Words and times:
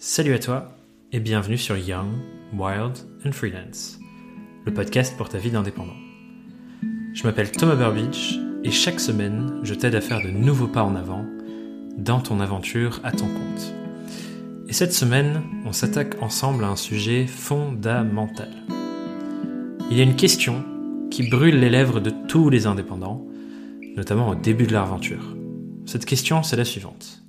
Salut 0.00 0.32
à 0.32 0.38
toi 0.38 0.76
et 1.10 1.18
bienvenue 1.18 1.58
sur 1.58 1.76
Young, 1.76 2.06
Wild 2.56 2.98
and 3.26 3.32
Freelance, 3.32 3.98
le 4.64 4.72
podcast 4.72 5.16
pour 5.16 5.28
ta 5.28 5.38
vie 5.38 5.50
d'indépendant. 5.50 5.96
Je 7.14 7.24
m'appelle 7.24 7.50
Thomas 7.50 7.74
Burbidge 7.74 8.38
et 8.62 8.70
chaque 8.70 9.00
semaine, 9.00 9.58
je 9.64 9.74
t'aide 9.74 9.96
à 9.96 10.00
faire 10.00 10.22
de 10.22 10.30
nouveaux 10.30 10.68
pas 10.68 10.84
en 10.84 10.94
avant 10.94 11.26
dans 11.96 12.20
ton 12.20 12.38
aventure 12.38 13.00
à 13.02 13.10
ton 13.10 13.26
compte. 13.26 13.74
Et 14.68 14.72
cette 14.72 14.92
semaine, 14.92 15.42
on 15.64 15.72
s'attaque 15.72 16.22
ensemble 16.22 16.62
à 16.62 16.68
un 16.68 16.76
sujet 16.76 17.26
fondamental. 17.26 18.52
Il 19.90 19.96
y 19.96 20.00
a 20.00 20.04
une 20.04 20.14
question 20.14 20.64
qui 21.10 21.28
brûle 21.28 21.58
les 21.58 21.70
lèvres 21.70 21.98
de 21.98 22.12
tous 22.28 22.50
les 22.50 22.68
indépendants, 22.68 23.26
notamment 23.96 24.28
au 24.28 24.36
début 24.36 24.68
de 24.68 24.72
leur 24.74 24.84
aventure. 24.84 25.34
Cette 25.86 26.04
question, 26.04 26.44
c'est 26.44 26.54
la 26.54 26.64
suivante. 26.64 27.24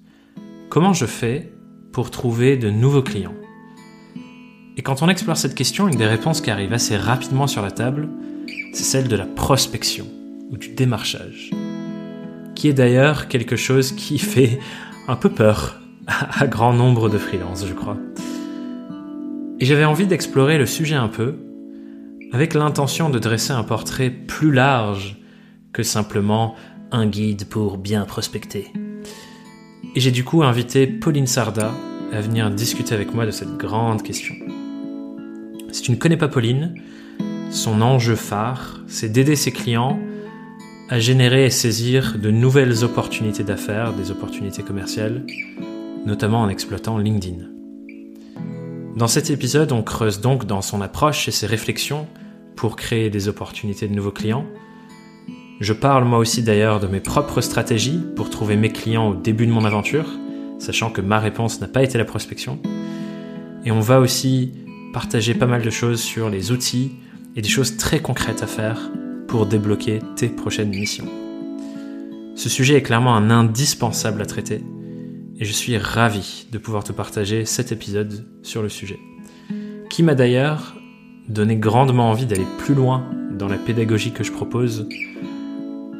Comment 0.70 0.94
je 0.94 1.08
fais 1.08 1.52
pour 2.00 2.12
trouver 2.12 2.56
de 2.56 2.70
nouveaux 2.70 3.02
clients 3.02 3.36
Et 4.78 4.82
quand 4.82 5.02
on 5.02 5.10
explore 5.10 5.36
cette 5.36 5.54
question, 5.54 5.90
une 5.90 5.98
des 5.98 6.06
réponses 6.06 6.40
qui 6.40 6.50
arrive 6.50 6.72
assez 6.72 6.96
rapidement 6.96 7.46
sur 7.46 7.62
la 7.62 7.72
table, 7.72 8.08
c'est 8.72 8.86
celle 8.86 9.10
de 9.10 9.18
la 9.18 9.26
prospection 9.26 10.08
ou 10.50 10.56
du 10.56 10.70
démarchage, 10.70 11.52
qui 12.56 12.70
est 12.70 12.74
d'ailleurs 12.74 13.28
quelque 13.28 13.58
chose 13.58 13.92
qui 13.92 14.18
fait 14.34 14.60
un 15.10 15.18
peu 15.18 15.28
peur 15.28 15.82
à 16.08 16.48
grand 16.48 16.72
nombre 16.72 17.10
de 17.10 17.18
freelances, 17.18 17.68
je 17.68 17.74
crois. 17.74 17.98
Et 19.60 19.66
j'avais 19.66 19.84
envie 19.84 20.08
d'explorer 20.08 20.58
le 20.58 20.66
sujet 20.66 20.96
un 20.96 21.10
peu, 21.10 21.36
avec 22.32 22.54
l'intention 22.54 23.10
de 23.10 23.20
dresser 23.20 23.52
un 23.52 23.64
portrait 23.64 24.10
plus 24.10 24.54
large 24.54 25.18
que 25.74 25.84
simplement 25.84 26.56
un 26.94 27.08
guide 27.08 27.50
pour 27.50 27.78
bien 27.78 28.06
prospecter. 28.06 28.72
Et 29.96 30.00
j'ai 30.00 30.12
du 30.12 30.24
coup 30.24 30.44
invité 30.44 30.88
Pauline 30.88 31.28
Sarda 31.28 31.74
à 32.14 32.22
venir 32.22 32.50
discuter 32.52 32.94
avec 32.94 33.14
moi 33.14 33.26
de 33.26 33.32
cette 33.32 33.58
grande 33.58 34.04
question. 34.04 34.36
Si 35.72 35.82
tu 35.82 35.92
ne 35.92 35.96
connais 35.96 36.18
pas 36.18 36.28
Pauline, 36.28 36.76
son 37.52 37.82
enjeu 37.82 38.16
phare, 38.16 38.82
c'est 38.88 39.10
d'aider 39.10 39.36
ses 39.36 39.52
clients 39.52 40.00
à 40.90 41.00
générer 41.00 41.46
et 41.46 41.50
saisir 41.50 42.18
de 42.18 42.32
nouvelles 42.32 42.84
opportunités 42.84 43.44
d'affaires, 43.44 43.94
des 43.94 44.12
opportunités 44.12 44.64
commerciales, 44.64 45.26
notamment 46.06 46.42
en 46.42 46.50
exploitant 46.50 46.98
LinkedIn. 46.98 47.46
Dans 48.96 49.08
cet 49.08 49.30
épisode, 49.30 49.72
on 49.72 49.84
creuse 49.84 50.20
donc 50.20 50.46
dans 50.46 50.62
son 50.62 50.82
approche 50.82 51.28
et 51.28 51.32
ses 51.32 51.46
réflexions 51.46 52.08
pour 52.56 52.76
créer 52.76 53.10
des 53.10 53.28
opportunités 53.28 53.88
de 53.88 53.94
nouveaux 53.94 54.12
clients, 54.12 54.46
je 55.60 55.74
parle 55.74 56.06
moi 56.06 56.20
aussi 56.20 56.42
d'ailleurs 56.42 56.80
de 56.80 56.88
mes 56.88 57.02
propres 57.02 57.42
stratégies 57.42 58.00
pour 58.16 58.30
trouver 58.30 58.56
mes 58.56 58.70
clients 58.70 59.10
au 59.10 59.14
début 59.14 59.46
de 59.46 59.52
mon 59.52 59.66
aventure, 59.66 60.06
sachant 60.60 60.92
que 60.92 61.02
ma 61.02 61.20
réponse 61.20 61.62
n'a 61.62 61.68
pas 61.68 61.84
été 61.84 61.98
la 61.98 62.06
prospection. 62.06 62.60
Et 63.66 63.72
on 63.72 63.80
va 63.80 64.00
aussi 64.00 64.54
partager 64.94 65.34
pas 65.34 65.48
mal 65.48 65.62
de 65.62 65.70
choses 65.70 66.02
sur 66.02 66.30
les 66.30 66.52
outils 66.52 66.92
et 67.36 67.42
des 67.42 67.50
choses 67.50 67.78
très 67.78 68.00
concrètes 68.00 68.44
à 68.44 68.48
faire 68.48 68.92
pour 69.28 69.46
débloquer 69.46 70.00
tes 70.16 70.28
prochaines 70.28 70.70
missions. 70.70 71.08
Ce 72.36 72.50
sujet 72.50 72.76
est 72.76 72.82
clairement 72.82 73.16
un 73.16 73.30
indispensable 73.30 74.22
à 74.22 74.26
traiter 74.26 74.64
et 75.40 75.46
je 75.46 75.52
suis 75.52 75.78
ravi 75.78 76.48
de 76.52 76.58
pouvoir 76.58 76.84
te 76.84 76.92
partager 76.92 77.46
cet 77.46 77.72
épisode 77.72 78.26
sur 78.44 78.62
le 78.62 78.70
sujet, 78.70 79.00
qui 79.90 80.04
m'a 80.04 80.16
d'ailleurs 80.16 80.76
donné 81.28 81.56
grandement 81.56 82.10
envie 82.10 82.26
d'aller 82.26 82.48
plus 82.58 82.74
loin 82.74 83.10
dans 83.32 83.48
la 83.48 83.58
pédagogie 83.58 84.12
que 84.12 84.24
je 84.24 84.32
propose 84.32 84.88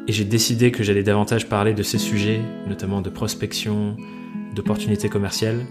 et 0.08 0.12
j'ai 0.12 0.24
décidé 0.24 0.72
que 0.72 0.82
j'allais 0.82 1.02
davantage 1.02 1.48
parler 1.48 1.72
de 1.72 1.82
ces 1.82 1.98
sujets, 1.98 2.40
notamment 2.66 3.00
de 3.00 3.10
prospection, 3.10 3.96
d'opportunités 4.54 5.08
commerciales, 5.08 5.66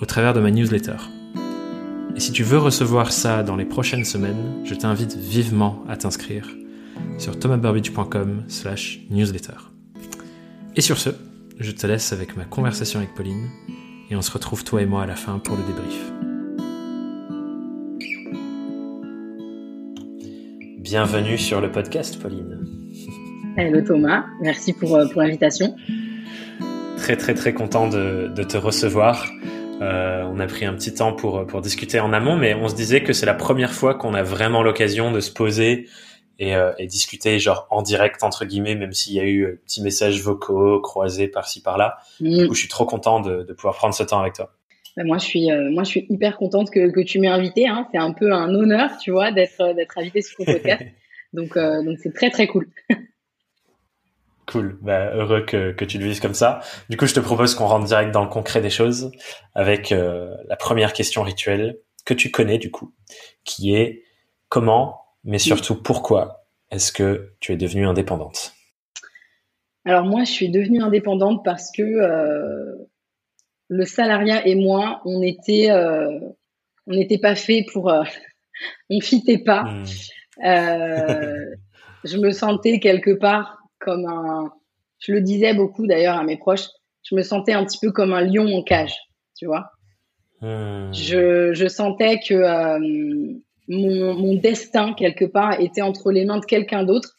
au 0.00 0.06
travers 0.06 0.34
de 0.34 0.40
ma 0.40 0.50
newsletter. 0.50 0.96
Et 2.16 2.20
si 2.20 2.32
tu 2.32 2.42
veux 2.42 2.58
recevoir 2.58 3.12
ça 3.12 3.42
dans 3.42 3.56
les 3.56 3.64
prochaines 3.64 4.04
semaines, 4.04 4.62
je 4.64 4.74
t'invite 4.74 5.16
vivement 5.16 5.84
à 5.88 5.96
t'inscrire 5.96 6.48
sur 7.18 7.38
thomasburbidge.com 7.38 8.44
slash 8.48 9.00
newsletter. 9.10 9.56
Et 10.76 10.80
sur 10.80 10.98
ce, 10.98 11.10
je 11.58 11.70
te 11.70 11.86
laisse 11.86 12.12
avec 12.12 12.36
ma 12.36 12.44
conversation 12.44 13.00
avec 13.00 13.14
Pauline, 13.14 13.48
et 14.10 14.16
on 14.16 14.22
se 14.22 14.30
retrouve 14.30 14.64
toi 14.64 14.82
et 14.82 14.86
moi 14.86 15.02
à 15.02 15.06
la 15.06 15.16
fin 15.16 15.38
pour 15.38 15.56
le 15.56 15.62
débrief. 15.62 16.12
Bienvenue 20.78 21.38
sur 21.38 21.60
le 21.60 21.72
podcast, 21.72 22.20
Pauline. 22.20 22.60
Hello 23.56 23.80
Thomas, 23.80 24.26
merci 24.40 24.72
pour, 24.72 24.96
euh, 24.96 25.06
pour 25.06 25.22
l'invitation. 25.22 25.74
Très 27.04 27.18
très 27.18 27.34
très 27.34 27.52
content 27.52 27.86
de, 27.86 28.32
de 28.34 28.42
te 28.44 28.56
recevoir. 28.56 29.30
Euh, 29.82 30.22
on 30.22 30.40
a 30.40 30.46
pris 30.46 30.64
un 30.64 30.72
petit 30.72 30.94
temps 30.94 31.12
pour, 31.12 31.46
pour 31.46 31.60
discuter 31.60 32.00
en 32.00 32.14
amont, 32.14 32.34
mais 32.34 32.54
on 32.54 32.66
se 32.66 32.74
disait 32.74 33.02
que 33.02 33.12
c'est 33.12 33.26
la 33.26 33.34
première 33.34 33.74
fois 33.74 33.94
qu'on 33.94 34.14
a 34.14 34.22
vraiment 34.22 34.62
l'occasion 34.62 35.12
de 35.12 35.20
se 35.20 35.30
poser 35.30 35.86
et, 36.38 36.56
euh, 36.56 36.72
et, 36.78 36.86
discuter 36.86 37.38
genre 37.38 37.66
en 37.68 37.82
direct 37.82 38.22
entre 38.22 38.46
guillemets, 38.46 38.74
même 38.74 38.94
s'il 38.94 39.12
y 39.12 39.20
a 39.20 39.26
eu 39.26 39.60
petits 39.66 39.82
messages 39.82 40.22
vocaux 40.22 40.80
croisés 40.80 41.28
par-ci 41.28 41.60
par-là. 41.60 41.98
Mm. 42.20 42.38
Du 42.38 42.48
coup, 42.48 42.54
je 42.54 42.60
suis 42.60 42.70
trop 42.70 42.86
content 42.86 43.20
de, 43.20 43.42
de, 43.42 43.52
pouvoir 43.52 43.74
prendre 43.74 43.92
ce 43.92 44.02
temps 44.02 44.20
avec 44.20 44.32
toi. 44.32 44.54
Ben 44.96 45.06
moi, 45.06 45.18
je 45.18 45.24
suis, 45.26 45.50
euh, 45.50 45.70
moi, 45.70 45.84
je 45.84 45.90
suis 45.90 46.06
hyper 46.08 46.38
contente 46.38 46.70
que, 46.70 46.90
que 46.90 47.00
tu 47.00 47.18
m'aies 47.18 47.28
invité. 47.28 47.68
Hein. 47.68 47.86
C'est 47.92 47.98
un 47.98 48.14
peu 48.14 48.32
un 48.32 48.48
honneur, 48.54 48.96
tu 48.96 49.10
vois, 49.10 49.30
d'être 49.30 49.74
d'être 49.74 49.98
invité 49.98 50.22
sur 50.22 50.38
ton 50.38 50.46
podcast. 50.46 50.82
donc, 51.34 51.54
euh, 51.58 51.82
donc 51.82 51.98
c'est 52.02 52.14
très 52.14 52.30
très 52.30 52.46
cool. 52.46 52.66
Cool, 54.46 54.78
bah, 54.82 55.14
heureux 55.14 55.44
que, 55.44 55.72
que 55.72 55.84
tu 55.84 55.98
le 55.98 56.04
vises 56.04 56.20
comme 56.20 56.34
ça. 56.34 56.60
Du 56.90 56.96
coup, 56.96 57.06
je 57.06 57.14
te 57.14 57.20
propose 57.20 57.54
qu'on 57.54 57.66
rentre 57.66 57.86
direct 57.86 58.10
dans 58.10 58.22
le 58.22 58.28
concret 58.28 58.60
des 58.60 58.70
choses 58.70 59.10
avec 59.54 59.90
euh, 59.90 60.34
la 60.48 60.56
première 60.56 60.92
question 60.92 61.22
rituelle 61.22 61.78
que 62.04 62.12
tu 62.12 62.30
connais 62.30 62.58
du 62.58 62.70
coup, 62.70 62.92
qui 63.44 63.74
est 63.74 64.02
comment, 64.50 65.00
mais 65.24 65.38
surtout 65.38 65.80
pourquoi 65.80 66.46
est-ce 66.70 66.92
que 66.92 67.32
tu 67.40 67.52
es 67.52 67.56
devenue 67.56 67.86
indépendante? 67.86 68.52
Alors 69.86 70.04
moi, 70.04 70.24
je 70.24 70.30
suis 70.30 70.50
devenue 70.50 70.82
indépendante 70.82 71.42
parce 71.42 71.70
que 71.74 71.82
euh, 71.82 72.74
le 73.68 73.84
salariat 73.86 74.46
et 74.46 74.56
moi, 74.56 75.00
on 75.06 75.22
était, 75.22 75.70
euh, 75.70 76.18
on 76.86 76.92
n'était 76.92 77.18
pas 77.18 77.34
fait 77.34 77.64
pour, 77.72 77.90
on 78.90 79.00
fitait 79.00 79.38
pas. 79.38 79.62
Hmm. 79.62 79.84
Je 82.04 82.18
me 82.18 82.32
sentais 82.32 82.80
quelque 82.80 83.12
part 83.12 83.63
comme 83.84 84.06
un. 84.06 84.52
Je 84.98 85.12
le 85.12 85.20
disais 85.20 85.54
beaucoup 85.54 85.86
d'ailleurs 85.86 86.16
à 86.16 86.24
mes 86.24 86.36
proches. 86.36 86.68
Je 87.02 87.14
me 87.14 87.22
sentais 87.22 87.52
un 87.52 87.64
petit 87.64 87.78
peu 87.78 87.92
comme 87.92 88.12
un 88.12 88.22
lion 88.22 88.46
en 88.46 88.62
cage, 88.62 88.96
tu 89.36 89.46
vois. 89.46 89.70
Hmm. 90.40 90.92
Je, 90.92 91.52
je, 91.52 91.68
sentais 91.68 92.18
que 92.18 92.34
euh, 92.34 92.78
mon, 93.68 94.14
mon, 94.14 94.34
destin 94.34 94.94
quelque 94.94 95.24
part 95.24 95.60
était 95.60 95.82
entre 95.82 96.10
les 96.10 96.24
mains 96.24 96.38
de 96.38 96.44
quelqu'un 96.44 96.82
d'autre 96.82 97.16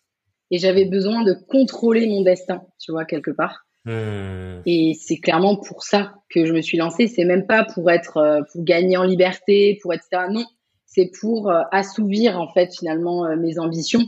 et 0.52 0.58
j'avais 0.58 0.86
besoin 0.86 1.24
de 1.24 1.34
contrôler 1.34 2.08
mon 2.08 2.22
destin, 2.22 2.62
tu 2.80 2.92
vois 2.92 3.06
quelque 3.06 3.32
part. 3.32 3.66
Hmm. 3.86 4.62
Et 4.66 4.94
c'est 5.00 5.18
clairement 5.18 5.58
pour 5.58 5.84
ça 5.84 6.14
que 6.30 6.46
je 6.46 6.54
me 6.54 6.62
suis 6.62 6.78
lancée. 6.78 7.08
C'est 7.08 7.26
même 7.26 7.46
pas 7.46 7.64
pour 7.64 7.92
être, 7.92 8.18
euh, 8.18 8.42
pour 8.52 8.64
gagner 8.64 8.98
en 8.98 9.04
liberté, 9.04 9.78
pour 9.82 9.94
être 9.94 10.06
ça. 10.12 10.28
Non, 10.28 10.46
c'est 10.86 11.12
pour 11.20 11.50
euh, 11.52 11.62
assouvir 11.72 12.40
en 12.40 12.52
fait 12.52 12.76
finalement 12.76 13.36
mes 13.38 13.60
ambitions 13.60 14.08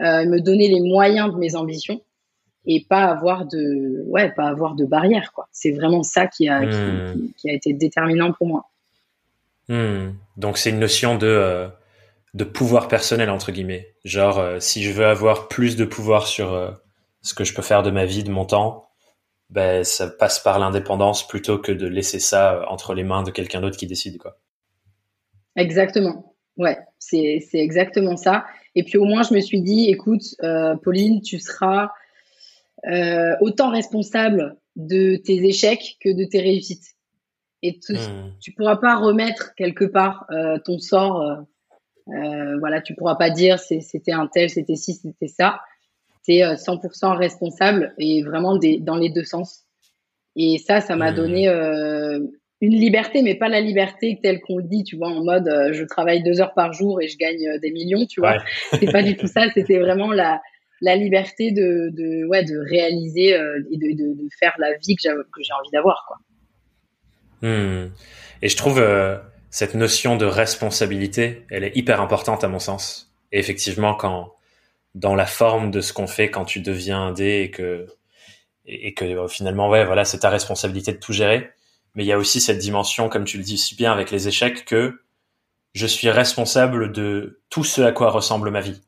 euh, 0.00 0.24
me 0.24 0.40
donner 0.40 0.68
les 0.68 0.80
moyens 0.80 1.32
de 1.32 1.38
mes 1.38 1.54
ambitions 1.54 2.00
et 2.64 2.84
pas 2.88 3.04
avoir 3.04 3.46
de 3.46 4.04
ouais 4.06 4.30
pas 4.32 4.48
avoir 4.48 4.74
de 4.74 4.84
barrière 4.84 5.32
quoi. 5.32 5.48
C'est 5.52 5.72
vraiment 5.72 6.02
ça 6.02 6.26
qui 6.26 6.48
a 6.48 6.64
qui, 6.64 6.76
hmm. 6.76 7.32
qui, 7.36 7.50
a 7.50 7.52
été 7.52 7.72
déterminant 7.72 8.32
pour 8.32 8.46
moi. 8.46 8.68
Hmm. 9.68 10.14
donc 10.36 10.58
c'est 10.58 10.70
une 10.70 10.80
notion 10.80 11.16
de 11.16 11.26
euh, 11.26 11.68
de 12.34 12.44
pouvoir 12.44 12.88
personnel 12.88 13.30
entre 13.30 13.52
guillemets. 13.52 13.94
Genre 14.04 14.38
euh, 14.38 14.60
si 14.60 14.82
je 14.82 14.92
veux 14.92 15.06
avoir 15.06 15.48
plus 15.48 15.76
de 15.76 15.84
pouvoir 15.84 16.26
sur 16.26 16.52
euh, 16.52 16.70
ce 17.22 17.34
que 17.34 17.44
je 17.44 17.54
peux 17.54 17.62
faire 17.62 17.82
de 17.82 17.90
ma 17.90 18.04
vie 18.04 18.24
de 18.24 18.30
mon 18.30 18.44
temps 18.44 18.88
ben 19.50 19.84
ça 19.84 20.08
passe 20.08 20.38
par 20.38 20.58
l'indépendance 20.58 21.28
plutôt 21.28 21.58
que 21.58 21.72
de 21.72 21.86
laisser 21.86 22.18
ça 22.18 22.64
entre 22.70 22.94
les 22.94 23.04
mains 23.04 23.22
de 23.22 23.30
quelqu'un 23.30 23.60
d'autre 23.60 23.76
qui 23.76 23.86
décide 23.86 24.18
quoi. 24.18 24.38
Exactement. 25.56 26.34
Ouais 26.56 26.78
c'est 26.98 27.44
c'est 27.50 27.58
exactement 27.58 28.16
ça 28.16 28.46
et 28.74 28.82
puis 28.82 28.98
au 28.98 29.04
moins, 29.04 29.22
je 29.22 29.34
me 29.34 29.40
suis 29.40 29.60
dit, 29.60 29.88
écoute, 29.88 30.22
euh, 30.42 30.76
Pauline, 30.76 31.20
tu 31.20 31.38
seras 31.38 31.90
euh, 32.86 33.34
autant 33.40 33.70
responsable 33.70 34.56
de 34.76 35.16
tes 35.16 35.44
échecs 35.44 35.98
que 36.00 36.10
de 36.10 36.24
tes 36.24 36.40
réussites. 36.40 36.96
Et 37.62 37.78
tu, 37.78 37.94
tu 38.40 38.52
pourras 38.52 38.76
pas 38.76 38.96
remettre 38.96 39.54
quelque 39.54 39.84
part 39.84 40.26
euh, 40.30 40.58
ton 40.64 40.78
sort. 40.78 41.20
Euh, 41.20 41.36
euh 42.08 42.58
voilà, 42.58 42.80
tu 42.80 42.94
pourras 42.94 43.14
pas 43.14 43.30
dire 43.30 43.58
c'était 43.60 44.12
un 44.12 44.26
tel, 44.26 44.50
c'était 44.50 44.74
ci, 44.74 44.94
c'était 44.94 45.28
ça. 45.28 45.60
Tu 46.24 46.32
es 46.34 46.42
100% 46.42 47.16
responsable 47.16 47.94
et 47.98 48.22
vraiment 48.22 48.56
des, 48.56 48.78
dans 48.78 48.96
les 48.96 49.10
deux 49.10 49.24
sens. 49.24 49.64
Et 50.34 50.58
ça, 50.58 50.80
ça 50.80 50.96
m'a 50.96 51.12
hmm. 51.12 51.14
donné 51.14 51.48
euh, 51.48 52.20
une 52.62 52.74
liberté, 52.74 53.20
mais 53.22 53.34
pas 53.34 53.48
la 53.48 53.60
liberté 53.60 54.18
telle 54.22 54.40
qu'on 54.40 54.56
le 54.56 54.62
dit, 54.62 54.84
tu 54.84 54.96
vois, 54.96 55.08
en 55.08 55.22
mode 55.22 55.48
euh, 55.48 55.72
je 55.72 55.84
travaille 55.84 56.22
deux 56.22 56.40
heures 56.40 56.54
par 56.54 56.72
jour 56.72 57.02
et 57.02 57.08
je 57.08 57.18
gagne 57.18 57.46
euh, 57.46 57.58
des 57.58 57.70
millions, 57.70 58.06
tu 58.06 58.20
vois. 58.20 58.38
C'est 58.70 58.90
pas 58.90 59.02
du 59.02 59.16
tout 59.16 59.26
ça. 59.26 59.48
C'était 59.54 59.78
vraiment 59.78 60.12
la, 60.12 60.40
la 60.80 60.96
liberté 60.96 61.50
de, 61.50 61.90
de, 61.90 62.26
ouais, 62.28 62.44
de 62.44 62.56
réaliser 62.70 63.34
euh, 63.34 63.60
et 63.70 63.76
de, 63.76 63.88
de, 63.96 64.14
de, 64.14 64.28
faire 64.38 64.54
la 64.58 64.72
vie 64.78 64.96
que 64.96 65.02
j'ai 65.02 65.52
envie 65.52 65.70
d'avoir, 65.72 66.04
quoi. 66.08 66.18
Hmm. 67.42 67.90
Et 68.40 68.48
je 68.48 68.56
trouve 68.56 68.80
cette 69.50 69.74
notion 69.74 70.16
de 70.16 70.24
responsabilité, 70.24 71.44
elle 71.50 71.64
est 71.64 71.76
hyper 71.76 72.00
importante 72.00 72.44
à 72.44 72.48
mon 72.48 72.60
sens. 72.60 73.12
Et 73.32 73.38
effectivement, 73.40 73.94
quand 73.94 74.32
dans 74.94 75.14
la 75.14 75.26
forme 75.26 75.70
de 75.70 75.80
ce 75.80 75.92
qu'on 75.92 76.06
fait 76.06 76.30
quand 76.30 76.44
tu 76.44 76.60
deviens 76.60 77.00
indé 77.00 77.40
et 77.42 77.50
que 77.50 77.86
et 78.66 78.94
que 78.94 79.04
euh, 79.04 79.28
finalement 79.28 79.68
ouais 79.68 79.84
voilà 79.84 80.04
c'est 80.04 80.18
ta 80.18 80.30
responsabilité 80.30 80.92
de 80.92 80.98
tout 80.98 81.12
gérer 81.12 81.50
mais 81.94 82.04
il 82.04 82.06
y 82.06 82.12
a 82.12 82.18
aussi 82.18 82.40
cette 82.40 82.58
dimension 82.58 83.08
comme 83.08 83.24
tu 83.24 83.36
le 83.36 83.44
dis 83.44 83.58
si 83.58 83.74
bien 83.74 83.92
avec 83.92 84.10
les 84.10 84.28
échecs 84.28 84.64
que 84.64 85.00
je 85.74 85.86
suis 85.86 86.10
responsable 86.10 86.92
de 86.92 87.40
tout 87.50 87.64
ce 87.64 87.82
à 87.82 87.92
quoi 87.92 88.10
ressemble 88.10 88.50
ma 88.50 88.60
vie 88.60 88.80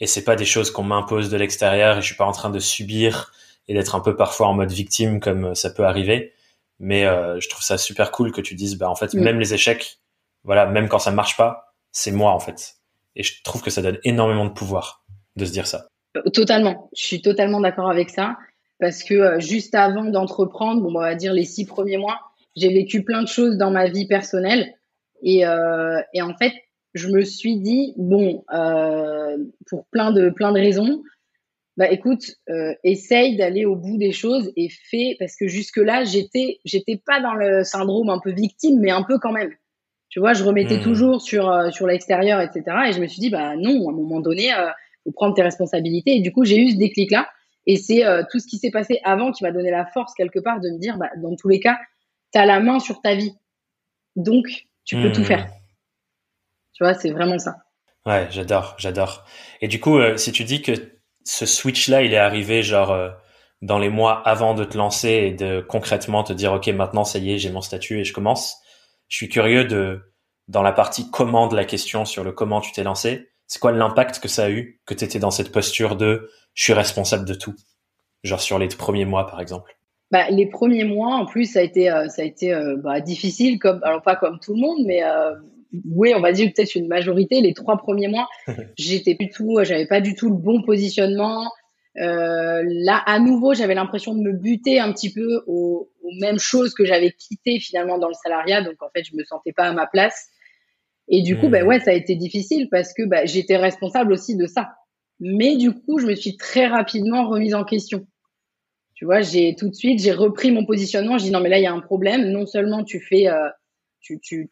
et 0.00 0.06
c'est 0.06 0.24
pas 0.24 0.36
des 0.36 0.44
choses 0.44 0.70
qu'on 0.70 0.82
m'impose 0.82 1.30
de 1.30 1.36
l'extérieur 1.36 1.98
et 1.98 2.02
je 2.02 2.06
suis 2.06 2.16
pas 2.16 2.24
en 2.24 2.32
train 2.32 2.50
de 2.50 2.58
subir 2.58 3.32
et 3.68 3.74
d'être 3.74 3.94
un 3.94 4.00
peu 4.00 4.16
parfois 4.16 4.48
en 4.48 4.54
mode 4.54 4.72
victime 4.72 5.20
comme 5.20 5.54
ça 5.54 5.70
peut 5.70 5.84
arriver. 5.84 6.32
Mais 6.80 7.06
euh, 7.06 7.38
je 7.40 7.48
trouve 7.48 7.62
ça 7.62 7.78
super 7.78 8.10
cool 8.10 8.32
que 8.32 8.40
tu 8.40 8.54
dises, 8.54 8.76
bah 8.76 8.90
en 8.90 8.96
fait, 8.96 9.14
même 9.14 9.38
les 9.38 9.54
échecs, 9.54 9.98
voilà, 10.42 10.66
même 10.66 10.88
quand 10.88 10.98
ça 10.98 11.12
marche 11.12 11.36
pas, 11.36 11.74
c'est 11.92 12.10
moi 12.10 12.32
en 12.32 12.40
fait. 12.40 12.76
Et 13.16 13.22
je 13.22 13.42
trouve 13.44 13.62
que 13.62 13.70
ça 13.70 13.80
donne 13.80 13.98
énormément 14.04 14.44
de 14.44 14.52
pouvoir 14.52 15.04
de 15.36 15.44
se 15.44 15.52
dire 15.52 15.66
ça. 15.66 15.86
Euh, 16.16 16.22
totalement, 16.30 16.90
je 16.96 17.04
suis 17.04 17.22
totalement 17.22 17.60
d'accord 17.60 17.88
avec 17.88 18.10
ça 18.10 18.36
parce 18.80 19.04
que 19.04 19.14
euh, 19.14 19.40
juste 19.40 19.74
avant 19.74 20.04
d'entreprendre, 20.04 20.82
bon, 20.82 20.96
on 20.96 21.00
va 21.00 21.14
dire 21.14 21.32
les 21.32 21.44
six 21.44 21.64
premiers 21.64 21.96
mois, 21.96 22.20
j'ai 22.56 22.72
vécu 22.72 23.04
plein 23.04 23.22
de 23.22 23.28
choses 23.28 23.56
dans 23.56 23.70
ma 23.70 23.88
vie 23.88 24.06
personnelle 24.06 24.74
et, 25.22 25.46
euh, 25.46 26.00
et 26.12 26.22
en 26.22 26.34
fait, 26.36 26.52
je 26.94 27.08
me 27.08 27.22
suis 27.22 27.56
dit 27.56 27.92
bon, 27.96 28.44
euh, 28.54 29.36
pour 29.66 29.86
plein 29.86 30.12
de 30.12 30.30
plein 30.30 30.52
de 30.52 30.60
raisons, 30.60 31.02
bah 31.76 31.90
écoute, 31.90 32.24
euh, 32.48 32.72
essaye 32.84 33.36
d'aller 33.36 33.64
au 33.64 33.74
bout 33.74 33.98
des 33.98 34.12
choses 34.12 34.52
et 34.56 34.68
fais 34.68 35.16
parce 35.18 35.34
que 35.36 35.48
jusque 35.48 35.78
là 35.78 36.04
j'étais 36.04 36.60
j'étais 36.64 37.00
pas 37.04 37.20
dans 37.20 37.34
le 37.34 37.64
syndrome 37.64 38.10
un 38.10 38.20
peu 38.22 38.30
victime, 38.30 38.78
mais 38.80 38.90
un 38.90 39.02
peu 39.02 39.18
quand 39.18 39.32
même. 39.32 39.50
Tu 40.08 40.20
vois, 40.20 40.34
je 40.34 40.44
remettais 40.44 40.76
hmm. 40.76 40.82
toujours 40.82 41.20
sur 41.20 41.50
euh, 41.50 41.70
sur 41.70 41.88
l'extérieur, 41.88 42.40
etc. 42.40 42.62
Et 42.88 42.92
je 42.92 43.00
me 43.00 43.08
suis 43.08 43.20
dit 43.20 43.30
bah 43.30 43.56
non, 43.56 43.88
à 43.88 43.92
un 43.92 43.96
moment 43.96 44.20
donné, 44.20 44.50
faut 45.02 45.12
prendre 45.12 45.34
tes 45.34 45.42
responsabilités. 45.42 46.16
Et 46.16 46.20
du 46.20 46.32
coup, 46.32 46.44
j'ai 46.44 46.58
eu 46.58 46.70
ce 46.70 46.76
déclic 46.76 47.10
là. 47.10 47.28
Et 47.66 47.76
c'est 47.76 48.02
tout 48.30 48.38
ce 48.38 48.46
qui 48.46 48.58
s'est 48.58 48.70
passé 48.70 49.00
avant 49.04 49.32
qui 49.32 49.42
m'a 49.42 49.50
donné 49.50 49.70
la 49.70 49.86
force 49.86 50.12
quelque 50.12 50.38
part 50.38 50.60
de 50.60 50.68
me 50.68 50.78
dire 50.78 50.98
bah 50.98 51.08
dans 51.16 51.34
tous 51.34 51.48
les 51.48 51.60
cas, 51.60 51.78
tu 52.34 52.40
as 52.40 52.46
la 52.46 52.58
main 52.58 52.80
sur 52.80 53.00
ta 53.00 53.14
vie, 53.14 53.36
donc 54.16 54.44
tu 54.84 55.00
peux 55.00 55.12
tout 55.12 55.20
hmm. 55.20 55.26
faire. 55.26 55.48
Tu 56.72 56.82
vois, 56.82 56.94
c'est 56.94 57.12
vraiment 57.12 57.38
ça. 57.38 57.56
Ouais, 58.04 58.26
j'adore, 58.30 58.74
j'adore. 58.76 59.24
Et 59.60 59.68
du 59.68 59.80
coup, 59.80 59.98
euh, 59.98 60.16
si 60.16 60.32
tu 60.32 60.42
dis 60.44 60.60
que 60.60 60.72
ce 61.24 61.46
switch-là, 61.46 62.02
il 62.02 62.12
est 62.12 62.18
arrivé 62.18 62.62
genre 62.62 62.90
euh, 62.90 63.10
dans 63.62 63.78
les 63.78 63.88
mois 63.88 64.20
avant 64.28 64.54
de 64.54 64.64
te 64.64 64.76
lancer 64.76 65.08
et 65.08 65.32
de 65.32 65.60
concrètement 65.60 66.24
te 66.24 66.32
dire, 66.32 66.52
OK, 66.52 66.66
maintenant, 66.68 67.04
ça 67.04 67.18
y 67.18 67.32
est, 67.32 67.38
j'ai 67.38 67.50
mon 67.50 67.62
statut 67.62 68.00
et 68.00 68.04
je 68.04 68.12
commence. 68.12 68.56
Je 69.08 69.16
suis 69.16 69.28
curieux 69.28 69.64
de, 69.64 70.12
dans 70.48 70.62
la 70.62 70.72
partie 70.72 71.10
comment 71.10 71.46
de 71.46 71.54
la 71.54 71.64
question 71.64 72.04
sur 72.04 72.24
le 72.24 72.32
comment 72.32 72.60
tu 72.60 72.72
t'es 72.72 72.82
lancé, 72.82 73.30
c'est 73.46 73.60
quoi 73.60 73.72
l'impact 73.72 74.18
que 74.18 74.28
ça 74.28 74.44
a 74.44 74.50
eu 74.50 74.80
que 74.86 74.94
tu 74.94 75.04
étais 75.04 75.20
dans 75.20 75.30
cette 75.30 75.52
posture 75.52 75.96
de 75.96 76.30
je 76.54 76.64
suis 76.64 76.72
responsable 76.72 77.24
de 77.24 77.34
tout? 77.34 77.54
Genre 78.24 78.40
sur 78.40 78.58
les 78.58 78.68
premiers 78.68 79.04
mois, 79.04 79.26
par 79.26 79.40
exemple. 79.40 79.76
Bah, 80.10 80.30
les 80.30 80.46
premiers 80.46 80.84
mois, 80.84 81.14
en 81.14 81.26
plus, 81.26 81.46
ça 81.46 81.60
a 81.60 81.62
été, 81.62 81.90
euh, 81.90 82.08
ça 82.08 82.22
a 82.22 82.24
été 82.24 82.54
bah, 82.82 83.00
difficile, 83.00 83.58
comme, 83.58 83.80
alors 83.82 84.02
pas 84.02 84.16
comme 84.16 84.38
tout 84.38 84.54
le 84.54 84.60
monde, 84.60 84.84
mais 84.86 85.02
oui, 85.84 86.12
on 86.16 86.20
va 86.20 86.32
dire 86.32 86.50
peut-être 86.54 86.74
une 86.74 86.86
majorité. 86.86 87.40
Les 87.40 87.54
trois 87.54 87.76
premiers 87.76 88.08
mois, 88.08 88.28
j'étais 88.78 89.14
plus 89.14 89.30
tout, 89.30 89.58
j'avais 89.62 89.86
pas 89.86 90.00
du 90.00 90.14
tout 90.14 90.28
le 90.28 90.36
bon 90.36 90.62
positionnement. 90.62 91.50
Euh, 91.96 92.62
là, 92.66 93.02
à 93.06 93.18
nouveau, 93.20 93.54
j'avais 93.54 93.74
l'impression 93.74 94.14
de 94.14 94.20
me 94.20 94.32
buter 94.32 94.80
un 94.80 94.92
petit 94.92 95.12
peu 95.12 95.42
aux, 95.46 95.90
mêmes 96.20 96.38
choses 96.38 96.74
que 96.74 96.84
j'avais 96.84 97.12
quittées 97.12 97.58
finalement 97.58 97.98
dans 97.98 98.08
le 98.08 98.14
salariat. 98.14 98.62
Donc, 98.62 98.82
en 98.82 98.88
fait, 98.94 99.04
je 99.04 99.16
me 99.16 99.24
sentais 99.24 99.52
pas 99.52 99.64
à 99.64 99.72
ma 99.72 99.86
place. 99.86 100.28
Et 101.08 101.22
du 101.22 101.36
coup, 101.36 101.48
ben 101.48 101.66
ouais, 101.66 101.80
ça 101.80 101.90
a 101.90 101.94
été 101.94 102.14
difficile 102.14 102.68
parce 102.70 102.94
que 102.94 103.02
bah, 103.04 103.26
j'étais 103.26 103.56
responsable 103.56 104.12
aussi 104.12 104.36
de 104.36 104.46
ça. 104.46 104.74
Mais 105.20 105.56
du 105.56 105.72
coup, 105.72 105.98
je 105.98 106.06
me 106.06 106.14
suis 106.14 106.36
très 106.36 106.66
rapidement 106.66 107.28
remise 107.28 107.54
en 107.54 107.64
question. 107.64 108.06
Tu 108.94 109.04
vois, 109.04 109.20
j'ai 109.20 109.56
tout 109.56 109.68
de 109.68 109.74
suite, 109.74 110.00
j'ai 110.00 110.12
repris 110.12 110.52
mon 110.52 110.64
positionnement. 110.64 111.18
Je 111.18 111.24
dis 111.24 111.30
non, 111.30 111.40
mais 111.40 111.48
là, 111.48 111.58
il 111.58 111.62
y 111.62 111.66
a 111.66 111.72
un 111.72 111.80
problème. 111.80 112.30
Non 112.30 112.46
seulement 112.46 112.84
tu 112.84 113.00
fais, 113.00 113.28
euh, 113.28 113.48
tu, 114.00 114.20
tu, 114.20 114.50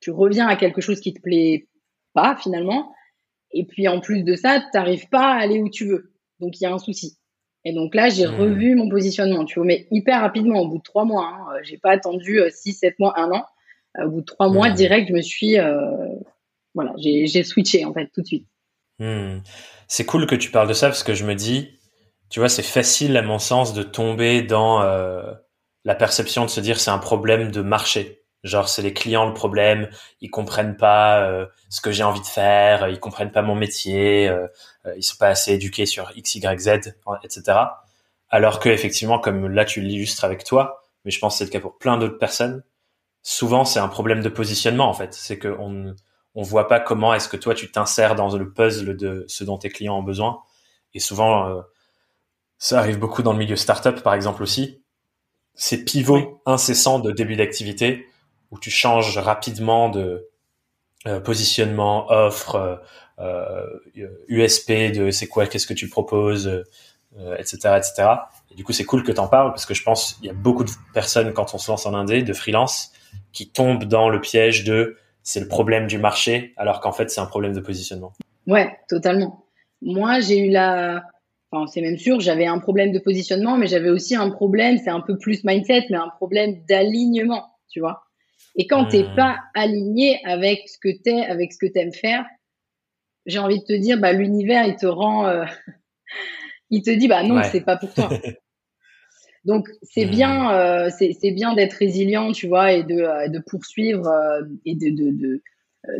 tu 0.00 0.10
reviens 0.10 0.46
à 0.46 0.56
quelque 0.56 0.80
chose 0.80 1.00
qui 1.00 1.12
te 1.12 1.20
plaît 1.20 1.68
pas 2.14 2.36
finalement. 2.36 2.92
Et 3.52 3.64
puis 3.64 3.88
en 3.88 4.00
plus 4.00 4.22
de 4.22 4.36
ça, 4.36 4.60
tu 4.60 4.66
n'arrives 4.74 5.08
pas 5.08 5.32
à 5.32 5.40
aller 5.40 5.60
où 5.60 5.68
tu 5.68 5.86
veux. 5.86 6.12
Donc 6.38 6.60
il 6.60 6.64
y 6.64 6.66
a 6.66 6.72
un 6.72 6.78
souci. 6.78 7.18
Et 7.64 7.72
donc 7.72 7.94
là, 7.94 8.08
j'ai 8.08 8.26
mmh. 8.26 8.40
revu 8.40 8.74
mon 8.74 8.88
positionnement, 8.88 9.44
tu 9.44 9.58
vois, 9.58 9.66
mais 9.66 9.86
hyper 9.90 10.20
rapidement, 10.20 10.60
au 10.60 10.68
bout 10.68 10.78
de 10.78 10.82
trois 10.82 11.04
mois. 11.04 11.26
Hein, 11.26 11.46
euh, 11.54 11.60
j'ai 11.62 11.76
pas 11.76 11.90
attendu 11.90 12.40
euh, 12.40 12.48
six, 12.50 12.72
sept 12.72 12.98
mois, 12.98 13.18
un 13.18 13.30
an. 13.32 13.44
Euh, 13.98 14.06
au 14.06 14.10
bout 14.10 14.20
de 14.20 14.26
trois 14.26 14.48
mois, 14.48 14.70
direct, 14.70 15.08
je 15.08 15.12
me 15.12 15.20
suis, 15.20 15.56
voilà, 16.74 16.94
j'ai 16.96 17.44
switché 17.44 17.84
en 17.84 17.92
fait 17.92 18.08
tout 18.14 18.22
de 18.22 18.26
suite. 18.26 18.46
Mmh. 18.98 19.40
C'est 19.88 20.04
cool 20.06 20.26
que 20.26 20.36
tu 20.36 20.50
parles 20.50 20.68
de 20.68 20.74
ça 20.74 20.86
parce 20.86 21.02
que 21.02 21.14
je 21.14 21.24
me 21.24 21.34
dis, 21.34 21.79
tu 22.30 22.40
vois, 22.40 22.48
c'est 22.48 22.62
facile 22.62 23.16
à 23.16 23.22
mon 23.22 23.38
sens 23.38 23.74
de 23.74 23.82
tomber 23.82 24.42
dans 24.42 24.80
la 25.84 25.94
perception 25.94 26.44
de 26.44 26.50
se 26.50 26.60
dire 26.60 26.80
c'est 26.80 26.90
un 26.90 26.98
problème 26.98 27.50
de 27.50 27.62
marché. 27.62 28.22
Genre 28.42 28.68
c'est 28.68 28.82
les 28.82 28.94
clients 28.94 29.26
le 29.26 29.34
problème, 29.34 29.90
ils 30.22 30.30
comprennent 30.30 30.76
pas 30.76 31.22
euh, 31.22 31.46
ce 31.68 31.82
que 31.82 31.92
j'ai 31.92 32.02
envie 32.02 32.22
de 32.22 32.26
faire, 32.26 32.88
ils 32.88 32.98
comprennent 32.98 33.32
pas 33.32 33.42
mon 33.42 33.54
métier, 33.54 34.28
euh, 34.28 34.46
euh, 34.86 34.94
ils 34.96 35.02
sont 35.02 35.18
pas 35.18 35.28
assez 35.28 35.52
éduqués 35.52 35.84
sur 35.84 36.10
X, 36.16 36.36
Y, 36.36 36.58
Z, 36.58 36.68
etc. 37.22 37.58
Alors 38.30 38.58
que 38.58 38.70
effectivement, 38.70 39.18
comme 39.18 39.46
là 39.48 39.66
tu 39.66 39.82
l'illustres 39.82 40.24
avec 40.24 40.44
toi, 40.44 40.82
mais 41.04 41.10
je 41.10 41.18
pense 41.18 41.34
que 41.34 41.38
c'est 41.38 41.44
le 41.44 41.50
cas 41.50 41.60
pour 41.60 41.76
plein 41.76 41.98
d'autres 41.98 42.16
personnes, 42.16 42.62
souvent 43.22 43.66
c'est 43.66 43.80
un 43.80 43.88
problème 43.88 44.22
de 44.22 44.30
positionnement 44.30 44.88
en 44.88 44.94
fait. 44.94 45.12
C'est 45.12 45.38
qu'on 45.38 45.94
on 46.34 46.42
voit 46.42 46.66
pas 46.66 46.80
comment 46.80 47.12
est-ce 47.12 47.28
que 47.28 47.36
toi 47.36 47.54
tu 47.54 47.70
t'insères 47.70 48.14
dans 48.14 48.34
le 48.34 48.52
puzzle 48.54 48.96
de 48.96 49.26
ce 49.28 49.44
dont 49.44 49.58
tes 49.58 49.68
clients 49.68 49.98
ont 49.98 50.02
besoin. 50.02 50.40
Et 50.94 51.00
souvent, 51.00 51.62
ça 52.60 52.78
arrive 52.78 52.98
beaucoup 52.98 53.24
dans 53.24 53.32
le 53.32 53.38
milieu 53.38 53.56
startup 53.56 54.02
par 54.02 54.14
exemple 54.14 54.44
aussi. 54.44 54.84
Ces 55.56 55.84
pivots 55.84 56.40
incessants 56.46 57.00
de 57.00 57.10
début 57.10 57.34
d'activité 57.34 58.06
où 58.52 58.58
tu 58.60 58.70
changes 58.70 59.18
rapidement 59.18 59.88
de 59.88 60.28
euh, 61.06 61.18
positionnement, 61.18 62.10
offre, 62.10 62.80
euh, 63.20 63.66
USP, 64.28 64.70
euh, 64.70 64.90
de 64.90 65.10
c'est 65.10 65.26
quoi, 65.26 65.46
qu'est-ce 65.46 65.66
que 65.66 65.74
tu 65.74 65.88
proposes, 65.88 66.64
etc., 67.38 67.58
euh, 67.64 67.76
etc. 67.76 68.08
Et 68.50 68.54
du 68.54 68.64
coup, 68.64 68.72
c'est 68.72 68.84
cool 68.84 69.02
que 69.02 69.12
tu 69.12 69.20
en 69.20 69.28
parles 69.28 69.50
parce 69.50 69.66
que 69.66 69.74
je 69.74 69.82
pense 69.82 70.18
il 70.22 70.26
y 70.26 70.30
a 70.30 70.34
beaucoup 70.34 70.64
de 70.64 70.70
personnes 70.94 71.32
quand 71.32 71.54
on 71.54 71.58
se 71.58 71.70
lance 71.70 71.86
en 71.86 71.94
indé, 71.94 72.22
de 72.22 72.32
freelance, 72.32 72.92
qui 73.32 73.50
tombent 73.50 73.84
dans 73.84 74.08
le 74.08 74.20
piège 74.20 74.64
de 74.64 74.96
c'est 75.22 75.40
le 75.40 75.48
problème 75.48 75.86
du 75.86 75.98
marché, 75.98 76.54
alors 76.56 76.80
qu'en 76.80 76.92
fait 76.92 77.10
c'est 77.10 77.20
un 77.20 77.26
problème 77.26 77.52
de 77.52 77.60
positionnement. 77.60 78.12
Ouais, 78.46 78.78
totalement. 78.88 79.44
Moi, 79.82 80.20
j'ai 80.20 80.38
eu 80.38 80.50
la, 80.50 81.02
enfin 81.50 81.66
c'est 81.66 81.80
même 81.80 81.98
sûr, 81.98 82.20
j'avais 82.20 82.46
un 82.46 82.58
problème 82.58 82.92
de 82.92 82.98
positionnement, 82.98 83.56
mais 83.56 83.66
j'avais 83.66 83.90
aussi 83.90 84.14
un 84.14 84.30
problème, 84.30 84.78
c'est 84.78 84.90
un 84.90 85.00
peu 85.00 85.18
plus 85.18 85.44
mindset, 85.44 85.86
mais 85.90 85.96
un 85.96 86.10
problème 86.16 86.64
d'alignement, 86.68 87.50
tu 87.68 87.80
vois. 87.80 88.02
Et 88.56 88.66
quand 88.66 88.84
tu 88.84 88.98
t'es 88.98 89.02
hmm. 89.04 89.16
pas 89.16 89.38
aligné 89.54 90.20
avec 90.24 90.68
ce 90.68 90.78
que 90.78 90.88
t'es, 91.02 91.22
avec 91.22 91.52
ce 91.52 91.58
que 91.58 91.66
t'aimes 91.66 91.92
faire, 91.92 92.24
j'ai 93.26 93.38
envie 93.38 93.60
de 93.60 93.64
te 93.64 93.72
dire, 93.72 93.98
bah 93.98 94.12
l'univers 94.12 94.66
il 94.66 94.76
te 94.76 94.86
rend, 94.86 95.26
euh, 95.26 95.44
il 96.70 96.82
te 96.82 96.90
dit 96.90 97.08
bah 97.08 97.22
non 97.22 97.42
c'est 97.50 97.62
pas 97.62 97.76
pour 97.76 97.92
toi. 97.94 98.10
Donc 99.44 99.68
c'est 99.82 100.04
hmm. 100.04 100.10
bien, 100.10 100.54
euh, 100.54 100.90
c'est 100.90 101.30
bien 101.30 101.54
d'être 101.54 101.74
résilient, 101.74 102.32
tu 102.32 102.46
vois, 102.46 102.72
et 102.72 102.82
de, 102.82 103.00
euh, 103.00 103.28
de 103.28 103.38
poursuivre 103.38 104.06
et 104.66 104.74
de 104.74 104.90
d'essayer 104.90 105.12
de, 105.12 105.42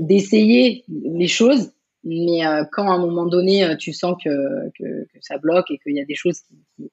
d'essayer 0.01 0.85
les 0.89 1.29
choses. 1.29 1.73
Mais 2.03 2.41
quand 2.73 2.91
à 2.91 2.95
un 2.95 2.99
moment 2.99 3.27
donné 3.27 3.77
tu 3.79 3.93
sens 3.93 4.17
que, 4.25 4.71
que, 4.79 5.05
que 5.05 5.19
ça 5.21 5.37
bloque 5.39 5.71
et 5.71 5.79
qu'il 5.79 5.95
y 5.95 6.01
a 6.01 6.05
des 6.05 6.15
choses 6.15 6.41
qui, 6.41 6.55
qui, 6.77 6.91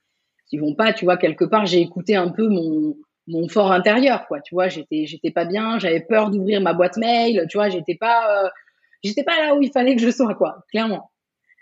qui 0.50 0.58
vont 0.58 0.76
pas, 0.76 0.92
tu 0.92 1.06
vois, 1.06 1.18
quelque 1.18 1.46
part 1.46 1.66
j'ai 1.66 1.80
écouté 1.80 2.16
un 2.16 2.30
peu 2.30 2.48
mon 2.48 2.96
mon 3.28 3.48
fort 3.48 3.72
intérieur 3.72 4.26
quoi 4.28 4.40
tu 4.40 4.56
vois 4.56 4.70
j'étais 4.70 5.06
j'étais 5.06 5.32
pas 5.32 5.46
bien 5.46 5.80
j'avais 5.80 6.00
peur 6.00 6.32
d'ouvrir 6.32 6.62
ma 6.62 6.74
boîte 6.74 6.98
mail 6.98 7.46
tu 7.50 7.58
vois 7.58 7.70
j'étais 7.70 7.96
pas 7.96 8.46
euh, 8.46 8.50
j'étais 9.04 9.24
pas 9.24 9.38
là 9.40 9.56
où 9.56 9.62
il 9.62 9.72
fallait 9.72 9.96
que 9.96 10.02
je 10.02 10.10
sois 10.10 10.34
quoi 10.36 10.64
clairement 10.72 11.12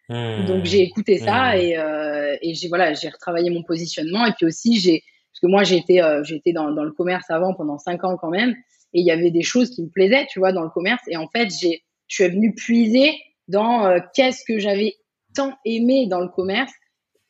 mmh. 0.10 0.46
donc 0.46 0.66
j'ai 0.66 0.82
écouté 0.82 1.18
ça 1.18 1.56
mmh. 1.56 1.60
et 1.60 1.78
euh, 1.78 2.38
et 2.42 2.54
j'ai 2.54 2.68
voilà 2.68 2.94
j'ai 2.94 3.10
retravaillé 3.10 3.50
mon 3.50 3.64
positionnement 3.64 4.26
et 4.26 4.32
puis 4.34 4.46
aussi 4.46 4.80
j'ai 4.80 5.04
parce 5.32 5.40
que 5.42 5.48
moi 5.48 5.64
j'étais 5.64 6.02
euh, 6.02 6.24
j'étais 6.24 6.54
dans 6.54 6.72
dans 6.72 6.84
le 6.84 6.92
commerce 6.92 7.30
avant 7.30 7.54
pendant 7.54 7.80
cinq 7.80 8.04
ans 8.04 8.16
quand 8.18 8.30
même 8.30 8.52
et 8.94 9.00
il 9.00 9.06
y 9.06 9.12
avait 9.12 9.32
des 9.32 9.44
choses 9.44 9.72
qui 9.72 9.82
me 9.82 9.90
plaisaient 9.90 10.28
tu 10.30 10.40
vois 10.40 10.52
dans 10.52 10.64
le 10.64 10.70
commerce 10.70 11.02
et 11.08 11.18
en 11.18 11.28
fait 11.28 11.50
j'ai 11.50 11.84
je 12.08 12.24
suis 12.24 12.28
venue 12.32 12.54
puiser 12.54 13.12
dans 13.48 13.86
euh, 13.86 14.00
qu'est-ce 14.14 14.44
que 14.48 14.60
j'avais 14.60 14.96
tant 15.36 15.54
aimé 15.66 16.08
dans 16.08 16.20
le 16.20 16.30
commerce 16.30 16.72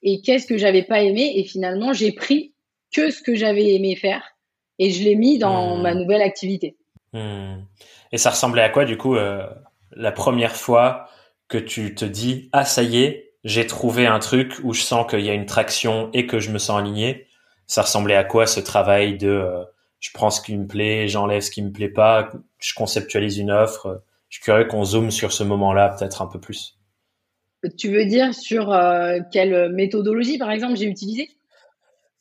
et 0.04 0.22
qu'est-ce 0.22 0.48
que 0.48 0.58
j'avais 0.58 0.84
pas 0.84 1.02
aimé 1.02 1.34
et 1.36 1.44
finalement 1.44 1.94
j'ai 1.94 2.12
pris 2.12 2.54
que 2.94 3.12
ce 3.12 3.22
que 3.22 3.36
j'avais 3.36 3.74
aimé 3.74 3.96
faire 3.96 4.24
et 4.80 4.92
je 4.92 5.04
l'ai 5.04 5.16
mis 5.16 5.38
dans 5.38 5.78
hmm. 5.78 5.82
ma 5.82 5.94
nouvelle 5.94 6.22
activité. 6.22 6.78
Hmm. 7.14 7.62
Et 8.12 8.18
ça 8.18 8.30
ressemblait 8.30 8.62
à 8.62 8.70
quoi 8.70 8.86
du 8.86 8.98
coup 8.98 9.16
euh, 9.16 9.46
la 9.92 10.12
première 10.12 10.56
fois 10.56 11.08
que 11.48 11.58
tu 11.58 11.96
te 11.96 12.06
dis 12.06 12.50
ah 12.52 12.66
ça 12.66 12.84
y 12.84 13.04
est 13.04 13.34
j'ai 13.44 13.68
trouvé 13.68 14.08
un 14.08 14.20
truc 14.20 14.60
où 14.64 14.74
je 14.74 14.82
sens 14.82 15.10
qu'il 15.10 15.22
y 15.22 15.30
a 15.30 15.34
une 15.34 15.46
traction 15.46 16.10
et 16.14 16.26
que 16.26 16.40
je 16.40 16.52
me 16.52 16.58
sens 16.58 16.80
aligné 16.80 17.28
ça 17.68 17.82
ressemblait 17.82 18.16
à 18.16 18.24
quoi 18.24 18.48
ce 18.48 18.60
travail 18.60 19.18
de 19.18 19.30
euh, 19.30 19.64
je 20.00 20.12
prends 20.14 20.30
ce 20.30 20.42
qui 20.42 20.56
me 20.56 20.68
plaît, 20.68 21.08
j'enlève 21.08 21.42
ce 21.42 21.50
qui 21.50 21.64
me 21.64 21.72
plaît 21.72 21.90
pas, 21.90 22.30
je 22.60 22.74
conceptualise 22.76 23.40
une 23.40 23.52
offre. 23.52 24.04
Je 24.36 24.42
suis 24.42 24.52
curieux 24.52 24.66
qu'on 24.66 24.84
zoome 24.84 25.12
sur 25.12 25.32
ce 25.32 25.46
moment-là 25.46 25.96
peut-être 25.98 26.22
un 26.22 26.28
peu 26.28 26.42
plus. 26.42 26.78
Tu 27.78 27.90
veux 27.90 28.04
dire 28.04 28.34
sur 28.34 28.70
euh, 28.70 29.20
quelle 29.32 29.72
méthodologie, 29.72 30.38
par 30.38 30.52
exemple, 30.52 30.76
j'ai 30.76 30.88
utilisé? 30.88 31.30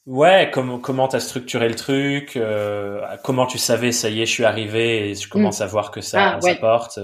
Ouais, 0.07 0.49
comment 0.55 0.79
comment 0.79 1.09
t'as 1.09 1.19
structuré 1.19 1.69
le 1.69 1.75
truc 1.75 2.37
euh, 2.37 3.01
Comment 3.25 3.47
tu 3.47 3.59
savais 3.59 3.91
ça 3.91 4.11
y 4.11 4.23
est, 4.23 4.27
je 4.27 4.31
suis 4.31 4.45
arrivé 4.45 5.11
et 5.11 5.15
je 5.17 5.29
commence 5.29 5.61
à 5.61 5.67
voir 5.67 5.91
que 5.91 6.03
ça, 6.03 6.39
ah, 6.41 6.55
porte. 6.61 7.01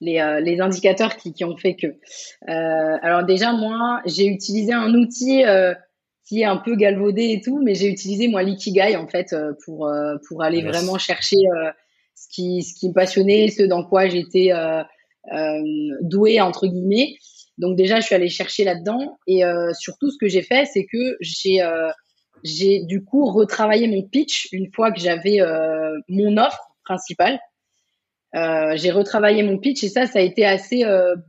Les, 0.00 0.20
euh, 0.20 0.38
les 0.38 0.60
indicateurs 0.60 1.16
qui, 1.16 1.32
qui 1.32 1.44
ont 1.44 1.56
fait 1.56 1.74
que. 1.74 1.96
Alors 2.46 3.24
déjà 3.24 3.52
moi, 3.52 4.02
j'ai 4.06 4.26
utilisé 4.26 4.72
un 4.72 4.94
outil 4.94 5.42
qui 6.28 6.42
est 6.42 6.46
un 6.46 6.58
peu 6.58 6.76
galvaudé 6.76 7.32
et 7.32 7.40
tout, 7.40 7.60
mais 7.60 7.74
j'ai 7.74 7.88
utilisé 7.88 8.28
moi 8.28 8.44
l'ikigai 8.44 8.94
en 8.94 9.08
fait 9.08 9.34
pour 9.64 9.92
pour 10.28 10.44
aller 10.44 10.62
vraiment 10.62 10.96
chercher 10.96 11.38
ce 12.30 12.74
qui 12.78 12.88
me 12.88 12.92
passionnait, 12.92 13.48
ce 13.48 13.62
dans 13.62 13.84
quoi 13.84 14.08
j'étais 14.08 14.50
doué 16.02 16.40
entre 16.40 16.66
guillemets. 16.66 17.16
Donc 17.58 17.76
déjà, 17.76 18.00
je 18.00 18.06
suis 18.06 18.14
allée 18.14 18.28
chercher 18.28 18.64
là-dedans 18.64 19.18
et 19.26 19.44
euh, 19.44 19.72
surtout, 19.74 20.10
ce 20.10 20.18
que 20.18 20.28
j'ai 20.28 20.42
fait, 20.42 20.64
c'est 20.66 20.86
que 20.86 21.16
j'ai 21.20 21.62
euh, 21.62 21.90
j'ai 22.42 22.80
du 22.84 23.04
coup 23.04 23.26
retravaillé 23.26 23.86
mon 23.86 24.02
pitch 24.02 24.48
une 24.52 24.72
fois 24.72 24.90
que 24.90 25.00
j'avais 25.00 25.40
euh, 25.40 25.96
mon 26.08 26.36
offre 26.38 26.74
principale. 26.84 27.38
j'ai 28.34 28.90
retravaillé 28.90 29.42
mon 29.42 29.58
pitch 29.58 29.84
et 29.84 29.88
ça, 29.88 30.06
ça 30.06 30.18
a 30.18 30.22
été 30.22 30.44
assez 30.44 30.84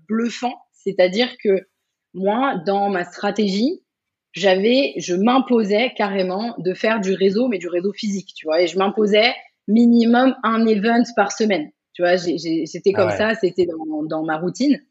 bluffant. 0.07 0.55
C'est-à-dire 0.71 1.29
que 1.43 1.67
moi, 2.13 2.55
dans 2.65 2.89
ma 2.89 3.03
stratégie, 3.03 3.83
j'avais, 4.31 4.93
je 4.97 5.13
m'imposais 5.13 5.93
carrément 5.95 6.55
de 6.57 6.73
faire 6.73 6.99
du 6.99 7.13
réseau, 7.13 7.47
mais 7.47 7.59
du 7.59 7.67
réseau 7.67 7.93
physique, 7.93 8.33
tu 8.35 8.47
vois, 8.47 8.61
et 8.61 8.67
je 8.67 8.79
m'imposais 8.79 9.33
minimum 9.67 10.35
un 10.43 10.65
event 10.65 11.03
par 11.15 11.31
semaine. 11.31 11.69
Tu 11.93 12.01
vois, 12.01 12.17
c'était 12.17 12.91
comme 12.93 13.09
ah 13.09 13.17
ça, 13.17 13.35
c'était 13.35 13.65
dans, 13.65 14.03
dans 14.03 14.23
ma 14.23 14.37
routine. 14.37 14.81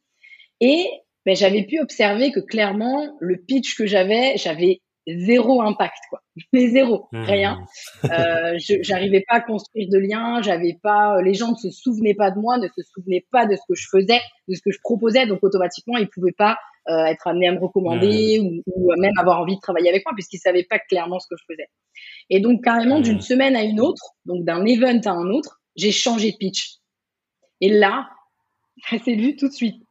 Et 0.60 0.86
mais 1.26 1.34
j'avais 1.34 1.64
pu 1.64 1.80
observer 1.80 2.32
que 2.32 2.40
clairement, 2.40 3.16
le 3.20 3.36
pitch 3.36 3.76
que 3.76 3.86
j'avais, 3.86 4.36
j'avais 4.36 4.80
zéro 5.06 5.62
impact, 5.62 5.98
quoi. 6.10 6.20
Mais 6.52 6.68
zéro, 6.68 7.06
mmh. 7.12 7.22
rien. 7.24 7.58
Euh, 8.04 8.54
j'arrivais 8.58 9.24
pas 9.28 9.36
à 9.36 9.40
construire 9.40 9.88
de 9.90 9.98
liens, 9.98 10.40
j'avais 10.42 10.78
pas, 10.82 11.20
les 11.22 11.34
gens 11.34 11.50
ne 11.50 11.56
se 11.56 11.70
souvenaient 11.70 12.14
pas 12.14 12.30
de 12.30 12.38
moi, 12.38 12.58
ne 12.58 12.68
se 12.68 12.82
souvenaient 12.94 13.26
pas 13.30 13.46
de 13.46 13.56
ce 13.56 13.62
que 13.68 13.74
je 13.74 13.86
faisais, 13.90 14.20
de 14.48 14.54
ce 14.54 14.60
que 14.64 14.70
je 14.70 14.78
proposais, 14.82 15.26
donc 15.26 15.40
automatiquement, 15.42 15.96
ils 15.98 16.08
pouvaient 16.08 16.32
pas 16.36 16.56
euh, 16.88 17.04
être 17.06 17.26
amenés 17.26 17.48
à 17.48 17.52
me 17.52 17.60
recommander 17.60 18.40
mmh. 18.40 18.62
ou, 18.66 18.92
même 18.98 19.12
avoir 19.18 19.40
envie 19.40 19.56
de 19.56 19.60
travailler 19.60 19.88
avec 19.88 20.04
moi 20.04 20.12
puisqu'ils 20.14 20.38
savaient 20.38 20.66
pas 20.68 20.78
clairement 20.78 21.20
ce 21.20 21.26
que 21.28 21.36
je 21.36 21.44
faisais. 21.48 21.68
Et 22.30 22.40
donc 22.40 22.64
carrément 22.64 23.00
d'une 23.00 23.20
semaine 23.20 23.56
à 23.56 23.62
une 23.62 23.80
autre, 23.80 24.02
donc 24.24 24.44
d'un 24.44 24.64
event 24.66 25.00
à 25.04 25.10
un 25.10 25.30
autre, 25.30 25.60
j'ai 25.76 25.92
changé 25.92 26.32
de 26.32 26.36
pitch. 26.36 26.76
Et 27.60 27.68
là, 27.68 28.08
ça 28.90 28.98
s'est 28.98 29.14
vu 29.14 29.36
tout 29.36 29.48
de 29.48 29.54
suite 29.54 29.82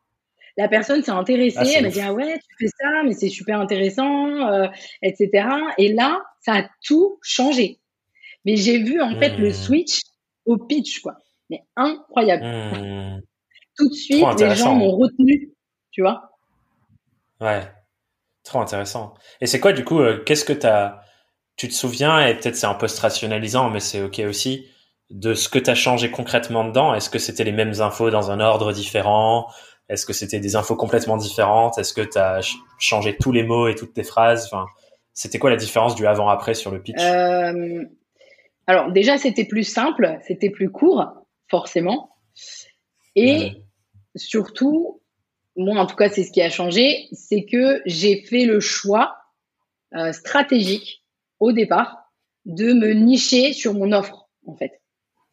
la 0.57 0.67
personne 0.67 1.01
s'est 1.03 1.11
intéressée, 1.11 1.57
ah, 1.59 1.65
elle 1.75 1.83
m'a 1.83 1.89
dit 1.89 2.01
ah 2.01 2.13
ouais 2.13 2.37
tu 2.37 2.55
fais 2.65 2.71
ça 2.79 3.03
mais 3.03 3.13
c'est 3.13 3.29
super 3.29 3.59
intéressant, 3.59 4.27
euh, 4.49 4.67
etc. 5.01 5.47
Et 5.77 5.93
là 5.93 6.21
ça 6.41 6.53
a 6.55 6.69
tout 6.83 7.19
changé. 7.21 7.79
Mais 8.45 8.55
j'ai 8.55 8.79
vu 8.79 9.01
en 9.01 9.17
fait 9.19 9.37
le 9.37 9.49
hmm. 9.49 9.53
switch 9.53 10.01
au 10.45 10.57
pitch 10.57 10.99
quoi, 11.01 11.15
mais 11.49 11.63
incroyable. 11.75 12.43
Hmm. 12.43 13.21
tout 13.77 13.89
de 13.89 13.93
suite 13.93 14.25
les 14.39 14.55
gens 14.55 14.75
m'ont 14.75 14.95
retenu, 14.95 15.51
tu 15.91 16.01
vois. 16.01 16.30
Ouais, 17.41 17.61
trop 18.43 18.59
intéressant. 18.59 19.13
Et 19.41 19.47
c'est 19.47 19.59
quoi 19.59 19.73
du 19.73 19.83
coup 19.83 19.99
euh, 19.99 20.23
Qu'est-ce 20.23 20.45
que 20.45 20.53
t'as 20.53 21.01
Tu 21.57 21.67
te 21.67 21.73
souviens 21.73 22.25
et 22.25 22.35
peut-être 22.35 22.55
c'est 22.55 22.67
un 22.67 22.75
post 22.75 22.97
rationalisant 22.99 23.69
mais 23.69 23.79
c'est 23.79 24.01
ok 24.01 24.21
aussi 24.27 24.67
de 25.09 25.33
ce 25.33 25.49
que 25.49 25.59
tu 25.59 25.69
as 25.69 25.75
changé 25.75 26.09
concrètement 26.09 26.63
dedans? 26.63 26.93
Est-ce 26.93 27.09
que 27.09 27.19
c'était 27.19 27.43
les 27.43 27.51
mêmes 27.51 27.81
infos 27.81 28.09
dans 28.09 28.31
un 28.31 28.39
ordre 28.39 28.71
différent? 28.71 29.47
Est-ce 29.89 30.05
que 30.05 30.13
c'était 30.13 30.39
des 30.39 30.55
infos 30.55 30.75
complètement 30.75 31.17
différentes? 31.17 31.77
Est-ce 31.77 31.93
que 31.93 32.01
tu 32.01 32.17
as 32.17 32.39
changé 32.79 33.17
tous 33.17 33.33
les 33.33 33.43
mots 33.43 33.67
et 33.67 33.75
toutes 33.75 33.93
tes 33.93 34.03
phrases? 34.03 34.45
Enfin, 34.45 34.65
C'était 35.13 35.37
quoi 35.37 35.49
la 35.49 35.57
différence 35.57 35.95
du 35.95 36.07
avant-après 36.07 36.53
sur 36.53 36.71
le 36.71 36.81
pitch? 36.81 37.01
Euh, 37.01 37.83
Alors 38.67 38.91
déjà, 38.93 39.17
c'était 39.17 39.43
plus 39.43 39.65
simple, 39.65 40.17
c'était 40.25 40.49
plus 40.49 40.69
court, 40.69 41.05
forcément. 41.49 42.15
Et 43.17 43.63
surtout, 44.15 45.00
moi 45.55 45.79
en 45.79 45.85
tout 45.85 45.95
cas, 45.95 46.09
c'est 46.09 46.23
ce 46.23 46.31
qui 46.31 46.41
a 46.41 46.49
changé, 46.49 47.07
c'est 47.11 47.45
que 47.45 47.81
j'ai 47.85 48.21
fait 48.23 48.45
le 48.45 48.59
choix 48.59 49.17
euh, 49.95 50.11
stratégique 50.13 51.03
au 51.39 51.51
départ 51.51 52.11
de 52.45 52.73
me 52.73 52.93
nicher 52.93 53.53
sur 53.53 53.73
mon 53.73 53.91
offre, 53.91 54.29
en 54.45 54.55
fait. 54.55 54.81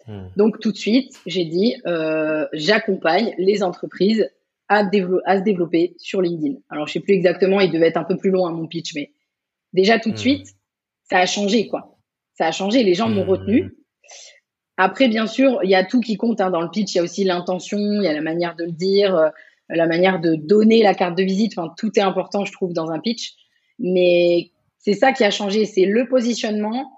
Hmm. 0.07 0.29
Donc 0.37 0.61
tout 0.61 0.73
de 0.73 0.77
suite, 0.77 1.19
j'ai 1.27 1.45
dit, 1.45 1.77
euh, 1.87 2.47
j'accompagne 2.53 3.35
les 3.39 3.63
entreprises 3.63 4.29
à, 4.69 4.79
à, 5.25 5.39
se 5.39 5.43
développer 5.43 5.95
sur 5.99 6.21
LinkedIn. 6.21 6.57
Alors, 6.69 6.87
je 6.87 6.95
sais 6.95 7.01
plus 7.01 7.15
exactement, 7.15 7.61
il 7.61 7.71
devait 7.71 7.87
être 7.87 7.97
un 7.97 8.05
peu 8.05 8.17
plus 8.17 8.31
long 8.31 8.47
à 8.47 8.51
mon 8.51 8.67
pitch, 8.67 8.95
mais 8.95 9.13
déjà 9.73 9.99
tout 9.99 10.11
de 10.11 10.15
hmm. 10.15 10.19
suite, 10.19 10.47
ça 11.05 11.19
a 11.19 11.27
changé, 11.27 11.69
quoi. 11.69 11.99
Ça 12.35 12.47
a 12.47 12.53
changé, 12.53 12.83
les 12.83 12.95
gens 12.95 13.09
m'ont 13.09 13.25
hmm. 13.25 13.31
retenu. 13.31 13.75
Après, 14.77 15.09
bien 15.09 15.27
sûr, 15.27 15.61
il 15.65 15.71
y 15.71 15.75
a 15.75 15.85
tout 15.85 16.01
qui 16.01 16.17
compte 16.17 16.41
hein, 16.41 16.51
dans 16.51 16.61
le 16.61 16.71
pitch. 16.71 16.95
Il 16.95 16.99
y 16.99 17.01
a 17.01 17.03
aussi 17.03 17.25
l'intention, 17.25 17.79
il 17.79 18.05
y 18.05 18.07
a 18.07 18.13
la 18.13 18.21
manière 18.21 18.55
de 18.55 18.65
le 18.65 18.71
dire, 18.71 19.17
euh, 19.17 19.29
la 19.69 19.87
manière 19.87 20.21
de 20.21 20.35
donner 20.35 20.83
la 20.83 20.95
carte 20.95 21.17
de 21.17 21.23
visite. 21.23 21.53
Enfin, 21.57 21.73
tout 21.77 21.91
est 21.99 22.03
important, 22.03 22.45
je 22.45 22.53
trouve, 22.53 22.73
dans 22.73 22.91
un 22.91 22.99
pitch. 22.99 23.35
Mais 23.79 24.51
c'est 24.79 24.95
ça 24.95 25.13
qui 25.13 25.25
a 25.25 25.31
changé, 25.31 25.65
c'est 25.67 25.85
le 25.85 26.09
positionnement 26.09 26.91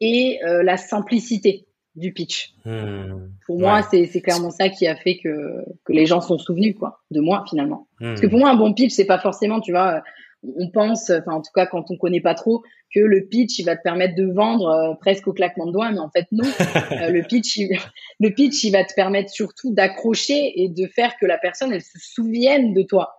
et 0.00 0.38
euh, 0.44 0.62
la 0.62 0.76
simplicité 0.76 1.66
du 1.94 2.12
pitch. 2.12 2.54
Hmm. 2.64 3.28
Pour 3.46 3.58
moi, 3.58 3.82
c'est 3.82 4.06
clairement 4.20 4.50
ça 4.50 4.68
qui 4.68 4.86
a 4.86 4.94
fait 4.94 5.18
que, 5.18 5.64
que 5.84 5.92
les 5.92 6.06
gens 6.06 6.20
sont 6.20 6.38
souvenus 6.38 6.76
quoi, 6.78 7.00
de 7.10 7.20
moi 7.20 7.44
finalement. 7.48 7.88
Parce 7.98 8.20
que 8.20 8.26
hmm. 8.26 8.30
pour 8.30 8.38
moi, 8.38 8.50
un 8.50 8.56
bon 8.56 8.72
pitch, 8.72 8.92
c'est 8.92 9.06
pas 9.06 9.18
forcément, 9.18 9.60
tu 9.60 9.72
vois, 9.72 10.02
on 10.42 10.70
pense, 10.70 11.10
enfin 11.10 11.32
en 11.32 11.42
tout 11.42 11.50
cas 11.54 11.66
quand 11.66 11.90
on 11.90 11.96
connaît 11.96 12.20
pas 12.20 12.34
trop, 12.34 12.62
que 12.94 13.00
le 13.00 13.26
pitch 13.26 13.58
il 13.58 13.64
va 13.64 13.76
te 13.76 13.82
permettre 13.82 14.14
de 14.14 14.24
vendre 14.24 14.68
euh, 14.68 14.94
presque 14.94 15.26
au 15.26 15.32
claquement 15.32 15.66
de 15.66 15.72
doigts, 15.72 15.90
mais 15.90 15.98
en 15.98 16.10
fait 16.10 16.26
non. 16.32 16.44
Euh, 16.92 17.10
le 17.10 17.22
pitch, 17.22 17.56
il, 17.56 17.78
le 18.18 18.30
pitch, 18.30 18.64
il 18.64 18.72
va 18.72 18.82
te 18.84 18.94
permettre 18.94 19.30
surtout 19.30 19.72
d'accrocher 19.72 20.62
et 20.62 20.68
de 20.68 20.86
faire 20.86 21.16
que 21.20 21.26
la 21.26 21.38
personne 21.38 21.72
elle 21.72 21.82
se 21.82 21.98
souvienne 21.98 22.72
de 22.72 22.82
toi. 22.82 23.14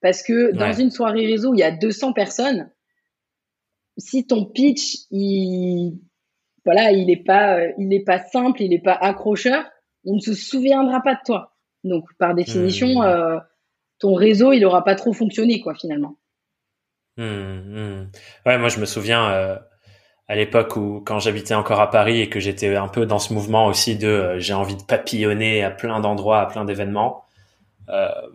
Parce 0.00 0.22
que 0.22 0.52
dans 0.52 0.72
une 0.72 0.90
soirée 0.90 1.26
réseau, 1.26 1.54
il 1.54 1.58
y 1.58 1.62
a 1.62 1.70
200 1.70 2.12
personnes. 2.12 2.70
Si 3.96 4.26
ton 4.26 4.44
pitch 4.44 5.06
il 5.10 5.98
voilà, 6.64 6.92
il 6.92 7.06
n'est 7.06 7.22
pas, 7.22 7.58
euh, 7.58 7.72
il 7.78 7.92
est 7.92 8.04
pas 8.04 8.18
simple, 8.18 8.62
il 8.62 8.70
n'est 8.70 8.80
pas 8.80 8.94
accrocheur, 8.94 9.64
on 10.04 10.14
ne 10.14 10.20
se 10.20 10.34
souviendra 10.34 11.00
pas 11.00 11.14
de 11.14 11.20
toi. 11.24 11.54
Donc, 11.84 12.04
par 12.18 12.34
définition, 12.34 13.00
mmh. 13.00 13.04
euh, 13.04 13.38
ton 13.98 14.14
réseau, 14.14 14.52
il 14.52 14.64
aura 14.64 14.84
pas 14.84 14.94
trop 14.94 15.12
fonctionné, 15.12 15.60
quoi, 15.60 15.74
finalement. 15.74 16.18
Mmh, 17.16 17.24
mmh. 17.24 18.10
Ouais, 18.46 18.58
moi, 18.58 18.68
je 18.68 18.78
me 18.78 18.86
souviens 18.86 19.30
euh, 19.30 19.58
à 20.28 20.34
l'époque 20.34 20.76
où, 20.76 21.02
quand 21.04 21.18
j'habitais 21.18 21.54
encore 21.54 21.80
à 21.80 21.90
Paris 21.90 22.20
et 22.20 22.28
que 22.28 22.40
j'étais 22.40 22.74
un 22.76 22.88
peu 22.88 23.06
dans 23.06 23.18
ce 23.18 23.32
mouvement 23.32 23.66
aussi 23.66 23.96
de 23.96 24.36
j'ai 24.38 24.54
envie 24.54 24.76
de 24.76 24.82
papillonner 24.82 25.62
à 25.62 25.70
plein 25.70 26.00
d'endroits, 26.00 26.40
à 26.40 26.46
plein 26.46 26.64
d'événements. 26.64 27.24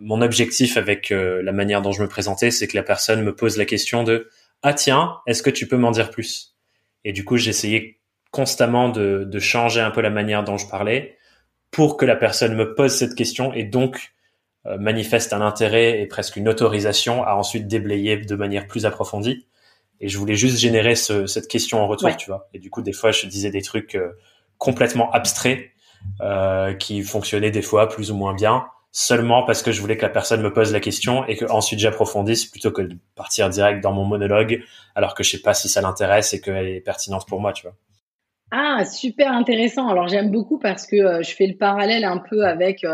mon 0.00 0.20
objectif 0.22 0.76
avec 0.76 1.10
la 1.10 1.52
manière 1.52 1.82
dont 1.82 1.92
je 1.92 2.02
me 2.02 2.08
présentais, 2.08 2.50
c'est 2.50 2.68
que 2.68 2.76
la 2.76 2.84
personne 2.84 3.22
me 3.22 3.34
pose 3.34 3.56
la 3.56 3.64
question 3.64 4.04
de 4.04 4.30
ah 4.62 4.74
tiens, 4.74 5.18
est-ce 5.26 5.42
que 5.42 5.50
tu 5.50 5.66
peux 5.66 5.76
m'en 5.76 5.90
dire 5.90 6.10
plus? 6.10 6.56
Et 7.04 7.12
du 7.12 7.24
coup, 7.24 7.36
j'essayais 7.36 7.98
constamment 8.30 8.88
de, 8.88 9.24
de, 9.24 9.38
changer 9.38 9.80
un 9.80 9.90
peu 9.90 10.00
la 10.00 10.10
manière 10.10 10.44
dont 10.44 10.58
je 10.58 10.68
parlais 10.68 11.16
pour 11.70 11.96
que 11.96 12.04
la 12.04 12.16
personne 12.16 12.54
me 12.54 12.74
pose 12.74 12.94
cette 12.94 13.14
question 13.14 13.52
et 13.54 13.64
donc 13.64 13.96
euh, 13.96 14.17
manifeste 14.64 15.32
un 15.32 15.40
intérêt 15.40 16.00
et 16.00 16.06
presque 16.06 16.36
une 16.36 16.48
autorisation 16.48 17.22
à 17.22 17.34
ensuite 17.34 17.66
déblayer 17.68 18.18
de 18.18 18.34
manière 18.34 18.66
plus 18.66 18.86
approfondie. 18.86 19.46
Et 20.00 20.08
je 20.08 20.18
voulais 20.18 20.36
juste 20.36 20.58
générer 20.58 20.94
ce, 20.94 21.26
cette 21.26 21.48
question 21.48 21.82
en 21.82 21.88
retour, 21.88 22.16
tu 22.16 22.30
vois. 22.30 22.48
Et 22.54 22.58
du 22.58 22.70
coup, 22.70 22.82
des 22.82 22.92
fois, 22.92 23.10
je 23.10 23.26
disais 23.26 23.50
des 23.50 23.62
trucs 23.62 23.94
euh, 23.94 24.12
complètement 24.56 25.10
abstraits 25.10 25.70
euh, 26.20 26.74
qui 26.74 27.02
fonctionnaient 27.02 27.50
des 27.50 27.62
fois 27.62 27.88
plus 27.88 28.12
ou 28.12 28.16
moins 28.16 28.34
bien, 28.34 28.66
seulement 28.92 29.44
parce 29.44 29.62
que 29.62 29.72
je 29.72 29.80
voulais 29.80 29.96
que 29.96 30.02
la 30.02 30.08
personne 30.08 30.40
me 30.40 30.52
pose 30.52 30.72
la 30.72 30.80
question 30.80 31.26
et 31.26 31.36
que 31.36 31.44
ensuite 31.46 31.80
j'approfondisse 31.80 32.46
plutôt 32.46 32.70
que 32.70 32.82
de 32.82 32.96
partir 33.16 33.48
direct 33.48 33.82
dans 33.82 33.92
mon 33.92 34.04
monologue, 34.04 34.62
alors 34.94 35.14
que 35.14 35.24
je 35.24 35.30
sais 35.32 35.42
pas 35.42 35.54
si 35.54 35.68
ça 35.68 35.80
l'intéresse 35.80 36.32
et 36.32 36.40
qu'elle 36.40 36.68
est 36.68 36.80
pertinente 36.80 37.26
pour 37.26 37.40
moi, 37.40 37.52
tu 37.52 37.64
vois. 37.64 37.74
Ah, 38.52 38.84
super 38.84 39.32
intéressant. 39.32 39.88
Alors 39.88 40.06
j'aime 40.06 40.30
beaucoup 40.30 40.58
parce 40.58 40.86
que 40.86 40.96
euh, 40.96 41.22
je 41.22 41.34
fais 41.34 41.46
le 41.46 41.56
parallèle 41.56 42.04
un 42.04 42.18
peu 42.18 42.44
avec... 42.46 42.84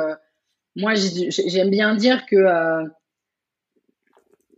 Euh, 0.76 0.80
moi, 0.80 0.94
j'aime 0.94 1.70
bien 1.70 1.94
dire 1.94 2.26
que 2.26 2.36
euh, 2.36 2.84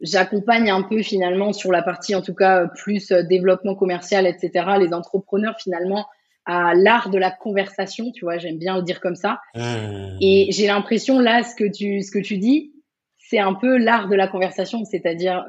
j'accompagne 0.00 0.70
un 0.70 0.82
peu 0.82 1.02
finalement 1.02 1.52
sur 1.52 1.73
la 1.73 1.82
partie, 1.82 2.14
en 2.14 2.23
tout 2.23 2.35
cas, 2.35 2.66
plus 2.68 3.12
développement 3.12 3.75
commercial, 3.75 4.26
etc., 4.26 4.66
les 4.78 4.92
entrepreneurs 4.92 5.56
finalement 5.61 6.06
à 6.49 6.75
l'art 6.75 7.11
de 7.11 7.18
la 7.18 7.32
conversation, 7.32 8.12
tu 8.12 8.25
vois, 8.25 8.38
j'aime 8.38 8.58
bien 8.58 8.76
le 8.76 8.82
dire 8.82 9.00
comme 9.00 9.16
ça. 9.16 9.40
Mmh. 9.56 10.18
Et 10.20 10.49
j'ai 10.52 10.68
l'impression 10.68 11.18
là, 11.18 11.42
ce 11.42 11.56
que 11.56 11.64
tu, 11.64 12.02
ce 12.02 12.12
que 12.12 12.20
tu 12.20 12.38
dis, 12.38 12.73
c'est 13.18 13.40
un 13.40 13.54
peu 13.54 13.76
l'art 13.78 14.08
de 14.08 14.14
la 14.14 14.28
conversation, 14.28 14.85
c'est-à-dire 14.85 15.44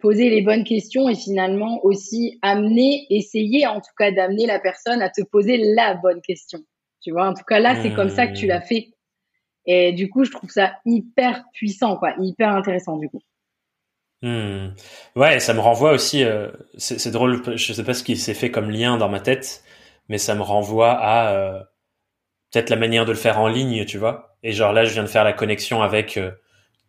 poser 0.00 0.30
les 0.30 0.42
bonnes 0.42 0.64
questions 0.64 1.08
et 1.08 1.14
finalement 1.14 1.84
aussi 1.84 2.38
amener, 2.42 3.06
essayer 3.10 3.66
en 3.66 3.80
tout 3.80 3.92
cas 3.96 4.10
d'amener 4.10 4.46
la 4.46 4.58
personne 4.58 5.02
à 5.02 5.10
te 5.10 5.22
poser 5.22 5.58
la 5.74 5.94
bonne 5.94 6.20
question. 6.22 6.60
Tu 7.00 7.12
vois, 7.12 7.28
en 7.28 7.34
tout 7.34 7.44
cas 7.44 7.60
là, 7.60 7.80
c'est 7.80 7.92
comme 7.94 8.10
ça 8.10 8.26
que 8.26 8.34
tu 8.34 8.46
l'as 8.46 8.60
fait. 8.60 8.88
Et 9.66 9.92
du 9.92 10.08
coup, 10.08 10.24
je 10.24 10.30
trouve 10.30 10.50
ça 10.50 10.72
hyper 10.84 11.44
puissant, 11.52 11.96
quoi, 11.96 12.14
hyper 12.18 12.50
intéressant 12.50 12.96
du 12.96 13.08
coup. 13.08 13.20
Hmm. 14.22 14.74
Ouais, 15.16 15.40
ça 15.40 15.54
me 15.54 15.60
renvoie 15.60 15.92
aussi. 15.92 16.24
Euh, 16.24 16.50
c'est 16.76 17.10
drôle, 17.10 17.56
je 17.56 17.72
sais 17.72 17.84
pas 17.84 17.94
ce 17.94 18.04
qui 18.04 18.16
s'est 18.16 18.34
fait 18.34 18.50
comme 18.50 18.70
lien 18.70 18.98
dans 18.98 19.08
ma 19.08 19.20
tête, 19.20 19.62
mais 20.08 20.18
ça 20.18 20.34
me 20.34 20.42
renvoie 20.42 20.92
à 20.92 21.32
euh, 21.32 21.60
peut-être 22.50 22.70
la 22.70 22.76
manière 22.76 23.04
de 23.04 23.12
le 23.12 23.18
faire 23.18 23.38
en 23.38 23.48
ligne, 23.48 23.84
tu 23.84 23.98
vois. 23.98 24.36
Et 24.42 24.52
genre 24.52 24.72
là, 24.72 24.84
je 24.84 24.92
viens 24.92 25.02
de 25.02 25.08
faire 25.08 25.24
la 25.24 25.32
connexion 25.32 25.82
avec 25.82 26.16
euh, 26.16 26.32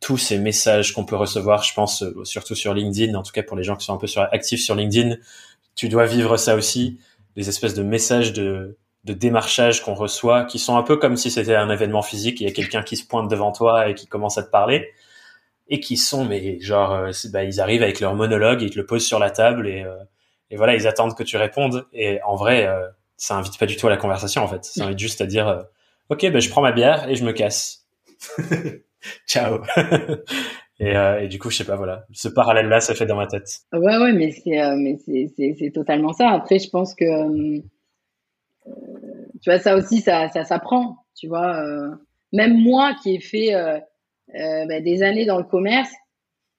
tous 0.02 0.18
ces 0.18 0.38
messages 0.38 0.94
qu'on 0.94 1.06
peut 1.06 1.16
recevoir, 1.16 1.64
je 1.64 1.74
pense 1.74 2.04
euh, 2.04 2.24
surtout 2.26 2.56
sur 2.56 2.74
LinkedIn, 2.74 3.14
en 3.16 3.24
tout 3.24 3.32
cas 3.32 3.44
pour 3.44 3.56
les 3.56 3.64
gens 3.64 3.76
qui 3.76 3.86
sont 3.86 3.94
un 3.94 3.98
peu 3.98 4.08
actifs 4.32 4.62
sur 4.62 4.76
LinkedIn, 4.76 5.16
tu 5.76 5.90
dois 5.90 6.06
vivre 6.06 6.38
ça 6.38 6.56
aussi, 6.56 7.00
des 7.36 7.48
espèces 7.48 7.76
de 7.76 7.84
messages 7.84 8.34
de, 8.34 8.78
de 9.04 9.14
démarchage 9.14 9.84
qu'on 9.84 9.94
reçoit, 9.94 10.46
qui 10.46 10.60
sont 10.60 10.78
un 10.78 10.84
peu 10.84 10.98
comme 10.98 11.18
si 11.18 11.32
c'était 11.32 11.56
un 11.56 11.70
événement 11.70 12.02
physique, 12.02 12.40
il 12.42 12.48
y 12.48 12.48
a 12.48 12.54
quelqu'un 12.54 12.84
qui 12.84 12.98
se 12.98 13.08
pointe 13.08 13.30
devant 13.30 13.52
toi 13.52 13.90
et 13.90 13.96
qui 13.96 14.08
commence 14.08 14.38
à 14.38 14.44
te 14.44 14.50
parler, 14.50 14.92
et 15.70 15.80
qui 15.80 15.98
sont, 15.98 16.26
mais 16.26 16.60
genre, 16.60 16.94
euh, 16.94 17.12
bah, 17.32 17.44
ils 17.44 17.60
arrivent 17.62 17.84
avec 17.84 18.00
leur 18.00 18.14
monologue, 18.16 18.62
ils 18.62 18.70
te 18.70 18.78
le 18.78 18.86
posent 18.86 19.06
sur 19.06 19.20
la 19.20 19.32
table 19.32 19.68
et, 19.68 19.84
euh, 19.84 19.96
et 20.52 20.58
voilà, 20.58 20.76
ils 20.76 20.88
attendent 20.88 21.16
que 21.16 21.24
tu 21.24 21.38
répondes, 21.38 21.88
et 21.94 22.22
en 22.24 22.36
vrai, 22.36 22.70
ça 23.16 23.36
invite 23.38 23.58
pas 23.58 23.66
du 23.66 23.78
tout 23.78 23.88
à 23.88 23.90
la 23.90 23.98
conversation 23.98 24.44
en 24.44 24.48
fait, 24.48 24.66
ça 24.66 24.84
invite 24.84 25.00
juste 25.00 25.22
à 25.22 25.26
dire, 25.26 25.66
ok, 26.10 26.30
ben 26.30 26.42
je 26.42 26.50
prends 26.50 26.62
ma 26.62 26.74
bière 26.74 27.08
et 27.10 27.16
je 27.16 27.24
me 27.24 27.32
casse. 27.32 27.88
ciao. 29.28 29.62
et, 30.80 30.96
euh, 30.96 31.22
et, 31.22 31.28
du 31.28 31.40
coup, 31.40 31.50
je 31.50 31.58
sais 31.58 31.66
pas, 31.66 31.76
voilà, 31.76 32.06
ce 32.12 32.28
parallèle-là, 32.28 32.82
ça 32.82 32.94
fait 32.94 33.06
dans 33.06 33.16
ma 33.16 33.28
tête. 33.28 33.62
Ouais, 33.74 33.98
ouais, 33.98 34.14
mais 34.14 34.32
c'est, 34.32 34.62
euh, 34.62 34.76
mais 34.78 34.98
c'est, 35.06 35.56
c'est, 35.58 35.72
totalement 35.72 36.14
ça. 36.14 36.30
Après, 36.30 36.60
je 36.60 36.70
pense 36.70 36.96
que, 36.96 37.06
euh, 37.06 37.62
tu 38.66 39.50
vois, 39.50 39.60
ça 39.60 39.76
aussi, 39.76 40.02
ça, 40.02 40.30
ça 40.30 40.44
s'apprend. 40.44 40.98
Tu 41.16 41.28
vois, 41.28 41.64
même 42.32 42.58
moi 42.58 42.94
qui 43.02 43.16
ai 43.16 43.20
fait 43.20 43.54
bah, 44.34 44.82
des 44.82 45.04
années 45.04 45.26
dans 45.26 45.38
le 45.38 45.44
commerce, 45.44 45.92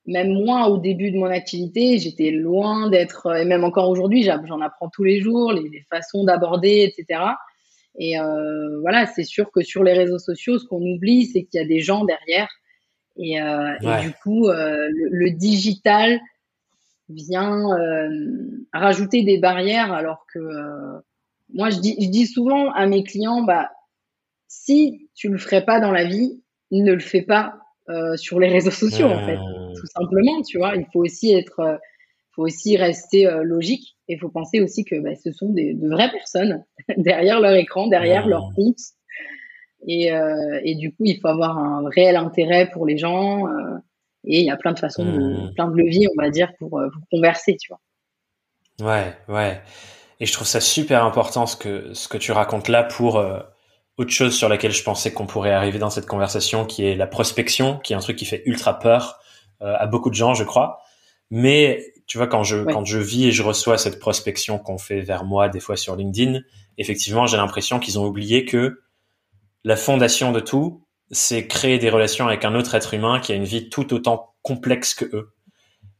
même 0.06 0.32
moi 0.32 0.68
au 0.68 0.78
début 0.78 1.11
de 1.11 1.18
mon 1.18 1.26
activité, 1.26 1.99
j'étais 1.99 2.30
loin 2.30 2.90
d'être, 2.90 3.37
et 3.37 3.44
même 3.44 3.64
encore 3.64 3.88
aujourd'hui, 3.88 4.25
j'en 4.25 4.61
apprends 4.61 4.88
tous 4.88 5.04
les 5.04 5.21
jours, 5.21 5.52
les, 5.52 5.68
les 5.68 5.85
façons 5.90 6.25
d'aborder, 6.25 6.92
etc. 6.92 7.21
Et 7.99 8.18
euh, 8.18 8.80
voilà, 8.80 9.06
c'est 9.06 9.25
sûr 9.25 9.50
que 9.50 9.62
sur 9.62 9.85
les 9.85 9.92
réseaux 9.92 10.18
sociaux, 10.18 10.59
ce 10.59 10.66
qu'on 10.66 10.80
oublie, 10.80 11.26
c'est 11.26 11.44
qu'il 11.44 11.61
y 11.61 11.64
a 11.64 11.66
des 11.66 11.80
gens 11.80 12.04
derrière. 12.04 12.49
Et, 13.16 13.40
euh, 13.40 13.75
et 13.82 14.02
du 14.02 14.12
coup, 14.23 14.49
euh, 14.49 14.88
le, 14.90 15.09
le, 15.11 15.30
digital 15.30 16.18
vient 17.11 17.71
euh, 17.78 18.09
rajouter 18.73 19.23
des 19.23 19.38
barrières, 19.38 19.92
alors 19.92 20.25
que 20.32 20.38
euh, 20.38 20.99
moi, 21.54 21.71
je 21.71 21.78
dis, 21.78 21.97
je 22.00 22.09
dis 22.09 22.26
souvent 22.26 22.71
à 22.73 22.87
mes 22.87 23.04
clients, 23.04 23.42
bah, 23.42 23.71
si 24.49 25.09
tu 25.14 25.28
le 25.28 25.38
ferais 25.38 25.64
pas 25.64 25.80
dans 25.80 25.92
la 25.92 26.04
vie, 26.04 26.42
ne 26.71 26.92
le 26.92 27.00
fais 27.00 27.23
pas 27.23 27.54
euh, 27.88 28.16
sur 28.16 28.38
les 28.40 28.49
réseaux 28.49 28.71
sociaux, 28.71 29.09
en 29.09 29.26
fait, 29.26 29.37
tout 29.37 29.87
simplement. 29.87 30.42
Tu 30.42 30.59
vois, 30.59 30.76
il 30.76 30.87
faut 30.92 31.00
aussi 31.00 31.32
être 31.35 31.78
faut 32.35 32.42
aussi 32.42 32.76
rester 32.76 33.26
euh, 33.26 33.42
logique 33.42 33.97
et 34.09 34.14
il 34.14 34.18
faut 34.18 34.28
penser 34.28 34.61
aussi 34.61 34.85
que 34.85 34.99
bah, 35.00 35.14
ce 35.14 35.32
sont 35.32 35.50
des, 35.50 35.75
de 35.75 35.88
vraies 35.88 36.11
personnes 36.11 36.64
derrière 36.97 37.40
leur 37.40 37.54
écran, 37.54 37.87
derrière 37.88 38.26
leur 38.26 38.50
compte. 38.56 38.78
Et, 39.87 40.12
euh, 40.12 40.61
et, 40.62 40.76
du 40.76 40.90
coup, 40.92 41.04
il 41.04 41.18
faut 41.21 41.28
avoir 41.28 41.59
un 41.59 41.88
réel 41.88 42.16
intérêt 42.16 42.71
pour 42.71 42.87
les 42.87 42.97
gens. 42.97 43.49
Euh, 43.49 43.78
et 44.25 44.38
il 44.38 44.47
y 44.47 44.50
a 44.50 44.56
plein 44.56 44.73
de 44.73 44.78
façons, 44.78 45.04
de, 45.04 45.11
mmh. 45.11 45.54
plein 45.54 45.68
de 45.68 45.76
leviers, 45.76 46.06
on 46.16 46.23
va 46.23 46.30
dire, 46.30 46.52
pour, 46.59 46.71
pour 46.71 47.02
converser, 47.11 47.56
tu 47.56 47.68
vois. 47.68 47.80
Ouais, 48.88 49.12
ouais. 49.28 49.61
Et 50.23 50.26
je 50.26 50.33
trouve 50.33 50.47
ça 50.47 50.61
super 50.61 51.05
important 51.05 51.47
ce 51.47 51.57
que, 51.57 51.93
ce 51.95 52.07
que 52.07 52.17
tu 52.17 52.31
racontes 52.31 52.69
là 52.69 52.85
pour 52.85 53.17
autre 53.97 54.11
chose 54.11 54.37
sur 54.37 54.49
laquelle 54.49 54.71
je 54.71 54.85
pensais 54.85 55.12
qu'on 55.12 55.26
pourrait 55.26 55.50
arriver 55.50 55.81
dans 55.81 55.91
cette 55.91 56.07
conversation, 56.07 56.64
qui 56.64 56.87
est 56.87 56.95
la 56.95 57.08
prospection, 57.08 57.78
qui 57.80 57.93
est 57.93 57.97
un 57.97 57.99
truc 57.99 58.17
qui 58.17 58.25
fait 58.25 58.45
ultra 58.47 58.78
peur 58.78 59.19
à 59.58 59.85
beaucoup 59.89 60.11
de 60.11 60.15
gens, 60.15 60.35
je 60.35 60.45
crois. 60.45 60.78
Mais 61.32 61.93
tu 62.06 62.19
vois, 62.19 62.28
quand 62.28 62.45
je, 62.45 62.58
quand 62.58 62.85
je 62.85 62.99
vis 62.99 63.26
et 63.26 63.32
je 63.32 63.43
reçois 63.43 63.78
cette 63.78 63.99
prospection 63.99 64.61
qu'on 64.61 64.78
fait 64.78 65.00
vers 65.00 65.25
moi, 65.25 65.49
des 65.49 65.58
fois 65.58 65.76
sur 65.76 65.97
LinkedIn, 65.97 66.39
effectivement, 66.78 67.26
j'ai 67.26 67.37
l'impression 67.37 67.80
qu'ils 67.80 67.99
ont 67.99 68.06
oublié 68.06 68.45
que 68.45 68.82
la 69.65 69.75
fondation 69.75 70.30
de 70.30 70.39
tout, 70.39 70.85
c'est 71.11 71.49
créer 71.49 71.78
des 71.78 71.91
relations 71.91 72.28
avec 72.28 72.45
un 72.45 72.54
autre 72.54 72.76
être 72.76 72.95
humain 72.95 73.19
qui 73.19 73.32
a 73.32 73.35
une 73.35 73.43
vie 73.43 73.71
tout 73.71 73.93
autant 73.93 74.35
complexe 74.43 74.95
que 74.95 75.04
eux. 75.06 75.32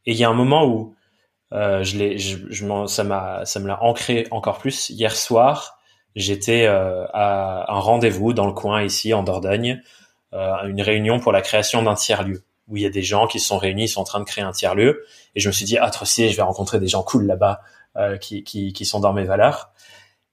Et 0.05 0.13
il 0.13 0.17
y 0.17 0.23
a 0.23 0.29
un 0.29 0.33
moment 0.33 0.65
où 0.65 0.95
euh, 1.53 1.83
je 1.83 1.97
l'ai, 1.97 2.17
je, 2.17 2.37
je 2.49 2.85
ça 2.87 3.03
m'a, 3.03 3.45
ça 3.45 3.59
me 3.59 3.67
l'a 3.67 3.81
ancré 3.83 4.27
encore 4.31 4.57
plus. 4.57 4.89
Hier 4.89 5.15
soir, 5.15 5.79
j'étais 6.15 6.65
euh, 6.65 7.05
à 7.13 7.71
un 7.71 7.79
rendez-vous 7.79 8.33
dans 8.33 8.47
le 8.47 8.53
coin 8.53 8.83
ici 8.83 9.13
en 9.13 9.23
Dordogne, 9.23 9.81
euh, 10.33 10.67
une 10.67 10.81
réunion 10.81 11.19
pour 11.19 11.31
la 11.31 11.41
création 11.41 11.83
d'un 11.83 11.95
tiers 11.95 12.23
lieu 12.23 12.43
où 12.67 12.77
il 12.77 12.83
y 12.83 12.85
a 12.85 12.89
des 12.89 13.01
gens 13.01 13.27
qui 13.27 13.39
se 13.39 13.47
sont 13.47 13.57
réunis, 13.57 13.83
ils 13.83 13.87
sont 13.89 14.01
en 14.01 14.05
train 14.05 14.19
de 14.19 14.25
créer 14.25 14.43
un 14.43 14.51
tiers 14.51 14.75
lieu. 14.75 15.05
Et 15.35 15.39
je 15.39 15.47
me 15.47 15.53
suis 15.53 15.65
dit, 15.65 15.77
ah, 15.77 15.89
trop 15.89 16.05
je 16.05 16.35
vais 16.35 16.41
rencontrer 16.41 16.79
des 16.79 16.87
gens 16.87 17.03
cool 17.03 17.25
là-bas 17.25 17.61
euh, 17.97 18.17
qui, 18.17 18.43
qui, 18.43 18.73
qui 18.73 18.85
sont 18.85 18.99
dans 18.99 19.13
mes 19.13 19.25
valeurs. 19.25 19.71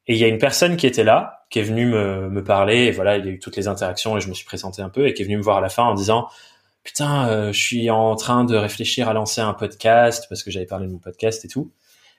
Et 0.06 0.14
il 0.14 0.18
y 0.18 0.24
a 0.24 0.28
une 0.28 0.38
personne 0.38 0.76
qui 0.76 0.87
était 0.87 1.04
là, 1.04 1.44
qui 1.50 1.59
est 1.59 1.62
venue 1.62 1.87
me, 1.87 2.28
me 2.28 2.42
parler. 2.42 2.85
Et 2.85 2.90
voilà, 2.90 3.16
il 3.16 3.26
y 3.26 3.28
a 3.28 3.33
eu 3.33 3.38
toutes 3.38 3.56
les 3.56 3.68
interactions 3.68 4.16
et 4.16 4.20
je 4.20 4.28
me 4.28 4.35
suis 4.35 4.44
présenté 4.44 4.83
un 4.83 4.88
peu 4.88 5.06
et 5.06 5.14
qui 5.14 5.22
est 5.22 5.24
venue 5.24 5.37
me 5.37 5.42
voir 5.42 5.59
à 5.59 5.61
la 5.61 5.68
fin 5.68 5.85
en 5.85 5.94
disant, 5.94 6.28
putain, 6.82 7.28
euh, 7.28 7.52
je 7.52 7.60
suis 7.60 7.90
en 7.90 8.16
train 8.16 8.44
de 8.44 8.56
réfléchir 8.56 9.08
à 9.08 9.12
lancer 9.12 9.40
un 9.40 9.54
podcast 9.54 10.26
parce 10.28 10.42
que 10.42 10.50
j'avais 10.50 10.66
parlé 10.66 10.86
de 10.86 10.92
mon 10.92 10.98
podcast 10.98 11.44
et 11.44 11.48
tout, 11.48 11.72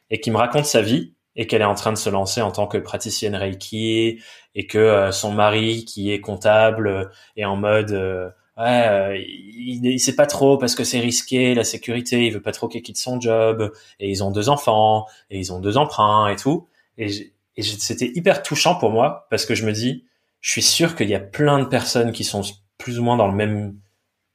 et 0.10 0.20
qui 0.20 0.32
me 0.32 0.38
raconte 0.38 0.66
sa 0.66 0.82
vie 0.82 1.14
et 1.36 1.48
qu'elle 1.48 1.62
est 1.62 1.66
en 1.66 1.76
train 1.76 1.94
de 1.94 1.98
se 1.98 2.10
lancer 2.10 2.42
en 2.42 2.52
tant 2.52 2.68
que 2.68 2.78
praticienne 2.78 3.36
Reiki 3.36 4.20
et 4.56 4.68
que 4.68 4.78
euh, 4.78 5.12
son 5.12 5.32
mari 5.32 5.86
qui 5.86 6.12
est 6.12 6.20
comptable 6.20 7.12
est 7.38 7.46
en 7.46 7.56
mode 7.56 8.34
ouais, 8.58 8.88
euh, 8.88 9.18
il, 9.18 9.86
il, 9.86 10.00
sait 10.00 10.16
pas 10.16 10.26
trop 10.26 10.58
parce 10.58 10.76
que 10.76 10.84
c'est 10.84 11.00
risqué, 11.00 11.56
la 11.56 11.64
sécurité, 11.64 12.26
il 12.26 12.34
veut 12.34 12.42
pas 12.42 12.52
trop 12.52 12.68
qu'il 12.68 12.82
quitte 12.82 12.98
son 12.98 13.20
job, 13.20 13.72
et 14.00 14.10
ils 14.10 14.24
ont 14.24 14.32
deux 14.32 14.50
enfants, 14.50 15.06
et 15.30 15.40
ils 15.40 15.54
ont 15.54 15.60
deux 15.60 15.78
emprunts 15.78 16.28
et 16.30 16.36
tout. 16.36 16.68
Et, 16.98 17.34
et 17.58 17.62
c'était 17.64 18.12
hyper 18.16 18.44
touchant 18.44 18.76
pour 18.76 18.92
moi 18.92 19.28
parce 19.30 19.46
que 19.46 19.56
je 19.56 19.66
me 19.66 19.72
dis, 19.72 20.06
je 20.40 20.52
suis 20.52 20.62
sûr 20.62 20.96
qu'il 20.96 21.10
y 21.10 21.16
a 21.16 21.20
plein 21.20 21.60
de 21.60 21.66
personnes 21.66 22.12
qui 22.12 22.24
sont 22.24 22.42
plus 22.78 23.00
ou 23.00 23.04
moins 23.04 23.18
dans 23.18 23.28
le 23.28 23.36
même 23.36 23.78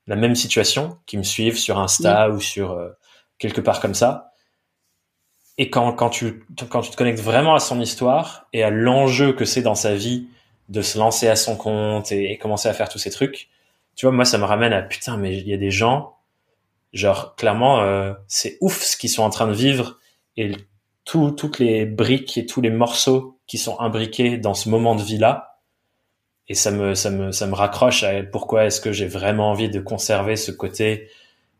la 0.06 0.16
même 0.16 0.34
situation, 0.34 0.98
qui 1.06 1.18
me 1.18 1.22
suivent 1.22 1.58
sur 1.58 1.78
Insta 1.78 2.30
ou 2.30 2.40
sur 2.40 2.72
euh, 2.72 2.90
quelque 3.38 3.60
part 3.60 3.80
comme 3.80 3.94
ça. 3.94 4.32
Et 5.58 5.70
quand, 5.70 5.92
quand, 5.92 6.10
tu, 6.10 6.44
quand 6.68 6.82
tu 6.82 6.90
te 6.90 6.96
connectes 6.96 7.20
vraiment 7.20 7.54
à 7.54 7.60
son 7.60 7.80
histoire 7.80 8.46
et 8.52 8.62
à 8.62 8.70
l'enjeu 8.70 9.32
que 9.32 9.44
c'est 9.44 9.62
dans 9.62 9.74
sa 9.74 9.94
vie 9.94 10.28
de 10.68 10.82
se 10.82 10.98
lancer 10.98 11.28
à 11.28 11.36
son 11.36 11.56
compte 11.56 12.12
et, 12.12 12.32
et 12.32 12.38
commencer 12.38 12.68
à 12.68 12.74
faire 12.74 12.88
tous 12.88 12.98
ces 12.98 13.10
trucs, 13.10 13.48
tu 13.96 14.04
vois, 14.04 14.14
moi, 14.14 14.26
ça 14.26 14.38
me 14.38 14.44
ramène 14.44 14.74
à 14.74 14.82
putain, 14.82 15.16
mais 15.16 15.36
il 15.36 15.48
y 15.48 15.54
a 15.54 15.56
des 15.56 15.70
gens, 15.70 16.16
genre, 16.92 17.34
clairement, 17.34 17.80
euh, 17.80 18.12
c'est 18.28 18.58
ouf 18.60 18.82
ce 18.82 18.96
qu'ils 18.96 19.10
sont 19.10 19.22
en 19.22 19.30
train 19.30 19.46
de 19.46 19.54
vivre 19.54 19.98
et 20.36 20.52
tout, 21.04 21.30
toutes 21.30 21.58
les 21.58 21.86
briques 21.86 22.36
et 22.36 22.44
tous 22.44 22.60
les 22.60 22.70
morceaux 22.70 23.38
qui 23.46 23.56
sont 23.56 23.80
imbriqués 23.80 24.36
dans 24.36 24.54
ce 24.54 24.68
moment 24.68 24.94
de 24.94 25.02
vie-là. 25.02 25.55
Et 26.48 26.54
ça 26.54 26.70
me, 26.70 26.94
ça 26.94 27.10
me, 27.10 27.32
ça 27.32 27.46
me 27.46 27.54
raccroche 27.54 28.02
à 28.02 28.22
pourquoi 28.22 28.66
est-ce 28.66 28.80
que 28.80 28.92
j'ai 28.92 29.06
vraiment 29.06 29.50
envie 29.50 29.68
de 29.68 29.80
conserver 29.80 30.36
ce 30.36 30.52
côté. 30.52 31.08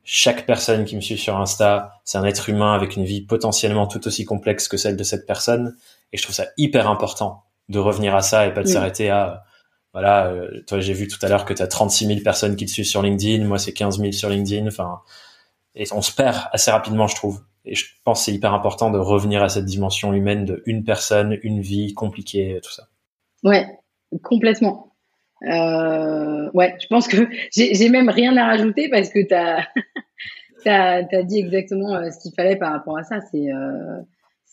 Chaque 0.04 0.46
personne 0.46 0.84
qui 0.84 0.94
me 0.94 1.00
suit 1.00 1.18
sur 1.18 1.36
Insta, 1.36 2.00
c'est 2.04 2.18
un 2.18 2.24
être 2.24 2.48
humain 2.48 2.72
avec 2.74 2.94
une 2.94 3.04
vie 3.04 3.22
potentiellement 3.22 3.88
tout 3.88 4.06
aussi 4.06 4.24
complexe 4.24 4.68
que 4.68 4.76
celle 4.76 4.96
de 4.96 5.02
cette 5.02 5.26
personne. 5.26 5.76
Et 6.12 6.16
je 6.16 6.22
trouve 6.22 6.36
ça 6.36 6.46
hyper 6.56 6.88
important 6.88 7.42
de 7.68 7.80
revenir 7.80 8.14
à 8.14 8.22
ça 8.22 8.46
et 8.46 8.54
pas 8.54 8.62
de 8.62 8.68
s'arrêter 8.68 9.10
à 9.10 9.42
voilà, 9.96 10.26
euh, 10.26 10.62
toi 10.66 10.78
j'ai 10.78 10.92
vu 10.92 11.08
tout 11.08 11.16
à 11.22 11.28
l'heure 11.30 11.46
que 11.46 11.54
tu 11.54 11.62
as 11.62 11.66
36 11.66 12.06
000 12.06 12.20
personnes 12.20 12.54
qui 12.54 12.66
te 12.66 12.70
suivent 12.70 12.84
sur 12.84 13.00
LinkedIn, 13.00 13.46
moi 13.46 13.58
c'est 13.58 13.72
15 13.72 13.98
000 13.98 14.12
sur 14.12 14.28
LinkedIn, 14.28 14.66
enfin, 14.66 15.00
et 15.74 15.84
on 15.90 16.02
se 16.02 16.12
perd 16.12 16.36
assez 16.52 16.70
rapidement, 16.70 17.06
je 17.06 17.14
trouve. 17.14 17.40
Et 17.64 17.74
je 17.74 17.86
pense 18.04 18.18
que 18.18 18.24
c'est 18.26 18.34
hyper 18.34 18.52
important 18.52 18.90
de 18.90 18.98
revenir 18.98 19.42
à 19.42 19.48
cette 19.48 19.64
dimension 19.64 20.12
humaine 20.12 20.44
de 20.44 20.62
une 20.66 20.84
personne, 20.84 21.38
une 21.42 21.62
vie 21.62 21.94
compliquée, 21.94 22.60
tout 22.62 22.70
ça. 22.70 22.88
Ouais, 23.42 23.66
complètement. 24.22 24.92
Euh, 25.42 26.50
ouais, 26.54 26.76
je 26.80 26.86
pense 26.86 27.08
que 27.08 27.28
j'ai 27.54 27.88
même 27.88 28.08
rien 28.08 28.36
à 28.36 28.46
rajouter 28.46 28.88
parce 28.88 29.10
que 29.10 29.20
tu 29.26 29.34
as, 29.34 31.02
dit 31.24 31.38
exactement 31.38 31.94
euh, 31.94 32.10
ce 32.10 32.20
qu'il 32.20 32.32
fallait 32.34 32.56
par 32.56 32.72
rapport 32.72 32.98
à 32.98 33.04
ça. 33.04 33.20
C'est 33.20 33.52
euh, 33.52 34.02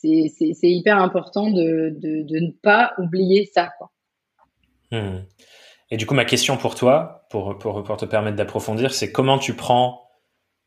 hyper 0.03 0.97
important 0.97 1.49
de, 1.49 1.95
de, 1.97 2.23
de, 2.23 2.39
ne 2.39 2.51
pas 2.51 2.93
oublier 2.97 3.49
ça. 3.53 3.71
Quoi. 3.77 3.91
Hmm. 4.91 5.21
Et 5.89 5.97
du 5.97 6.05
coup, 6.05 6.13
ma 6.13 6.25
question 6.25 6.57
pour 6.57 6.75
toi, 6.75 7.27
pour, 7.29 7.57
pour, 7.57 7.83
pour 7.83 7.97
te 7.97 8.05
permettre 8.05 8.35
d'approfondir, 8.35 8.93
c'est 8.93 9.11
comment 9.11 9.37
tu 9.37 9.55
prends 9.55 10.01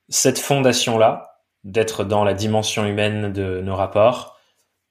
cette 0.08 0.38
fondation-là, 0.38 1.42
d'être 1.64 2.04
dans 2.04 2.22
la 2.22 2.32
dimension 2.32 2.86
humaine 2.86 3.32
de 3.32 3.60
nos 3.60 3.74
rapports, 3.74 4.38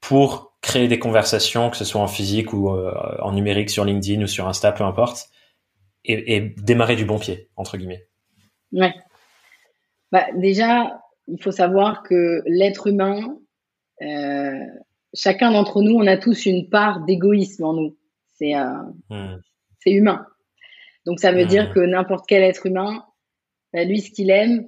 pour 0.01 0.54
créer 0.65 0.87
des 0.87 0.97
conversations, 0.97 1.69
que 1.69 1.77
ce 1.77 1.85
soit 1.85 2.01
en 2.01 2.07
physique 2.07 2.51
ou 2.51 2.71
euh, 2.71 2.91
en 3.21 3.33
numérique 3.33 3.69
sur 3.69 3.85
LinkedIn 3.85 4.23
ou 4.23 4.27
sur 4.27 4.47
Insta, 4.47 4.71
peu 4.71 4.83
importe, 4.83 5.29
et, 6.03 6.35
et 6.35 6.41
démarrer 6.41 6.95
du 6.95 7.05
bon 7.05 7.19
pied, 7.19 7.49
entre 7.55 7.77
guillemets. 7.77 8.07
Ouais. 8.71 8.93
Bah, 10.11 10.25
déjà, 10.35 11.01
il 11.27 11.41
faut 11.41 11.51
savoir 11.51 12.01
que 12.01 12.41
l'être 12.47 12.87
humain, 12.87 13.37
euh, 14.01 14.59
chacun 15.13 15.51
d'entre 15.51 15.83
nous, 15.83 15.93
on 15.93 16.07
a 16.07 16.17
tous 16.17 16.47
une 16.47 16.67
part 16.67 17.05
d'égoïsme 17.05 17.63
en 17.63 17.73
nous. 17.73 17.97
C'est 18.33 18.55
euh, 18.55 18.81
hmm. 19.09 19.39
c'est 19.79 19.91
humain. 19.91 20.25
Donc 21.05 21.19
ça 21.19 21.31
veut 21.31 21.45
dire 21.45 21.69
hmm. 21.69 21.73
que 21.73 21.79
n'importe 21.79 22.25
quel 22.27 22.43
être 22.43 22.65
humain, 22.65 23.05
bah, 23.71 23.83
lui, 23.83 24.01
ce 24.01 24.09
qu'il 24.09 24.31
aime, 24.31 24.67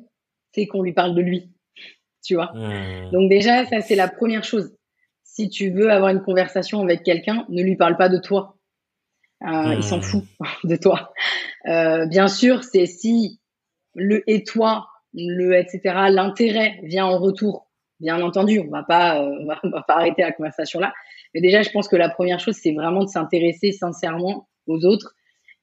c'est 0.54 0.68
qu'on 0.68 0.84
lui 0.84 0.94
parle 0.94 1.16
de 1.16 1.22
lui. 1.22 1.52
Tu 2.24 2.36
vois? 2.36 2.52
Hmm. 2.54 3.10
Donc 3.12 3.30
déjà, 3.30 3.66
ça 3.66 3.82
c'est 3.82 3.96
la 3.96 4.08
première 4.08 4.44
chose. 4.44 4.77
Si 5.38 5.50
tu 5.50 5.70
veux 5.70 5.92
avoir 5.92 6.10
une 6.10 6.24
conversation 6.24 6.82
avec 6.82 7.04
quelqu'un, 7.04 7.46
ne 7.50 7.62
lui 7.62 7.76
parle 7.76 7.96
pas 7.96 8.10
de 8.10 8.18
toi. 8.18 8.58
Euh, 9.44 9.76
il 9.76 9.84
s'en 9.84 10.02
fout 10.02 10.24
de 10.64 10.76
toi. 10.76 11.14
Euh, 11.68 12.08
bien 12.08 12.28
sûr, 12.28 12.64
c'est 12.64 12.88
si 12.88 13.40
le 13.94 14.28
et 14.28 14.44
toi 14.44 14.88
le 15.14 15.54
etc. 15.54 15.80
L'intérêt 16.10 16.80
vient 16.82 17.06
en 17.06 17.20
retour. 17.20 17.68
Bien 18.00 18.20
entendu, 18.24 18.60
on 18.62 18.72
va 18.72 18.82
pas, 18.82 19.22
euh, 19.22 19.30
on, 19.64 19.70
va, 19.70 19.84
pas 19.84 19.98
arrêter 19.98 20.24
la 20.24 20.32
conversation 20.32 20.80
là. 20.80 20.92
Mais 21.36 21.42
déjà, 21.42 21.62
je 21.62 21.70
pense 21.70 21.88
que 21.88 21.96
la 21.96 22.10
première 22.10 22.40
chose, 22.40 22.56
c'est 22.56 22.74
vraiment 22.74 23.04
de 23.04 23.10
s'intéresser 23.10 23.72
sincèrement 23.72 24.50
aux 24.66 24.86
autres, 24.86 25.14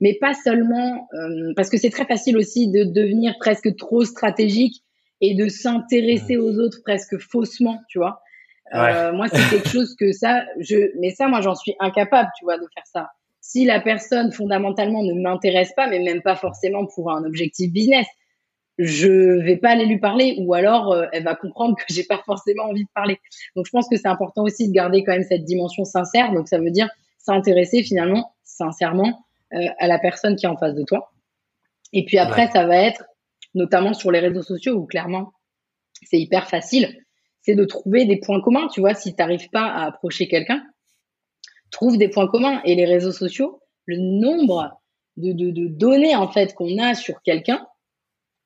mais 0.00 0.14
pas 0.20 0.34
seulement 0.34 1.08
parce 1.56 1.68
que 1.68 1.78
c'est 1.78 1.90
très 1.90 2.06
facile 2.06 2.36
aussi 2.36 2.68
de 2.70 2.84
devenir 2.84 3.34
presque 3.40 3.74
trop 3.74 4.04
stratégique 4.04 4.84
et 5.20 5.34
de 5.34 5.48
s'intéresser 5.48 6.36
aux 6.36 6.60
autres 6.60 6.78
presque 6.84 7.18
faussement, 7.18 7.80
tu 7.88 7.98
vois. 7.98 8.20
Euh, 8.72 9.12
moi, 9.12 9.28
c'est 9.28 9.50
quelque 9.50 9.68
chose 9.68 9.94
que 9.94 10.12
ça, 10.12 10.42
je, 10.58 10.90
mais 10.98 11.10
ça, 11.10 11.28
moi, 11.28 11.40
j'en 11.40 11.54
suis 11.54 11.74
incapable, 11.80 12.30
tu 12.38 12.44
vois, 12.44 12.56
de 12.56 12.66
faire 12.74 12.86
ça. 12.86 13.10
Si 13.40 13.64
la 13.64 13.80
personne 13.80 14.32
fondamentalement 14.32 15.02
ne 15.02 15.12
m'intéresse 15.12 15.72
pas, 15.76 15.86
mais 15.86 15.98
même 15.98 16.22
pas 16.22 16.34
forcément 16.34 16.86
pour 16.86 17.12
un 17.12 17.24
objectif 17.24 17.70
business, 17.70 18.06
je 18.78 19.40
vais 19.42 19.56
pas 19.56 19.70
aller 19.70 19.86
lui 19.86 19.98
parler 19.98 20.36
ou 20.40 20.54
alors 20.54 20.92
euh, 20.92 21.06
elle 21.12 21.22
va 21.22 21.34
comprendre 21.34 21.76
que 21.76 21.84
j'ai 21.88 22.04
pas 22.04 22.20
forcément 22.24 22.64
envie 22.64 22.84
de 22.84 22.88
parler. 22.94 23.20
Donc 23.54 23.66
je 23.66 23.70
pense 23.70 23.88
que 23.88 23.96
c'est 23.96 24.08
important 24.08 24.42
aussi 24.42 24.68
de 24.68 24.72
garder 24.72 25.04
quand 25.04 25.12
même 25.12 25.22
cette 25.22 25.44
dimension 25.44 25.84
sincère. 25.84 26.32
Donc 26.32 26.48
ça 26.48 26.58
veut 26.58 26.70
dire 26.70 26.88
s'intéresser 27.18 27.82
finalement 27.82 28.34
sincèrement 28.42 29.24
euh, 29.52 29.68
à 29.78 29.86
la 29.86 29.98
personne 29.98 30.36
qui 30.36 30.46
est 30.46 30.48
en 30.48 30.56
face 30.56 30.74
de 30.74 30.82
toi. 30.82 31.12
Et 31.92 32.04
puis 32.04 32.18
après 32.18 32.50
ça 32.50 32.66
va 32.66 32.76
être 32.76 33.04
notamment 33.54 33.94
sur 33.94 34.10
les 34.10 34.18
réseaux 34.18 34.42
sociaux 34.42 34.74
où 34.74 34.86
clairement 34.86 35.32
c'est 36.02 36.18
hyper 36.18 36.48
facile, 36.48 37.03
c'est 37.44 37.54
de 37.54 37.64
trouver 37.64 38.06
des 38.06 38.16
points 38.16 38.40
communs, 38.40 38.68
tu 38.68 38.80
vois, 38.80 38.94
si 38.94 39.14
tu 39.14 39.22
n'arrives 39.22 39.50
pas 39.50 39.66
à 39.66 39.86
approcher 39.86 40.28
quelqu'un, 40.28 40.62
trouve 41.70 41.98
des 41.98 42.08
points 42.08 42.26
communs. 42.26 42.60
Et 42.64 42.74
les 42.74 42.86
réseaux 42.86 43.12
sociaux, 43.12 43.60
le 43.86 43.98
nombre 43.98 44.80
de, 45.16 45.32
de, 45.32 45.50
de 45.50 45.68
données 45.68 46.16
en 46.16 46.28
fait 46.28 46.54
qu'on 46.54 46.78
a 46.78 46.94
sur 46.94 47.22
quelqu'un 47.22 47.66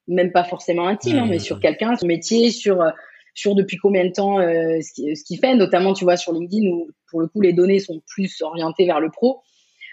même 0.09 0.33
pas 0.33 0.45
forcément 0.45 0.89
intime, 0.89 1.19
hein, 1.19 1.27
mais 1.29 1.39
sur 1.39 1.61
quelqu'un, 1.61 1.95
son 1.97 2.07
métier, 2.07 2.51
sur 2.51 2.81
euh, 2.81 2.91
sur 3.35 3.55
depuis 3.55 3.77
combien 3.77 4.05
de 4.05 4.11
temps 4.11 4.41
euh, 4.41 4.79
ce 4.81 5.25
qu'il 5.25 5.39
fait, 5.39 5.55
notamment 5.55 5.93
tu 5.93 6.05
vois 6.05 6.17
sur 6.17 6.33
LinkedIn 6.33 6.67
où 6.67 6.89
pour 7.09 7.21
le 7.21 7.29
coup 7.29 7.41
les 7.41 7.53
données 7.53 7.79
sont 7.79 8.01
plus 8.09 8.43
orientées 8.43 8.87
vers 8.87 9.01
le 9.01 9.11
pro, 9.11 9.43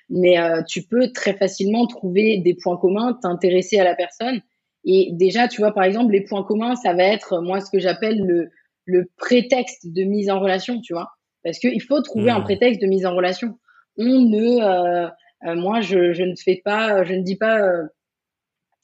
mais 0.09 0.39
euh, 0.39 0.63
tu 0.67 0.83
peux 0.83 1.11
très 1.11 1.35
facilement 1.35 1.85
trouver 1.85 2.37
des 2.37 2.55
points 2.55 2.77
communs, 2.77 3.19
t'intéresser 3.21 3.77
à 3.77 3.83
la 3.83 3.93
personne. 3.93 4.41
Et 4.85 5.09
déjà 5.11 5.47
tu 5.47 5.61
vois 5.61 5.73
par 5.73 5.83
exemple 5.83 6.11
les 6.11 6.21
points 6.21 6.43
communs 6.43 6.75
ça 6.75 6.93
va 6.93 7.03
être 7.03 7.41
moi 7.41 7.59
ce 7.59 7.69
que 7.69 7.79
j'appelle 7.79 8.19
le 8.19 8.49
le 8.85 9.09
prétexte 9.17 9.87
de 9.91 10.03
mise 10.03 10.29
en 10.29 10.39
relation, 10.39 10.81
tu 10.81 10.93
vois, 10.93 11.09
parce 11.43 11.59
qu'il 11.59 11.81
faut 11.81 12.01
trouver 12.01 12.31
un 12.31 12.39
mmh. 12.39 12.43
prétexte 12.43 12.81
de 12.81 12.87
mise 12.87 13.05
en 13.05 13.15
relation. 13.15 13.57
On 13.97 14.05
ne 14.05 15.09
moi, 15.55 15.81
je, 15.81 16.13
je, 16.13 16.23
ne 16.23 16.33
fais 16.35 16.61
pas, 16.63 17.03
je 17.03 17.13
ne 17.13 17.21
dis 17.21 17.35
pas, 17.35 17.59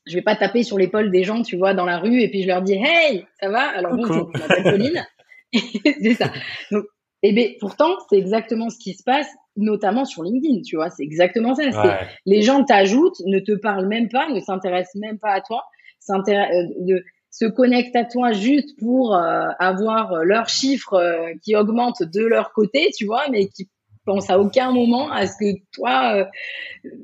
je 0.05 0.15
vais 0.15 0.21
pas 0.21 0.35
taper 0.35 0.63
sur 0.63 0.77
l'épaule 0.77 1.11
des 1.11 1.23
gens, 1.23 1.41
tu 1.41 1.57
vois, 1.57 1.73
dans 1.73 1.85
la 1.85 1.97
rue 1.97 2.21
et 2.21 2.29
puis 2.29 2.43
je 2.43 2.47
leur 2.47 2.61
dis 2.61 2.73
hey, 2.73 3.25
ça 3.39 3.49
va? 3.49 3.61
Alors 3.61 3.95
bonjour, 3.95 4.31
je 4.33 4.39
m'appelle 4.39 4.63
Pauline. 4.63 5.05
c'est 5.53 6.13
ça. 6.13 6.31
Donc, 6.71 6.85
et 7.23 7.29
eh 7.29 7.33
ben 7.33 7.51
pourtant, 7.59 7.91
c'est 8.09 8.17
exactement 8.17 8.71
ce 8.71 8.79
qui 8.79 8.95
se 8.95 9.03
passe, 9.03 9.27
notamment 9.55 10.05
sur 10.05 10.23
LinkedIn, 10.23 10.61
tu 10.65 10.75
vois, 10.75 10.89
c'est 10.89 11.03
exactement 11.03 11.53
ça. 11.53 11.99
Les 12.25 12.41
gens 12.41 12.63
t'ajoutent, 12.63 13.19
ne 13.27 13.39
te 13.39 13.51
parlent 13.51 13.87
même 13.87 14.09
pas, 14.09 14.27
ne 14.29 14.39
s'intéressent 14.39 14.95
même 14.95 15.19
pas 15.19 15.31
à 15.31 15.41
toi, 15.41 15.61
euh, 16.09 16.63
de, 16.79 17.03
se 17.31 17.45
connectent 17.45 17.95
à 17.95 18.05
toi 18.05 18.33
juste 18.33 18.77
pour 18.77 19.15
euh, 19.15 19.47
avoir 19.57 20.23
leurs 20.23 20.49
chiffres 20.49 20.93
euh, 20.93 21.33
qui 21.41 21.55
augmentent 21.55 22.03
de 22.03 22.25
leur 22.25 22.53
côté, 22.53 22.89
tu 22.95 23.05
vois, 23.05 23.27
mais 23.29 23.47
qui 23.47 23.69
pensent 24.05 24.29
à 24.29 24.39
aucun 24.39 24.71
moment 24.71 25.09
à 25.11 25.27
ce 25.27 25.33
que 25.39 25.59
toi, 25.71 26.29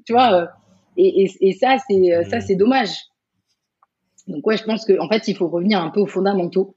tu 0.05 0.13
vois 0.13 0.49
et, 0.97 1.29
et, 1.41 1.53
ça, 1.53 1.77
c'est 1.87 2.13
euh, 2.13 2.23
ça, 2.23 2.41
c'est 2.41 2.55
dommage. 2.55 2.89
Donc 4.27 4.45
ouais, 4.45 4.57
je 4.57 4.63
pense 4.63 4.85
qu'en 4.85 5.07
fait, 5.07 5.27
il 5.27 5.35
faut 5.35 5.47
revenir 5.47 5.81
un 5.81 5.89
peu 5.89 6.01
aux 6.01 6.07
fondamentaux. 6.07 6.75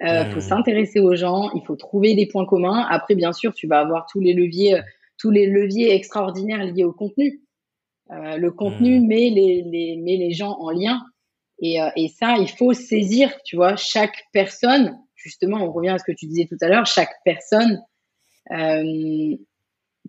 Il 0.00 0.08
euh, 0.08 0.24
faut 0.30 0.40
s'intéresser 0.40 1.00
aux 1.00 1.14
gens, 1.14 1.50
il 1.54 1.62
faut 1.66 1.76
trouver 1.76 2.14
des 2.14 2.26
points 2.26 2.46
communs. 2.46 2.86
Après, 2.88 3.14
bien 3.14 3.32
sûr, 3.32 3.52
tu 3.52 3.66
vas 3.66 3.80
avoir 3.80 4.06
tous 4.10 4.20
les 4.20 4.32
leviers, 4.32 4.76
euh, 4.76 4.82
tous 5.18 5.30
les 5.30 5.46
leviers 5.46 5.94
extraordinaires 5.94 6.64
liés 6.64 6.84
au 6.84 6.92
contenu. 6.92 7.42
Euh, 8.10 8.38
le 8.38 8.50
contenu 8.50 9.00
met 9.00 9.30
les, 9.30 9.62
les, 9.62 9.96
met 9.96 10.16
les 10.16 10.32
gens 10.32 10.56
en 10.58 10.70
lien. 10.70 11.02
Et, 11.60 11.78
et 11.96 12.08
ça, 12.08 12.36
il 12.38 12.48
faut 12.48 12.72
saisir, 12.72 13.30
tu 13.44 13.56
vois, 13.56 13.76
chaque 13.76 14.24
personne. 14.32 14.98
Justement, 15.14 15.58
on 15.58 15.72
revient 15.72 15.90
à 15.90 15.98
ce 15.98 16.04
que 16.04 16.12
tu 16.12 16.26
disais 16.26 16.46
tout 16.46 16.56
à 16.62 16.68
l'heure. 16.68 16.86
Chaque 16.86 17.14
personne 17.24 17.82
euh, 18.50 19.36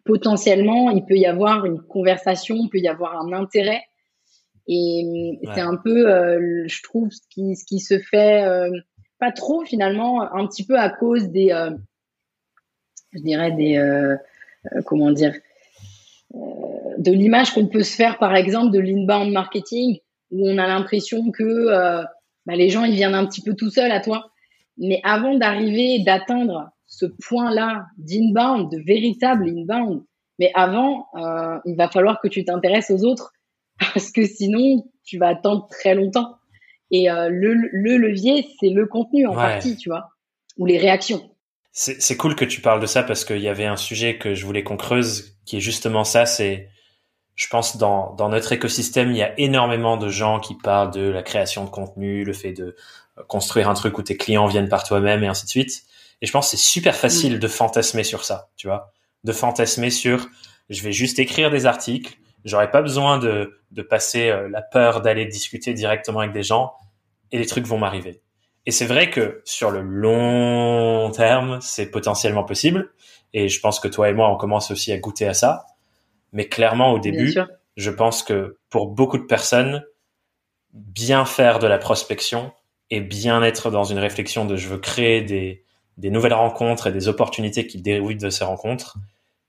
potentiellement, 0.05 0.89
il 0.89 1.05
peut 1.05 1.17
y 1.17 1.25
avoir 1.25 1.65
une 1.65 1.81
conversation, 1.81 2.55
il 2.55 2.69
peut 2.69 2.79
y 2.79 2.87
avoir 2.87 3.19
un 3.19 3.33
intérêt. 3.33 3.83
Et 4.67 5.39
c'est 5.53 5.61
un 5.61 5.75
peu, 5.75 6.09
euh, 6.09 6.63
je 6.67 6.83
trouve, 6.83 7.09
ce 7.11 7.21
qui, 7.29 7.55
ce 7.55 7.65
qui 7.65 7.79
se 7.79 7.99
fait 7.99 8.43
euh, 8.43 8.69
pas 9.19 9.31
trop 9.31 9.65
finalement, 9.65 10.21
un 10.33 10.47
petit 10.47 10.65
peu 10.65 10.77
à 10.77 10.89
cause 10.89 11.29
des, 11.29 11.51
euh, 11.51 11.71
je 13.11 13.19
dirais 13.19 13.51
des, 13.51 14.15
comment 14.85 15.11
dire, 15.11 15.33
de 16.33 17.11
l'image 17.11 17.53
qu'on 17.53 17.67
peut 17.67 17.83
se 17.83 17.95
faire 17.95 18.17
par 18.17 18.35
exemple 18.35 18.71
de 18.71 18.79
l'inbound 18.79 19.31
marketing, 19.31 19.99
où 20.31 20.49
on 20.49 20.57
a 20.57 20.67
l'impression 20.67 21.31
que 21.31 22.03
bah, 22.45 22.55
les 22.55 22.69
gens 22.69 22.83
ils 22.83 22.95
viennent 22.95 23.15
un 23.15 23.25
petit 23.25 23.41
peu 23.41 23.53
tout 23.53 23.69
seuls 23.69 23.91
à 23.91 23.99
toi. 23.99 24.31
Mais 24.77 24.99
avant 25.03 25.35
d'arriver, 25.35 25.99
d'atteindre 26.03 26.71
ce 26.91 27.05
point-là 27.05 27.85
d'inbound, 27.97 28.69
de 28.71 28.83
véritable 28.85 29.49
inbound. 29.49 30.03
Mais 30.39 30.51
avant, 30.55 31.07
euh, 31.15 31.57
il 31.65 31.75
va 31.75 31.87
falloir 31.87 32.19
que 32.21 32.27
tu 32.27 32.43
t'intéresses 32.43 32.91
aux 32.91 33.03
autres 33.03 33.31
parce 33.79 34.11
que 34.11 34.25
sinon, 34.25 34.85
tu 35.03 35.17
vas 35.17 35.29
attendre 35.29 35.67
très 35.69 35.95
longtemps. 35.95 36.35
Et 36.91 37.09
euh, 37.09 37.29
le, 37.29 37.53
le, 37.53 37.97
levier, 37.97 38.45
c'est 38.59 38.69
le 38.69 38.85
contenu 38.85 39.25
en 39.25 39.33
partie, 39.33 39.77
tu 39.77 39.89
vois, 39.89 40.09
ou 40.57 40.65
les 40.65 40.77
réactions. 40.77 41.21
C'est 41.71 42.17
cool 42.17 42.35
que 42.35 42.43
tu 42.43 42.59
parles 42.59 42.81
de 42.81 42.85
ça 42.85 43.01
parce 43.01 43.23
qu'il 43.23 43.39
y 43.39 43.47
avait 43.47 43.65
un 43.65 43.77
sujet 43.77 44.17
que 44.17 44.35
je 44.35 44.45
voulais 44.45 44.63
qu'on 44.63 44.75
creuse 44.75 45.37
qui 45.45 45.55
est 45.55 45.61
justement 45.61 46.03
ça. 46.03 46.25
C'est, 46.25 46.67
je 47.41 47.47
pense, 47.47 47.77
dans, 47.77 48.13
dans 48.13 48.29
notre 48.29 48.51
écosystème, 48.51 49.09
il 49.09 49.17
y 49.17 49.23
a 49.23 49.33
énormément 49.39 49.97
de 49.97 50.09
gens 50.09 50.39
qui 50.39 50.53
parlent 50.53 50.91
de 50.91 51.09
la 51.09 51.23
création 51.23 51.65
de 51.65 51.71
contenu, 51.71 52.23
le 52.23 52.33
fait 52.33 52.53
de 52.53 52.75
construire 53.27 53.67
un 53.67 53.73
truc 53.73 53.97
où 53.97 54.03
tes 54.03 54.15
clients 54.15 54.45
viennent 54.45 54.69
par 54.69 54.83
toi-même 54.83 55.23
et 55.23 55.27
ainsi 55.27 55.45
de 55.45 55.49
suite. 55.49 55.81
Et 56.21 56.27
je 56.27 56.31
pense 56.31 56.49
c'est 56.51 56.57
super 56.57 56.95
facile 56.95 57.37
mm. 57.37 57.39
de 57.39 57.47
fantasmer 57.47 58.03
sur 58.03 58.25
ça, 58.25 58.49
tu 58.57 58.67
vois, 58.67 58.91
de 59.23 59.31
fantasmer 59.31 59.89
sur 59.89 60.27
je 60.69 60.83
vais 60.83 60.91
juste 60.91 61.17
écrire 61.17 61.49
des 61.49 61.65
articles, 61.65 62.15
j'aurais 62.45 62.69
pas 62.69 62.83
besoin 62.83 63.17
de, 63.17 63.59
de 63.71 63.81
passer 63.81 64.29
euh, 64.29 64.47
la 64.47 64.61
peur 64.61 65.01
d'aller 65.01 65.25
discuter 65.25 65.73
directement 65.73 66.19
avec 66.19 66.33
des 66.33 66.43
gens 66.43 66.73
et 67.31 67.39
les 67.39 67.47
trucs 67.47 67.65
vont 67.65 67.79
m'arriver. 67.79 68.21
Et 68.67 68.71
c'est 68.71 68.85
vrai 68.85 69.09
que 69.09 69.41
sur 69.45 69.71
le 69.71 69.81
long 69.81 71.09
terme, 71.09 71.57
c'est 71.59 71.89
potentiellement 71.89 72.43
possible. 72.43 72.93
Et 73.33 73.49
je 73.49 73.59
pense 73.59 73.79
que 73.79 73.87
toi 73.87 74.09
et 74.09 74.13
moi, 74.13 74.31
on 74.31 74.37
commence 74.37 74.69
aussi 74.69 74.91
à 74.91 74.99
goûter 74.99 75.27
à 75.27 75.33
ça. 75.33 75.65
Mais 76.31 76.47
clairement, 76.47 76.91
au 76.93 76.99
début, 76.99 77.35
je 77.77 77.89
pense 77.89 78.23
que 78.23 78.57
pour 78.69 78.87
beaucoup 78.87 79.17
de 79.17 79.25
personnes, 79.25 79.83
bien 80.73 81.25
faire 81.25 81.59
de 81.59 81.67
la 81.67 81.77
prospection 81.77 82.53
et 82.89 83.01
bien 83.01 83.43
être 83.43 83.71
dans 83.71 83.83
une 83.83 83.99
réflexion 83.99 84.45
de 84.45 84.55
je 84.55 84.67
veux 84.67 84.77
créer 84.77 85.21
des, 85.21 85.63
des 85.97 86.09
nouvelles 86.09 86.33
rencontres 86.33 86.87
et 86.87 86.91
des 86.91 87.07
opportunités 87.07 87.67
qui 87.67 87.81
dérivent 87.81 88.17
de 88.17 88.29
ces 88.29 88.43
rencontres, 88.43 88.97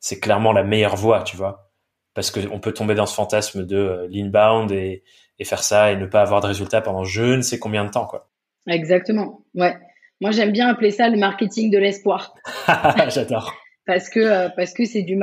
c'est 0.00 0.20
clairement 0.20 0.52
la 0.52 0.64
meilleure 0.64 0.96
voie, 0.96 1.22
tu 1.22 1.36
vois. 1.36 1.70
Parce 2.14 2.30
qu'on 2.30 2.60
peut 2.60 2.72
tomber 2.72 2.94
dans 2.94 3.06
ce 3.06 3.14
fantasme 3.14 3.64
de 3.64 3.76
euh, 3.76 4.08
l'inbound 4.10 4.70
et, 4.70 5.02
et 5.38 5.44
faire 5.44 5.62
ça 5.62 5.92
et 5.92 5.96
ne 5.96 6.06
pas 6.06 6.20
avoir 6.20 6.40
de 6.40 6.46
résultats 6.46 6.80
pendant 6.80 7.04
je 7.04 7.22
ne 7.22 7.42
sais 7.42 7.58
combien 7.58 7.84
de 7.84 7.90
temps, 7.90 8.06
quoi. 8.06 8.28
Exactement. 8.68 9.42
Ouais. 9.54 9.76
Moi, 10.20 10.30
j'aime 10.30 10.52
bien 10.52 10.68
appeler 10.68 10.90
ça 10.90 11.08
le 11.08 11.18
marketing 11.18 11.70
de 11.70 11.78
l'espoir. 11.78 12.34
J'adore. 13.08 13.54
Parce 13.86 14.08
que 14.08 14.20
euh, 14.20 14.48
parce 14.56 14.72
que 14.72 14.84
c'est 14.84 15.02
du 15.02 15.18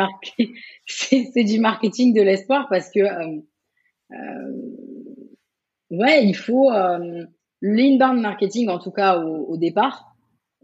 c'est 0.85 1.43
du 1.43 1.59
marketing 1.59 2.13
de 2.13 2.21
l'espoir 2.21 2.67
parce 2.69 2.89
que 2.89 2.99
euh, 2.99 3.41
euh 4.11 4.51
ouais, 5.91 6.25
il 6.25 6.35
faut 6.35 6.71
l'inbound 7.61 8.21
marketing 8.21 8.69
en 8.69 8.79
tout 8.79 8.91
cas 8.91 9.19
au, 9.19 9.45
au 9.45 9.57
départ 9.57 10.09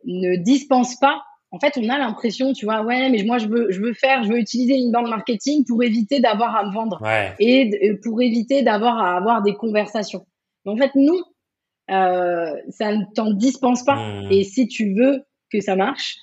ne 0.05 0.35
dispense 0.35 0.97
pas. 0.97 1.23
En 1.51 1.59
fait, 1.59 1.77
on 1.77 1.89
a 1.89 1.97
l'impression, 1.97 2.53
tu 2.53 2.65
vois, 2.65 2.83
ouais, 2.83 3.09
mais 3.09 3.23
moi 3.23 3.37
je 3.37 3.47
veux, 3.47 3.71
je 3.71 3.79
veux 3.79 3.93
faire, 3.93 4.23
je 4.23 4.29
veux 4.29 4.39
utiliser 4.39 4.77
bande 4.91 5.09
marketing 5.09 5.63
pour 5.65 5.83
éviter 5.83 6.19
d'avoir 6.19 6.55
à 6.55 6.65
me 6.65 6.73
vendre 6.73 7.01
et 7.39 7.93
pour 8.03 8.21
éviter 8.21 8.61
d'avoir 8.61 8.97
à 8.97 9.15
avoir 9.15 9.41
des 9.41 9.53
conversations. 9.53 10.25
Mais 10.65 10.71
en 10.71 10.77
fait, 10.77 10.91
non. 10.95 11.17
euh, 11.91 12.51
ça 12.69 12.95
ne 12.95 13.05
t'en 13.13 13.31
dispense 13.31 13.83
pas. 13.83 13.95
Mmh. 13.95 14.31
Et 14.31 14.43
si 14.43 14.67
tu 14.67 14.93
veux 14.95 15.23
que 15.51 15.61
ça 15.61 15.75
marche, 15.75 16.17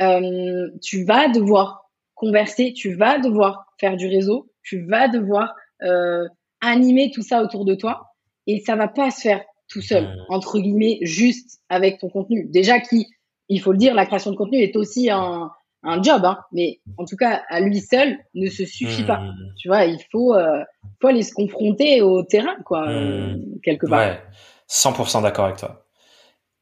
euh, 0.00 0.70
tu 0.82 1.04
vas 1.04 1.28
devoir 1.28 1.90
converser, 2.14 2.72
tu 2.72 2.94
vas 2.94 3.18
devoir 3.18 3.66
faire 3.78 3.96
du 3.96 4.06
réseau, 4.06 4.50
tu 4.62 4.86
vas 4.86 5.08
devoir 5.08 5.54
euh, 5.82 6.26
animer 6.60 7.10
tout 7.12 7.22
ça 7.22 7.42
autour 7.42 7.64
de 7.64 7.74
toi. 7.74 8.06
Et 8.46 8.60
ça 8.60 8.76
va 8.76 8.88
pas 8.88 9.10
se 9.10 9.20
faire 9.20 9.42
tout 9.68 9.82
seul, 9.82 10.04
mmh. 10.04 10.16
entre 10.28 10.58
guillemets, 10.58 10.98
juste 11.02 11.60
avec 11.68 11.98
ton 11.98 12.08
contenu. 12.08 12.46
Déjà 12.50 12.80
qui, 12.80 13.08
il 13.48 13.60
faut 13.60 13.72
le 13.72 13.78
dire, 13.78 13.94
la 13.94 14.06
création 14.06 14.30
de 14.30 14.36
contenu 14.36 14.58
est 14.58 14.76
aussi 14.76 15.10
un, 15.10 15.50
un 15.82 16.02
job, 16.02 16.24
hein, 16.24 16.38
mais 16.52 16.80
en 16.98 17.04
tout 17.04 17.16
cas, 17.16 17.42
à 17.48 17.60
lui 17.60 17.80
seul, 17.80 18.18
ne 18.34 18.48
se 18.48 18.64
suffit 18.64 19.04
pas. 19.04 19.18
Mmh. 19.18 19.54
Tu 19.58 19.68
vois, 19.68 19.84
il 19.84 19.98
faut, 20.10 20.34
euh, 20.34 20.62
faut 21.00 21.08
aller 21.08 21.22
se 21.22 21.34
confronter 21.34 22.02
au 22.02 22.22
terrain, 22.22 22.56
quoi, 22.64 22.88
euh, 22.88 23.36
quelque 23.62 23.86
part. 23.86 23.98
Ouais, 23.98 24.20
100% 24.68 25.22
d'accord 25.22 25.46
avec 25.46 25.56
toi. 25.56 25.86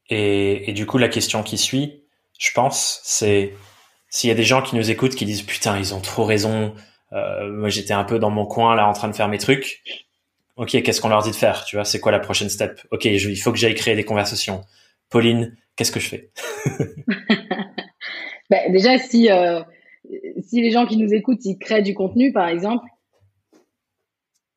Et, 0.09 0.69
et, 0.69 0.73
du 0.73 0.85
coup, 0.85 0.97
la 0.97 1.07
question 1.07 1.43
qui 1.43 1.57
suit, 1.57 2.00
je 2.41 2.51
pense, 2.53 2.99
c'est 3.03 3.53
s'il 4.09 4.27
y 4.27 4.31
a 4.31 4.35
des 4.35 4.43
gens 4.43 4.63
qui 4.63 4.75
nous 4.75 4.89
écoutent 4.89 5.15
qui 5.15 5.25
disent 5.25 5.43
putain, 5.43 5.77
ils 5.77 5.93
ont 5.93 6.01
trop 6.01 6.25
raison. 6.25 6.73
Euh, 7.13 7.49
moi, 7.51 7.69
j'étais 7.69 7.93
un 7.93 8.03
peu 8.03 8.17
dans 8.17 8.31
mon 8.31 8.45
coin 8.45 8.75
là, 8.75 8.87
en 8.87 8.93
train 8.93 9.07
de 9.07 9.15
faire 9.15 9.27
mes 9.27 9.37
trucs. 9.37 9.83
Ok, 10.57 10.81
qu'est-ce 10.81 10.99
qu'on 10.99 11.09
leur 11.09 11.21
dit 11.21 11.29
de 11.31 11.35
faire 11.35 11.63
Tu 11.65 11.75
vois, 11.75 11.85
c'est 11.85 11.99
quoi 11.99 12.11
la 12.11 12.19
prochaine 12.19 12.49
step? 12.49 12.81
Ok, 12.89 13.05
il 13.05 13.37
faut 13.37 13.51
que 13.51 13.59
j'aille 13.59 13.75
créer 13.75 13.95
des 13.95 14.03
conversations. 14.03 14.63
Pauline, 15.09 15.55
qu'est-ce 15.75 15.91
que 15.91 15.99
je 15.99 16.09
fais? 16.09 16.31
Bah, 18.49 18.57
Déjà, 18.67 18.97
si 18.97 19.31
euh, 19.31 19.61
si 20.41 20.61
les 20.61 20.71
gens 20.71 20.85
qui 20.85 20.97
nous 20.97 21.13
écoutent, 21.13 21.45
ils 21.45 21.57
créent 21.57 21.81
du 21.81 21.93
contenu, 21.93 22.33
par 22.33 22.49
exemple, 22.49 22.83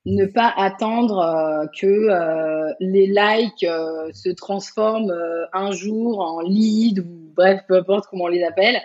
ne 0.06 0.26
pas 0.26 0.52
attendre 0.56 1.18
euh, 1.18 1.66
que 1.78 1.86
euh, 1.86 2.72
les 2.80 3.06
likes 3.06 3.64
euh, 3.64 4.10
se 4.12 4.28
transforment 4.28 5.12
un 5.52 5.70
jour 5.72 6.20
en 6.20 6.40
lead 6.40 6.98
ou 7.00 7.32
bref, 7.34 7.60
peu 7.68 7.76
importe 7.76 8.06
comment 8.10 8.24
on 8.24 8.28
les 8.28 8.44
appelle. 8.44 8.80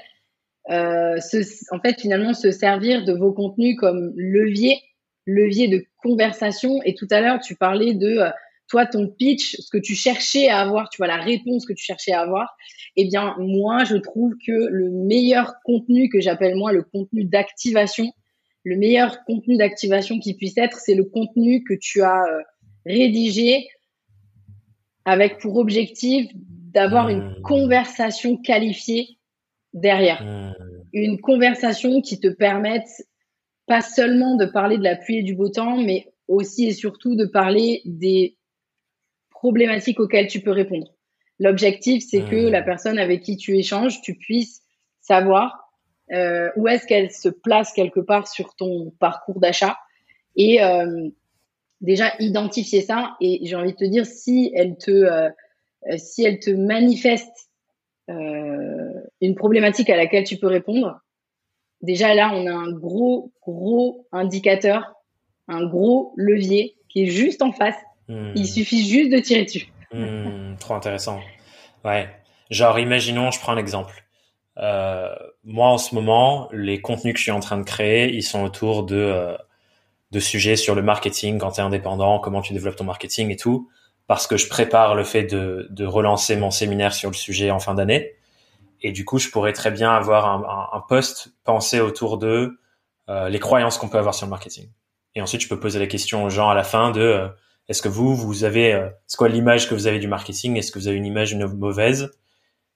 en 0.69 1.79
fait, 1.81 1.99
finalement, 1.99 2.33
se 2.33 2.51
servir 2.51 3.03
de 3.03 3.13
vos 3.13 3.33
contenus 3.33 3.75
comme 3.77 4.13
levier, 4.15 4.79
levier 5.25 5.67
de 5.67 5.83
conversation. 6.01 6.81
Et 6.85 6.95
tout 6.95 7.07
à 7.11 7.21
l'heure, 7.21 7.39
tu 7.39 7.55
parlais 7.55 7.93
de 7.93 8.21
toi, 8.69 8.85
ton 8.85 9.07
pitch, 9.07 9.57
ce 9.59 9.69
que 9.71 9.79
tu 9.79 9.95
cherchais 9.95 10.47
à 10.47 10.59
avoir, 10.59 10.89
tu 10.89 10.97
vois, 10.97 11.07
la 11.07 11.17
réponse 11.17 11.65
que 11.65 11.73
tu 11.73 11.83
cherchais 11.83 12.11
à 12.11 12.21
avoir. 12.21 12.55
Eh 12.95 13.05
bien, 13.05 13.35
moi, 13.39 13.83
je 13.83 13.95
trouve 13.97 14.33
que 14.45 14.51
le 14.51 14.89
meilleur 14.89 15.55
contenu 15.63 16.07
que 16.09 16.21
j'appelle 16.21 16.55
moi 16.55 16.71
le 16.71 16.83
contenu 16.83 17.25
d'activation, 17.25 18.11
le 18.69 18.77
meilleur 18.77 19.23
contenu 19.25 19.57
d'activation 19.57 20.19
qui 20.19 20.35
puisse 20.35 20.57
être, 20.57 20.77
c'est 20.77 20.93
le 20.93 21.03
contenu 21.03 21.63
que 21.63 21.73
tu 21.73 22.03
as 22.03 22.23
euh, 22.23 22.41
rédigé 22.85 23.67
avec 25.05 25.39
pour 25.39 25.57
objectif 25.57 26.27
d'avoir 26.35 27.09
une 27.09 27.31
mmh. 27.31 27.41
conversation 27.41 28.37
qualifiée 28.37 29.17
derrière. 29.73 30.23
Mmh. 30.23 30.53
Une 30.93 31.19
conversation 31.19 31.99
qui 32.01 32.19
te 32.19 32.27
permette 32.27 33.07
pas 33.65 33.81
seulement 33.81 34.35
de 34.35 34.45
parler 34.45 34.77
de 34.77 34.83
la 34.83 34.95
pluie 34.95 35.17
et 35.17 35.23
du 35.23 35.33
beau 35.33 35.49
temps, 35.49 35.77
mais 35.77 36.13
aussi 36.27 36.67
et 36.67 36.73
surtout 36.73 37.15
de 37.15 37.25
parler 37.25 37.81
des 37.85 38.37
problématiques 39.31 39.99
auxquelles 39.99 40.27
tu 40.27 40.41
peux 40.41 40.51
répondre. 40.51 40.93
L'objectif, 41.39 42.03
c'est 42.07 42.21
que 42.21 42.49
mmh. 42.49 42.51
la 42.51 42.61
personne 42.61 42.99
avec 42.99 43.23
qui 43.23 43.35
tu 43.35 43.57
échanges, 43.57 43.99
tu 44.01 44.13
puisses 44.13 44.61
savoir 45.01 45.68
euh, 46.11 46.49
où 46.55 46.67
est-ce 46.67 46.87
qu'elle 46.87 47.11
se 47.11 47.29
place 47.29 47.71
quelque 47.71 47.99
part 47.99 48.27
sur 48.27 48.55
ton 48.55 48.91
parcours 48.99 49.39
d'achat 49.39 49.77
et 50.35 50.63
euh, 50.63 51.09
déjà 51.81 52.13
identifier 52.19 52.81
ça 52.81 53.15
et 53.21 53.41
j'ai 53.43 53.55
envie 53.55 53.73
de 53.73 53.77
te 53.77 53.85
dire 53.85 54.05
si 54.05 54.51
elle 54.55 54.77
te 54.77 54.91
euh, 54.91 55.29
si 55.97 56.23
elle 56.25 56.39
te 56.39 56.49
manifeste 56.49 57.49
une 58.07 59.35
problématique 59.35 59.91
à 59.91 59.95
laquelle 59.95 60.23
tu 60.23 60.37
peux 60.37 60.47
répondre 60.47 60.99
déjà 61.83 62.15
là 62.15 62.31
on 62.33 62.47
a 62.47 62.51
un 62.51 62.71
gros 62.71 63.31
gros 63.45 64.07
indicateur 64.11 64.95
un 65.47 65.65
gros 65.67 66.13
levier 66.17 66.75
qui 66.87 67.03
est 67.03 67.07
juste 67.07 67.41
en 67.41 67.51
face. 67.51 67.75
Hmm. 68.07 68.31
il 68.35 68.47
suffit 68.47 68.89
juste 68.89 69.11
de 69.11 69.19
tirer 69.19 69.45
dessus. 69.45 69.67
Hmm, 69.93 70.55
trop 70.59 70.73
intéressant. 70.73 71.19
Ouais. 71.85 72.09
Genre 72.49 72.79
imaginons 72.79 73.29
je 73.29 73.39
prends 73.39 73.51
un 73.51 73.57
exemple 73.57 74.03
euh, 74.59 75.15
moi, 75.43 75.67
en 75.67 75.77
ce 75.77 75.95
moment, 75.95 76.49
les 76.51 76.81
contenus 76.81 77.13
que 77.13 77.17
je 77.17 77.23
suis 77.23 77.31
en 77.31 77.39
train 77.39 77.57
de 77.57 77.63
créer, 77.63 78.13
ils 78.13 78.23
sont 78.23 78.43
autour 78.43 78.83
de, 78.83 78.95
euh, 78.95 79.37
de 80.11 80.19
sujets 80.19 80.55
sur 80.55 80.75
le 80.75 80.81
marketing 80.81 81.39
quand 81.39 81.51
tu 81.51 81.61
es 81.61 81.63
indépendant, 81.63 82.19
comment 82.19 82.41
tu 82.41 82.53
développes 82.53 82.75
ton 82.75 82.83
marketing 82.83 83.29
et 83.31 83.37
tout, 83.37 83.69
parce 84.07 84.27
que 84.27 84.37
je 84.37 84.47
prépare 84.47 84.95
le 84.95 85.03
fait 85.03 85.23
de, 85.23 85.67
de 85.69 85.85
relancer 85.85 86.35
mon 86.35 86.51
séminaire 86.51 86.93
sur 86.93 87.09
le 87.09 87.15
sujet 87.15 87.51
en 87.51 87.59
fin 87.59 87.73
d'année. 87.73 88.15
Et 88.81 88.91
du 88.91 89.05
coup, 89.05 89.19
je 89.19 89.29
pourrais 89.29 89.53
très 89.53 89.71
bien 89.71 89.91
avoir 89.91 90.25
un, 90.25 90.77
un, 90.77 90.81
post 90.81 91.33
pensé 91.43 91.81
autour 91.81 92.17
de 92.17 92.59
euh, 93.09 93.29
les 93.29 93.39
croyances 93.39 93.77
qu'on 93.77 93.89
peut 93.89 93.97
avoir 93.97 94.15
sur 94.15 94.25
le 94.25 94.29
marketing. 94.29 94.69
Et 95.15 95.21
ensuite, 95.21 95.41
je 95.41 95.49
peux 95.49 95.59
poser 95.59 95.79
la 95.79 95.87
question 95.87 96.23
aux 96.23 96.29
gens 96.29 96.49
à 96.49 96.55
la 96.55 96.63
fin 96.63 96.91
de 96.91 97.01
euh, 97.01 97.27
est-ce 97.67 97.81
que 97.81 97.89
vous, 97.89 98.15
vous 98.15 98.43
avez, 98.45 98.73
euh, 98.73 98.89
c'est 99.05 99.17
quoi 99.17 99.27
l'image 99.27 99.69
que 99.69 99.75
vous 99.75 99.87
avez 99.87 99.99
du 99.99 100.07
marketing? 100.07 100.57
Est-ce 100.57 100.71
que 100.71 100.79
vous 100.79 100.87
avez 100.87 100.97
une 100.97 101.05
image 101.05 101.35
mauvaise? 101.35 102.11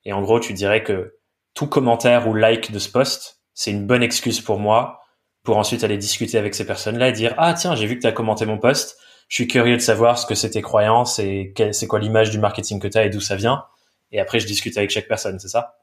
Et 0.06 0.12
en 0.12 0.22
gros, 0.22 0.40
tu 0.40 0.54
dirais 0.54 0.84
que 0.84 1.16
tout 1.54 1.68
commentaire 1.68 2.28
ou 2.28 2.34
like 2.34 2.72
de 2.72 2.80
ce 2.80 2.90
post, 2.90 3.42
c'est 3.54 3.72
une 3.72 3.86
bonne 3.86 4.04
excuse 4.04 4.42
pour 4.42 4.60
moi 4.60 5.00
pour 5.44 5.58
ensuite 5.58 5.84
aller 5.84 5.98
discuter 5.98 6.38
avec 6.38 6.56
ces 6.56 6.66
personnes-là 6.66 7.10
et 7.10 7.12
dire 7.12 7.36
ah 7.38 7.54
tiens 7.54 7.76
j'ai 7.76 7.86
vu 7.86 7.96
que 7.96 8.02
tu 8.02 8.08
as 8.08 8.12
commenté 8.12 8.46
mon 8.46 8.58
post, 8.58 8.98
je 9.28 9.36
suis 9.36 9.48
curieux 9.48 9.76
de 9.76 9.82
savoir 9.82 10.18
ce 10.18 10.26
que 10.26 10.36
c'est 10.36 10.52
tes 10.52 10.62
croyances 10.62 11.20
et 11.20 11.54
c'est 11.72 11.88
quoi 11.88 12.00
l'image 12.00 12.32
du 12.32 12.40
marketing 12.40 12.80
que 12.80 12.88
tu 12.88 12.98
as 12.98 13.06
et 13.06 13.10
d'où 13.10 13.20
ça 13.20 13.36
vient 13.36 13.64
et 14.12 14.20
après 14.20 14.40
je 14.40 14.48
discute 14.48 14.78
avec 14.78 14.90
chaque 14.90 15.08
personne, 15.08 15.40
c'est 15.40 15.50
ça? 15.50 15.76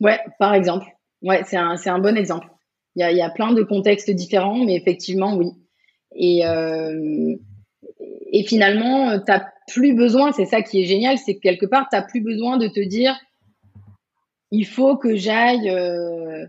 Ouais, 0.00 0.18
par 0.38 0.54
exemple. 0.54 0.86
Ouais, 1.22 1.42
c'est 1.46 1.56
un, 1.56 1.74
un 1.84 1.98
bon 1.98 2.16
exemple. 2.16 2.48
Il 2.94 3.00
y 3.00 3.04
a, 3.04 3.12
y 3.12 3.22
a 3.22 3.30
plein 3.30 3.52
de 3.52 3.62
contextes 3.62 4.10
différents, 4.10 4.64
mais 4.64 4.74
effectivement, 4.74 5.36
oui. 5.36 5.50
Et, 6.14 6.46
euh, 6.46 7.34
et 8.32 8.44
finalement, 8.44 9.18
tu 9.18 9.32
plus 9.68 9.94
besoin, 9.94 10.32
c'est 10.32 10.46
ça 10.46 10.62
qui 10.62 10.82
est 10.82 10.86
génial, 10.86 11.18
c'est 11.18 11.34
que 11.34 11.40
quelque 11.40 11.66
part, 11.66 11.86
tu 11.92 11.98
plus 12.08 12.20
besoin 12.20 12.56
de 12.56 12.68
te 12.68 12.80
dire 12.80 13.14
il 14.50 14.66
faut 14.66 14.96
que 14.96 15.16
j'aille 15.16 15.68
euh, 15.70 16.46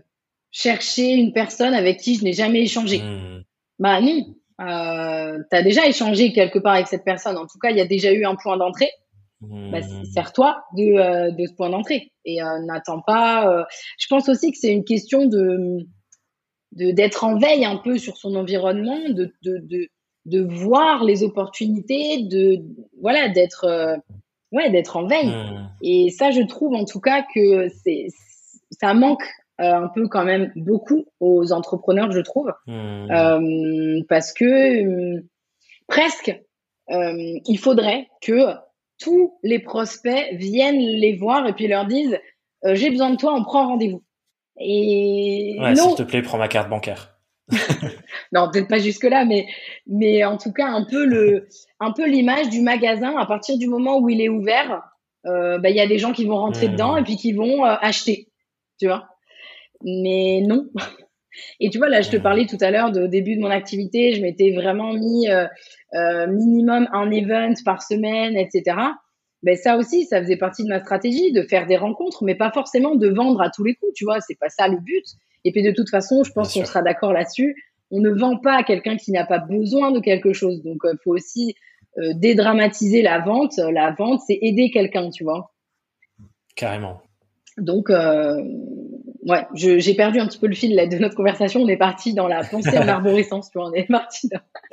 chercher 0.50 1.12
une 1.12 1.32
personne 1.32 1.74
avec 1.74 1.98
qui 1.98 2.16
je 2.16 2.24
n'ai 2.24 2.32
jamais 2.32 2.62
échangé. 2.62 2.98
Mmh. 2.98 3.42
Bah 3.78 4.00
non, 4.00 4.34
euh, 4.60 5.38
tu 5.50 5.56
as 5.56 5.62
déjà 5.62 5.86
échangé 5.86 6.32
quelque 6.32 6.58
part 6.58 6.74
avec 6.74 6.88
cette 6.88 7.04
personne. 7.04 7.36
En 7.36 7.46
tout 7.46 7.58
cas, 7.58 7.70
il 7.70 7.76
y 7.76 7.80
a 7.80 7.86
déjà 7.86 8.12
eu 8.12 8.24
un 8.24 8.36
point 8.36 8.56
d'entrée. 8.56 8.90
Mmh. 9.40 9.70
Bah, 9.70 9.78
sers-toi 10.12 10.62
de, 10.76 10.82
euh, 10.82 11.30
de 11.30 11.46
ce 11.46 11.54
point 11.54 11.70
d'entrée 11.70 12.12
et 12.26 12.42
euh, 12.42 12.58
n'attends 12.66 13.00
pas. 13.00 13.66
je 13.98 14.06
pense 14.08 14.28
aussi 14.28 14.52
que 14.52 14.58
c'est 14.58 14.72
une 14.72 14.84
question 14.84 15.26
de 15.26 15.86
d'être 16.72 17.24
en 17.24 17.36
veille 17.36 17.64
un 17.64 17.78
peu 17.78 17.98
sur 17.98 18.16
son 18.16 18.36
environnement, 18.36 19.08
de, 19.08 19.34
de, 19.42 19.58
de, 19.58 19.88
de 20.26 20.40
voir 20.40 21.02
les 21.02 21.24
opportunités, 21.24 22.22
de 22.22 22.62
voilà 23.00 23.28
d'être 23.28 23.66
ouais, 24.52 24.70
d'être 24.70 24.96
en 24.96 25.06
veille. 25.06 25.28
Hmm. 25.28 25.68
Et 25.82 26.10
ça, 26.10 26.30
je 26.30 26.42
trouve 26.42 26.74
en 26.74 26.84
tout 26.84 27.00
cas 27.00 27.24
que 27.34 27.68
c'est 27.68 28.08
ça 28.70 28.94
manque 28.94 29.24
euh, 29.60 29.74
un 29.74 29.88
peu 29.88 30.08
quand 30.08 30.24
même 30.24 30.52
beaucoup 30.56 31.04
aux 31.18 31.52
entrepreneurs, 31.52 32.12
je 32.12 32.20
trouve, 32.20 32.52
hmm. 32.66 33.10
euh, 33.10 34.02
parce 34.08 34.32
que 34.32 34.44
euh, 34.44 35.28
presque 35.86 36.40
il 36.92 37.56
faudrait 37.56 38.08
que 38.20 38.56
tous 38.98 39.38
les 39.44 39.60
prospects 39.60 40.26
viennent 40.32 40.80
les 40.80 41.16
voir 41.16 41.46
et 41.46 41.52
puis 41.52 41.68
leur 41.68 41.86
disent 41.86 42.18
j'ai 42.64 42.90
besoin 42.90 43.10
de 43.10 43.16
toi, 43.16 43.32
on 43.32 43.44
prend 43.44 43.68
rendez-vous. 43.68 44.02
Et 44.58 45.56
ouais, 45.60 45.76
s'il 45.76 45.94
te 45.94 46.02
plaît, 46.02 46.20
prends 46.20 46.36
ma 46.36 46.48
carte 46.48 46.68
bancaire. 46.68 47.16
non, 48.32 48.48
peut-être 48.52 48.68
pas 48.68 48.78
jusque 48.78 49.04
là, 49.04 49.24
mais 49.24 49.46
mais 49.86 50.24
en 50.24 50.36
tout 50.36 50.52
cas 50.52 50.66
un 50.66 50.84
peu 50.84 51.04
le 51.04 51.48
un 51.80 51.92
peu 51.92 52.06
l'image 52.06 52.48
du 52.48 52.60
magasin 52.60 53.16
à 53.18 53.26
partir 53.26 53.58
du 53.58 53.66
moment 53.66 53.98
où 53.98 54.08
il 54.08 54.20
est 54.20 54.28
ouvert. 54.28 54.82
Euh, 55.26 55.58
bah, 55.58 55.68
il 55.68 55.76
y 55.76 55.80
a 55.80 55.86
des 55.86 55.98
gens 55.98 56.12
qui 56.12 56.24
vont 56.24 56.36
rentrer 56.36 56.68
mmh. 56.68 56.72
dedans 56.72 56.96
et 56.96 57.02
puis 57.02 57.16
qui 57.16 57.32
vont 57.32 57.66
euh, 57.66 57.74
acheter, 57.80 58.28
tu 58.78 58.86
vois. 58.86 59.06
Mais 59.82 60.42
non. 60.46 60.66
Et 61.60 61.70
tu 61.70 61.78
vois, 61.78 61.88
là, 61.88 62.00
je 62.00 62.10
te 62.10 62.16
mmh. 62.16 62.22
parlais 62.22 62.46
tout 62.46 62.56
à 62.60 62.70
l'heure 62.70 62.90
de 62.90 63.06
début 63.06 63.36
de 63.36 63.40
mon 63.40 63.50
activité, 63.50 64.14
je 64.14 64.22
m'étais 64.22 64.52
vraiment 64.52 64.92
mis 64.94 65.28
euh, 65.28 65.46
euh, 65.94 66.26
minimum 66.26 66.88
un 66.92 67.10
event 67.10 67.54
par 67.64 67.82
semaine, 67.82 68.36
etc. 68.36 68.76
Ben 69.42 69.56
ça 69.56 69.76
aussi, 69.76 70.04
ça 70.04 70.20
faisait 70.20 70.36
partie 70.36 70.64
de 70.64 70.68
ma 70.68 70.80
stratégie 70.80 71.32
de 71.32 71.42
faire 71.42 71.66
des 71.66 71.76
rencontres, 71.76 72.24
mais 72.24 72.34
pas 72.34 72.50
forcément 72.50 72.94
de 72.94 73.08
vendre 73.08 73.40
à 73.40 73.50
tous 73.50 73.64
les 73.64 73.74
coups, 73.74 73.92
tu 73.94 74.04
vois. 74.04 74.20
C'est 74.20 74.38
pas 74.38 74.50
ça 74.50 74.68
le 74.68 74.78
but. 74.78 75.04
Et 75.44 75.52
puis 75.52 75.62
de 75.62 75.70
toute 75.70 75.88
façon, 75.88 76.24
je 76.24 76.32
pense 76.32 76.52
qu'on 76.52 76.64
sera 76.64 76.82
d'accord 76.82 77.12
là-dessus. 77.12 77.54
On 77.90 78.00
ne 78.00 78.10
vend 78.10 78.36
pas 78.36 78.58
à 78.58 78.62
quelqu'un 78.62 78.96
qui 78.96 79.12
n'a 79.12 79.24
pas 79.24 79.38
besoin 79.38 79.90
de 79.90 80.00
quelque 80.00 80.32
chose. 80.32 80.62
Donc, 80.62 80.78
il 80.84 80.98
faut 81.02 81.12
aussi 81.12 81.54
euh, 81.98 82.12
dédramatiser 82.14 83.02
la 83.02 83.18
vente. 83.18 83.56
La 83.56 83.92
vente, 83.92 84.20
c'est 84.26 84.38
aider 84.40 84.70
quelqu'un, 84.70 85.10
tu 85.10 85.24
vois. 85.24 85.52
Carrément. 86.54 87.02
Donc, 87.58 87.90
euh, 87.90 88.40
ouais, 89.26 89.46
j'ai 89.54 89.94
perdu 89.94 90.20
un 90.20 90.26
petit 90.26 90.38
peu 90.38 90.46
le 90.46 90.54
fil 90.54 90.74
là, 90.74 90.86
de 90.86 90.98
notre 90.98 91.16
conversation. 91.16 91.60
On 91.60 91.68
est 91.68 91.76
parti 91.76 92.14
dans 92.14 92.28
la 92.28 92.44
pensée 92.44 92.78
en 92.78 92.86
arborescence, 92.86 93.50
tu 93.50 93.58
vois. 93.58 93.68
On 93.68 93.72
est 93.72 93.88
parti. 93.88 94.30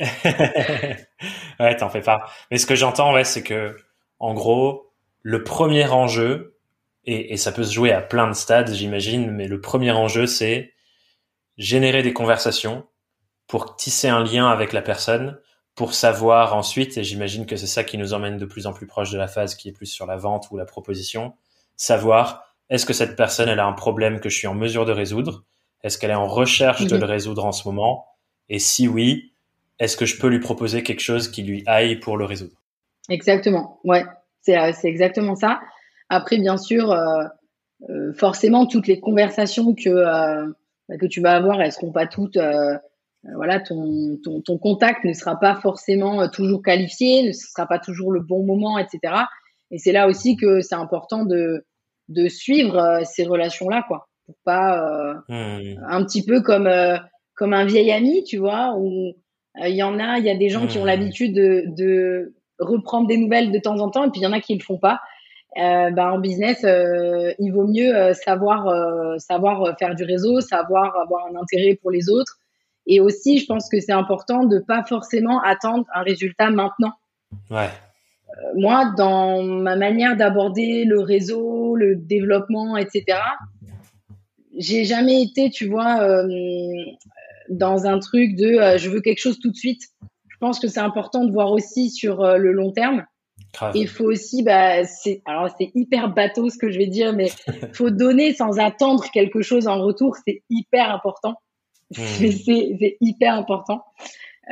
ouais, 1.60 1.76
t'en 1.78 1.90
fais 1.90 2.02
pas. 2.02 2.22
Mais 2.52 2.58
ce 2.58 2.66
que 2.66 2.76
j'entends, 2.76 3.14
ouais, 3.14 3.24
c'est 3.24 3.44
que 3.44 3.76
en 4.20 4.34
gros, 4.34 4.92
le 5.22 5.44
premier 5.44 5.88
enjeu, 5.88 6.56
et, 7.04 7.34
et 7.34 7.38
ça 7.38 7.52
peut 7.52 7.64
se 7.64 7.74
jouer 7.74 7.92
à 7.92 8.02
plein 8.02 8.28
de 8.28 8.34
stades, 8.34 8.74
j'imagine, 8.74 9.32
mais 9.32 9.48
le 9.48 9.60
premier 9.60 9.92
enjeu, 9.92 10.28
c'est 10.28 10.74
générer 11.58 12.04
des 12.04 12.14
conversations 12.14 12.86
pour 13.48 13.76
tisser 13.76 14.10
un 14.10 14.24
lien 14.24 14.48
avec 14.48 14.74
la 14.74 14.82
personne, 14.82 15.40
pour 15.76 15.94
savoir 15.94 16.56
ensuite, 16.56 16.98
et 16.98 17.04
j'imagine 17.04 17.46
que 17.46 17.56
c'est 17.56 17.68
ça 17.68 17.84
qui 17.84 17.98
nous 17.98 18.14
emmène 18.14 18.38
de 18.38 18.46
plus 18.46 18.68
en 18.68 18.74
plus 18.74 18.88
proche 18.88 19.12
de 19.12 19.18
la 19.18 19.28
phase 19.28 19.56
qui 19.56 19.70
est 19.70 19.72
plus 19.74 19.86
sur 19.86 20.06
la 20.06 20.18
vente 20.18 20.48
ou 20.52 20.58
la 20.58 20.66
proposition, 20.66 21.34
savoir 21.76 22.44
est-ce 22.70 22.86
que 22.86 22.94
cette 22.94 23.16
personne, 23.16 23.48
elle 23.48 23.60
a 23.60 23.66
un 23.66 23.74
problème 23.74 24.20
que 24.20 24.30
je 24.30 24.38
suis 24.38 24.48
en 24.48 24.56
mesure 24.56 24.86
de 24.86 24.92
résoudre? 24.92 25.46
Est-ce 25.84 25.98
qu'elle 25.98 26.12
est 26.12 26.16
en 26.16 26.28
recherche 26.28 26.86
de 26.86 26.96
mhm. 26.96 27.02
le 27.02 27.06
résoudre 27.06 27.46
en 27.46 27.52
ce 27.52 27.68
moment? 27.68 28.08
Et 28.50 28.60
si 28.60 28.88
oui, 28.88 29.32
est-ce 29.80 29.96
que 29.96 30.06
je 30.06 30.20
peux 30.20 30.28
lui 30.28 30.40
proposer 30.40 30.84
quelque 30.84 31.02
chose 31.02 31.30
qui 31.30 31.44
lui 31.44 31.64
aille 31.66 31.98
pour 31.98 32.18
le 32.18 32.26
résoudre? 32.26 32.56
Exactement, 33.10 33.80
ouais, 33.84 34.04
c'est 34.42 34.58
euh, 34.58 34.72
exactement 34.84 35.36
ça. 35.36 35.62
Après, 36.10 36.38
bien 36.38 36.58
sûr, 36.58 36.92
euh, 36.92 37.24
euh, 37.90 38.14
forcément, 38.14 38.66
toutes 38.66 38.88
les 38.88 39.00
conversations 39.00 39.76
que, 39.76 40.04
bah, 40.90 40.98
que 40.98 41.06
tu 41.06 41.22
vas 41.22 41.36
avoir, 41.36 41.62
elles 41.62 41.72
seront 41.72 41.92
pas 41.92 42.08
toutes 42.08 42.38
voilà, 43.36 43.60
ton, 43.60 44.18
ton, 44.24 44.42
ton, 44.42 44.58
contact 44.58 45.04
ne 45.04 45.14
sera 45.14 45.38
pas 45.40 45.56
forcément 45.56 46.30
toujours 46.30 46.62
qualifié, 46.62 47.24
ne 47.24 47.32
sera 47.34 47.68
pas 47.68 47.80
toujours 47.80 48.12
le 48.12 48.22
bon 48.22 48.46
moment, 48.46 48.78
etc. 48.78 49.14
Et 49.72 49.78
c'est 49.78 49.92
là 49.92 50.08
aussi 50.08 50.38
que 50.38 50.62
c'est 50.62 50.76
important 50.76 51.26
de, 51.26 51.66
de 52.10 52.28
suivre 52.28 52.78
euh, 52.78 53.02
ces 53.04 53.26
relations-là, 53.26 53.84
quoi, 53.88 54.08
pour 54.26 54.36
pas 54.44 54.80
euh, 54.80 55.14
mmh. 55.30 55.84
un 55.88 56.04
petit 56.06 56.24
peu 56.24 56.42
comme 56.42 56.68
euh, 56.68 56.98
comme 57.36 57.54
un 57.54 57.66
vieil 57.66 57.92
ami, 57.92 58.24
tu 58.24 58.38
vois, 58.38 58.74
où 58.78 59.14
il 59.64 59.76
y 59.76 59.84
en 59.84 60.00
a, 60.00 60.18
il 60.18 60.26
y 60.26 60.30
a 60.30 60.36
des 60.36 60.50
gens 60.50 60.66
qui 60.66 60.80
ont 60.80 60.84
mmh. 60.84 60.88
l'habitude 60.88 61.36
de, 61.36 61.64
de 61.68 62.34
reprendre 62.60 63.08
des 63.08 63.18
nouvelles 63.18 63.52
de 63.52 63.60
temps 63.60 63.80
en 63.80 63.90
temps, 63.90 64.06
et 64.06 64.10
puis 64.10 64.22
il 64.22 64.24
y 64.24 64.28
en 64.28 64.34
a 64.34 64.40
qui 64.40 64.56
le 64.56 64.64
font 64.64 64.80
pas. 64.80 65.00
Euh, 65.58 65.92
bah, 65.92 66.12
en 66.12 66.20
business, 66.20 66.64
euh, 66.64 67.34
il 67.40 67.52
vaut 67.52 67.68
mieux 67.68 68.14
savoir 68.14 69.20
savoir 69.20 69.78
faire 69.78 69.96
du 69.96 70.04
réseau, 70.04 70.42
savoir 70.42 70.96
avoir 70.98 71.28
un 71.28 71.36
intérêt 71.36 71.76
pour 71.76 71.92
les 71.92 72.10
autres. 72.10 72.40
Et 72.88 73.00
aussi, 73.00 73.38
je 73.38 73.46
pense 73.46 73.70
que 73.70 73.80
c'est 73.80 73.92
important 73.92 74.46
de 74.46 74.60
pas 74.60 74.84
forcément 74.84 75.42
attendre 75.42 75.86
un 75.94 76.02
résultat 76.02 76.50
maintenant. 76.50 76.94
Ouais 77.50 77.70
moi, 78.56 78.94
dans 78.98 79.44
ma 79.44 79.76
manière 79.76 80.16
d'aborder 80.16 80.86
le 80.86 81.00
réseau, 81.00 81.76
le 81.76 81.96
développement, 81.96 82.78
etc., 82.78 83.20
j'ai 84.58 84.86
jamais 84.86 85.22
été, 85.22 85.50
tu 85.50 85.68
vois, 85.68 86.02
euh, 86.02 86.28
dans 87.50 87.86
un 87.86 88.00
truc 88.00 88.36
de 88.36 88.58
euh, 88.58 88.78
je 88.78 88.90
veux 88.90 89.02
quelque 89.02 89.20
chose 89.20 89.40
tout 89.40 89.52
de 89.52 89.56
suite. 89.56 89.82
Je 90.28 90.38
pense 90.40 90.60
que 90.60 90.68
c'est 90.68 90.80
important 90.80 91.26
de 91.26 91.32
voir 91.32 91.52
aussi 91.52 91.90
sur 91.90 92.24
euh, 92.24 92.38
le 92.38 92.52
long 92.52 92.72
terme. 92.72 93.06
Il 93.74 93.88
faut 93.88 94.06
aussi, 94.06 94.44
bah, 94.44 94.84
c'est, 94.84 95.22
alors 95.26 95.50
c'est 95.58 95.72
hyper 95.74 96.14
bateau 96.14 96.50
ce 96.50 96.58
que 96.58 96.70
je 96.70 96.78
vais 96.78 96.88
dire, 96.88 97.14
mais 97.14 97.30
faut 97.74 97.90
donner 97.90 98.34
sans 98.34 98.60
attendre 98.60 99.04
quelque 99.12 99.42
chose 99.42 99.68
en 99.68 99.82
retour. 99.82 100.16
C'est 100.26 100.44
hyper 100.50 100.92
important. 100.92 101.36
Hmm. 101.96 102.04
C'est 102.32 102.98
hyper 103.00 103.36
important. 103.36 103.84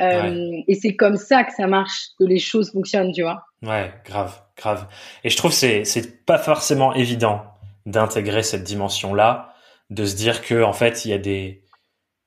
Euh, 0.00 0.62
et 0.68 0.74
c'est 0.74 0.94
comme 0.94 1.16
ça 1.16 1.44
que 1.44 1.52
ça 1.54 1.66
marche, 1.66 2.08
que 2.18 2.24
les 2.24 2.38
choses 2.38 2.70
fonctionnent, 2.70 3.12
tu 3.12 3.22
vois. 3.22 3.44
Ouais, 3.62 3.92
grave, 4.04 4.40
grave. 4.56 4.86
Et 5.24 5.30
je 5.30 5.36
trouve 5.36 5.52
c'est 5.52 5.84
c'est 5.84 6.24
pas 6.26 6.38
forcément 6.38 6.94
évident 6.94 7.42
d'intégrer 7.86 8.42
cette 8.42 8.64
dimension-là, 8.64 9.54
de 9.90 10.04
se 10.04 10.16
dire 10.16 10.42
que 10.42 10.62
en 10.62 10.72
fait 10.72 11.04
il 11.04 11.10
y 11.10 11.14
a 11.14 11.18
des 11.18 11.62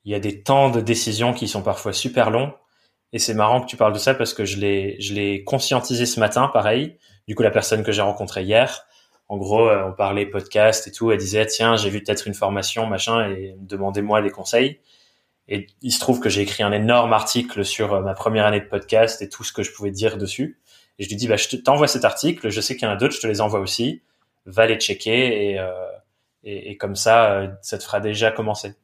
il 0.06 0.12
y 0.12 0.16
a 0.16 0.20
des 0.20 0.42
temps 0.42 0.70
de 0.70 0.82
décision 0.82 1.34
qui 1.34 1.48
sont 1.48 1.62
parfois 1.62 1.94
super 1.94 2.32
longs. 2.32 2.54
Et 3.12 3.20
c'est 3.20 3.34
marrant 3.34 3.62
que 3.62 3.68
tu 3.68 3.76
parles 3.76 3.94
de 3.94 4.00
ça 4.00 4.14
parce 4.14 4.34
que 4.34 4.46
je 4.46 4.58
l'ai 4.58 5.00
je 5.00 5.14
l'ai 5.14 5.44
conscientisé 5.44 6.06
ce 6.06 6.20
matin, 6.20 6.48
pareil. 6.48 6.98
Du 7.28 7.36
coup, 7.36 7.44
la 7.44 7.52
personne 7.52 7.84
que 7.84 7.92
j'ai 7.92 8.02
rencontrée 8.02 8.44
hier, 8.44 8.86
en 9.28 9.38
gros, 9.38 9.68
euh, 9.70 9.90
on 9.90 9.94
parlait 9.94 10.26
podcast 10.26 10.88
et 10.88 10.92
tout. 10.92 11.12
Elle 11.12 11.20
disait 11.20 11.46
tiens, 11.46 11.76
j'ai 11.76 11.90
vu 11.90 12.02
peut-être 12.04 12.28
une 12.28 12.34
formation, 12.34 12.88
machin, 12.88 13.30
et 13.30 13.56
demandez-moi 13.60 14.22
des 14.24 14.32
conseils. 14.32 14.80
Et 15.52 15.66
il 15.82 15.92
se 15.92 16.00
trouve 16.00 16.20
que 16.20 16.30
j'ai 16.30 16.42
écrit 16.42 16.62
un 16.62 16.72
énorme 16.72 17.12
article 17.12 17.66
sur 17.66 17.94
euh, 17.94 18.02
ma 18.02 18.14
première 18.14 18.46
année 18.46 18.60
de 18.62 18.68
podcast 18.68 19.22
et 19.24 19.30
tout 19.30 19.44
ce 19.44 19.52
que 19.52 19.64
je 19.64 19.74
pouvais 19.74 19.90
dire 19.90 20.16
dessus. 20.16 20.60
Et 21.00 21.04
je 21.04 21.10
lui 21.10 21.16
dis, 21.16 21.28
bah, 21.28 21.38
je 21.38 21.58
t'envoie 21.58 21.88
cet 21.88 22.06
article, 22.06 22.50
je 22.50 22.62
sais 22.62 22.76
qu'il 22.78 22.88
y 22.88 22.92
en 22.92 22.94
a 22.94 22.96
d'autres, 22.96 23.16
je 23.16 23.22
te 23.22 23.28
les 23.28 23.42
envoie 23.42 23.60
aussi. 23.60 24.04
Va 24.46 24.68
les 24.68 24.76
checker 24.76 25.50
et, 25.50 25.60
euh, 25.60 25.72
et, 26.44 26.78
comme 26.78 26.96
ça, 26.96 27.32
euh, 27.32 27.48
ça 27.62 27.80
te 27.80 27.84
fera 27.84 28.00
déjà 28.00 28.32
commencer. 28.32 28.76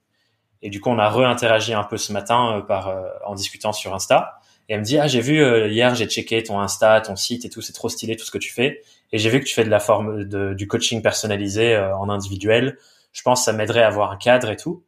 Et 0.63 0.69
du 0.69 0.81
coup, 0.81 0.89
on 0.89 0.97
a 0.97 1.07
réinteragi 1.07 1.73
un 1.73 1.83
peu 1.83 1.97
ce 1.97 2.11
matin 2.11 2.65
par 2.67 2.95
en 3.25 3.35
discutant 3.35 3.71
sur 3.71 3.93
Insta. 3.93 4.39
Et 4.67 4.73
elle 4.73 4.79
me 4.79 4.85
dit, 4.85 4.97
ah, 4.97 5.05
j'ai 5.05 5.21
vu 5.21 5.69
hier, 5.69 5.93
j'ai 5.93 6.07
checké 6.07 6.41
ton 6.41 6.59
Insta, 6.59 7.01
ton 7.01 7.15
site 7.15 7.45
et 7.45 7.49
tout, 7.49 7.61
c'est 7.61 7.73
trop 7.73 7.89
stylé 7.89 8.15
tout 8.15 8.25
ce 8.25 8.31
que 8.31 8.39
tu 8.39 8.51
fais. 8.51 8.81
Et 9.11 9.19
j'ai 9.19 9.29
vu 9.29 9.39
que 9.39 9.45
tu 9.45 9.53
fais 9.53 9.63
de 9.63 9.69
la 9.69 9.79
forme 9.79 10.23
de, 10.23 10.55
du 10.55 10.67
coaching 10.67 11.03
personnalisé 11.03 11.77
en 11.77 12.09
individuel. 12.09 12.79
Je 13.13 13.21
pense 13.21 13.41
que 13.41 13.45
ça 13.45 13.53
m'aiderait 13.53 13.83
à 13.83 13.87
avoir 13.87 14.11
un 14.11 14.17
cadre 14.17 14.49
et 14.49 14.57
tout. 14.57 14.83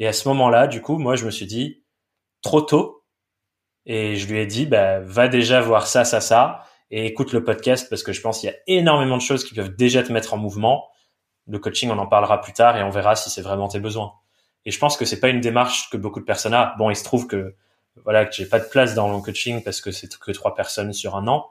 Et 0.00 0.08
à 0.08 0.12
ce 0.12 0.26
moment-là, 0.28 0.66
du 0.66 0.80
coup, 0.80 0.98
moi, 0.98 1.14
je 1.14 1.26
me 1.26 1.30
suis 1.30 1.46
dit, 1.46 1.84
trop 2.42 2.62
tôt. 2.62 3.04
Et 3.86 4.16
je 4.16 4.26
lui 4.26 4.38
ai 4.38 4.46
dit, 4.46 4.66
bah, 4.66 5.00
va 5.00 5.28
déjà 5.28 5.60
voir 5.60 5.86
ça, 5.86 6.04
ça, 6.04 6.20
ça, 6.20 6.64
et 6.90 7.06
écoute 7.06 7.32
le 7.32 7.44
podcast 7.44 7.88
parce 7.88 8.02
que 8.02 8.12
je 8.12 8.20
pense 8.20 8.40
qu'il 8.40 8.50
y 8.50 8.52
a 8.52 8.56
énormément 8.66 9.16
de 9.16 9.22
choses 9.22 9.44
qui 9.44 9.54
peuvent 9.54 9.76
déjà 9.76 10.02
te 10.02 10.12
mettre 10.12 10.34
en 10.34 10.38
mouvement. 10.38 10.88
Le 11.46 11.58
coaching, 11.58 11.90
on 11.90 11.98
en 11.98 12.06
parlera 12.06 12.40
plus 12.40 12.52
tard 12.52 12.76
et 12.76 12.82
on 12.82 12.90
verra 12.90 13.14
si 13.14 13.30
c'est 13.30 13.42
vraiment 13.42 13.68
tes 13.68 13.78
besoins. 13.78 14.14
Et 14.64 14.70
je 14.70 14.78
pense 14.78 14.96
que 14.96 15.04
c'est 15.04 15.20
pas 15.20 15.28
une 15.28 15.40
démarche 15.40 15.88
que 15.90 15.96
beaucoup 15.96 16.20
de 16.20 16.24
personnes 16.24 16.54
ont. 16.54 16.66
Bon, 16.78 16.90
il 16.90 16.96
se 16.96 17.04
trouve 17.04 17.26
que, 17.26 17.54
voilà, 18.04 18.24
que 18.24 18.34
j'ai 18.34 18.46
pas 18.46 18.58
de 18.58 18.68
place 18.68 18.94
dans 18.94 19.12
le 19.12 19.20
coaching 19.20 19.62
parce 19.62 19.80
que 19.80 19.90
c'est 19.90 20.18
que 20.18 20.32
trois 20.32 20.54
personnes 20.54 20.92
sur 20.92 21.16
un 21.16 21.26
an. 21.28 21.48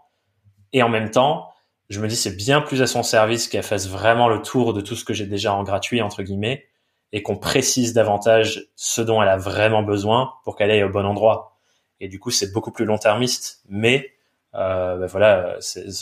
Et 0.74 0.84
en 0.84 0.90
même 0.90 1.10
temps, 1.10 1.50
je 1.90 2.00
me 2.00 2.08
dis 2.08 2.16
c'est 2.16 2.36
bien 2.36 2.62
plus 2.62 2.82
à 2.82 2.88
son 2.88 3.02
service 3.04 3.48
qu'elle 3.48 3.64
fasse 3.64 3.88
vraiment 3.88 4.28
le 4.28 4.42
tour 4.42 4.74
de 4.74 4.82
tout 4.82 4.96
ce 4.96 5.06
que 5.06 5.14
j'ai 5.14 5.26
déjà 5.26 5.54
en 5.54 5.64
gratuit, 5.64 6.02
entre 6.02 6.22
guillemets, 6.22 6.69
et 7.12 7.24
qu'on 7.24 7.38
précise 7.38 7.94
davantage 7.94 8.68
ce 8.76 9.02
dont 9.02 9.22
elle 9.22 9.30
a 9.30 9.38
vraiment 9.38 9.84
besoin 9.84 10.34
pour 10.44 10.56
qu'elle 10.56 10.72
aille 10.72 10.84
au 10.84 10.90
bon 10.90 11.06
endroit. 11.06 11.58
Et 12.00 12.08
du 12.08 12.20
coup, 12.20 12.32
c'est 12.32 12.54
beaucoup 12.54 12.72
plus 12.72 12.86
long-termiste, 12.86 13.64
mais 13.68 14.12
euh, 14.56 14.98
ben 14.98 15.06
voilà, 15.06 15.58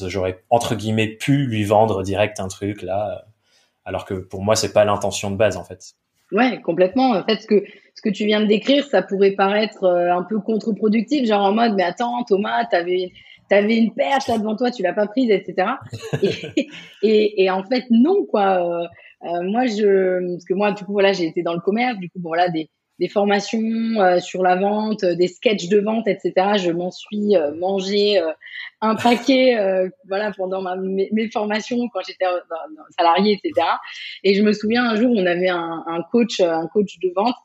j'aurais 0.06 0.44
entre 0.50 0.76
guillemets 0.76 1.08
pu 1.08 1.46
lui 1.48 1.64
vendre 1.64 2.04
direct 2.04 2.40
un 2.40 2.48
truc 2.48 2.82
là, 2.82 3.26
alors 3.84 4.06
que 4.06 4.14
pour 4.14 4.44
moi, 4.44 4.56
c'est 4.56 4.74
pas 4.74 4.86
l'intention 4.86 5.32
de 5.32 5.36
base 5.36 5.58
en 5.58 5.64
fait. 5.64 5.96
Ouais, 6.32 6.62
complètement. 6.62 7.12
En 7.12 7.24
fait, 7.24 7.42
ce 7.42 7.48
que 7.48 7.64
ce 7.96 8.02
que 8.02 8.10
tu 8.10 8.26
viens 8.26 8.42
de 8.42 8.46
décrire, 8.46 8.86
ça 8.86 9.02
pourrait 9.02 9.32
paraître 9.32 9.84
euh, 9.86 10.14
un 10.14 10.24
peu 10.24 10.40
contre-productif, 10.40 11.26
genre 11.26 11.44
en 11.44 11.54
mode, 11.54 11.74
mais 11.76 11.84
attends, 11.84 12.24
Thomas, 12.26 12.66
t'avais 12.66 13.12
t'avais 13.50 13.78
une 13.78 13.94
perche 13.94 14.28
là 14.28 14.38
devant 14.38 14.56
toi, 14.56 14.72
tu 14.72 14.84
l'as 14.84 14.94
pas 14.94 15.08
prise, 15.08 15.32
etc. 15.32 15.70
et, 16.22 16.68
et, 17.02 17.44
et, 17.44 17.50
en 17.50 17.64
fait, 17.64 17.86
non, 17.90 18.26
quoi. 18.26 18.88
Euh, 19.24 19.28
euh, 19.28 19.42
moi, 19.44 19.66
je, 19.66 20.34
parce 20.34 20.46
que 20.46 20.54
moi, 20.54 20.72
du 20.72 20.84
coup, 20.84 20.94
voilà, 20.94 21.14
j'ai 21.14 21.26
été 21.26 21.44
dans 21.44 21.54
le 21.54 21.60
commerce, 21.60 21.98
du 21.98 22.10
coup, 22.10 22.20
bon, 22.20 22.30
voilà, 22.30 22.50
des, 22.50 22.70
des 23.00 23.08
formations 23.08 23.62
euh, 23.62 24.20
sur 24.20 24.44
la 24.44 24.56
vente, 24.56 25.04
euh, 25.04 25.16
des 25.16 25.28
sketchs 25.28 25.70
de 25.70 25.80
vente, 25.80 26.08
etc. 26.08 26.34
Je 26.58 26.72
m'en 26.72 26.92
suis 26.92 27.36
mangé 27.60 28.22
un 28.82 28.96
paquet, 28.96 29.58
voilà, 30.08 30.32
pendant 30.32 30.62
ma, 30.62 30.76
mes, 30.76 31.30
formations 31.32 31.78
quand 31.94 32.02
j'étais 32.08 32.26
salarié, 32.98 33.40
etc. 33.44 33.68
Et 34.24 34.34
je 34.34 34.44
me 34.44 34.54
souviens 34.54 34.90
un 34.90 34.96
jour, 34.96 35.12
on 35.16 35.26
avait 35.26 35.50
un, 35.50 35.84
un 35.86 36.02
coach, 36.12 36.40
un 36.40 36.68
coach 36.68 36.98
de 37.00 37.12
vente 37.16 37.36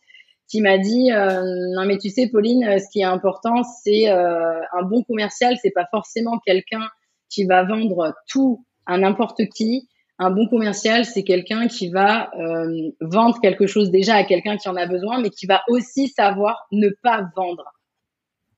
qui 0.49 0.61
m'a 0.61 0.77
dit 0.77 1.09
non 1.11 1.87
mais 1.87 1.97
tu 1.97 2.11
sais 2.11 2.29
Pauline 2.29 2.79
ce 2.79 2.85
qui 2.93 3.01
est 3.01 3.05
important 3.05 3.63
c'est 3.63 4.09
un 4.09 4.83
bon 4.83 5.03
commercial 5.05 5.57
c'est 5.63 5.71
pas 5.71 5.87
forcément 5.91 6.39
quelqu'un 6.45 6.87
qui 7.31 7.47
va 7.47 7.63
vendre 7.63 8.13
tout 8.29 8.67
à 8.85 8.99
n'importe 8.99 9.47
qui 9.55 9.89
un 10.19 10.31
bon 10.31 10.47
commercial, 10.47 11.05
c'est 11.05 11.25
quelqu'un 11.25 11.67
qui 11.67 11.89
va 11.89 12.31
euh, 12.39 12.91
vendre 13.01 13.41
quelque 13.41 13.67
chose 13.67 13.91
déjà 13.91 14.15
à 14.15 14.25
quelqu'un 14.25 14.57
qui 14.57 14.69
en 14.69 14.77
a 14.77 14.87
besoin, 14.87 15.21
mais 15.21 15.31
qui 15.31 15.47
va 15.47 15.63
aussi 15.69 16.09
savoir 16.09 16.67
ne 16.71 16.91
pas 17.03 17.29
vendre. 17.37 17.65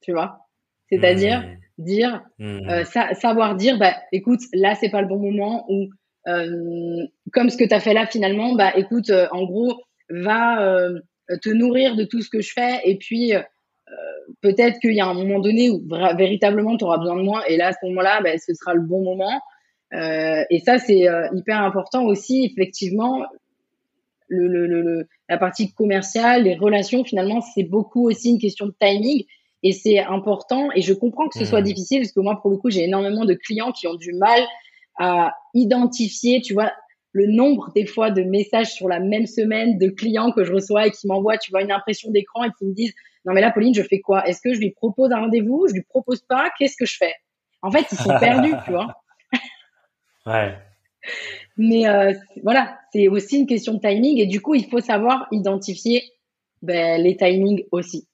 Tu 0.03 0.13
vois? 0.13 0.39
C'est-à-dire 0.91 1.41
mmh. 1.41 1.85
dire, 1.85 2.23
mmh. 2.39 2.69
Euh, 2.69 2.85
savoir 3.15 3.55
dire, 3.55 3.79
bah, 3.79 3.95
écoute, 4.13 4.41
là, 4.53 4.75
c'est 4.75 4.91
pas 4.91 5.01
le 5.01 5.09
bon 5.09 5.19
moment, 5.19 5.65
ou 5.69 5.89
euh, 6.27 7.07
comme 7.33 7.51
ce 7.51 7.57
que 7.57 7.65
tu 7.65 7.75
as 7.75 7.81
fait 7.81 7.95
là 7.95 8.07
finalement, 8.07 8.55
bah, 8.55 8.77
écoute, 8.77 9.11
en 9.31 9.45
gros, 9.45 9.81
va 10.11 10.89
te 11.41 11.49
nourrir 11.49 11.97
de 11.97 12.05
tout 12.05 12.21
ce 12.21 12.29
que 12.29 12.43
je 12.43 12.53
fais, 12.53 12.81
et 12.85 12.99
puis 12.99 13.33
peut-être 14.43 14.79
qu'il 14.81 14.95
y 14.95 15.01
a 15.01 15.07
un 15.07 15.15
moment 15.15 15.39
donné 15.39 15.71
où 15.71 15.83
véritablement 16.17 16.77
tu 16.77 16.85
auras 16.85 16.99
besoin 16.99 17.17
de 17.17 17.23
moi, 17.23 17.49
et 17.49 17.57
là, 17.57 17.69
à 17.69 17.73
ce 17.73 17.87
moment-là, 17.87 18.21
bah, 18.23 18.37
ce 18.37 18.53
sera 18.53 18.75
le 18.75 18.83
bon 18.83 19.03
moment. 19.03 19.41
Euh, 19.95 20.45
et 20.51 20.61
ça, 20.61 20.79
c'est 20.79 21.09
euh, 21.09 21.29
hyper 21.35 21.61
important 21.63 22.05
aussi, 22.05 22.45
effectivement. 22.45 23.25
Le, 24.29 24.49
le, 24.49 24.67
le, 24.67 25.09
la 25.29 25.39
partie 25.39 25.73
commerciale, 25.73 26.45
les 26.45 26.57
relations, 26.57 27.05
finalement, 27.05 27.41
c'est 27.41 27.63
beaucoup 27.63 28.09
aussi 28.09 28.31
une 28.31 28.39
question 28.39 28.67
de 28.67 28.75
timing. 28.81 29.25
Et 29.63 29.73
c'est 29.73 29.99
important. 29.99 30.69
Et 30.75 30.83
je 30.83 30.93
comprends 30.93 31.29
que 31.29 31.39
ce 31.39 31.45
soit 31.45 31.61
mmh. 31.61 31.65
difficile, 31.65 32.01
parce 32.01 32.13
que 32.13 32.21
moi, 32.21 32.41
pour 32.41 32.51
le 32.51 32.59
coup, 32.59 32.71
j'ai 32.71 32.85
énormément 32.85 33.25
de 33.25 33.35
clients 33.35 33.73
qui 33.73 33.87
ont 33.87 33.95
du 33.95 34.13
mal 34.13 34.41
à 34.99 35.35
identifier, 35.55 36.41
tu 36.41 36.55
vois, 36.55 36.73
le 37.13 37.27
nombre 37.27 37.73
des 37.75 37.87
fois 37.87 38.11
de 38.11 38.23
messages 38.23 38.73
sur 38.73 38.89
la 38.89 39.01
même 39.01 39.27
semaine 39.27 39.79
de 39.79 39.89
clients 39.89 40.33
que 40.33 40.45
je 40.45 40.53
reçois 40.53 40.89
et 40.89 40.91
qui 40.91 41.07
m'envoient, 41.07 41.39
tu 41.39 41.51
vois, 41.51 41.63
une 41.63 41.73
impression 41.73 42.11
d'écran 42.11 42.45
et 42.45 42.51
qui 42.59 42.67
me 42.67 42.75
disent, 42.75 42.95
non 43.25 43.33
mais 43.33 43.41
là, 43.41 43.53
Pauline, 43.53 43.75
je 43.75 43.83
fais 43.83 44.01
quoi? 44.01 44.27
Est-ce 44.27 44.41
que 44.43 44.53
je 44.53 44.59
lui 44.59 44.73
propose 44.73 45.13
un 45.13 45.21
rendez-vous? 45.21 45.67
Je 45.69 45.75
lui 45.75 45.83
propose 45.83 46.23
pas? 46.23 46.51
Qu'est-ce 46.59 46.77
que 46.77 46.85
je 46.85 46.97
fais? 46.97 47.15
En 47.63 47.71
fait, 47.71 47.87
ils 47.91 47.97
sont 47.97 48.19
perdus, 48.19 48.53
tu 48.65 48.73
vois. 48.73 48.95
Ouais. 50.27 50.57
Mais 51.57 51.87
euh, 51.87 52.13
voilà, 52.43 52.79
c'est 52.93 53.09
aussi 53.09 53.39
une 53.39 53.47
question 53.47 53.75
de 53.75 53.79
timing 53.79 54.19
et 54.19 54.27
du 54.27 54.41
coup, 54.41 54.55
il 54.55 54.69
faut 54.69 54.81
savoir 54.81 55.27
identifier 55.31 56.03
ben, 56.63 57.01
les 57.01 57.17
timings 57.17 57.65
aussi. 57.71 58.09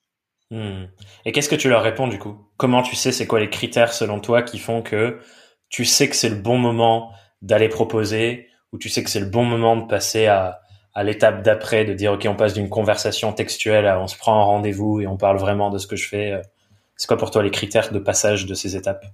Hmm. 0.51 0.87
Et 1.25 1.33
qu'est-ce 1.33 1.49
que 1.49 1.55
tu 1.55 1.69
leur 1.69 1.83
réponds 1.83 2.09
du 2.09 2.19
coup? 2.19 2.37
Comment 2.57 2.83
tu 2.83 2.97
sais 2.97 3.13
c'est 3.13 3.27
quoi 3.27 3.39
les 3.39 3.51
critères 3.51 3.93
selon 3.93 4.19
toi 4.21 4.43
qui 4.43 4.59
font 4.59 4.83
que 4.83 5.21
tu 5.69 5.85
sais 5.85 6.09
que 6.09 6.17
c'est 6.17 6.29
le 6.29 6.37
bon 6.37 6.59
moment 6.59 7.13
d'aller 7.41 7.69
proposer 7.69 8.49
ou 8.73 8.79
tu 8.79 8.89
sais 8.89 9.05
que 9.05 9.11
c'est 9.11 9.21
le 9.21 9.27
bon 9.27 9.45
moment 9.45 9.77
de 9.77 9.87
passer 9.87 10.27
à, 10.27 10.61
à 10.93 11.05
l'étape 11.05 11.43
d'après, 11.43 11.85
de 11.85 11.95
dire 11.95 12.13
ok 12.13 12.27
on 12.29 12.35
passe 12.35 12.55
d'une 12.55 12.69
conversation 12.69 13.33
textuelle 13.33 13.87
à 13.87 14.01
on 14.01 14.09
se 14.09 14.19
prend 14.19 14.41
un 14.41 14.45
rendez-vous 14.45 15.01
et 15.01 15.07
on 15.07 15.17
parle 15.17 15.39
vraiment 15.39 15.71
de 15.71 15.79
ce 15.79 15.87
que 15.87 15.95
je 15.95 16.09
fais? 16.09 16.41
C'est 16.97 17.07
quoi 17.07 17.17
pour 17.17 17.31
toi 17.31 17.45
les 17.45 17.53
critères 17.53 17.93
de 17.93 18.01
passage 18.01 18.47
de 18.47 18.55
ces 18.55 18.75
étapes? 18.75 19.07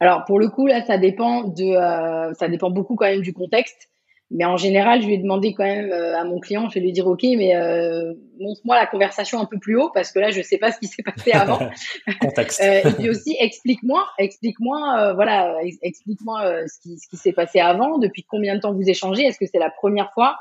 Alors 0.00 0.24
pour 0.24 0.38
le 0.38 0.48
coup 0.48 0.66
là 0.66 0.84
ça 0.84 0.98
dépend 0.98 1.44
de 1.44 1.64
euh, 1.64 2.34
ça 2.34 2.48
dépend 2.48 2.70
beaucoup 2.70 2.96
quand 2.96 3.06
même 3.06 3.22
du 3.22 3.32
contexte. 3.32 3.88
Mais 4.32 4.44
en 4.44 4.56
général, 4.56 5.02
je 5.02 5.06
vais 5.06 5.18
demander 5.18 5.54
quand 5.54 5.62
même 5.62 5.92
euh, 5.92 6.18
à 6.18 6.24
mon 6.24 6.40
client, 6.40 6.68
je 6.68 6.74
vais 6.74 6.80
lui 6.80 6.90
dire 6.90 7.06
OK, 7.06 7.22
mais 7.22 7.54
euh, 7.54 8.12
montre-moi 8.40 8.74
la 8.74 8.86
conversation 8.86 9.38
un 9.38 9.44
peu 9.44 9.56
plus 9.58 9.76
haut 9.76 9.90
parce 9.94 10.10
que 10.10 10.18
là, 10.18 10.30
je 10.30 10.42
sais 10.42 10.58
pas 10.58 10.72
ce 10.72 10.80
qui 10.80 10.88
s'est 10.88 11.04
passé 11.04 11.30
avant. 11.30 11.60
Contexte. 12.20 12.60
euh, 12.60 12.88
et 12.88 12.92
puis 12.92 13.08
aussi, 13.08 13.36
explique-moi, 13.38 14.04
explique-moi, 14.18 14.98
euh, 14.98 15.14
voilà, 15.14 15.56
explique-moi 15.80 16.44
euh, 16.44 16.64
ce 16.66 16.80
qui, 16.80 16.98
ce 16.98 17.08
qui 17.08 17.16
s'est 17.16 17.32
passé 17.32 17.60
avant, 17.60 17.98
depuis 17.98 18.24
combien 18.24 18.56
de 18.56 18.60
temps 18.60 18.74
vous 18.74 18.90
échangez, 18.90 19.22
est-ce 19.22 19.38
que 19.38 19.46
c'est 19.46 19.60
la 19.60 19.70
première 19.70 20.12
fois 20.12 20.36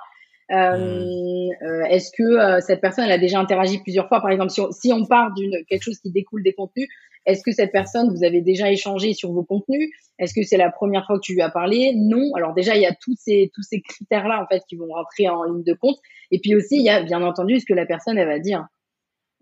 euh, 0.52 1.50
euh, 1.62 1.84
Est-ce 1.84 2.10
que 2.18 2.24
euh, 2.24 2.62
cette 2.62 2.82
personne 2.82 3.06
elle 3.06 3.12
a 3.12 3.20
déjà 3.20 3.40
interagi 3.40 3.78
plusieurs 3.84 4.08
fois 4.08 4.20
Par 4.20 4.32
exemple, 4.32 4.50
si 4.50 4.62
on, 4.62 4.72
si 4.72 4.94
on 4.94 5.06
part 5.06 5.32
d'une 5.36 5.64
quelque 5.66 5.84
chose 5.84 6.00
qui 6.00 6.10
découle 6.10 6.42
des 6.42 6.54
contenus, 6.54 6.90
est-ce 7.26 7.44
que 7.44 7.52
cette 7.52 7.72
personne 7.72 8.10
vous 8.12 8.24
avez 8.24 8.42
déjà 8.42 8.72
échangé 8.72 9.14
sur 9.14 9.32
vos 9.32 9.44
contenus? 9.44 9.90
Est-ce 10.20 10.34
que 10.34 10.44
c'est 10.44 10.58
la 10.58 10.72
première 10.72 11.06
fois 11.06 11.18
que 11.18 11.22
tu 11.24 11.34
lui 11.34 11.42
as 11.42 11.50
parlé? 11.50 11.94
Non. 11.96 12.34
Alors 12.36 12.54
déjà, 12.54 12.76
il 12.76 12.82
y 12.82 12.86
a 12.86 12.94
tous 12.94 13.16
ces 13.18 13.52
tous 13.54 13.64
ces 13.64 13.82
critères 13.82 14.28
là 14.28 14.42
en 14.42 14.48
fait 14.48 14.64
qui 14.68 14.76
vont 14.76 14.88
rentrer 14.88 15.28
en 15.28 15.44
ligne 15.44 15.64
de 15.64 15.74
compte. 15.74 15.98
Et 16.32 16.40
puis 16.40 16.56
aussi, 16.56 16.78
il 16.78 16.84
y 16.84 16.90
a 16.90 17.04
bien 17.04 17.22
entendu 17.24 17.60
ce 17.60 17.66
que 17.66 17.74
la 17.74 17.86
personne 17.86 18.18
elle 18.18 18.28
va 18.28 18.40
dire. 18.40 18.68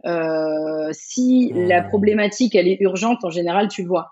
Euh, 0.05 0.89
si 0.91 1.51
mmh. 1.53 1.67
la 1.67 1.81
problématique 1.81 2.55
elle 2.55 2.67
est 2.67 2.81
urgente, 2.81 3.23
en 3.23 3.29
général, 3.29 3.67
tu 3.67 3.83
le 3.83 3.87
vois. 3.87 4.11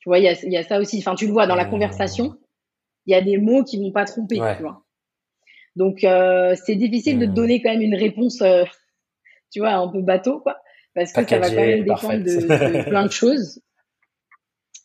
Tu 0.00 0.08
vois, 0.08 0.18
il 0.18 0.24
y 0.24 0.28
a, 0.28 0.34
y 0.44 0.56
a 0.56 0.62
ça 0.62 0.80
aussi. 0.80 0.98
Enfin, 0.98 1.14
tu 1.14 1.26
le 1.26 1.32
vois 1.32 1.46
dans 1.46 1.54
la 1.54 1.64
conversation. 1.64 2.34
Il 3.06 3.12
y 3.12 3.14
a 3.14 3.20
des 3.20 3.38
mots 3.38 3.64
qui 3.64 3.82
vont 3.82 3.92
pas 3.92 4.04
tromper. 4.04 4.40
Ouais. 4.40 4.56
Tu 4.56 4.62
vois. 4.62 4.82
Donc 5.76 6.04
euh, 6.04 6.54
c'est 6.62 6.76
difficile 6.76 7.18
de 7.18 7.26
te 7.26 7.30
donner 7.30 7.62
quand 7.62 7.70
même 7.70 7.82
une 7.82 7.94
réponse, 7.94 8.42
euh, 8.42 8.64
tu 9.52 9.60
vois, 9.60 9.72
un 9.72 9.88
peu 9.88 10.02
bateau, 10.02 10.40
quoi, 10.40 10.58
parce 10.94 11.12
que 11.12 11.28
ça 11.28 11.38
va 11.38 11.48
quand 11.48 11.56
même 11.56 11.84
dépendre 11.84 12.24
de, 12.24 12.82
de, 12.82 12.82
plein 12.88 13.06
de 13.06 13.12
choses. 13.12 13.60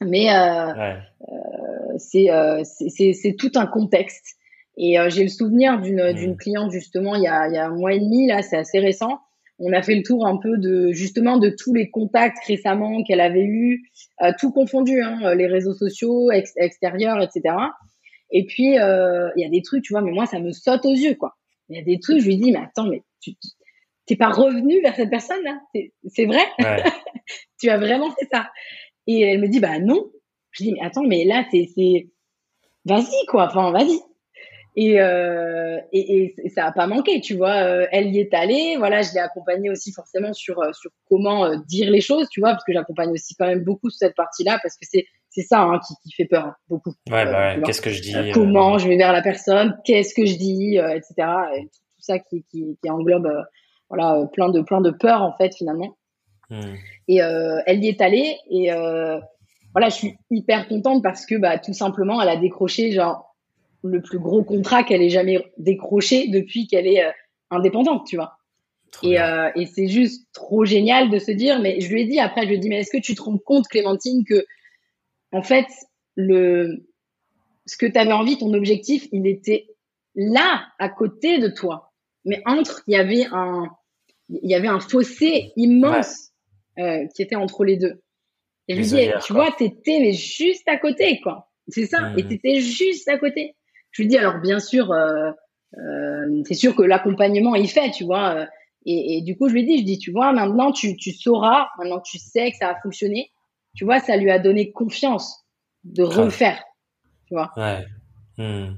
Mais 0.01 0.29
euh, 0.29 0.73
ouais. 0.73 1.97
c'est 1.97 3.13
c'est 3.13 3.35
tout 3.37 3.51
un 3.55 3.67
contexte. 3.67 4.35
Et 4.77 4.97
j'ai 5.09 5.23
le 5.23 5.29
souvenir 5.29 5.81
d'une 5.81 6.13
d'une 6.13 6.33
mmh. 6.33 6.37
cliente 6.37 6.71
justement 6.71 7.15
il 7.15 7.23
y 7.23 7.27
a 7.27 7.47
il 7.47 7.55
y 7.55 7.57
a 7.57 7.65
un 7.65 7.75
mois 7.75 7.93
et 7.93 7.99
demi 7.99 8.27
là, 8.27 8.41
c'est 8.41 8.57
assez 8.57 8.79
récent. 8.79 9.19
On 9.59 9.73
a 9.73 9.81
fait 9.81 9.95
le 9.95 10.03
tour 10.03 10.27
un 10.27 10.37
peu 10.37 10.59
de 10.59 10.91
justement 10.91 11.37
de 11.37 11.49
tous 11.49 11.73
les 11.73 11.89
contacts 11.89 12.37
récemment 12.45 13.03
qu'elle 13.03 13.21
avait 13.21 13.43
eu, 13.43 13.89
tout 14.39 14.51
confondu, 14.51 15.01
hein, 15.01 15.33
les 15.33 15.47
réseaux 15.47 15.73
sociaux, 15.73 16.29
ex 16.29 16.53
extérieurs, 16.57 17.19
etc. 17.21 17.55
Et 18.31 18.45
puis, 18.45 18.77
euh, 18.79 19.29
il 19.35 19.41
y 19.41 19.45
a 19.45 19.49
des 19.49 19.61
trucs, 19.61 19.83
tu 19.83 19.93
vois, 19.93 20.01
mais 20.01 20.11
moi, 20.11 20.25
ça 20.25 20.39
me 20.39 20.51
saute 20.51 20.85
aux 20.85 20.93
yeux, 20.93 21.15
quoi. 21.15 21.35
Il 21.69 21.77
y 21.77 21.79
a 21.79 21.83
des 21.83 21.99
trucs, 21.99 22.19
je 22.19 22.27
lui 22.27 22.37
dis, 22.37 22.51
mais 22.51 22.59
attends, 22.59 22.87
mais 22.87 23.03
tu 23.21 23.31
t'es 24.07 24.15
pas 24.15 24.29
revenu 24.29 24.81
vers 24.81 24.95
cette 24.95 25.09
personne, 25.09 25.43
là 25.43 25.59
C'est 26.07 26.25
vrai 26.25 26.43
ouais. 26.59 26.83
Tu 27.59 27.69
as 27.69 27.77
vraiment 27.77 28.11
fait 28.11 28.27
ça 28.31 28.49
Et 29.05 29.21
elle 29.21 29.39
me 29.39 29.47
dit, 29.47 29.59
bah 29.59 29.79
non. 29.79 30.11
Je 30.51 30.63
dis, 30.63 30.73
mais 30.73 30.81
attends, 30.81 31.03
mais 31.03 31.25
là, 31.25 31.45
c'est... 31.51 32.07
Vas-y, 32.85 33.25
quoi, 33.27 33.47
enfin, 33.47 33.71
vas-y. 33.71 33.99
Et, 34.79 35.01
euh, 35.01 35.79
et, 35.91 36.35
et, 36.37 36.49
ça 36.49 36.67
a 36.67 36.71
pas 36.71 36.85
manqué, 36.85 37.19
tu 37.19 37.33
vois. 37.33 37.63
Euh, 37.63 37.87
elle 37.91 38.13
y 38.13 38.19
est 38.19 38.31
allée, 38.35 38.75
voilà, 38.77 39.01
je 39.01 39.11
l'ai 39.11 39.19
accompagnée 39.19 39.71
aussi 39.71 39.91
forcément 39.91 40.33
sur 40.33 40.63
sur 40.75 40.91
comment 41.09 41.45
euh, 41.45 41.55
dire 41.67 41.89
les 41.89 41.99
choses, 41.99 42.29
tu 42.29 42.41
vois, 42.41 42.51
parce 42.51 42.63
que 42.63 42.73
j'accompagne 42.73 43.09
aussi 43.09 43.33
quand 43.33 43.47
même 43.47 43.63
beaucoup 43.63 43.89
sur 43.89 43.97
cette 43.97 44.15
partie-là, 44.15 44.59
parce 44.61 44.75
que 44.75 44.85
c'est 44.87 45.07
c'est 45.29 45.41
ça 45.41 45.61
hein, 45.61 45.79
qui, 45.79 45.95
qui, 46.03 46.11
fait 46.15 46.25
peur 46.25 46.45
hein, 46.45 46.55
beaucoup. 46.69 46.93
Ouais, 47.09 47.25
bah 47.25 47.55
ouais. 47.55 47.61
qu'est-ce 47.65 47.81
que 47.81 47.89
je 47.89 48.03
dis 48.03 48.15
euh, 48.15 48.31
Comment 48.35 48.77
je 48.77 48.87
vais 48.87 48.97
vers 48.97 49.13
la 49.13 49.23
personne 49.23 49.75
Qu'est-ce 49.83 50.13
que 50.13 50.27
je 50.27 50.37
dis, 50.37 50.77
etc. 50.77 51.27
Et 51.55 51.61
tout, 51.63 51.79
tout, 51.95 52.01
ça 52.01 52.19
qui, 52.19 52.45
qui, 52.51 52.77
qui 52.79 52.89
englobe 52.91 53.27
voilà 53.89 54.27
plein 54.33 54.49
de 54.49 54.61
plein 54.61 54.81
de 54.81 54.91
peurs 54.91 55.21
en 55.21 55.33
fait 55.33 55.55
finalement. 55.55 55.97
Hmm. 56.49 56.75
Et 57.07 57.17
elle 57.17 57.83
y 57.83 57.87
est 57.87 58.01
allée 58.01 58.37
et 58.49 58.71
voilà, 59.77 59.89
je 59.89 59.95
suis 59.95 60.17
hyper 60.31 60.67
contente 60.67 61.03
parce 61.03 61.27
que 61.27 61.35
bah 61.35 61.59
tout 61.59 61.73
simplement, 61.73 62.19
elle 62.19 62.29
a 62.29 62.35
décroché 62.35 62.91
genre 62.91 63.35
le 63.83 64.01
plus 64.01 64.17
gros 64.17 64.43
contrat 64.43 64.83
qu'elle 64.83 65.03
ait 65.03 65.09
jamais 65.11 65.53
décroché 65.59 66.27
depuis 66.29 66.65
qu'elle 66.65 66.87
est 66.87 67.03
euh, 67.03 67.11
indépendante, 67.51 68.07
tu 68.07 68.15
vois. 68.15 68.39
Et, 69.03 69.19
euh, 69.19 69.51
et 69.55 69.67
c'est 69.67 69.87
juste 69.87 70.27
trop 70.33 70.65
génial 70.65 71.11
de 71.11 71.19
se 71.19 71.29
dire, 71.29 71.59
mais 71.59 71.79
je 71.79 71.93
lui 71.93 72.01
ai 72.01 72.05
dit 72.05 72.19
après, 72.19 72.41
je 72.43 72.47
lui 72.47 72.55
ai 72.55 72.57
dit, 72.57 72.69
mais 72.69 72.79
est-ce 72.79 72.89
que 72.89 73.01
tu 73.01 73.13
te 73.13 73.21
rends 73.21 73.37
compte, 73.37 73.67
Clémentine, 73.67 74.23
que 74.25 74.47
en 75.31 75.43
fait, 75.43 75.67
le 76.15 76.87
ce 77.67 77.77
que 77.77 77.85
tu 77.85 77.99
avais 77.99 78.13
envie, 78.13 78.39
ton 78.39 78.53
objectif, 78.55 79.07
il 79.11 79.27
était 79.27 79.67
là, 80.15 80.63
à 80.79 80.89
côté 80.89 81.37
de 81.37 81.49
toi. 81.49 81.91
Mais 82.25 82.41
entre, 82.45 82.81
il 82.87 82.93
y 82.93 82.97
avait 82.97 83.27
un, 83.31 83.67
il 84.29 84.49
y 84.49 84.55
avait 84.55 84.67
un 84.67 84.79
fossé 84.79 85.51
immense 85.55 86.31
ouais. 86.77 86.83
euh, 86.83 87.07
qui 87.15 87.21
était 87.21 87.35
entre 87.35 87.63
les 87.63 87.77
deux. 87.77 88.01
Et 88.67 88.75
je 88.75 88.79
lui 88.79 88.85
dis, 88.85 89.11
tu 89.25 89.33
quoi. 89.33 89.45
vois, 89.45 89.55
t'étais 89.57 89.99
mais 89.99 90.13
juste 90.13 90.67
à 90.67 90.77
côté, 90.77 91.19
quoi. 91.21 91.49
C'est 91.69 91.85
ça. 91.85 92.01
Mmh. 92.01 92.19
Et 92.19 92.27
t'étais 92.27 92.59
juste 92.59 93.07
à 93.07 93.17
côté. 93.17 93.55
Je 93.91 94.01
lui 94.01 94.09
dis 94.09 94.17
alors 94.17 94.39
bien 94.39 94.59
sûr, 94.59 94.91
euh, 94.91 95.31
euh, 95.77 96.43
c'est 96.45 96.53
sûr 96.53 96.75
que 96.75 96.83
l'accompagnement 96.83 97.55
il 97.55 97.69
fait, 97.69 97.91
tu 97.91 98.03
vois. 98.03 98.47
Et, 98.85 99.17
et, 99.17 99.21
du 99.21 99.37
coup 99.37 99.49
je 99.49 99.53
lui 99.53 99.65
dis, 99.65 99.79
je 99.79 99.83
dis 99.83 99.97
tu 99.97 100.11
vois 100.11 100.31
maintenant 100.31 100.71
tu, 100.71 100.95
tu 100.95 101.11
sauras, 101.11 101.67
maintenant 101.77 101.99
tu 101.99 102.17
sais 102.19 102.51
que 102.51 102.57
ça 102.57 102.69
a 102.69 102.79
fonctionné, 102.81 103.31
tu 103.75 103.83
vois 103.83 103.99
ça 103.99 104.15
lui 104.15 104.31
a 104.31 104.39
donné 104.39 104.71
confiance 104.71 105.45
de 105.83 106.03
refaire, 106.03 106.63
tu 107.27 107.33
vois. 107.33 107.51
Ouais. 107.57 107.85
Hmm. 108.37 108.75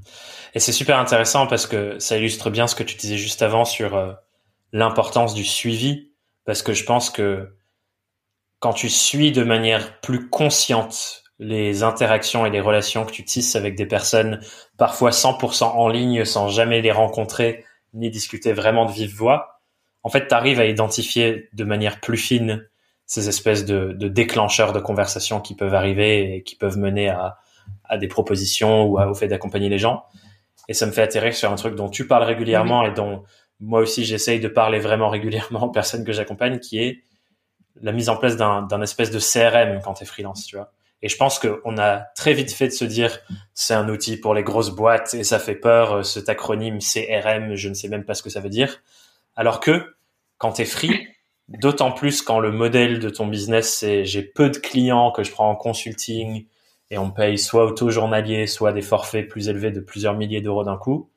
Et 0.55 0.59
c'est 0.59 0.71
super 0.71 0.97
intéressant 0.97 1.45
parce 1.45 1.67
que 1.67 1.99
ça 1.99 2.17
illustre 2.17 2.49
bien 2.49 2.65
ce 2.65 2.75
que 2.75 2.83
tu 2.83 2.95
disais 2.95 3.17
juste 3.17 3.41
avant 3.41 3.65
sur 3.65 3.95
euh, 3.95 4.13
l'importance 4.71 5.33
du 5.33 5.43
suivi, 5.43 6.11
parce 6.45 6.61
que 6.61 6.73
je 6.73 6.83
pense 6.83 7.09
que 7.09 7.55
quand 8.59 8.73
tu 8.73 8.89
suis 8.89 9.31
de 9.31 9.43
manière 9.43 9.99
plus 10.01 10.29
consciente 10.29 11.23
les 11.39 11.83
interactions 11.83 12.45
et 12.45 12.49
les 12.49 12.59
relations 12.59 13.05
que 13.05 13.11
tu 13.11 13.23
tisses 13.23 13.55
avec 13.55 13.75
des 13.75 13.85
personnes, 13.85 14.41
parfois 14.77 15.11
100% 15.11 15.63
en 15.63 15.87
ligne, 15.87 16.25
sans 16.25 16.49
jamais 16.49 16.81
les 16.81 16.91
rencontrer, 16.91 17.65
ni 17.93 18.09
discuter 18.09 18.51
vraiment 18.51 18.85
de 18.85 18.91
vive 18.91 19.15
voix, 19.15 19.61
en 20.03 20.09
fait, 20.09 20.27
tu 20.27 20.33
arrives 20.33 20.59
à 20.59 20.65
identifier 20.65 21.49
de 21.53 21.63
manière 21.63 21.99
plus 21.99 22.17
fine 22.17 22.67
ces 23.05 23.27
espèces 23.27 23.65
de, 23.65 23.93
de, 23.93 24.07
déclencheurs 24.07 24.71
de 24.71 24.79
conversation 24.79 25.41
qui 25.41 25.55
peuvent 25.55 25.73
arriver 25.73 26.35
et 26.35 26.43
qui 26.43 26.55
peuvent 26.55 26.77
mener 26.77 27.09
à, 27.09 27.37
à 27.85 27.97
des 27.97 28.07
propositions 28.07 28.83
ou 28.83 28.99
à, 28.99 29.07
au 29.07 29.15
fait 29.15 29.27
d'accompagner 29.27 29.69
les 29.69 29.79
gens. 29.79 30.03
Et 30.67 30.73
ça 30.73 30.85
me 30.85 30.91
fait 30.91 31.01
atterrir 31.01 31.33
sur 31.33 31.51
un 31.51 31.55
truc 31.55 31.75
dont 31.75 31.89
tu 31.89 32.07
parles 32.07 32.23
régulièrement 32.23 32.81
oui. 32.81 32.89
et 32.89 32.91
dont 32.91 33.23
moi 33.59 33.81
aussi 33.81 34.05
j'essaye 34.05 34.39
de 34.39 34.47
parler 34.47 34.79
vraiment 34.79 35.09
régulièrement 35.09 35.63
aux 35.63 35.71
personnes 35.71 36.05
que 36.05 36.11
j'accompagne, 36.11 36.59
qui 36.59 36.79
est 36.79 37.03
la 37.81 37.91
mise 37.91 38.09
en 38.09 38.17
place 38.17 38.35
d'un 38.35 38.81
espèce 38.81 39.11
de 39.11 39.19
CRM 39.19 39.81
quand 39.81 39.95
tu 39.95 40.03
es 40.03 40.05
freelance, 40.05 40.45
tu 40.45 40.55
vois. 40.57 40.71
Et 41.01 41.07
je 41.07 41.15
pense 41.15 41.39
qu'on 41.39 41.77
a 41.77 41.99
très 42.15 42.33
vite 42.33 42.51
fait 42.51 42.67
de 42.67 42.73
se 42.73 42.83
dire 42.83 43.19
c'est 43.53 43.73
un 43.73 43.87
outil 43.87 44.17
pour 44.17 44.33
les 44.33 44.43
grosses 44.43 44.71
boîtes 44.71 45.13
et 45.13 45.23
ça 45.23 45.39
fait 45.39 45.55
peur, 45.55 46.05
cet 46.05 46.27
acronyme 46.27 46.79
CRM, 46.79 47.55
je 47.55 47.69
ne 47.69 47.73
sais 47.73 47.87
même 47.87 48.03
pas 48.03 48.15
ce 48.15 48.23
que 48.23 48.29
ça 48.29 48.41
veut 48.41 48.49
dire. 48.49 48.81
Alors 49.35 49.61
que 49.61 49.95
quand 50.37 50.53
tu 50.53 50.63
es 50.63 50.65
free, 50.65 51.07
d'autant 51.47 51.91
plus 51.93 52.21
quand 52.21 52.39
le 52.39 52.51
modèle 52.51 52.99
de 52.99 53.09
ton 53.09 53.27
business 53.27 53.75
c'est 53.75 54.03
j'ai 54.03 54.23
peu 54.23 54.49
de 54.49 54.57
clients 54.57 55.11
que 55.11 55.23
je 55.23 55.31
prends 55.31 55.49
en 55.49 55.55
consulting 55.55 56.45
et 56.91 56.97
on 56.97 57.11
paye 57.11 57.37
soit 57.37 57.65
au 57.65 57.71
taux 57.71 57.91
journalier, 57.91 58.45
soit 58.45 58.73
des 58.73 58.81
forfaits 58.81 59.29
plus 59.29 59.47
élevés 59.47 59.71
de 59.71 59.79
plusieurs 59.79 60.15
milliers 60.15 60.41
d'euros 60.41 60.65
d'un 60.65 60.77
coup, 60.77 61.09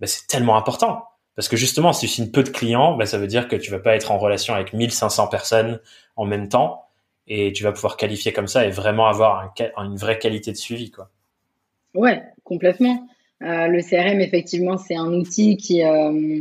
ben 0.00 0.06
c'est 0.06 0.26
tellement 0.26 0.56
important. 0.56 1.04
Parce 1.36 1.48
que 1.48 1.56
justement, 1.56 1.92
si 1.92 2.06
tu 2.06 2.12
signes 2.12 2.30
peu 2.30 2.42
de 2.42 2.48
clients, 2.48 2.96
ben 2.96 3.06
ça 3.06 3.18
veut 3.18 3.26
dire 3.26 3.48
que 3.48 3.56
tu 3.56 3.70
vas 3.70 3.80
pas 3.80 3.96
être 3.96 4.12
en 4.12 4.18
relation 4.18 4.54
avec 4.54 4.72
1500 4.72 5.26
personnes 5.28 5.80
en 6.16 6.24
même 6.24 6.48
temps 6.48 6.84
et 7.26 7.52
tu 7.52 7.64
vas 7.64 7.72
pouvoir 7.72 7.96
qualifier 7.96 8.32
comme 8.32 8.46
ça 8.46 8.66
et 8.66 8.70
vraiment 8.70 9.06
avoir 9.06 9.52
un, 9.76 9.84
une 9.84 9.96
vraie 9.96 10.18
qualité 10.18 10.52
de 10.52 10.56
suivi 10.56 10.90
quoi. 10.90 11.10
Ouais, 11.94 12.22
complètement. 12.44 13.06
Euh, 13.42 13.66
le 13.66 13.82
CRM 13.82 14.20
effectivement 14.20 14.78
c'est 14.78 14.96
un 14.96 15.12
outil 15.12 15.56
qui 15.56 15.82
euh, 15.82 16.40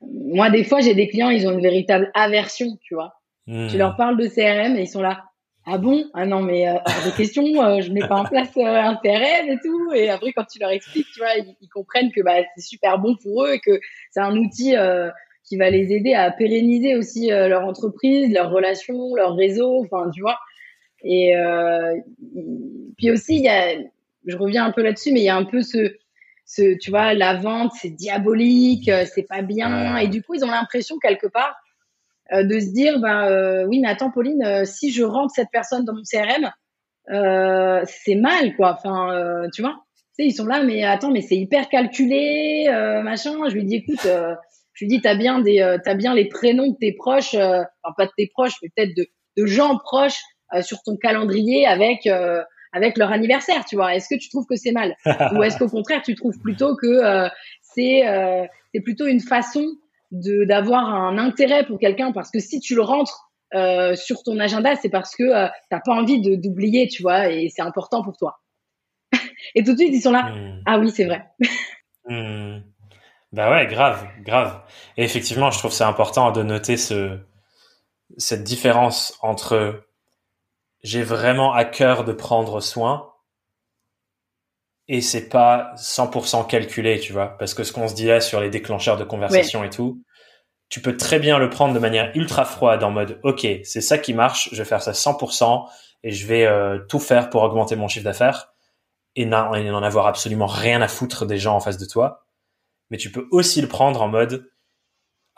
moi 0.00 0.50
des 0.50 0.64
fois 0.64 0.80
j'ai 0.80 0.94
des 0.94 1.08
clients 1.08 1.30
ils 1.30 1.46
ont 1.46 1.52
une 1.52 1.62
véritable 1.62 2.10
aversion 2.14 2.76
tu 2.82 2.94
vois. 2.94 3.20
Mmh. 3.46 3.68
Tu 3.68 3.78
leur 3.78 3.96
parles 3.96 4.16
de 4.16 4.26
CRM 4.26 4.76
et 4.76 4.82
ils 4.82 4.88
sont 4.88 5.02
là 5.02 5.24
ah 5.66 5.78
bon? 5.78 6.04
Ah 6.14 6.26
non 6.26 6.42
mais 6.42 6.68
euh, 6.68 6.74
des 7.04 7.12
questions 7.12 7.44
je 7.80 7.90
mets 7.92 8.06
pas 8.06 8.16
en 8.16 8.24
place 8.24 8.50
un 8.56 8.96
CRM 8.96 9.48
et 9.48 9.58
tout 9.62 9.92
et 9.94 10.10
après 10.10 10.32
quand 10.32 10.44
tu 10.44 10.58
leur 10.58 10.70
expliques 10.70 11.06
tu 11.12 11.20
vois 11.20 11.36
ils, 11.36 11.56
ils 11.60 11.68
comprennent 11.68 12.12
que 12.12 12.20
bah 12.22 12.42
c'est 12.54 12.64
super 12.64 12.98
bon 12.98 13.16
pour 13.16 13.44
eux 13.44 13.52
et 13.54 13.60
que 13.60 13.80
c'est 14.10 14.20
un 14.20 14.36
outil 14.36 14.74
qui 15.44 15.56
va 15.56 15.70
les 15.70 15.92
aider 15.92 16.14
à 16.14 16.30
pérenniser 16.30 16.96
aussi 16.96 17.30
euh, 17.30 17.48
leur 17.48 17.64
entreprise, 17.64 18.32
leurs 18.32 18.50
relations, 18.50 19.14
leur 19.14 19.36
réseau, 19.36 19.84
enfin 19.84 20.10
tu 20.10 20.22
vois. 20.22 20.38
Et 21.04 21.36
euh, 21.36 21.94
puis 22.96 23.10
aussi 23.10 23.36
il 23.36 23.44
y 23.44 23.48
a 23.48 23.74
je 24.26 24.36
reviens 24.38 24.64
un 24.64 24.72
peu 24.72 24.82
là-dessus, 24.82 25.12
mais 25.12 25.20
il 25.20 25.24
y 25.24 25.28
a 25.28 25.36
un 25.36 25.44
peu 25.44 25.60
ce, 25.60 25.94
ce, 26.46 26.78
tu 26.78 26.88
vois, 26.88 27.12
la 27.12 27.34
vente, 27.34 27.72
c'est 27.74 27.90
diabolique, 27.90 28.88
euh, 28.88 29.04
c'est 29.14 29.28
pas 29.28 29.42
bien. 29.42 29.98
Et 29.98 30.08
du 30.08 30.22
coup, 30.22 30.32
ils 30.32 30.42
ont 30.42 30.50
l'impression 30.50 30.98
quelque 30.98 31.26
part 31.26 31.54
euh, 31.54 31.63
de 32.32 32.58
se 32.60 32.72
dire, 32.72 33.00
ben 33.00 33.26
euh, 33.26 33.64
oui, 33.66 33.80
mais 33.80 33.88
attends, 33.88 34.10
Pauline, 34.10 34.64
si 34.64 34.90
je 34.90 35.04
rentre 35.04 35.32
cette 35.34 35.50
personne 35.52 35.84
dans 35.84 35.94
mon 35.94 36.02
CRM, 36.02 36.50
c'est 37.86 38.14
mal, 38.14 38.56
quoi. 38.56 38.78
Enfin, 38.78 39.48
tu 39.52 39.62
vois, 39.62 39.84
tu 40.16 40.22
sais, 40.22 40.28
ils 40.28 40.32
sont 40.32 40.46
là, 40.46 40.62
mais 40.62 40.84
attends, 40.84 41.10
mais 41.10 41.20
c'est 41.20 41.36
hyper 41.36 41.68
calculé, 41.68 42.66
machin. 43.02 43.34
Je 43.48 43.54
lui 43.54 43.64
dis, 43.64 43.76
écoute, 43.76 44.06
je 44.72 44.84
lui 44.84 44.88
dis, 44.88 45.00
t'as 45.00 45.14
bien 45.14 45.40
des, 45.40 45.76
t'as 45.84 45.94
bien 45.94 46.14
les 46.14 46.28
prénoms 46.28 46.70
de 46.70 46.76
tes 46.76 46.92
proches, 46.92 47.34
enfin 47.34 47.94
pas 47.96 48.06
de 48.06 48.12
tes 48.16 48.28
proches, 48.28 48.54
mais 48.62 48.70
peut-être 48.74 48.96
de, 48.96 49.06
de 49.36 49.46
gens 49.46 49.78
proches 49.78 50.20
sur 50.62 50.82
ton 50.82 50.96
calendrier 50.96 51.66
avec 51.66 52.08
avec 52.74 52.98
leur 52.98 53.12
anniversaire, 53.12 53.64
tu 53.64 53.76
vois. 53.76 53.94
Est-ce 53.94 54.08
que 54.12 54.18
tu 54.18 54.28
trouves 54.28 54.46
que 54.46 54.56
c'est 54.56 54.72
mal? 54.72 54.96
Ou 55.34 55.42
est-ce 55.42 55.58
qu'au 55.58 55.68
contraire 55.68 56.02
tu 56.04 56.14
trouves 56.14 56.38
plutôt 56.40 56.76
que 56.76 56.86
euh, 56.86 57.28
c'est 57.62 58.06
euh, 58.06 58.44
c'est 58.74 58.80
plutôt 58.80 59.06
une 59.06 59.20
façon 59.20 59.64
de 60.14 60.44
d'avoir 60.44 60.84
un 60.94 61.18
intérêt 61.18 61.66
pour 61.66 61.78
quelqu'un 61.78 62.12
parce 62.12 62.30
que 62.30 62.38
si 62.38 62.60
tu 62.60 62.74
le 62.74 62.82
rentres 62.82 63.30
euh, 63.54 63.94
sur 63.94 64.22
ton 64.22 64.38
agenda, 64.38 64.76
c'est 64.76 64.88
parce 64.88 65.14
que 65.14 65.24
euh, 65.24 65.48
t'as 65.70 65.80
pas 65.80 65.92
envie 65.92 66.20
de 66.20 66.36
d'oublier, 66.36 66.88
tu 66.88 67.02
vois, 67.02 67.28
et 67.28 67.48
c'est 67.54 67.62
important 67.62 68.02
pour 68.02 68.16
toi. 68.16 68.40
et 69.54 69.64
tout 69.64 69.72
de 69.72 69.78
suite 69.78 69.92
ils 69.92 70.00
sont 70.00 70.12
là. 70.12 70.30
Hmm. 70.30 70.62
Ah 70.66 70.78
oui, 70.78 70.90
c'est 70.90 71.04
vrai. 71.04 71.26
hmm. 72.08 72.60
Bah 73.32 73.50
ouais, 73.50 73.66
grave, 73.66 74.06
grave. 74.20 74.62
Et 74.96 75.02
effectivement, 75.02 75.50
je 75.50 75.58
trouve 75.58 75.72
c'est 75.72 75.84
important 75.84 76.30
de 76.30 76.42
noter 76.42 76.76
ce 76.76 77.18
cette 78.16 78.44
différence 78.44 79.18
entre 79.22 79.84
j'ai 80.84 81.02
vraiment 81.02 81.52
à 81.52 81.64
cœur 81.64 82.04
de 82.04 82.12
prendre 82.12 82.60
soin 82.60 83.13
et 84.88 85.00
c'est 85.00 85.28
pas 85.28 85.72
100% 85.76 86.46
calculé, 86.46 87.00
tu 87.00 87.12
vois, 87.12 87.38
parce 87.38 87.54
que 87.54 87.64
ce 87.64 87.72
qu'on 87.72 87.88
se 87.88 87.94
dit 87.94 88.06
là 88.06 88.20
sur 88.20 88.40
les 88.40 88.50
déclencheurs 88.50 88.96
de 88.96 89.04
conversation 89.04 89.64
et 89.64 89.70
tout, 89.70 90.02
tu 90.68 90.80
peux 90.80 90.96
très 90.96 91.18
bien 91.18 91.38
le 91.38 91.50
prendre 91.50 91.74
de 91.74 91.78
manière 91.78 92.10
ultra 92.14 92.44
froide 92.44 92.82
en 92.82 92.90
mode 92.90 93.20
OK, 93.22 93.46
c'est 93.64 93.80
ça 93.80 93.98
qui 93.98 94.12
marche, 94.12 94.48
je 94.52 94.56
vais 94.56 94.68
faire 94.68 94.82
ça 94.82 94.92
100% 94.92 95.66
et 96.02 96.10
je 96.10 96.26
vais 96.26 96.46
euh, 96.46 96.78
tout 96.88 96.98
faire 96.98 97.30
pour 97.30 97.42
augmenter 97.42 97.76
mon 97.76 97.88
chiffre 97.88 98.04
d'affaires 98.04 98.54
et 99.16 99.24
n'en 99.26 99.82
avoir 99.82 100.06
absolument 100.06 100.46
rien 100.46 100.82
à 100.82 100.88
foutre 100.88 101.24
des 101.24 101.38
gens 101.38 101.54
en 101.54 101.60
face 101.60 101.78
de 101.78 101.86
toi. 101.86 102.26
Mais 102.90 102.96
tu 102.96 103.10
peux 103.10 103.28
aussi 103.30 103.60
le 103.62 103.68
prendre 103.68 104.02
en 104.02 104.08
mode 104.08 104.50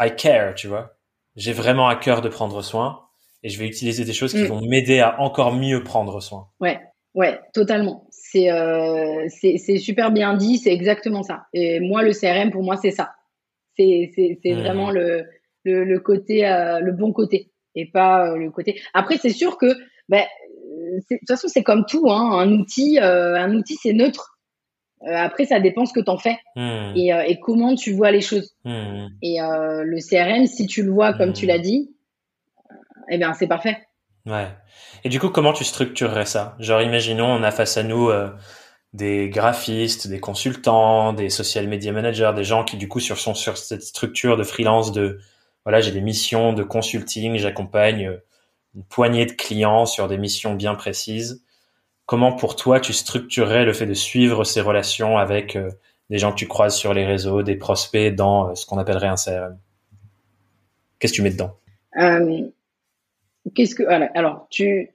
I 0.01 0.15
care, 0.17 0.55
tu 0.55 0.67
vois. 0.67 0.97
J'ai 1.37 1.53
vraiment 1.53 1.89
à 1.89 1.97
cœur 1.97 2.23
de 2.23 2.29
prendre 2.29 2.63
soin 2.63 3.03
et 3.43 3.51
je 3.51 3.59
vais 3.59 3.67
utiliser 3.67 4.05
des 4.05 4.13
choses 4.13 4.33
qui 4.33 4.43
mm. 4.43 4.47
vont 4.47 4.61
m'aider 4.63 5.01
à 5.01 5.21
encore 5.21 5.53
mieux 5.53 5.85
prendre 5.85 6.21
soin. 6.21 6.49
Ouais, 6.61 6.81
ouais, 7.17 7.41
totalement. 7.53 8.07
C'est 8.11 8.51
euh, 8.53 9.27
c'est 9.29 9.79
super 9.79 10.13
bien 10.13 10.37
dit, 10.37 10.59
c'est 10.59 10.73
exactement 10.73 11.25
ça. 11.25 11.47
Et 11.53 11.81
moi, 11.81 12.03
le 12.03 12.13
CRM, 12.13 12.53
pour 12.53 12.63
moi, 12.63 12.77
c'est 12.77 12.93
ça. 12.93 13.15
C'est 13.77 14.11
c'est 14.15 14.39
mm. 14.45 14.59
vraiment 14.61 14.91
le, 14.93 15.25
le, 15.65 15.85
le 15.85 15.99
côté, 15.99 16.47
euh, 16.47 16.79
le 16.79 16.93
bon 16.93 17.13
côté 17.13 17.51
et 17.75 17.91
pas 17.91 18.31
euh, 18.31 18.37
le 18.37 18.51
côté. 18.51 18.81
Après, 18.95 19.17
c'est 19.17 19.31
sûr 19.31 19.59
que, 19.59 19.67
ben, 20.09 20.25
de 20.69 21.01
toute 21.09 21.29
façon, 21.29 21.49
c'est 21.49 21.63
comme 21.63 21.85
tout, 21.87 22.11
hein, 22.11 22.39
un 22.39 22.53
outil, 22.53 22.99
un 23.01 23.53
outil, 23.55 23.77
c'est 23.83 23.93
neutre. 23.93 24.39
après, 25.05 25.45
ça 25.45 25.61
dépend 25.61 25.85
ce 25.85 25.93
que 25.93 26.01
tu 26.01 26.11
en 26.11 26.19
fais 26.19 26.39
mm. 26.55 26.93
et, 26.97 27.11
et, 27.29 27.41
comment 27.41 27.75
tu 27.75 27.93
vois 27.93 28.11
les 28.11 28.21
choses. 28.21 28.55
Et 28.65 29.39
le 29.41 29.99
CRM, 30.09 30.47
si 30.47 30.67
tu 30.67 30.83
le 30.83 30.91
vois 30.91 31.15
comme 31.15 31.33
tu 31.33 31.47
l'as 31.47 31.59
dit, 31.59 31.91
eh 33.11 33.19
bien, 33.19 33.33
c'est 33.35 33.47
parfait. 33.47 33.86
Ouais. 34.27 34.49
Et 35.05 35.09
du 35.09 35.21
coup, 35.21 35.29
comment 35.29 35.53
tu 35.53 35.65
structurerais 35.65 36.27
ça? 36.27 36.57
Genre, 36.59 36.83
imaginons, 36.83 37.27
on 37.27 37.43
a 37.43 37.53
face 37.53 37.77
à 37.77 37.85
nous 37.85 38.11
euh, 38.11 38.29
des 38.93 39.29
graphistes, 39.29 40.09
des 40.09 40.21
consultants, 40.21 41.13
des 41.13 41.31
social 41.31 41.69
media 41.69 41.93
managers, 41.93 42.33
des 42.35 42.45
gens 42.45 42.65
qui, 42.65 42.77
du 42.77 42.89
coup, 42.89 43.01
sur, 43.01 43.19
sont 43.19 43.35
sur 43.35 43.57
cette 43.57 43.83
structure 43.83 44.37
de 44.37 44.43
freelance 44.43 44.91
de, 44.93 45.21
voilà, 45.65 45.81
j'ai 45.81 45.93
des 45.93 46.01
missions 46.01 46.53
de 46.53 46.65
consulting, 46.65 47.37
j'accompagne 47.37 48.07
euh, 48.07 48.17
une 48.75 48.85
poignée 48.85 49.27
de 49.27 49.33
clients 49.33 49.87
sur 49.87 50.09
des 50.09 50.19
missions 50.19 50.55
bien 50.55 50.75
précises. 50.75 51.45
Comment, 52.05 52.33
pour 52.33 52.57
toi, 52.57 52.81
tu 52.81 52.93
structurerais 52.93 53.65
le 53.65 53.73
fait 53.73 53.87
de 53.87 53.95
suivre 53.95 54.45
ces 54.45 54.61
relations 54.61 55.19
avec 55.19 55.57
euh, 55.57 55.71
des 56.11 56.19
gens 56.19 56.33
que 56.33 56.37
tu 56.37 56.49
croises 56.49 56.77
sur 56.77 56.95
les 56.95 57.05
réseaux, 57.07 57.43
des 57.43 57.57
prospects 57.57 58.15
dans 58.15 58.55
ce 58.55 58.67
qu'on 58.67 58.79
appellerait 58.79 59.09
un 59.09 59.17
CRM 59.17 59.59
Qu'est-ce 60.99 61.13
que 61.13 61.17
tu 61.17 61.23
mets 61.23 61.31
dedans? 61.31 61.57
Qu'est-ce 63.55 63.75
que 63.75 63.85
alors 63.85 64.47
tu 64.51 64.91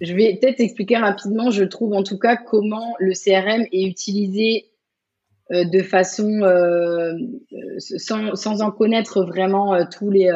je 0.00 0.14
vais 0.14 0.36
peut-être 0.36 0.60
expliquer 0.60 0.96
rapidement, 0.96 1.50
je 1.50 1.62
trouve 1.62 1.92
en 1.92 2.02
tout 2.02 2.18
cas 2.18 2.36
comment 2.36 2.94
le 2.98 3.12
CRM 3.12 3.66
est 3.70 3.84
utilisé 3.84 4.72
euh, 5.52 5.64
de 5.64 5.80
façon 5.80 6.42
euh, 6.42 7.14
sans, 7.78 8.34
sans, 8.34 8.62
en 8.62 8.72
connaître 8.72 9.22
vraiment 9.22 9.74
euh, 9.74 9.84
tous 9.90 10.10
les 10.10 10.30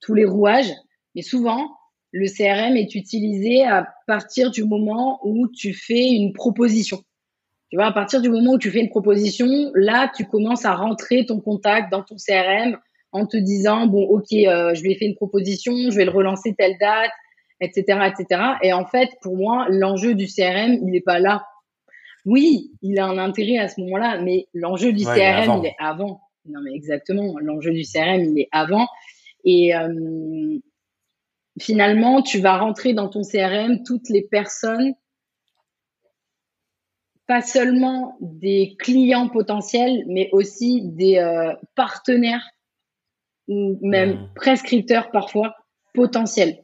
tous 0.00 0.14
les 0.14 0.24
rouages, 0.24 0.72
mais 1.14 1.22
souvent 1.22 1.70
le 2.12 2.28
CRM 2.28 2.76
est 2.76 2.94
utilisé 2.94 3.64
à 3.64 3.92
partir 4.06 4.52
du 4.52 4.64
moment 4.64 5.18
où 5.24 5.48
tu 5.48 5.74
fais 5.74 6.12
une 6.12 6.32
proposition. 6.32 7.02
Tu 7.70 7.76
vois, 7.76 7.86
à 7.86 7.92
partir 7.92 8.22
du 8.22 8.30
moment 8.30 8.52
où 8.52 8.58
tu 8.58 8.70
fais 8.70 8.78
une 8.78 8.88
proposition, 8.88 9.48
là, 9.74 10.12
tu 10.14 10.24
commences 10.24 10.64
à 10.64 10.76
rentrer 10.76 11.26
ton 11.26 11.40
contact 11.40 11.90
dans 11.90 12.04
ton 12.04 12.14
CRM 12.14 12.78
en 13.14 13.26
te 13.26 13.36
disant 13.36 13.86
bon 13.86 14.02
ok 14.02 14.32
euh, 14.32 14.74
je 14.74 14.82
lui 14.82 14.92
ai 14.92 14.96
fait 14.96 15.06
une 15.06 15.14
proposition, 15.14 15.72
je 15.88 15.96
vais 15.96 16.04
le 16.04 16.10
relancer 16.10 16.54
telle 16.58 16.76
date, 16.78 17.12
etc. 17.60 18.00
etc. 18.08 18.42
Et 18.62 18.72
en 18.72 18.84
fait 18.84 19.08
pour 19.22 19.36
moi 19.36 19.66
l'enjeu 19.70 20.14
du 20.14 20.26
CRM 20.26 20.74
il 20.82 20.90
n'est 20.90 21.00
pas 21.00 21.20
là. 21.20 21.46
Oui 22.26 22.72
il 22.82 22.98
a 22.98 23.06
un 23.06 23.16
intérêt 23.16 23.58
à 23.58 23.68
ce 23.68 23.80
moment-là, 23.80 24.20
mais 24.20 24.48
l'enjeu 24.52 24.92
du 24.92 25.04
CRM 25.04 25.60
il 25.62 25.66
est 25.66 25.76
avant. 25.78 26.20
Non 26.44 26.60
mais 26.62 26.74
exactement 26.74 27.38
l'enjeu 27.38 27.70
du 27.70 27.84
CRM 27.84 28.20
il 28.24 28.40
est 28.40 28.48
avant 28.50 28.88
et 29.44 29.74
euh, 29.76 30.58
finalement 31.60 32.20
tu 32.20 32.40
vas 32.40 32.58
rentrer 32.58 32.94
dans 32.94 33.08
ton 33.08 33.22
CRM 33.22 33.84
toutes 33.84 34.08
les 34.08 34.22
personnes 34.22 34.94
pas 37.26 37.40
seulement 37.40 38.18
des 38.20 38.76
clients 38.78 39.28
potentiels, 39.28 40.04
mais 40.08 40.28
aussi 40.32 40.82
des 40.82 41.16
euh, 41.16 41.54
partenaires 41.74 42.53
ou 43.48 43.78
même 43.82 44.14
mmh. 44.14 44.28
prescripteur 44.34 45.10
parfois 45.10 45.54
potentiel. 45.92 46.58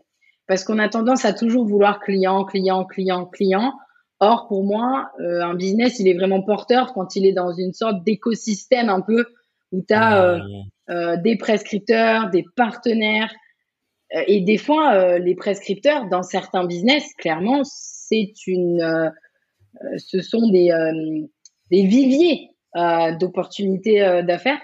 Parce 0.47 0.65
qu'on 0.65 0.79
a 0.79 0.89
tendance 0.89 1.25
à 1.25 1.33
toujours 1.33 1.65
vouloir 1.65 2.01
client, 2.01 2.45
client, 2.45 2.85
client, 2.85 3.27
client. 3.27 3.73
Or, 4.19 4.49
pour 4.49 4.65
moi, 4.65 5.11
euh, 5.21 5.43
un 5.43 5.55
business, 5.55 5.99
il 5.99 6.09
est 6.09 6.15
vraiment 6.15 6.43
porteur 6.43 6.93
quand 6.93 7.17
il 7.17 7.27
est 7.27 7.33
dans 7.33 7.53
une 7.53 7.73
sorte 7.73 8.05
d'écosystème 8.05 8.89
un 8.89 9.01
peu 9.01 9.25
où 9.73 9.83
tu 9.87 9.95
as 9.95 10.25
euh, 10.25 10.39
mmh. 10.39 10.91
euh, 10.91 11.17
des 11.19 11.37
prescripteurs, 11.37 12.31
des 12.31 12.45
partenaires. 12.57 13.33
et 14.27 14.41
des 14.41 14.59
fois, 14.59 15.19
les 15.19 15.37
prescripteurs, 15.37 16.09
dans 16.09 16.25
certains 16.25 16.65
business, 16.67 17.15
clairement, 17.15 17.63
c'est 17.63 18.33
une, 18.49 19.13
ce 19.99 20.21
sont 20.21 20.51
des, 20.51 20.73
des 21.71 21.87
viviers 21.87 22.51
d'opportunités 23.21 24.23
d'affaires 24.25 24.61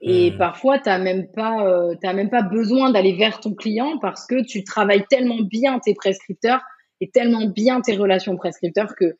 et 0.00 0.30
hmm. 0.30 0.38
parfois, 0.38 0.78
tu 0.78 0.88
n'as 0.88 0.98
même, 0.98 1.28
pas, 1.28 1.66
euh, 1.66 1.94
même 2.02 2.30
pas 2.30 2.42
besoin 2.42 2.90
d'aller 2.90 3.14
vers 3.14 3.40
ton 3.40 3.54
client 3.54 3.98
parce 3.98 4.26
que 4.26 4.44
tu 4.44 4.62
travailles 4.62 5.06
tellement 5.08 5.40
bien 5.40 5.78
tes 5.78 5.94
prescripteurs 5.94 6.60
et 7.00 7.10
tellement 7.10 7.46
bien 7.46 7.80
tes 7.80 7.96
relations 7.96 8.36
prescripteurs 8.36 8.94
que 8.94 9.16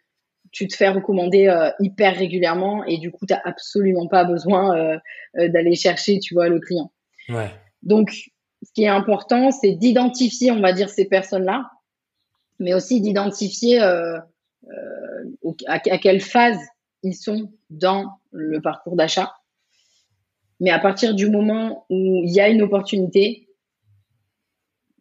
tu 0.53 0.69
te 0.69 0.77
fais 0.77 0.89
recommander 0.89 1.49
euh, 1.49 1.71
hyper 1.81 2.17
régulièrement 2.17 2.85
et 2.85 2.99
du 2.99 3.11
coup, 3.11 3.27
tu 3.27 3.35
n'as 3.35 3.41
absolument 3.45 4.07
pas 4.07 4.25
besoin 4.25 4.77
euh, 4.77 4.99
euh, 5.39 5.49
d'aller 5.49 5.75
chercher, 5.75 6.19
tu 6.19 6.35
vois, 6.35 6.49
le 6.49 6.61
client. 6.61 6.93
Ouais. 7.29 7.51
Donc, 7.83 8.11
ce 8.11 8.73
qui 8.73 8.85
est 8.85 8.89
important, 8.89 9.51
c'est 9.51 9.73
d'identifier, 9.73 10.51
on 10.51 10.61
va 10.61 10.73
dire, 10.73 10.89
ces 10.89 11.07
personnes-là, 11.07 11.71
mais 12.59 12.75
aussi 12.75 13.01
d'identifier 13.01 13.81
à, 13.81 14.27
à 15.67 15.99
quelle 15.99 16.21
phase 16.21 16.59
ils 17.03 17.15
sont 17.15 17.53
dans 17.71 18.19
le 18.33 18.61
parcours 18.61 18.97
d'achat 18.97 19.33
mais 20.61 20.71
à 20.71 20.79
partir 20.79 21.15
du 21.15 21.31
moment 21.31 21.87
où 21.91 22.23
il 22.25 22.33
y 22.33 22.41
a 22.41 22.49
une 22.49 22.63
opportunité, 22.63 23.49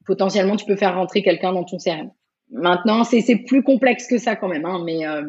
potentiellement, 0.06 0.56
tu 0.56 0.66
peux 0.66 0.76
faire 0.76 0.96
rentrer 0.96 1.24
quelqu'un 1.24 1.54
dans 1.54 1.64
ton 1.64 1.78
CRM. 1.78 2.12
Maintenant, 2.52 3.04
c'est 3.04 3.24
plus 3.48 3.64
complexe 3.64 4.08
que 4.08 4.18
ça 4.18 4.36
quand 4.36 4.48
même, 4.48 4.66
hein, 4.66 4.82
mais. 4.86 5.06
Euh... 5.08 5.24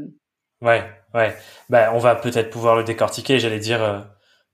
Ouais, 0.60 0.82
ouais. 1.14 1.34
Bah, 1.70 1.92
on 1.94 1.98
va 1.98 2.14
peut-être 2.14 2.50
pouvoir 2.50 2.76
le 2.76 2.84
décortiquer. 2.84 3.38
J'allais 3.38 3.58
dire, 3.58 3.82
euh, 3.82 4.00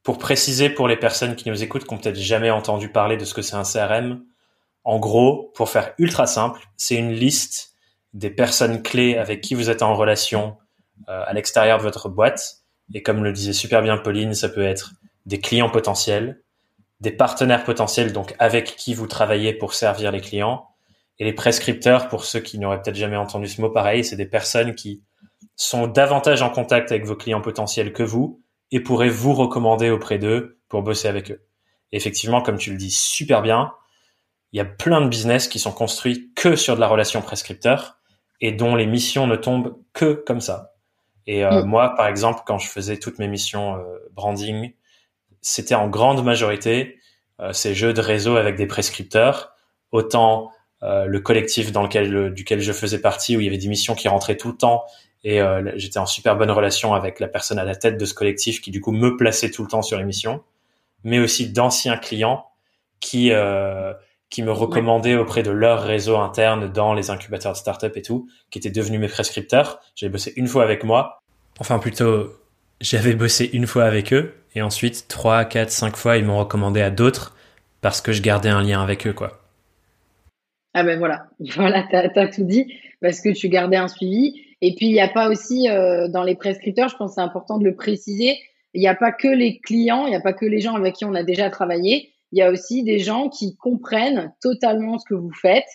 pour 0.03 0.19
préciser 0.19 0.71
pour 0.71 0.89
les 0.89 0.97
personnes 0.97 1.37
qui 1.37 1.49
nous 1.49 1.63
écoutent, 1.63 1.85
qui 1.85 1.95
n'ont 1.95 2.01
peut-être 2.01 2.17
jamais 2.17 2.51
entendu 2.51 2.89
parler 2.89 3.17
de 3.17 3.25
ce 3.25 3.35
que 3.35 3.43
c'est 3.43 3.57
un 3.57 3.63
CRM. 3.63 4.25
En 4.85 4.99
gros, 4.99 5.53
pour 5.55 5.69
faire 5.69 5.95
ultra 5.99 6.27
simple, 6.27 6.61
c'est 6.77 6.97
une 6.97 7.13
liste 7.13 7.75
des 8.15 8.31
personnes 8.31 8.83
clés 8.83 9.17
avec 9.17 9.41
qui 9.41 9.55
vous 9.55 9.71
êtes 9.71 9.83
en 9.83 9.95
relation 9.95 10.57
euh, 11.09 11.23
à 11.27 11.33
l'extérieur 11.33 11.79
de 11.79 11.83
votre 11.83 12.09
boîte. 12.09 12.63
Et 12.95 13.03
comme 13.03 13.23
le 13.25 13.33
disait 13.33 13.53
super 13.53 13.81
bien 13.83 13.97
Pauline, 13.97 14.35
ça 14.35 14.49
peut 14.49 14.65
être 14.65 14.93
des 15.27 15.41
clients 15.41 15.71
potentiels, 15.71 16.43
des 17.01 17.13
partenaires 17.13 17.65
potentiels, 17.65 18.13
donc 18.13 18.35
avec 18.39 18.77
qui 18.77 18.95
vous 18.95 19.07
travaillez 19.07 19.53
pour 19.53 19.75
servir 19.75 20.13
les 20.13 20.21
clients, 20.21 20.69
et 21.19 21.25
les 21.25 21.33
prescripteurs, 21.33 22.09
pour 22.09 22.25
ceux 22.25 22.41
qui 22.41 22.59
n'auraient 22.59 22.83
peut-être 22.83 22.97
jamais 22.97 23.17
entendu 23.17 23.47
ce 23.47 23.61
mot 23.61 23.71
pareil, 23.71 24.05
c'est 24.05 24.17
des 24.17 24.27
personnes 24.27 24.75
qui 24.75 25.03
sont 25.57 25.87
davantage 25.87 26.43
en 26.43 26.51
contact 26.51 26.91
avec 26.91 27.05
vos 27.05 27.15
clients 27.15 27.41
potentiels 27.41 27.93
que 27.93 28.03
vous 28.03 28.43
et 28.71 28.81
pourraient 28.81 29.09
vous 29.09 29.35
recommander 29.35 29.91
auprès 29.91 30.19
d'eux 30.19 30.59
pour 30.69 30.83
bosser 30.83 31.09
avec 31.09 31.31
eux. 31.31 31.43
effectivement, 31.93 32.41
comme 32.41 32.57
tu 32.57 32.71
le 32.71 32.77
dis 32.77 32.91
super 32.91 33.43
bien, 33.43 33.73
il 34.53 34.57
y 34.57 34.61
a 34.61 34.65
plein 34.65 35.01
de 35.01 35.09
business 35.09 35.47
qui 35.47 35.59
sont 35.59 35.73
construits 35.73 36.33
que 36.35 36.57
sur 36.57 36.75
de 36.75 36.81
la 36.81 36.89
relation 36.89 37.21
prescripteur 37.23 37.99
et 38.41 38.51
dont 38.51 38.75
les 38.75 38.87
missions 38.87 39.27
ne 39.27 39.37
tombent 39.37 39.79
que 39.93 40.15
comme 40.27 40.41
ça. 40.41 40.73
Et 41.27 41.45
euh, 41.45 41.63
mm. 41.63 41.67
moi, 41.67 41.95
par 41.95 42.07
exemple, 42.07 42.41
quand 42.47 42.59
je 42.59 42.69
faisais 42.69 42.99
toutes 42.99 43.19
mes 43.19 43.29
missions 43.29 43.77
euh, 43.77 43.99
branding, 44.13 44.73
c'était 45.43 45.75
en 45.75 45.89
grande 45.89 46.25
majorité 46.25 46.99
euh, 47.41 47.53
ces 47.53 47.75
jeux 47.75 47.93
de 47.93 48.01
réseau 48.01 48.37
avec 48.37 48.57
des 48.57 48.67
prescripteurs, 48.67 49.53
autant 49.91 50.51
le 50.85 51.21
collectif 51.21 51.71
dans 51.71 51.85
lequel 51.85 52.35
duquel 52.35 52.59
je 52.59 52.73
faisais 52.73 53.01
partie 53.01 53.37
où 53.37 53.41
il 53.41 53.45
y 53.45 53.47
avait 53.47 53.57
des 53.57 53.69
missions 53.69 53.95
qui 53.95 54.09
rentraient 54.09 54.37
tout 54.37 54.49
le 54.49 54.57
temps 54.57 54.83
et 55.23 55.41
j'étais 55.77 56.01
en 56.01 56.07
super 56.07 56.37
bonne 56.37 56.51
relation 56.51 56.93
avec 56.93 57.21
la 57.21 57.29
personne 57.29 57.61
à 57.61 57.65
la 57.65 57.77
tête 57.77 57.97
de 57.97 58.05
ce 58.05 58.15
collectif 58.15 58.61
qui 58.61 58.73
du 58.73 58.81
coup 58.81 58.91
me 58.91 59.17
plaçait 59.17 59.53
tout 59.53 59.63
le 59.63 59.69
temps 59.69 59.83
sur 59.83 59.97
les 59.97 60.05
missions, 60.05 60.43
mais 61.05 61.21
aussi 61.21 61.53
d'anciens 61.53 61.97
clients 61.97 62.49
qui 62.99 63.31
qui 64.33 64.43
me 64.43 64.51
recommandaient 64.51 65.15
auprès 65.15 65.43
de 65.43 65.51
leur 65.51 65.83
réseau 65.83 66.17
interne 66.17 66.73
dans 66.73 66.95
les 66.95 67.11
incubateurs 67.11 67.53
de 67.53 67.59
start-up 67.59 67.95
et 67.99 68.03
tout, 68.03 68.31
qui 68.51 68.59
étaient 68.59 68.71
devenus 68.71 68.99
mes 68.99 69.07
prescripteurs. 69.07 69.79
J'avais 69.95 70.11
bossé 70.11 70.33
une 70.37 70.47
fois 70.47 70.65
avec 70.65 70.85
moi. 70.85 71.23
Enfin, 71.61 71.79
plutôt, 71.79 72.33
j'avais 72.81 73.13
bossé 73.13 73.51
une 73.53 73.67
fois 73.67 73.85
avec 73.85 74.11
eux. 74.15 74.33
Et 74.55 74.63
ensuite, 74.63 75.07
trois, 75.09 75.45
quatre, 75.45 75.71
cinq 75.71 75.97
fois, 75.97 76.17
ils 76.17 76.25
m'ont 76.25 76.39
recommandé 76.39 76.81
à 76.81 76.91
d'autres 76.91 77.35
parce 77.81 78.01
que 78.01 78.13
je 78.13 78.23
gardais 78.23 78.49
un 78.49 78.63
lien 78.63 78.83
avec 78.83 79.07
eux, 79.07 79.13
quoi. 79.13 79.41
Ah 80.75 80.85
ben 80.85 80.99
voilà, 80.99 81.27
voilà, 81.57 81.87
t'as 81.91 82.09
as 82.15 82.29
tout 82.29 82.45
dit, 82.45 82.73
parce 83.01 83.21
que 83.21 83.31
tu 83.31 83.49
gardais 83.49 83.77
un 83.77 83.89
suivi. 83.89 84.35
Et 84.61 84.75
puis, 84.75 84.87
il 84.87 84.93
n'y 84.93 85.01
a 85.01 85.09
pas 85.09 85.29
aussi, 85.29 85.69
euh, 85.69 86.09
dans 86.09 86.23
les 86.23 86.37
prescripteurs, 86.37 86.89
je 86.89 86.97
pense 86.97 87.13
que 87.13 87.15
c'est 87.17 87.21
important 87.21 87.59
de 87.59 87.65
le 87.65 87.75
préciser, 87.75 88.39
il 88.75 88.81
n'y 88.81 88.89
a 88.89 88.95
pas 88.95 89.13
que 89.13 89.29
les 89.29 89.59
clients, 89.59 90.07
il 90.07 90.11
n'y 90.11 90.17
a 90.17 90.21
pas 90.21 90.33
que 90.33 90.47
les 90.47 90.61
gens 90.61 90.77
avec 90.77 90.95
qui 90.95 91.05
on 91.05 91.15
a 91.15 91.25
déjà 91.25 91.51
travaillé, 91.51 92.13
il 92.31 92.39
y 92.39 92.43
a 92.43 92.51
aussi 92.51 92.83
des 92.83 92.99
gens 92.99 93.29
qui 93.29 93.57
comprennent 93.57 94.33
totalement 94.41 94.99
ce 94.99 95.05
que 95.07 95.15
vous 95.15 95.33
faites 95.33 95.69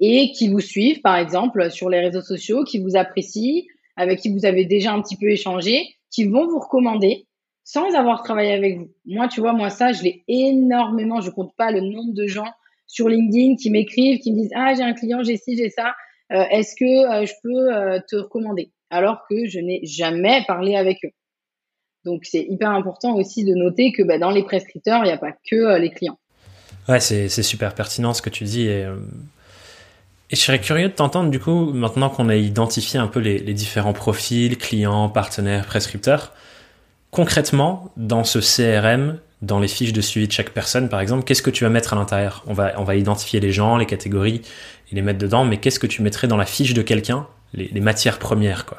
et 0.00 0.32
qui 0.32 0.48
vous 0.48 0.60
suivent, 0.60 1.00
par 1.00 1.16
exemple, 1.16 1.70
sur 1.70 1.88
les 1.88 2.00
réseaux 2.00 2.20
sociaux, 2.20 2.64
qui 2.64 2.78
vous 2.78 2.96
apprécient, 2.96 3.62
avec 3.96 4.20
qui 4.20 4.30
vous 4.30 4.44
avez 4.44 4.64
déjà 4.66 4.92
un 4.92 5.00
petit 5.00 5.16
peu 5.16 5.30
échangé, 5.30 5.96
qui 6.10 6.26
vont 6.26 6.46
vous 6.46 6.58
recommander 6.58 7.26
sans 7.64 7.94
avoir 7.94 8.22
travaillé 8.22 8.52
avec 8.52 8.78
vous. 8.78 8.90
Moi, 9.06 9.26
tu 9.28 9.40
vois, 9.40 9.54
moi, 9.54 9.70
ça, 9.70 9.92
je 9.92 10.02
l'ai 10.02 10.22
énormément. 10.28 11.20
Je 11.20 11.30
compte 11.30 11.54
pas 11.56 11.72
le 11.72 11.80
nombre 11.80 12.12
de 12.14 12.26
gens 12.26 12.52
sur 12.86 13.08
LinkedIn 13.08 13.56
qui 13.56 13.70
m'écrivent, 13.70 14.20
qui 14.20 14.32
me 14.32 14.42
disent, 14.42 14.52
ah, 14.54 14.74
j'ai 14.74 14.82
un 14.82 14.92
client, 14.92 15.22
j'ai 15.22 15.38
ci, 15.38 15.56
j'ai 15.56 15.70
ça. 15.70 15.94
Euh, 16.32 16.44
est-ce 16.50 16.74
que 16.76 16.84
euh, 16.84 17.26
je 17.26 17.32
peux 17.42 17.74
euh, 17.74 17.98
te 18.08 18.16
recommander? 18.16 18.70
Alors 18.90 19.22
que 19.28 19.46
je 19.48 19.58
n'ai 19.58 19.80
jamais 19.84 20.44
parlé 20.46 20.76
avec 20.76 20.98
eux. 21.04 21.10
Donc 22.04 22.24
c'est 22.24 22.44
hyper 22.48 22.70
important 22.70 23.14
aussi 23.14 23.44
de 23.44 23.54
noter 23.54 23.92
que 23.92 24.02
bah, 24.02 24.18
dans 24.18 24.30
les 24.30 24.42
prescripteurs, 24.42 25.00
il 25.04 25.06
n'y 25.06 25.12
a 25.12 25.18
pas 25.18 25.32
que 25.50 25.78
les 25.78 25.90
clients. 25.90 26.18
Ouais, 26.86 27.00
c'est 27.00 27.28
super 27.28 27.74
pertinent 27.74 28.12
ce 28.12 28.20
que 28.20 28.28
tu 28.28 28.44
dis. 28.44 28.68
Et, 28.68 28.86
je 30.30 30.36
serais 30.36 30.60
curieux 30.60 30.88
de 30.88 30.92
t'entendre 30.92 31.30
du 31.30 31.38
coup, 31.38 31.72
maintenant 31.72 32.10
qu'on 32.10 32.28
a 32.28 32.36
identifié 32.36 32.98
un 32.98 33.06
peu 33.06 33.20
les, 33.20 33.40
différents 33.54 33.92
profils, 33.94 34.58
clients, 34.58 35.08
partenaires, 35.08 35.64
prescripteurs, 35.64 36.32
concrètement, 37.14 37.92
dans 37.96 38.24
ce 38.24 38.40
CRM, 38.40 39.20
dans 39.40 39.60
les 39.60 39.68
fiches 39.68 39.92
de 39.92 40.00
suivi 40.00 40.26
de 40.26 40.32
chaque 40.32 40.50
personne, 40.50 40.88
par 40.88 41.00
exemple, 41.00 41.22
qu'est-ce 41.24 41.42
que 41.42 41.50
tu 41.50 41.62
vas 41.62 41.70
mettre 41.70 41.92
à 41.92 41.96
l'intérieur? 41.96 42.42
On 42.48 42.54
va, 42.54 42.72
on 42.76 42.82
va 42.82 42.96
identifier 42.96 43.38
les 43.38 43.52
gens, 43.52 43.76
les 43.76 43.86
catégories 43.86 44.42
et 44.90 44.94
les 44.96 45.02
mettre 45.02 45.20
dedans, 45.20 45.44
mais 45.44 45.58
qu'est-ce 45.58 45.78
que 45.78 45.86
tu 45.86 46.02
mettrais 46.02 46.26
dans 46.26 46.36
la 46.36 46.44
fiche 46.44 46.74
de 46.74 46.82
quelqu'un, 46.82 47.28
les, 47.52 47.80
matières 47.80 48.18
premières 48.18 48.66
quoi 48.66 48.78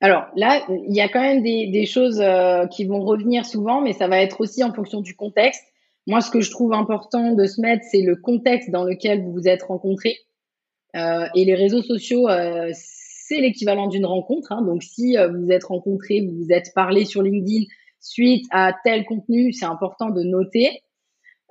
alors 0.00 0.26
là, 0.36 0.64
il 0.68 0.94
y 0.94 1.00
a 1.00 1.08
quand 1.08 1.20
même 1.20 1.42
des, 1.42 1.66
des 1.66 1.84
choses 1.84 2.20
euh, 2.20 2.68
qui 2.68 2.84
vont 2.84 3.00
revenir 3.00 3.44
souvent, 3.44 3.80
mais 3.80 3.92
ça 3.92 4.06
va 4.06 4.20
être 4.20 4.40
aussi 4.40 4.62
en 4.62 4.72
fonction 4.72 5.00
du 5.00 5.16
contexte. 5.16 5.64
Moi, 6.06 6.20
ce 6.20 6.30
que 6.30 6.40
je 6.40 6.52
trouve 6.52 6.72
important 6.72 7.32
de 7.32 7.44
se 7.46 7.60
mettre, 7.60 7.82
c'est 7.90 8.02
le 8.02 8.14
contexte 8.14 8.70
dans 8.70 8.84
lequel 8.84 9.24
vous 9.24 9.32
vous 9.32 9.48
êtes 9.48 9.64
rencontrés. 9.64 10.16
Euh, 10.94 11.26
et 11.34 11.44
les 11.44 11.56
réseaux 11.56 11.82
sociaux, 11.82 12.28
euh, 12.28 12.70
c'est 13.28 13.40
l'équivalent 13.40 13.88
d'une 13.88 14.06
rencontre. 14.06 14.52
Hein. 14.52 14.62
Donc, 14.62 14.82
si 14.82 15.16
euh, 15.16 15.28
vous 15.28 15.50
êtes 15.50 15.64
rencontrés, 15.64 16.26
vous 16.26 16.44
vous 16.44 16.52
êtes 16.52 16.72
parlé 16.74 17.04
sur 17.04 17.22
LinkedIn 17.22 17.64
suite 18.00 18.46
à 18.50 18.72
tel 18.84 19.04
contenu, 19.04 19.52
c'est 19.52 19.66
important 19.66 20.10
de 20.10 20.22
noter. 20.22 20.82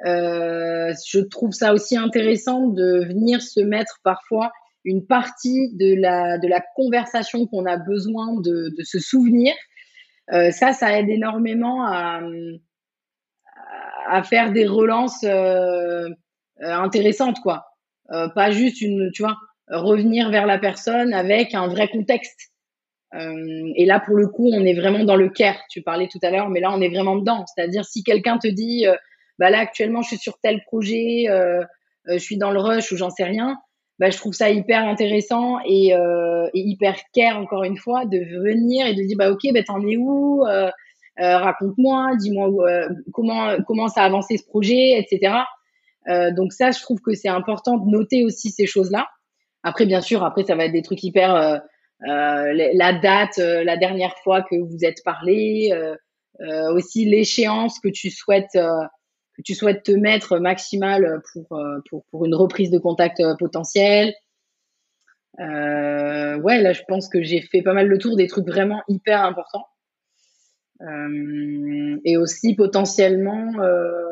je 0.04 1.20
trouve 1.20 1.52
ça 1.52 1.74
aussi 1.74 1.98
intéressant 1.98 2.68
de 2.68 3.06
venir 3.06 3.42
se 3.42 3.60
mettre 3.60 4.00
parfois 4.04 4.52
une 4.86 5.06
partie 5.06 5.74
de 5.76 5.96
la, 6.00 6.38
de 6.38 6.48
la 6.48 6.64
conversation 6.76 7.46
qu'on 7.46 7.66
a 7.66 7.76
besoin 7.78 8.40
de, 8.40 8.74
se 8.84 9.00
souvenir. 9.00 9.54
Euh, 10.32 10.52
ça, 10.52 10.72
ça 10.72 10.98
aide 10.98 11.10
énormément 11.10 11.86
à, 11.86 12.22
à 14.08 14.24
faire 14.24 14.52
des 14.54 14.66
relances 14.66 15.26
euh, 15.26 16.10
intéressantes, 16.62 17.40
quoi. 17.42 17.66
Euh, 18.12 18.30
pas 18.30 18.52
juste 18.52 18.82
une, 18.82 19.12
tu 19.14 19.24
vois, 19.24 19.36
revenir 19.70 20.30
vers 20.30 20.46
la 20.46 20.58
personne 20.58 21.14
avec 21.14 21.54
un 21.54 21.68
vrai 21.68 21.88
contexte. 21.88 22.52
Euh, 23.14 23.72
et 23.76 23.86
là, 23.86 24.00
pour 24.00 24.16
le 24.16 24.28
coup, 24.28 24.50
on 24.52 24.66
est 24.66 24.74
vraiment 24.74 25.04
dans 25.04 25.16
le 25.16 25.30
care. 25.30 25.60
Tu 25.70 25.82
parlais 25.82 26.08
tout 26.08 26.20
à 26.24 26.30
l'heure, 26.30 26.50
mais 26.50 26.60
là, 26.60 26.72
on 26.74 26.82
est 26.82 26.90
vraiment 26.90 27.16
dedans. 27.16 27.46
C'est-à-dire, 27.46 27.86
si 27.86 28.04
quelqu'un 28.04 28.38
te 28.38 28.48
dit, 28.48 28.86
euh, 28.86 28.96
bah 29.40 29.50
là, 29.50 29.60
actuellement, 29.60 30.02
je 30.02 30.10
suis 30.10 30.18
sur 30.18 30.38
tel 30.42 30.62
projet, 30.66 31.26
euh, 31.30 31.64
je 32.08 32.18
suis 32.18 32.38
dans 32.38 32.52
le 32.52 32.60
rush 32.60 32.92
ou 32.92 32.98
j'en 32.98 33.10
sais 33.10 33.24
rien, 33.24 33.58
bah, 34.00 34.12
je 34.12 34.18
trouve 34.18 34.34
ça 34.34 34.50
hyper 34.50 34.86
intéressant 34.86 35.58
et, 35.66 35.96
euh, 35.96 36.48
et, 36.54 36.62
hyper 36.62 36.96
care 37.14 37.38
encore 37.38 37.64
une 37.64 37.78
fois 37.78 38.06
de 38.06 38.18
venir 38.18 38.86
et 38.86 38.94
de 38.94 39.02
dire 39.02 39.18
bah 39.18 39.32
ok 39.32 39.42
bah 39.54 39.64
t'en 39.64 39.82
es 39.88 39.98
où 39.98 40.46
euh, 40.46 40.70
euh, 41.20 41.38
raconte-moi 41.38 42.16
dis-moi 42.20 42.50
euh, 42.70 42.90
comment 43.12 43.58
comment 43.66 43.88
ça 43.88 44.02
a 44.02 44.06
avancé 44.06 44.38
ce 44.38 44.46
projet 44.46 45.00
etc 45.00 45.38
euh, 46.10 46.32
donc 46.32 46.54
ça 46.54 46.70
je 46.70 46.80
trouve 46.80 47.00
que 47.02 47.16
c'est 47.16 47.30
important 47.30 47.78
de 47.78 47.90
noter 47.90 48.24
aussi 48.24 48.52
ces 48.52 48.68
choses 48.68 48.92
là 48.92 49.08
après 49.64 49.86
bien 49.86 50.02
sûr 50.02 50.24
après 50.24 50.44
ça 50.44 50.56
va 50.56 50.66
être 50.66 50.72
des 50.72 50.82
trucs 50.82 51.04
hyper 51.04 51.36
euh, 51.36 51.60
la 52.02 52.94
date 52.94 53.38
la 53.38 53.78
dernière 53.78 54.16
fois 54.24 54.42
que 54.42 54.56
vous 54.56 54.86
êtes 54.86 55.04
parlé 55.04 55.72
aussi 56.74 57.06
l'échéance 57.06 57.80
que 57.80 57.90
tu 57.90 58.12
souhaites 58.12 58.58
que 59.38 59.44
tu 59.44 59.54
souhaites 59.54 59.84
te 59.84 59.92
mettre 59.92 60.40
maximal 60.40 61.22
pour, 61.32 61.58
euh, 61.58 61.80
pour, 61.90 62.04
pour 62.10 62.26
une 62.26 62.34
reprise 62.34 62.72
de 62.72 62.80
contact 62.80 63.20
euh, 63.20 63.36
potentiel. 63.38 64.14
Euh, 65.40 66.40
ouais, 66.40 66.60
là, 66.62 66.74
je 66.74 66.82
pense 66.88 67.08
que 67.08 67.22
j'ai 67.22 67.42
fait 67.42 67.62
pas 67.62 67.74
mal 67.74 67.88
le 67.88 68.00
tour 68.00 68.18
des 68.18 68.28
trucs 68.28 68.48
vraiment 68.48 68.82
hyper 68.88 69.24
importants. 69.24 69.68
Euh, 70.82 72.00
et 72.04 72.18
aussi 72.18 72.56
potentiellement, 72.56 73.54
euh, 73.60 74.10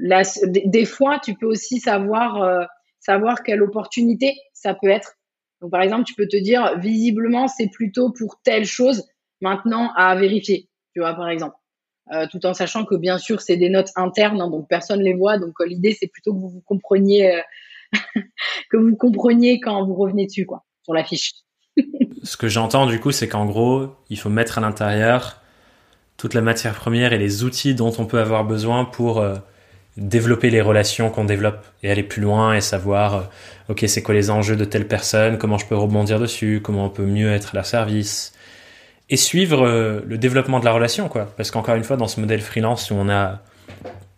là, 0.00 0.22
des 0.44 0.84
fois, 0.84 1.20
tu 1.20 1.34
peux 1.34 1.46
aussi 1.46 1.78
savoir, 1.78 2.68
savoir 3.08 3.42
quelle 3.42 3.62
opportunité 3.62 4.36
ça 4.52 4.74
peut 4.74 4.90
être. 4.90 5.14
Donc, 5.60 5.70
par 5.70 5.82
exemple, 5.82 6.04
tu 6.04 6.14
peux 6.14 6.28
te 6.28 6.36
dire, 6.36 6.78
visiblement, 6.78 7.48
c'est 7.48 7.68
plutôt 7.68 8.12
pour 8.12 8.40
telle 8.42 8.64
chose 8.64 9.08
maintenant 9.40 9.92
à 9.96 10.14
vérifier. 10.14 10.68
Tu 10.92 11.00
vois, 11.00 11.14
par 11.14 11.28
exemple. 11.28 11.56
Euh, 12.12 12.26
tout 12.30 12.46
en 12.46 12.54
sachant 12.54 12.86
que 12.86 12.94
bien 12.94 13.18
sûr 13.18 13.42
c'est 13.42 13.58
des 13.58 13.68
notes 13.68 13.90
internes, 13.94 14.40
hein, 14.40 14.48
donc 14.48 14.66
personne 14.66 15.02
les 15.02 15.12
voit. 15.12 15.36
Donc 15.36 15.60
euh, 15.60 15.66
l'idée 15.66 15.94
c'est 15.98 16.06
plutôt 16.06 16.32
que 16.32 16.38
vous 16.38 16.48
vous 16.48 16.62
compreniez, 16.62 17.34
euh, 17.36 17.42
que 18.70 18.78
vous 18.78 18.96
compreniez 18.96 19.60
quand 19.60 19.84
vous 19.84 19.94
revenez 19.94 20.24
dessus, 20.24 20.46
quoi, 20.46 20.64
sur 20.84 20.94
la 20.94 21.04
fiche. 21.04 21.32
Ce 22.22 22.38
que 22.38 22.48
j'entends 22.48 22.86
du 22.86 22.98
coup, 22.98 23.12
c'est 23.12 23.28
qu'en 23.28 23.44
gros, 23.44 23.88
il 24.08 24.18
faut 24.18 24.30
mettre 24.30 24.56
à 24.56 24.62
l'intérieur 24.62 25.42
toute 26.16 26.32
la 26.32 26.40
matière 26.40 26.74
première 26.74 27.12
et 27.12 27.18
les 27.18 27.44
outils 27.44 27.74
dont 27.74 27.92
on 27.98 28.06
peut 28.06 28.20
avoir 28.20 28.46
besoin 28.46 28.86
pour 28.86 29.22
développer 29.98 30.48
les 30.50 30.60
relations 30.60 31.10
qu'on 31.10 31.24
développe 31.24 31.66
et 31.82 31.90
aller 31.90 32.02
plus 32.02 32.22
loin 32.22 32.54
et 32.54 32.60
savoir, 32.60 33.28
ok, 33.68 33.84
c'est 33.88 34.02
quoi 34.02 34.14
les 34.14 34.30
enjeux 34.30 34.56
de 34.56 34.64
telle 34.64 34.86
personne, 34.86 35.38
comment 35.38 35.58
je 35.58 35.66
peux 35.66 35.76
rebondir 35.76 36.20
dessus, 36.20 36.60
comment 36.62 36.86
on 36.86 36.90
peut 36.90 37.04
mieux 37.04 37.32
être 37.32 37.50
à 37.52 37.58
leur 37.58 37.66
service, 37.66 38.32
et 39.10 39.16
suivre 39.16 39.66
euh, 39.66 40.00
le 40.06 40.16
développement 40.18 40.60
de 40.60 40.64
la 40.64 40.72
relation, 40.72 41.08
quoi. 41.08 41.32
Parce 41.36 41.50
qu'encore 41.50 41.74
une 41.74 41.84
fois, 41.84 41.96
dans 41.96 42.08
ce 42.08 42.20
modèle 42.20 42.40
freelance 42.40 42.90
où 42.90 42.94
on 42.94 43.08
a 43.08 43.40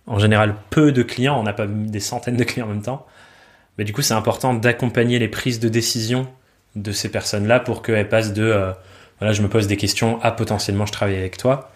en 0.07 0.18
général 0.18 0.55
peu 0.70 0.93
de 0.93 1.03
clients, 1.03 1.39
on 1.39 1.45
n'a 1.45 1.53
pas 1.53 1.66
des 1.66 2.01
centaines 2.01 2.37
de 2.37 2.45
clients 2.45 2.66
en 2.66 2.70
même 2.70 2.83
temps, 2.83 3.07
mais 3.78 3.85
du 3.85 3.93
coup, 3.93 4.03
c'est 4.03 4.14
important 4.14 4.53
d'accompagner 4.53 5.18
les 5.18 5.28
prises 5.28 5.61
de 5.61 5.68
décision 5.68 6.28
de 6.76 6.93
ces 6.93 7.09
personnes-là 7.09 7.61
pour 7.61 7.83
qu'elles 7.83 8.09
passent 8.09 8.33
de 8.33 8.43
euh, 8.43 8.72
voilà, 9.18 9.33
je 9.33 9.43
me 9.43 9.49
pose 9.49 9.66
des 9.66 9.76
questions 9.76 10.20
à 10.22 10.33
potentiellement 10.33 10.87
je 10.87 10.93
travaille 10.93 11.16
avec 11.16 11.37
toi. 11.37 11.70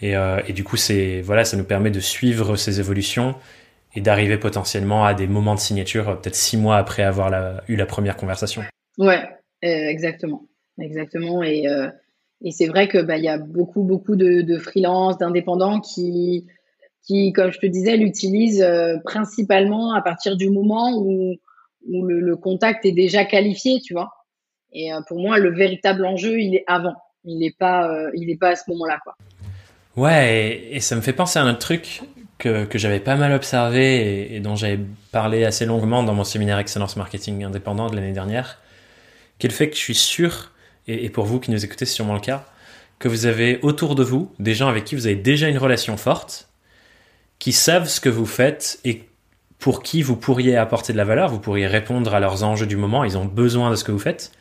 Et, 0.00 0.16
euh, 0.16 0.40
et 0.48 0.52
du 0.52 0.64
coup, 0.64 0.76
c'est 0.76 1.20
voilà, 1.20 1.44
ça 1.44 1.56
nous 1.56 1.64
permet 1.64 1.90
de 1.90 2.00
suivre 2.00 2.56
ces 2.56 2.80
évolutions 2.80 3.34
et 3.94 4.00
d'arriver 4.00 4.38
potentiellement 4.38 5.04
à 5.04 5.14
des 5.14 5.26
moments 5.26 5.54
de 5.54 5.60
signature 5.60 6.20
peut-être 6.20 6.34
six 6.34 6.56
mois 6.56 6.76
après 6.76 7.02
avoir 7.02 7.62
eu 7.68 7.76
la 7.76 7.86
première 7.86 8.16
conversation. 8.16 8.62
Ouais, 8.98 9.22
exactement, 9.62 10.48
exactement. 10.80 11.42
Et 11.42 11.66
c'est 12.50 12.66
vrai 12.66 12.88
que 12.88 12.98
bah, 12.98 13.16
il 13.16 13.24
y 13.24 13.28
a 13.28 13.38
beaucoup 13.38 13.82
beaucoup 13.82 14.16
de, 14.16 14.42
de 14.42 14.58
freelance, 14.58 15.18
d'indépendants 15.18 15.80
qui 15.80 16.46
qui, 17.06 17.32
comme 17.32 17.52
je 17.52 17.58
te 17.58 17.66
disais, 17.66 17.98
l'utilisent 17.98 18.62
euh, 18.62 18.96
principalement 19.04 19.92
à 19.92 20.00
partir 20.00 20.36
du 20.36 20.50
moment 20.50 20.96
où 20.96 21.36
où 21.86 22.06
le, 22.06 22.18
le, 22.18 22.36
contact 22.36 22.86
est 22.86 22.92
déjà 22.92 23.26
qualifié, 23.26 23.78
tu 23.80 23.92
vois. 23.92 24.10
Et 24.72 24.90
pour 25.06 25.20
moi, 25.20 25.38
le 25.38 25.54
véritable 25.54 26.06
enjeu, 26.06 26.40
il 26.40 26.56
est 26.56 26.64
avant. 26.66 26.94
Il 27.24 27.38
n'est 27.38 27.52
pas, 27.52 28.08
il 28.14 28.30
est 28.30 28.38
pas 28.38 28.48
à 28.48 28.56
ce 28.56 28.64
moment-là, 28.70 28.98
quoi. 29.04 29.14
Ouais, 29.96 30.68
et, 30.72 30.80
ça 30.80 30.96
me 30.96 31.00
fait 31.00 31.12
penser 31.12 31.38
à 31.38 31.42
un 31.42 31.50
autre 31.50 31.60
truc 31.60 32.02
que, 32.38 32.64
que 32.64 32.78
j'avais 32.78 32.98
pas 32.98 33.14
mal 33.14 33.32
observé 33.32 34.34
et, 34.34 34.40
dont 34.40 34.56
j'avais 34.56 34.80
parlé 35.12 35.44
assez 35.44 35.66
longuement 35.66 36.02
dans 36.02 36.14
mon 36.14 36.24
séminaire 36.24 36.58
Excellence 36.58 36.96
Marketing 36.96 37.44
Indépendant 37.44 37.88
de 37.88 37.96
l'année 37.96 38.12
dernière, 38.12 38.58
qui 39.38 39.46
est 39.46 39.50
le 39.50 39.54
fait 39.54 39.70
que 39.70 39.76
je 39.76 39.80
suis 39.80 39.94
sûr, 39.94 40.50
et, 40.88 41.08
pour 41.10 41.26
vous 41.26 41.38
qui 41.38 41.52
nous 41.52 41.64
écoutez, 41.64 41.84
c'est 41.84 41.94
sûrement 41.94 42.14
le 42.14 42.20
cas, 42.20 42.44
que 42.98 43.08
vous 43.08 43.26
avez 43.26 43.60
autour 43.62 43.94
de 43.94 44.02
vous 44.02 44.32
des 44.38 44.54
gens 44.54 44.68
avec 44.68 44.84
qui 44.84 44.96
vous 44.96 45.06
avez 45.06 45.16
déjà 45.16 45.48
une 45.48 45.58
relation 45.58 45.96
forte, 45.96 46.48
qui 47.38 47.52
savent 47.52 47.88
ce 47.88 48.00
que 48.00 48.08
vous 48.08 48.26
faites 48.26 48.80
et 48.84 49.04
pour 49.58 49.82
qui 49.82 50.02
vous 50.02 50.16
pourriez 50.16 50.56
apporter 50.56 50.92
de 50.92 50.98
la 50.98 51.04
valeur, 51.04 51.28
vous 51.28 51.38
pourriez 51.38 51.66
répondre 51.66 52.14
à 52.14 52.20
leurs 52.20 52.42
enjeux 52.42 52.66
du 52.66 52.76
moment, 52.76 53.04
ils 53.04 53.16
ont 53.16 53.24
besoin 53.24 53.70
de 53.70 53.76
ce 53.76 53.84
que 53.84 53.92
vous 53.92 53.98
faites. 53.98 54.32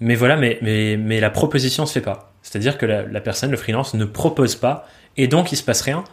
Mais 0.00 0.14
voilà, 0.14 0.36
mais, 0.36 0.58
mais, 0.60 0.96
mais 0.96 1.20
la 1.20 1.30
proposition 1.30 1.86
se 1.86 1.92
fait 1.92 2.00
pas. 2.00 2.33
C'est-à-dire 2.44 2.76
que 2.76 2.84
la, 2.86 3.20
personne, 3.20 3.50
le 3.50 3.56
freelance, 3.56 3.94
ne 3.94 4.04
propose 4.04 4.54
pas, 4.54 4.86
et 5.16 5.28
donc 5.28 5.50
il 5.50 5.56
se 5.56 5.62
passe 5.62 5.80
rien. 5.80 6.04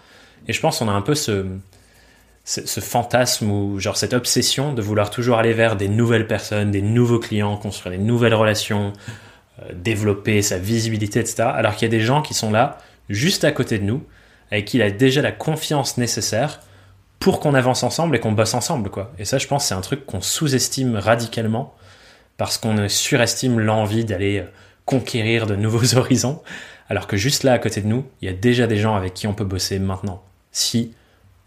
Et 0.48 0.54
je 0.54 0.62
pense 0.62 0.80
qu'on 0.80 0.88
a 0.88 0.94
un 0.94 1.02
peu 1.02 1.14
ce, 1.14 1.46
fantasme 2.80 3.52
ou 3.52 3.80
genre 3.80 3.98
cette 3.98 4.14
obsession 4.14 4.74
de 4.74 4.82
vouloir 4.82 5.10
toujours 5.10 5.38
aller 5.38 5.54
vers 5.54 5.76
des 5.76 5.90
nouvelles 5.90 6.28
personnes, 6.28 6.72
des 6.72 6.82
nouveaux 6.82 7.20
clients, 7.20 7.58
construire 7.58 7.98
des 7.98 8.04
nouvelles 8.04 8.34
relations, 8.34 8.94
euh, 9.62 9.74
développer 9.76 10.42
sa 10.42 10.58
visibilité, 10.58 11.20
etc. 11.20 11.44
Alors 11.54 11.76
qu'il 11.76 11.92
y 11.92 11.94
a 11.94 11.96
des 11.96 12.04
gens 12.04 12.22
qui 12.22 12.34
sont 12.34 12.50
là, 12.50 12.78
juste 13.10 13.44
à 13.44 13.52
côté 13.52 13.78
de 13.78 13.84
nous, 13.84 14.02
avec 14.52 14.66
qui 14.66 14.78
il 14.78 14.84
a 14.84 14.90
déjà 14.90 15.22
la 15.22 15.34
confiance 15.34 15.98
nécessaire 15.98 16.62
pour 17.20 17.42
qu'on 17.42 17.54
avance 17.54 17.84
ensemble 17.84 18.16
et 18.16 18.20
qu'on 18.20 18.32
bosse 18.32 18.54
ensemble, 18.54 18.90
quoi. 18.90 19.12
Et 19.20 19.26
ça, 19.26 19.38
je 19.38 19.48
pense, 19.48 19.66
c'est 19.66 19.76
un 19.76 19.82
truc 19.82 20.06
qu'on 20.06 20.22
sous-estime 20.22 20.96
radicalement 20.96 21.76
parce 22.38 22.58
qu'on 22.58 22.88
surestime 22.88 23.60
l'envie 23.60 24.06
d'aller 24.06 24.40
euh, 24.40 24.46
conquérir 24.86 25.48
de 25.48 25.56
nouveaux 25.56 25.96
horizons, 25.98 26.42
alors 26.90 27.08
que 27.08 27.18
juste 27.18 27.44
là 27.44 27.54
à 27.54 27.60
côté 27.60 27.82
de 27.82 27.88
nous, 27.88 28.04
il 28.22 28.26
y 28.26 28.30
a 28.30 28.34
déjà 28.34 28.68
des 28.68 28.78
gens 28.78 28.96
avec 28.96 29.14
qui 29.14 29.28
on 29.28 29.34
peut 29.34 29.46
bosser 29.46 29.80
maintenant, 29.80 30.22
si 30.52 30.94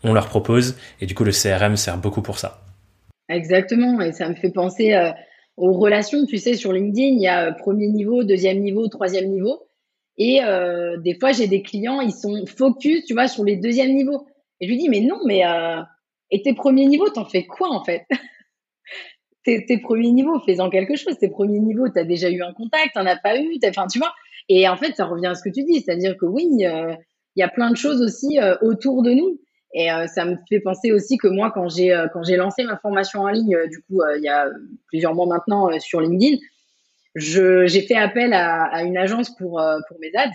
on 0.02 0.12
leur 0.12 0.28
propose, 0.28 0.76
et 1.00 1.06
du 1.06 1.14
coup 1.14 1.24
le 1.24 1.32
CRM 1.32 1.76
sert 1.76 1.98
beaucoup 1.98 2.22
pour 2.22 2.38
ça. 2.38 2.62
Exactement, 3.28 4.00
et 4.00 4.12
ça 4.12 4.28
me 4.28 4.34
fait 4.34 4.50
penser 4.50 4.92
euh, 4.92 5.10
aux 5.56 5.72
relations, 5.72 6.26
tu 6.26 6.38
sais, 6.38 6.54
sur 6.54 6.72
LinkedIn, 6.72 7.14
il 7.16 7.22
y 7.22 7.28
a 7.28 7.46
euh, 7.46 7.52
premier 7.52 7.88
niveau, 7.88 8.22
deuxième 8.22 8.60
niveau, 8.60 8.86
troisième 8.88 9.30
niveau, 9.30 9.62
et 10.18 10.42
euh, 10.44 10.98
des 10.98 11.18
fois 11.18 11.32
j'ai 11.32 11.48
des 11.48 11.62
clients, 11.62 12.00
ils 12.00 12.12
sont 12.12 12.44
focus, 12.46 13.04
tu 13.04 13.14
vois, 13.14 13.28
sur 13.28 13.44
les 13.44 13.56
deuxièmes 13.56 13.94
niveaux. 13.94 14.26
Et 14.60 14.66
je 14.66 14.70
lui 14.70 14.78
dis, 14.78 14.88
mais 14.88 15.00
non, 15.00 15.18
mais 15.26 15.42
et 16.30 16.42
tes 16.42 16.54
premiers 16.54 16.86
niveaux, 16.86 17.08
t'en 17.10 17.24
fais 17.24 17.44
quoi 17.44 17.70
en 17.70 17.84
fait? 17.84 18.06
tes, 19.44 19.78
premiers 19.78 20.10
niveaux, 20.10 20.40
fais-en 20.40 20.70
quelque 20.70 20.96
chose. 20.96 21.18
Tes 21.18 21.28
premiers 21.28 21.60
niveaux, 21.60 21.88
tu 21.88 21.98
as 21.98 22.04
déjà 22.04 22.30
eu 22.30 22.42
un 22.42 22.52
contact, 22.52 22.94
t'en 22.94 23.06
as 23.06 23.16
pas 23.16 23.38
eu, 23.38 23.58
enfin, 23.68 23.86
tu 23.86 23.98
vois. 23.98 24.12
Et 24.48 24.68
en 24.68 24.76
fait, 24.76 24.94
ça 24.96 25.04
revient 25.06 25.26
à 25.26 25.34
ce 25.34 25.42
que 25.42 25.50
tu 25.50 25.62
dis, 25.64 25.80
c'est-à-dire 25.80 26.16
que 26.16 26.26
oui, 26.26 26.48
euh, 26.64 26.94
il 27.36 27.40
y 27.40 27.42
a 27.42 27.48
plein 27.48 27.70
de 27.70 27.76
choses 27.76 28.02
aussi 28.02 28.38
euh, 28.40 28.56
autour 28.62 29.02
de 29.02 29.12
nous. 29.12 29.40
Et 29.74 29.90
euh, 29.92 30.06
ça 30.06 30.24
me 30.24 30.36
fait 30.48 30.60
penser 30.60 30.92
aussi 30.92 31.18
que 31.18 31.26
moi, 31.28 31.50
quand 31.52 31.68
j'ai 31.68 32.06
quand 32.12 32.22
j'ai 32.22 32.36
lancé 32.36 32.62
ma 32.64 32.76
formation 32.78 33.22
en 33.22 33.28
ligne, 33.28 33.58
du 33.68 33.80
coup, 33.82 34.02
il 34.16 34.22
y 34.22 34.28
a 34.28 34.48
plusieurs 34.86 35.14
mois 35.14 35.26
maintenant 35.26 35.68
sur 35.80 36.00
LinkedIn, 36.00 36.36
j'ai 37.16 37.80
fait 37.82 37.96
appel 37.96 38.32
à, 38.34 38.64
à, 38.64 38.82
une 38.84 38.96
agence 38.96 39.34
pour 39.36 39.60
pour 39.88 39.98
mes 39.98 40.12
ads. 40.14 40.30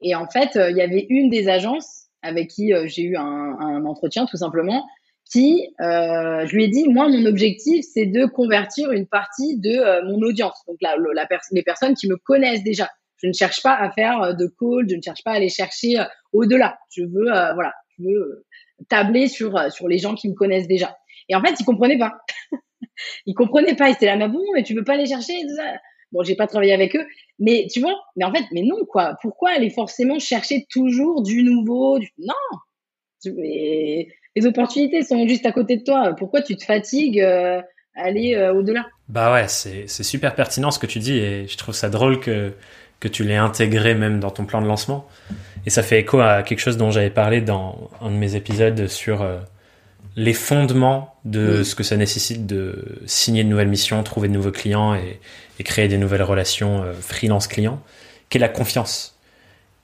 Et 0.00 0.14
en 0.14 0.26
fait, 0.26 0.52
il 0.54 0.76
y 0.76 0.80
avait 0.80 1.06
une 1.10 1.28
des 1.28 1.48
agences 1.48 2.06
avec 2.22 2.48
qui 2.48 2.72
j'ai 2.86 3.02
eu 3.02 3.16
un, 3.16 3.22
un 3.60 3.84
entretien 3.84 4.24
tout 4.24 4.38
simplement 4.38 4.86
qui, 5.30 5.74
euh, 5.80 6.46
je 6.46 6.54
lui 6.54 6.64
ai 6.64 6.68
dit, 6.68 6.88
moi, 6.88 7.08
mon 7.08 7.26
objectif, 7.26 7.84
c'est 7.92 8.06
de 8.06 8.26
convertir 8.26 8.92
une 8.92 9.06
partie 9.06 9.58
de 9.58 9.70
euh, 9.70 10.04
mon 10.04 10.20
audience, 10.22 10.62
donc 10.66 10.76
la, 10.80 10.96
la 10.96 11.28
les 11.50 11.62
personnes 11.62 11.94
qui 11.94 12.08
me 12.08 12.16
connaissent 12.16 12.62
déjà. 12.62 12.88
Je 13.16 13.26
ne 13.26 13.32
cherche 13.32 13.62
pas 13.62 13.74
à 13.74 13.90
faire 13.90 14.22
euh, 14.22 14.32
de 14.34 14.46
call, 14.46 14.88
je 14.88 14.94
ne 14.94 15.02
cherche 15.02 15.24
pas 15.24 15.32
à 15.32 15.34
aller 15.34 15.48
chercher 15.48 15.98
euh, 15.98 16.04
au-delà. 16.32 16.78
Je 16.90 17.02
veux, 17.02 17.24
voilà, 17.54 17.72
je 17.98 18.04
veux 18.04 18.46
tabler 18.88 19.26
sur 19.26 19.58
sur 19.72 19.88
les 19.88 19.98
gens 19.98 20.14
qui 20.14 20.28
me 20.28 20.34
connaissent 20.34 20.68
déjà. 20.68 20.96
Et 21.28 21.34
en 21.34 21.40
fait, 21.40 21.54
ils 21.58 21.64
comprenaient 21.64 21.98
pas. 21.98 22.18
ils 23.26 23.34
comprenaient 23.34 23.74
pas. 23.74 23.88
Ils 23.88 23.94
étaient 23.94 24.06
là, 24.06 24.16
mais 24.16 24.28
bon, 24.28 24.42
mais 24.54 24.62
tu 24.62 24.74
veux 24.74 24.84
pas 24.84 24.94
aller 24.94 25.06
chercher 25.06 25.34
Bon, 26.12 26.22
j'ai 26.22 26.36
pas 26.36 26.46
travaillé 26.46 26.72
avec 26.72 26.94
eux, 26.94 27.04
mais 27.40 27.66
tu 27.70 27.80
vois, 27.80 27.98
mais 28.14 28.24
en 28.24 28.32
fait, 28.32 28.44
mais 28.52 28.62
non 28.62 28.84
quoi. 28.84 29.16
Pourquoi 29.22 29.50
aller 29.50 29.70
forcément 29.70 30.20
chercher 30.20 30.66
toujours 30.70 31.22
du 31.22 31.42
nouveau 31.42 31.98
du... 31.98 32.12
Non. 32.18 32.34
Mais 33.34 34.06
les 34.36 34.46
opportunités 34.46 35.02
sont 35.02 35.26
juste 35.26 35.46
à 35.46 35.52
côté 35.52 35.78
de 35.78 35.82
toi. 35.82 36.14
Pourquoi 36.16 36.42
tu 36.42 36.56
te 36.56 36.64
fatigues 36.64 37.20
euh, 37.20 37.60
à 37.96 38.04
aller 38.04 38.34
euh, 38.34 38.52
au-delà? 38.52 38.86
Bah 39.08 39.32
ouais, 39.32 39.48
c'est 39.48 39.88
super 39.88 40.34
pertinent 40.34 40.70
ce 40.70 40.78
que 40.78 40.86
tu 40.86 40.98
dis 40.98 41.18
et 41.18 41.48
je 41.48 41.56
trouve 41.56 41.74
ça 41.74 41.88
drôle 41.88 42.20
que, 42.20 42.52
que 43.00 43.08
tu 43.08 43.24
l'aies 43.24 43.36
intégré 43.36 43.94
même 43.94 44.20
dans 44.20 44.30
ton 44.30 44.44
plan 44.44 44.60
de 44.60 44.66
lancement. 44.66 45.08
Et 45.64 45.70
ça 45.70 45.82
fait 45.82 46.00
écho 46.00 46.20
à 46.20 46.42
quelque 46.42 46.60
chose 46.60 46.76
dont 46.76 46.90
j'avais 46.90 47.10
parlé 47.10 47.40
dans 47.40 47.90
un 48.00 48.10
de 48.10 48.16
mes 48.16 48.36
épisodes 48.36 48.86
sur 48.88 49.22
euh, 49.22 49.38
les 50.16 50.34
fondements 50.34 51.14
de 51.24 51.62
ce 51.62 51.74
que 51.74 51.82
ça 51.82 51.96
nécessite 51.96 52.46
de 52.46 53.00
signer 53.06 53.42
de 53.42 53.48
nouvelles 53.48 53.68
missions, 53.68 54.02
trouver 54.02 54.28
de 54.28 54.34
nouveaux 54.34 54.52
clients 54.52 54.94
et, 54.94 55.18
et 55.58 55.62
créer 55.62 55.88
des 55.88 55.98
nouvelles 55.98 56.22
relations 56.22 56.84
freelance-client, 57.00 57.82
qui 58.30 58.38
est 58.38 58.40
la 58.40 58.48
confiance 58.48 59.15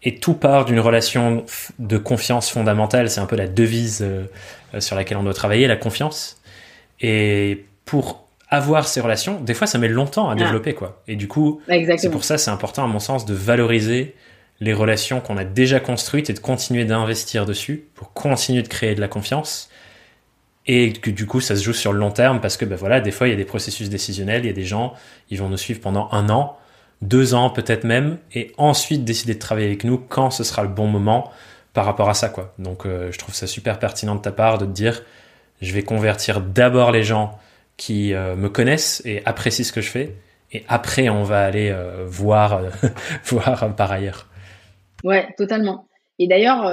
et 0.03 0.17
tout 0.17 0.35
part 0.35 0.65
d'une 0.65 0.81
relation 0.81 1.45
de 1.79 1.99
confiance 1.99 2.51
fondamentale. 2.51 3.09
C'est 3.09 3.21
un 3.21 3.27
peu 3.27 3.37
la 3.37 3.47
devise 3.47 4.03
euh, 4.03 4.27
sur 4.81 4.97
laquelle 4.97 5.17
on 5.17 5.23
doit 5.23 5.35
travailler, 5.35 5.67
la 5.67 5.77
confiance. 5.77 6.41
Et 7.01 7.65
pour 7.85 8.27
avoir 8.49 8.87
ces 8.87 9.01
relations, 9.01 9.41
des 9.41 9.55
fois, 9.55 9.67
ça 9.67 9.79
met 9.79 9.89
longtemps 9.89 10.29
à 10.29 10.33
ah. 10.33 10.37
développer, 10.37 10.75
quoi. 10.75 11.03
Et 11.09 11.17
du 11.17 11.29
coup, 11.29 11.61
c'est 11.69 12.11
pour 12.11 12.25
ça, 12.25 12.37
c'est 12.37 12.51
important, 12.51 12.85
à 12.85 12.87
mon 12.87 12.99
sens, 12.99 13.25
de 13.25 13.35
valoriser 13.35 14.15
les 14.61 14.73
relations 14.73 15.21
qu'on 15.21 15.37
a 15.37 15.45
déjà 15.45 15.81
construites 15.81 16.31
et 16.31 16.33
de 16.33 16.39
continuer 16.39 16.85
d'investir 16.85 17.47
dessus 17.47 17.85
pour 17.95 18.13
continuer 18.13 18.63
de 18.63 18.69
créer 18.69 18.95
de 18.95 19.01
la 19.01 19.09
confiance. 19.09 19.71
Et 20.67 20.93
que 20.93 21.11
du 21.11 21.27
coup, 21.27 21.41
ça 21.41 21.57
se 21.57 21.65
joue 21.65 21.73
sur 21.73 21.93
le 21.93 21.99
long 21.99 22.13
terme 22.13 22.41
parce 22.41 22.57
que, 22.57 22.65
ben 22.65 22.77
voilà, 22.77 23.01
des 23.01 23.11
fois, 23.11 23.27
il 23.27 23.31
y 23.31 23.35
a 23.35 23.37
des 23.37 23.45
processus 23.45 23.89
décisionnels, 23.89 24.45
il 24.45 24.47
y 24.47 24.51
a 24.51 24.55
des 24.55 24.65
gens, 24.65 24.95
ils 25.31 25.39
vont 25.39 25.49
nous 25.49 25.57
suivre 25.57 25.81
pendant 25.81 26.09
un 26.13 26.29
an 26.29 26.57
deux 27.03 27.35
ans 27.35 27.51
peut-être 27.51 27.85
même, 27.85 28.19
et 28.33 28.53
ensuite 28.57 29.05
décider 29.05 29.35
de 29.35 29.39
travailler 29.39 29.67
avec 29.67 29.85
nous 29.85 29.99
quand 29.99 30.31
ce 30.31 30.45
sera 30.45 30.63
le 30.63 30.69
bon 30.69 30.87
moment 30.87 31.31
par 31.75 31.85
rapport 31.85 32.09
à 32.09 32.15
ça. 32.15 32.29
quoi. 32.29 32.55
Donc 32.59 32.87
euh, 32.87 33.11
je 33.11 33.19
trouve 33.19 33.35
ça 33.35 33.47
super 33.47 33.79
pertinent 33.79 34.15
de 34.15 34.21
ta 34.21 34.33
part 34.33 34.59
de 34.59 34.65
te 34.65 34.71
dire, 34.71 35.03
je 35.61 35.73
vais 35.75 35.83
convertir 35.83 36.41
d'abord 36.41 36.93
les 36.93 37.03
gens 37.03 37.39
qui 37.77 38.15
euh, 38.15 38.37
me 38.37 38.49
connaissent 38.49 39.03
et 39.05 39.23
apprécient 39.25 39.65
ce 39.65 39.73
que 39.73 39.81
je 39.81 39.91
fais, 39.91 40.15
et 40.53 40.65
après 40.69 41.09
on 41.09 41.25
va 41.25 41.45
aller 41.45 41.71
euh, 41.71 42.05
voir, 42.07 42.63
voir 43.25 43.75
par 43.75 43.91
ailleurs. 43.91 44.29
Ouais, 45.03 45.35
totalement. 45.37 45.89
Et 46.21 46.29
d'ailleurs, 46.29 46.71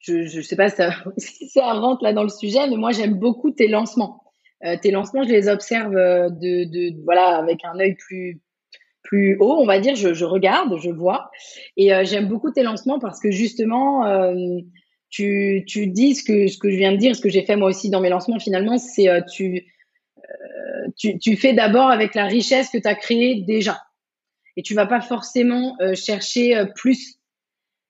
je 0.00 0.36
ne 0.36 0.42
sais 0.42 0.56
pas 0.56 0.68
si 1.16 1.48
ça, 1.48 1.72
rentre 1.72 2.04
là 2.04 2.12
dans 2.12 2.22
le 2.24 2.28
sujet, 2.28 2.68
mais 2.68 2.76
moi 2.76 2.92
j'aime 2.92 3.14
beaucoup 3.14 3.50
tes 3.50 3.68
lancements. 3.68 4.22
tes 4.82 4.90
lancements, 4.90 5.22
je 5.22 5.30
les 5.30 5.48
observe 5.48 5.94
de, 5.94 6.64
de 6.64 7.02
voilà 7.04 7.38
avec 7.38 7.64
un 7.64 7.78
œil 7.78 7.94
plus 7.94 8.42
plus 9.08 9.36
haut, 9.40 9.56
on 9.58 9.64
va 9.64 9.80
dire, 9.80 9.96
je, 9.96 10.24
regarde, 10.24 10.78
je 10.78 10.90
vois. 10.90 11.30
Et 11.78 11.94
euh, 11.94 12.04
j'aime 12.04 12.28
beaucoup 12.28 12.50
tes 12.50 12.62
lancements 12.62 12.98
parce 12.98 13.20
que 13.20 13.30
justement, 13.30 14.04
euh, 14.04 14.34
tu, 15.08 15.64
tu 15.66 15.86
dis 15.86 16.14
ce 16.14 16.22
que, 16.22 16.46
ce 16.46 16.58
que 16.58 16.70
je 16.70 16.76
viens 16.76 16.92
de 16.92 16.98
dire, 16.98 17.16
ce 17.16 17.22
que 17.22 17.30
j'ai 17.30 17.42
fait 17.42 17.56
moi 17.56 17.70
aussi 17.70 17.88
dans 17.88 18.02
mes 18.02 18.10
lancements 18.10 18.38
finalement, 18.38 18.76
c'est 18.76 19.08
euh, 19.08 19.22
tu, 19.32 19.66
tu, 20.98 21.18
tu 21.18 21.36
fais 21.36 21.54
d'abord 21.54 21.88
avec 21.88 22.14
la 22.14 22.26
richesse 22.26 22.68
que 22.68 22.76
tu 22.76 22.86
as 22.86 22.94
créée 22.94 23.42
déjà. 23.46 23.80
Et 24.56 24.62
tu 24.62 24.74
vas 24.74 24.86
pas 24.86 25.00
forcément 25.00 25.76
chercher 25.94 26.64
plus 26.74 27.18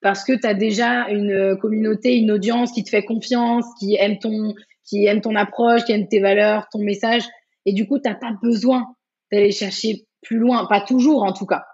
parce 0.03 0.23
que 0.23 0.35
tu 0.39 0.47
as 0.47 0.53
déjà 0.53 1.09
une 1.09 1.57
communauté, 1.57 2.17
une 2.17 2.31
audience 2.31 2.73
qui 2.73 2.85
te 2.85 2.91
fait 2.91 3.05
confiance, 3.05 3.65
qui 3.81 3.97
aime 3.97 4.19
ton, 4.19 4.55
qui 4.85 5.07
aime 5.07 5.23
ton 5.23 5.35
approche, 5.35 5.85
qui 5.85 5.93
aime 5.93 6.07
tes 6.09 6.21
valeurs, 6.21 6.69
ton 6.71 6.81
message. 6.81 7.23
Et 7.65 7.73
du 7.73 7.89
coup, 7.89 7.99
tu 7.99 8.09
n'as 8.09 8.15
pas 8.15 8.37
besoin 8.43 8.87
d'aller 9.33 9.51
chercher 9.51 10.07
plus 10.29 10.39
loin, 10.39 10.67
pas 10.67 10.81
toujours 10.83 11.23
en 11.23 11.33
tout 11.33 11.47
cas. 11.47 11.65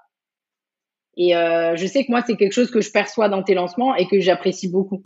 Et 1.16 1.36
euh, 1.36 1.76
je 1.76 1.86
sais 1.86 2.05
que 2.05 2.11
moi, 2.11 2.22
c'est 2.26 2.36
quelque 2.36 2.52
chose 2.52 2.70
que 2.70 2.80
je 2.80 2.90
perçois 2.90 3.28
dans 3.28 3.42
tes 3.42 3.55
lancements 3.55 3.94
et 3.94 4.07
que 4.07 4.20
j'apprécie 4.20 4.68
beaucoup. 4.68 5.02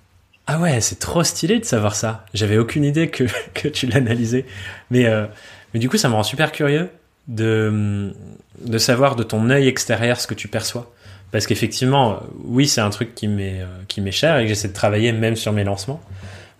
Ah 0.47 0.59
ouais, 0.61 0.81
c'est 0.81 0.99
trop 0.99 1.25
stylé 1.25 1.59
de 1.59 1.65
savoir 1.65 1.95
ça. 1.95 2.25
J'avais 2.33 2.57
aucune 2.57 2.85
idée 2.85 3.09
que, 3.09 3.25
que 3.55 3.69
tu 3.69 3.87
l'analysais. 3.87 4.45
Mais, 4.91 5.07
euh, 5.07 5.27
mais 5.73 5.81
du 5.81 5.89
coup, 5.89 5.97
ça 5.97 6.09
me 6.09 6.15
rend 6.15 6.23
super 6.23 6.53
curieux 6.53 6.91
de, 7.27 8.13
de 8.61 8.79
savoir 8.79 9.17
de 9.17 9.23
ton 9.23 9.51
œil 9.51 9.67
extérieur 9.67 10.21
ce 10.21 10.27
que 10.27 10.35
tu 10.35 10.49
perçois. 10.49 10.93
Parce 11.31 11.47
qu'effectivement, 11.47 12.21
oui, 12.45 12.67
c'est 12.67 12.81
un 12.81 12.91
truc 12.91 13.15
qui 13.15 13.29
m'est, 13.29 13.61
euh, 13.61 14.11
cher 14.11 14.39
et 14.39 14.43
que 14.43 14.49
j'essaie 14.49 14.69
de 14.69 14.75
travailler 14.75 15.13
même 15.13 15.37
sur 15.37 15.53
mes 15.53 15.65
lancements. 15.65 16.01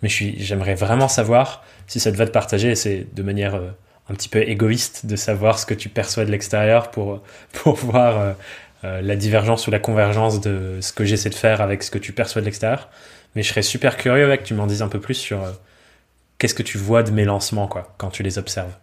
Mais 0.01 0.09
j'aimerais 0.09 0.75
vraiment 0.75 1.07
savoir 1.07 1.63
si 1.87 1.99
ça 1.99 2.11
te 2.11 2.17
va 2.17 2.25
te 2.25 2.31
partager. 2.31 2.75
C'est 2.75 3.07
de 3.13 3.23
manière 3.23 3.59
un 4.09 4.15
petit 4.15 4.29
peu 4.29 4.41
égoïste 4.41 5.05
de 5.05 5.15
savoir 5.15 5.59
ce 5.59 5.65
que 5.65 5.73
tu 5.73 5.89
perçois 5.89 6.25
de 6.25 6.31
l'extérieur 6.31 6.91
pour, 6.91 7.21
pour 7.53 7.75
voir 7.75 8.19
euh, 8.19 8.33
euh, 8.83 9.01
la 9.01 9.15
divergence 9.15 9.67
ou 9.67 9.71
la 9.71 9.79
convergence 9.79 10.41
de 10.41 10.79
ce 10.81 10.91
que 10.93 11.05
j'essaie 11.05 11.29
de 11.29 11.35
faire 11.35 11.61
avec 11.61 11.83
ce 11.83 11.91
que 11.91 11.99
tu 11.99 12.11
perçois 12.13 12.41
de 12.41 12.45
l'extérieur. 12.45 12.89
Mais 13.35 13.43
je 13.43 13.49
serais 13.49 13.61
super 13.61 13.97
curieux 13.97 14.25
avec 14.25 14.41
que 14.41 14.47
tu 14.47 14.53
m'en 14.55 14.67
dises 14.67 14.81
un 14.81 14.87
peu 14.87 14.99
plus 14.99 15.13
sur 15.13 15.43
euh, 15.43 15.51
qu'est-ce 16.37 16.55
que 16.55 16.63
tu 16.63 16.77
vois 16.77 17.03
de 17.03 17.11
mes 17.11 17.25
lancements 17.25 17.67
quoi, 17.67 17.93
quand 17.97 18.09
tu 18.09 18.23
les 18.23 18.39
observes. 18.39 18.75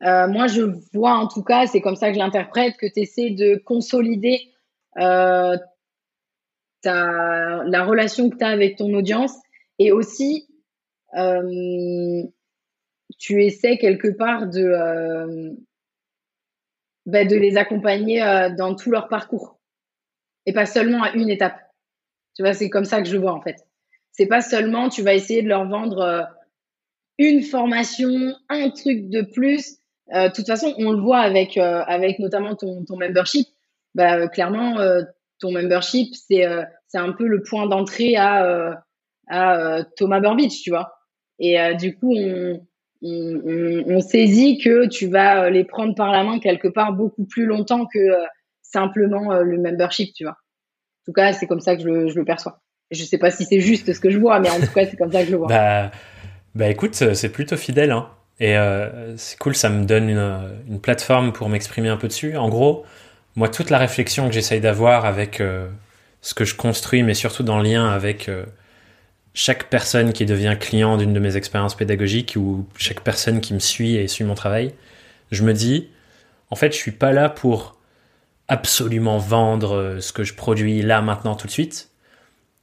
moi, 0.00 0.46
je 0.46 0.62
vois 0.92 1.14
en 1.14 1.26
tout 1.26 1.42
cas, 1.42 1.66
c'est 1.66 1.80
comme 1.80 1.96
ça 1.96 2.08
que 2.08 2.14
je 2.14 2.18
l'interprète, 2.18 2.76
que 2.76 2.86
tu 2.86 3.00
essaies 3.00 3.30
de 3.30 3.56
consolider 3.64 4.52
ta, 4.94 5.56
la 7.64 7.84
relation 7.84 8.30
que 8.30 8.36
tu 8.36 8.44
as 8.44 8.48
avec 8.48 8.76
ton 8.76 8.92
audience 8.94 9.32
et 9.78 9.90
aussi 9.90 10.46
tu 13.18 13.42
essaies 13.44 13.78
quelque 13.78 14.08
part 14.08 14.48
de, 14.48 15.56
bah, 17.06 17.24
de 17.24 17.36
les 17.36 17.56
accompagner 17.56 18.20
dans 18.56 18.74
tout 18.74 18.90
leur 18.90 19.08
parcours 19.08 19.54
et 20.46 20.52
pas 20.52 20.66
seulement 20.66 21.02
à 21.02 21.12
une 21.12 21.30
étape. 21.30 21.58
Tu 22.34 22.42
vois, 22.42 22.52
c'est 22.52 22.70
comme 22.70 22.84
ça 22.84 23.00
que 23.02 23.08
je 23.08 23.16
vois 23.16 23.32
en 23.32 23.40
fait. 23.40 23.56
C'est 24.12 24.26
pas 24.26 24.40
seulement 24.40 24.88
tu 24.88 25.02
vas 25.02 25.14
essayer 25.14 25.42
de 25.42 25.48
leur 25.48 25.68
vendre 25.68 26.00
euh, 26.00 26.22
une 27.18 27.42
formation, 27.42 28.34
un 28.48 28.70
truc 28.70 29.08
de 29.08 29.22
plus. 29.22 29.78
Euh, 30.12 30.28
de 30.28 30.32
toute 30.32 30.46
façon, 30.46 30.74
on 30.78 30.92
le 30.92 31.00
voit 31.00 31.20
avec 31.20 31.56
euh, 31.56 31.82
avec 31.86 32.18
notamment 32.18 32.54
ton, 32.54 32.84
ton 32.84 32.96
membership. 32.98 33.48
Bah, 33.94 34.28
clairement, 34.28 34.78
ton 35.38 35.52
membership 35.52 36.14
c'est 36.16 36.44
c'est 36.88 36.98
un 36.98 37.12
peu 37.12 37.28
le 37.28 37.42
point 37.42 37.66
d'entrée 37.68 38.16
à 38.16 38.82
à 39.28 39.84
Thomas 39.96 40.18
Burbidge, 40.18 40.62
tu 40.62 40.70
vois. 40.70 40.94
Et 41.38 41.56
du 41.76 41.96
coup, 41.96 42.12
on, 42.12 42.66
on, 43.04 44.00
saisit 44.00 44.58
que 44.58 44.86
tu 44.88 45.06
vas 45.06 45.50
les 45.50 45.64
prendre 45.64 45.94
par 45.94 46.10
la 46.10 46.24
main 46.24 46.38
quelque 46.38 46.68
part 46.68 46.92
beaucoup 46.92 47.24
plus 47.24 47.46
longtemps 47.46 47.86
que 47.86 47.98
simplement 48.62 49.34
le 49.38 49.58
membership, 49.58 50.14
tu 50.14 50.24
vois. 50.24 50.32
En 50.32 51.04
tout 51.04 51.12
cas, 51.12 51.32
c'est 51.32 51.46
comme 51.46 51.60
ça 51.60 51.76
que 51.76 51.82
je 51.82 51.88
le, 51.88 52.24
perçois. 52.24 52.60
Je 52.90 53.04
sais 53.04 53.18
pas 53.18 53.30
si 53.30 53.44
c'est 53.44 53.60
juste 53.60 53.92
ce 53.92 54.00
que 54.00 54.10
je 54.10 54.18
vois, 54.18 54.40
mais 54.40 54.50
en 54.50 54.58
tout 54.58 54.72
cas, 54.74 54.86
c'est 54.86 54.96
comme 54.96 55.12
ça 55.12 55.20
que 55.20 55.26
je 55.26 55.32
le 55.32 55.38
vois. 55.38 55.48
bah, 55.48 55.90
bah 56.54 56.68
écoute, 56.68 56.94
c'est 56.94 57.32
plutôt 57.32 57.56
fidèle. 57.56 57.90
Hein. 57.90 58.08
Et 58.40 58.56
euh, 58.56 59.16
c'est 59.16 59.38
cool, 59.38 59.54
ça 59.54 59.68
me 59.68 59.84
donne 59.84 60.08
une, 60.08 60.80
plateforme 60.80 61.32
pour 61.32 61.48
m'exprimer 61.48 61.88
un 61.88 61.96
peu 61.96 62.08
dessus. 62.08 62.36
En 62.36 62.48
gros, 62.48 62.84
moi, 63.36 63.48
toute 63.48 63.70
la 63.70 63.78
réflexion 63.78 64.28
que 64.28 64.34
j'essaye 64.34 64.60
d'avoir 64.60 65.04
avec 65.04 65.40
euh, 65.40 65.68
ce 66.20 66.34
que 66.34 66.44
je 66.44 66.54
construis, 66.54 67.02
mais 67.02 67.14
surtout 67.14 67.42
dans 67.42 67.58
le 67.58 67.64
lien 67.64 67.88
avec 67.88 68.28
euh, 68.28 68.44
chaque 69.34 69.68
personne 69.68 70.12
qui 70.12 70.26
devient 70.26 70.56
client 70.58 70.96
d'une 70.96 71.12
de 71.12 71.20
mes 71.20 71.36
expériences 71.36 71.74
pédagogiques 71.74 72.34
ou 72.36 72.66
chaque 72.76 73.00
personne 73.00 73.40
qui 73.40 73.52
me 73.52 73.58
suit 73.58 73.96
et 73.96 74.06
suit 74.06 74.24
mon 74.24 74.34
travail, 74.34 74.72
je 75.32 75.42
me 75.42 75.52
dis, 75.52 75.90
en 76.50 76.56
fait, 76.56 76.72
je 76.72 76.78
suis 76.78 76.92
pas 76.92 77.12
là 77.12 77.28
pour 77.28 77.76
absolument 78.46 79.18
vendre 79.18 79.74
euh, 79.74 80.00
ce 80.00 80.12
que 80.12 80.22
je 80.22 80.34
produis 80.34 80.82
là, 80.82 81.02
maintenant, 81.02 81.34
tout 81.34 81.48
de 81.48 81.52
suite. 81.52 81.90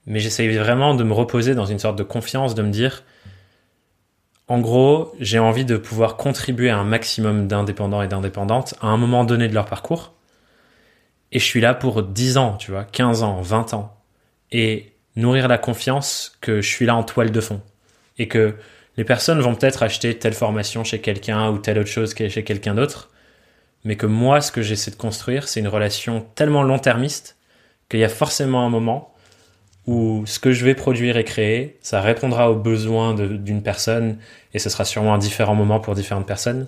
Mais 0.06 0.20
j'essaye 0.20 0.56
vraiment 0.58 0.96
de 0.96 1.04
me 1.04 1.14
reposer 1.14 1.56
dans 1.56 1.66
une 1.66 1.80
sorte 1.80 1.98
de 1.98 2.04
confiance, 2.04 2.56
de 2.56 2.62
me 2.62 2.72
dire, 2.72 3.04
en 4.48 4.60
gros, 4.60 5.14
j'ai 5.20 5.40
envie 5.40 5.66
de 5.66 5.78
pouvoir 5.78 6.18
contribuer 6.18 6.70
à 6.70 6.78
un 6.78 6.84
maximum 6.84 7.48
d'indépendants 7.48 8.02
et 8.02 8.08
d'indépendantes 8.08 8.76
à 8.82 8.88
un 8.88 8.98
moment 8.98 9.26
donné 9.26 9.48
de 9.48 9.54
leur 9.54 9.66
parcours. 9.66 10.14
Et 11.32 11.40
je 11.40 11.46
suis 11.46 11.62
là 11.62 11.74
pour 11.74 12.04
10 12.04 12.38
ans, 12.38 12.58
tu 12.58 12.72
vois, 12.72 12.84
15 12.84 13.24
ans, 13.24 13.42
20 13.42 13.74
ans. 13.74 13.98
Et 14.52 14.94
nourrir 15.16 15.47
la 15.47 15.57
confiance 15.57 16.38
que 16.41 16.62
je 16.62 16.70
suis 16.70 16.86
là 16.86 16.95
en 16.95 17.03
toile 17.03 17.32
de 17.32 17.41
fond. 17.41 17.62
Et 18.18 18.28
que 18.28 18.55
les 18.97 19.03
personnes 19.03 19.39
vont 19.41 19.55
peut-être 19.55 19.84
acheter 19.84 20.18
telle 20.18 20.34
formation 20.34 20.84
chez 20.84 20.99
quelqu'un 20.99 21.49
ou 21.49 21.57
telle 21.57 21.80
autre 21.80 21.89
chose 21.89 22.14
chez 22.16 22.43
quelqu'un 22.43 22.76
d'autre 22.76 23.12
mais 23.84 23.95
que 23.95 24.05
moi, 24.05 24.41
ce 24.41 24.51
que 24.51 24.62
j'essaie 24.62 24.91
de 24.91 24.95
construire, 24.95 25.47
c'est 25.47 25.59
une 25.59 25.68
relation 25.68 26.26
tellement 26.36 26.64
long-termiste 26.64 27.38
qu'il 27.89 27.99
y 27.99 28.03
a 28.03 28.09
forcément 28.09 28.66
un 28.66 28.70
moment 28.70 29.14
où 29.88 30.24
ce 30.28 30.39
que 30.39 30.51
je 30.51 30.64
vais 30.64 30.76
produire 30.76 31.18
et 31.18 31.24
créer, 31.24 31.80
ça 31.82 32.01
répondra 32.01 32.51
aux 32.51 32.55
besoins 32.55 33.16
d'une 33.16 33.64
personne, 33.64 34.18
et 34.53 34.59
ce 34.59 34.70
sera 34.70 34.86
sûrement 34.86 35.16
un 35.16 35.18
différent 35.18 35.55
moment 35.55 35.80
pour 35.80 35.95
différentes 35.95 36.28
personnes, 36.28 36.68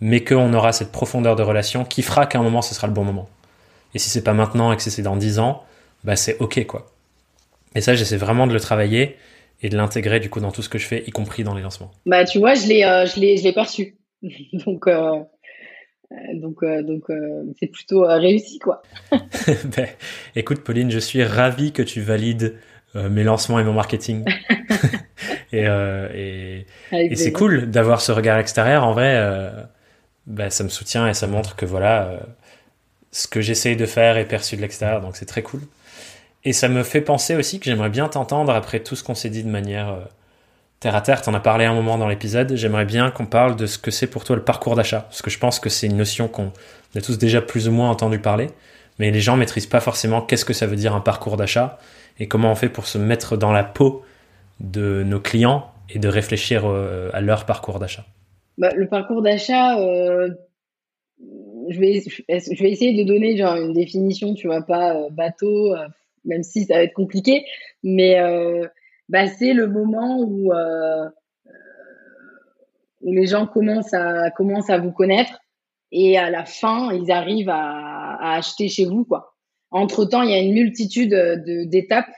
mais 0.00 0.22
qu'on 0.22 0.54
aura 0.54 0.72
cette 0.72 0.92
profondeur 0.92 1.34
de 1.34 1.42
relation 1.42 1.84
qui 1.84 2.02
fera 2.02 2.26
qu'à 2.26 2.38
un 2.38 2.42
moment, 2.42 2.62
ce 2.62 2.74
sera 2.74 2.86
le 2.86 2.92
bon 2.92 3.04
moment. 3.04 3.28
Et 3.94 3.98
si 3.98 4.08
c'est 4.08 4.22
pas 4.22 4.34
maintenant 4.34 4.72
et 4.72 4.76
que 4.76 4.82
c'est 4.82 5.02
dans 5.02 5.16
dix 5.16 5.40
ans, 5.40 5.64
bah 6.04 6.14
c'est 6.14 6.38
ok 6.38 6.64
quoi. 6.66 6.92
Et 7.74 7.80
ça, 7.80 7.94
j'essaie 7.94 8.16
vraiment 8.16 8.46
de 8.46 8.52
le 8.52 8.60
travailler 8.60 9.16
et 9.62 9.68
de 9.68 9.76
l'intégrer 9.76 10.20
du 10.20 10.30
coup 10.30 10.40
dans 10.40 10.52
tout 10.52 10.62
ce 10.62 10.68
que 10.68 10.78
je 10.78 10.86
fais, 10.86 11.04
y 11.06 11.10
compris 11.10 11.44
dans 11.44 11.54
les 11.54 11.62
lancements. 11.62 11.90
Bah 12.06 12.24
tu 12.24 12.38
vois, 12.38 12.54
je 12.54 12.66
l'ai, 12.68 12.84
euh, 12.84 13.06
je 13.06 13.20
l'ai, 13.20 13.36
je 13.36 13.44
l'ai 13.44 13.52
perçu. 13.52 13.96
Donc 14.52 14.86
euh, 14.86 15.20
euh, 16.10 16.16
donc, 16.40 16.62
euh, 16.62 16.82
donc 16.82 17.04
c'est 17.60 17.66
plutôt 17.66 18.06
réussi, 18.06 18.58
quoi. 18.58 18.82
ben, 19.76 19.86
écoute, 20.34 20.62
Pauline, 20.64 20.90
je 20.90 20.98
suis 20.98 21.22
ravi 21.22 21.72
que 21.72 21.82
tu 21.82 22.00
valides 22.00 22.56
mes 22.94 23.22
lancements 23.22 23.60
et 23.60 23.64
mon 23.64 23.74
marketing. 23.74 24.24
et, 25.52 25.66
et, 25.66 26.66
et 26.92 27.16
c'est 27.16 27.32
cool 27.32 27.70
d'avoir 27.70 28.00
ce 28.00 28.10
regard 28.12 28.38
extérieur. 28.38 28.82
En 28.84 28.92
vrai, 28.92 29.22
ben, 30.26 30.48
ça 30.48 30.64
me 30.64 30.70
soutient 30.70 31.06
et 31.06 31.12
ça 31.12 31.26
montre 31.26 31.54
que 31.54 31.66
voilà, 31.66 32.18
ce 33.12 33.28
que 33.28 33.42
j'essaye 33.42 33.76
de 33.76 33.84
faire 33.84 34.16
est 34.16 34.24
perçu 34.24 34.56
de 34.56 34.62
l'extérieur, 34.62 35.02
donc 35.02 35.16
c'est 35.16 35.26
très 35.26 35.42
cool. 35.42 35.60
Et 36.44 36.52
ça 36.52 36.68
me 36.68 36.82
fait 36.82 37.00
penser 37.00 37.34
aussi 37.34 37.58
que 37.58 37.66
j'aimerais 37.66 37.90
bien 37.90 38.08
t'entendre 38.08 38.52
après 38.52 38.80
tout 38.80 38.96
ce 38.96 39.02
qu'on 39.02 39.14
s'est 39.14 39.30
dit 39.30 39.42
de 39.42 39.50
manière 39.50 39.98
terre 40.80 40.94
à 40.94 41.00
terre, 41.00 41.22
t'en 41.22 41.34
as 41.34 41.40
parlé 41.40 41.64
un 41.64 41.74
moment 41.74 41.98
dans 41.98 42.08
l'épisode, 42.08 42.54
j'aimerais 42.54 42.84
bien 42.84 43.10
qu'on 43.10 43.26
parle 43.26 43.56
de 43.56 43.66
ce 43.66 43.78
que 43.78 43.90
c'est 43.90 44.06
pour 44.06 44.24
toi 44.24 44.36
le 44.36 44.44
parcours 44.44 44.76
d'achat, 44.76 45.00
parce 45.00 45.22
que 45.22 45.30
je 45.30 45.38
pense 45.38 45.58
que 45.58 45.68
c'est 45.68 45.86
une 45.88 45.96
notion 45.96 46.28
qu'on 46.28 46.52
a 46.94 47.00
tous 47.00 47.18
déjà 47.18 47.42
plus 47.42 47.68
ou 47.68 47.72
moins 47.72 47.90
entendu 47.90 48.20
parler, 48.20 48.48
mais 48.98 49.10
les 49.10 49.20
gens 49.20 49.36
maîtrisent 49.36 49.66
pas 49.66 49.80
forcément 49.80 50.22
qu'est-ce 50.22 50.44
que 50.44 50.52
ça 50.52 50.66
veut 50.66 50.76
dire 50.76 50.94
un 50.94 51.00
parcours 51.00 51.36
d'achat 51.36 51.78
et 52.20 52.28
comment 52.28 52.52
on 52.52 52.54
fait 52.54 52.68
pour 52.68 52.86
se 52.86 52.98
mettre 52.98 53.36
dans 53.36 53.52
la 53.52 53.64
peau 53.64 54.02
de 54.60 55.02
nos 55.04 55.20
clients 55.20 55.70
et 55.90 55.98
de 55.98 56.08
réfléchir 56.08 56.62
euh, 56.64 57.10
à 57.12 57.20
leur 57.20 57.46
parcours 57.46 57.78
d'achat. 57.78 58.04
Bah, 58.56 58.70
le 58.74 58.88
parcours 58.88 59.22
d'achat, 59.22 59.78
euh, 59.80 60.30
je, 61.68 61.78
vais, 61.78 62.02
essayer 62.38 63.04
de 63.04 63.06
donner 63.06 63.36
genre 63.36 63.54
une 63.54 63.72
définition, 63.72 64.34
tu 64.34 64.48
vois, 64.48 64.62
pas 64.62 64.96
euh, 64.96 65.08
bateau, 65.10 65.74
même 66.28 66.44
si 66.44 66.64
ça 66.64 66.74
va 66.74 66.82
être 66.84 66.94
compliqué, 66.94 67.44
mais 67.82 68.16
bah, 69.08 69.26
c'est 69.26 69.52
le 69.52 69.66
moment 69.66 70.20
où, 70.20 70.52
euh, 70.52 71.08
où 73.00 73.12
les 73.12 73.26
gens 73.26 73.46
commencent 73.46 73.94
à, 73.94 74.30
commencent 74.30 74.70
à 74.70 74.78
vous 74.78 74.92
connaître 74.92 75.40
et 75.90 76.18
à 76.18 76.30
la 76.30 76.44
fin, 76.44 76.92
ils 76.92 77.10
arrivent 77.10 77.50
à, 77.50 78.34
acheter 78.34 78.68
chez 78.68 78.84
vous. 78.84 79.04
quoi. 79.04 79.34
Entre-temps, 79.70 80.22
il 80.22 80.30
y 80.30 80.34
a 80.34 80.38
une 80.38 80.52
multitude 80.52 81.14
d'étapes 81.66 82.12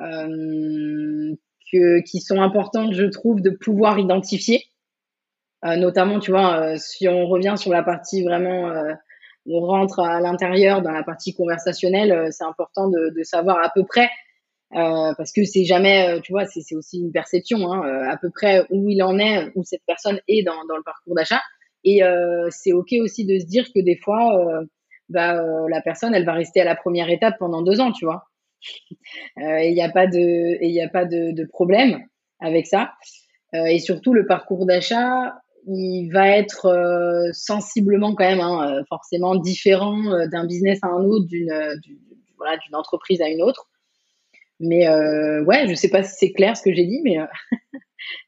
euh, 0.00 1.34
qui 1.70 2.20
sont 2.20 2.40
importantes, 2.40 2.94
je 2.94 3.04
trouve, 3.04 3.40
de 3.42 3.50
pouvoir 3.50 3.98
identifier. 3.98 4.64
Euh, 5.64 5.76
notamment, 5.76 6.18
tu 6.18 6.30
vois, 6.30 6.60
euh, 6.60 6.76
si 6.78 7.06
on 7.06 7.26
revient 7.26 7.54
sur 7.56 7.70
la 7.70 7.82
partie 7.82 8.22
vraiment, 8.22 8.70
euh, 8.70 8.94
on 9.46 9.60
rentre 9.60 10.00
à 10.00 10.20
l'intérieur 10.20 10.82
dans 10.82 10.92
la 10.92 11.02
partie 11.02 11.34
conversationnelle, 11.34 12.12
euh, 12.12 12.28
c'est 12.30 12.44
important 12.44 12.88
de, 12.88 13.12
de, 13.16 13.22
savoir 13.22 13.58
à 13.64 13.70
peu 13.74 13.84
près 13.84 14.10
euh, 14.74 15.12
parce 15.16 15.32
que 15.32 15.44
c'est 15.44 15.64
jamais, 15.64 16.08
euh, 16.08 16.20
tu 16.20 16.32
vois, 16.32 16.44
c'est 16.46 16.76
aussi 16.76 17.00
une 17.00 17.10
perception, 17.10 17.72
hein, 17.72 17.82
euh, 17.84 18.08
à 18.08 18.16
peu 18.16 18.30
près 18.30 18.64
où 18.70 18.88
il 18.88 19.02
en 19.02 19.18
est, 19.18 19.50
où 19.56 19.64
cette 19.64 19.82
personne 19.84 20.20
est 20.28 20.44
dans, 20.44 20.64
dans 20.68 20.76
le 20.76 20.82
parcours 20.84 21.14
d'achat. 21.16 21.40
Et 21.82 22.04
euh, 22.04 22.48
c'est 22.50 22.72
ok 22.72 22.92
aussi 23.00 23.26
de 23.26 23.38
se 23.38 23.46
dire 23.46 23.66
que 23.74 23.80
des 23.80 23.96
fois, 23.96 24.38
euh, 24.38 24.64
bah, 25.08 25.42
la 25.68 25.80
personne, 25.82 26.14
elle 26.14 26.24
va 26.24 26.34
rester 26.34 26.60
à 26.60 26.64
la 26.64 26.76
première 26.76 27.10
étape 27.10 27.34
pendant 27.38 27.62
deux 27.62 27.80
ans, 27.80 27.90
tu 27.90 28.04
vois. 28.04 28.24
Il 29.36 29.72
n'y 29.74 29.82
a 29.82 29.90
pas 29.90 30.06
de, 30.06 30.62
il 30.62 30.70
n'y 30.70 30.82
a 30.82 30.88
pas 30.88 31.06
de, 31.06 31.32
de, 31.32 31.44
problème 31.46 32.04
avec 32.40 32.66
ça. 32.66 32.92
et 33.54 33.78
surtout, 33.78 34.12
le 34.12 34.26
parcours 34.26 34.66
d'achat, 34.66 35.39
il 35.66 36.10
va 36.10 36.28
être 36.28 37.30
sensiblement 37.32 38.14
quand 38.14 38.24
même, 38.24 38.40
hein, 38.40 38.82
forcément 38.88 39.36
différent 39.36 40.26
d'un 40.26 40.46
business 40.46 40.78
à 40.82 40.88
un 40.88 41.04
autre, 41.04 41.26
d'une, 41.26 41.52
voilà, 42.36 42.56
d'une 42.58 42.74
entreprise 42.74 43.20
à 43.20 43.28
une 43.28 43.42
autre. 43.42 43.70
Mais 44.60 44.86
euh, 44.86 45.42
ouais, 45.44 45.66
je 45.68 45.74
sais 45.74 45.88
pas 45.88 46.02
si 46.02 46.14
c'est 46.16 46.32
clair 46.32 46.56
ce 46.56 46.62
que 46.62 46.72
j'ai 46.72 46.84
dit, 46.84 47.00
mais, 47.02 47.18
euh, 47.18 47.26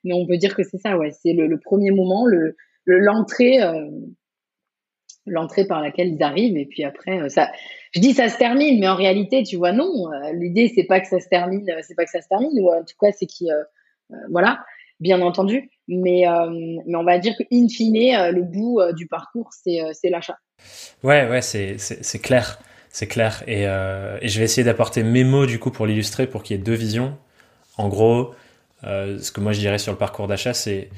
mais 0.05 0.15
on 0.15 0.27
peut 0.27 0.39
dire 0.39 0.57
que 0.57 0.63
c'est 0.63 0.79
ça, 0.79 0.97
ouais. 0.97 1.11
C'est 1.11 1.35
le, 1.35 1.59
premier 1.61 1.91
moment, 1.91 2.27
le 2.27 2.57
l'entrée, 2.87 3.63
euh, 3.63 3.91
l'entrée 5.27 5.67
par 5.67 5.83
laquelle 5.83 6.09
ils 6.09 6.23
arrivent, 6.23 6.57
et 6.57 6.67
puis 6.67 6.85
après, 6.85 7.21
euh, 7.21 7.29
ça. 7.29 7.51
Je 7.93 8.01
dis 8.01 8.15
ça 8.15 8.31
se 8.31 8.39
termine, 8.39 8.81
mais 8.81 8.89
en 8.89 8.97
réalité, 8.97 9.43
tu 9.43 9.57
vois, 9.57 9.73
non. 9.73 10.11
Euh, 10.11 10.33
l'idée, 10.33 10.73
c'est 10.75 10.85
pas 10.85 11.01
que 11.01 11.07
ça 11.07 11.21
se 11.21 11.29
termine, 11.29 11.71
c'est 11.83 11.95
pas 11.95 12.05
que 12.05 12.11
ça 12.11 12.23
se 12.23 12.29
termine, 12.29 12.59
ou 12.61 12.73
en 12.73 12.83
tout 12.83 12.97
cas, 12.99 13.13
c'est 13.13 13.27
qui, 13.27 13.51
voilà, 14.31 14.65
bien 15.03 15.21
entendu. 15.21 15.71
Mais 15.89 16.25
mais 16.87 16.97
on 16.97 17.05
va 17.05 17.19
dire 17.19 17.35
que 17.39 17.45
in 17.53 17.69
fine, 17.69 18.31
le 18.31 18.43
bout 18.43 18.81
du 18.97 19.07
parcours, 19.07 19.51
c'est 19.53 20.11
l'achat. 20.11 20.39
Ouais, 21.03 21.29
ouais, 21.29 21.43
c'est 21.43 22.23
clair. 22.23 22.59
C'est 22.93 23.07
clair. 23.07 23.43
Et, 23.47 23.67
euh, 23.67 24.19
je 24.23 24.39
vais 24.39 24.45
essayer 24.45 24.65
d'apporter 24.65 25.03
mes 25.03 25.25
mots 25.25 25.47
du 25.47 25.59
coup 25.59 25.71
pour 25.71 25.87
l'illustrer, 25.87 26.27
pour 26.27 26.43
qu'il 26.43 26.57
y 26.57 26.61
ait 26.61 26.63
deux 26.63 26.75
visions. 26.75 27.17
En 27.79 27.89
gros, 27.89 28.35
euh, 28.85 29.19
ce 29.19 29.33
que 29.33 29.41
moi 29.41 29.53
je 29.53 29.61
dirais 29.61 29.79
sur 29.79 29.93
le 29.93 29.99
parcours 29.99 30.29
d'achat, 30.29 30.53
c'est 30.53 30.91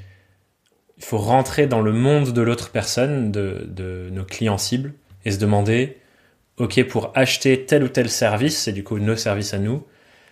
il 0.97 1.05
faut 1.05 1.19
rentrer 1.19 1.67
dans 1.67 1.81
le 1.81 1.93
monde 1.93 2.33
de 2.33 2.43
l'autre 2.43 2.71
personne, 2.71 3.33
de, 3.33 3.65
de, 3.69 4.11
nos 4.13 4.25
clients 4.25 4.59
cibles, 4.59 4.95
et 5.25 5.33
se 5.33 5.39
demander, 5.39 5.99
ok, 6.59 6.85
pour 6.85 7.13
acheter 7.15 7.65
tel 7.65 7.83
ou 7.85 7.89
tel 7.89 8.09
service, 8.09 8.59
c'est 8.59 8.73
du 8.73 8.85
coup 8.85 8.99
nos 8.99 9.17
services 9.17 9.55
à 9.55 9.59
nous, 9.59 9.85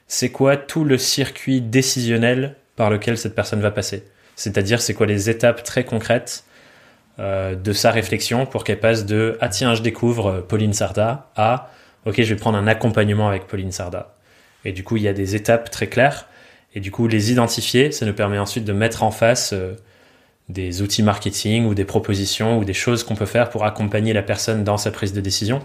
c'est 0.06 0.30
quoi 0.30 0.56
tout 0.56 0.84
le 0.84 0.98
circuit 0.98 1.60
décisionnel 1.60 2.56
par 2.76 2.90
lequel 2.90 3.18
cette 3.18 3.34
personne 3.34 3.60
va 3.60 3.70
passer 3.70 4.04
C'est-à-dire, 4.36 4.80
c'est 4.80 4.94
quoi 4.94 5.06
les 5.06 5.30
étapes 5.30 5.62
très 5.62 5.84
concrètes 5.84 6.44
de 7.18 7.72
sa 7.74 7.90
réflexion 7.90 8.46
pour 8.46 8.64
qu'elle 8.64 8.80
passe 8.80 9.04
de 9.04 9.36
ah 9.42 9.50
tiens 9.50 9.74
je 9.74 9.82
découvre 9.82 10.40
Pauline 10.40 10.72
Sarda 10.72 11.30
à 11.36 11.70
ok 12.06 12.14
je 12.22 12.34
vais 12.34 12.40
prendre 12.40 12.56
un 12.56 12.66
accompagnement 12.66 13.28
avec 13.28 13.46
Pauline 13.46 13.70
Sarda. 13.70 14.14
Et 14.64 14.72
du 14.72 14.82
coup 14.82 14.96
il 14.96 15.02
y 15.02 15.08
a 15.08 15.12
des 15.12 15.36
étapes 15.36 15.70
très 15.70 15.88
claires 15.88 16.26
et 16.74 16.80
du 16.80 16.90
coup 16.90 17.06
les 17.06 17.30
identifier 17.30 17.92
ça 17.92 18.06
nous 18.06 18.14
permet 18.14 18.38
ensuite 18.38 18.64
de 18.64 18.72
mettre 18.72 19.02
en 19.02 19.10
face 19.10 19.54
des 20.48 20.82
outils 20.82 21.02
marketing 21.02 21.66
ou 21.66 21.74
des 21.74 21.84
propositions 21.84 22.58
ou 22.58 22.64
des 22.64 22.74
choses 22.74 23.04
qu'on 23.04 23.14
peut 23.14 23.26
faire 23.26 23.50
pour 23.50 23.64
accompagner 23.64 24.12
la 24.12 24.22
personne 24.22 24.64
dans 24.64 24.76
sa 24.76 24.90
prise 24.90 25.12
de 25.12 25.20
décision. 25.20 25.60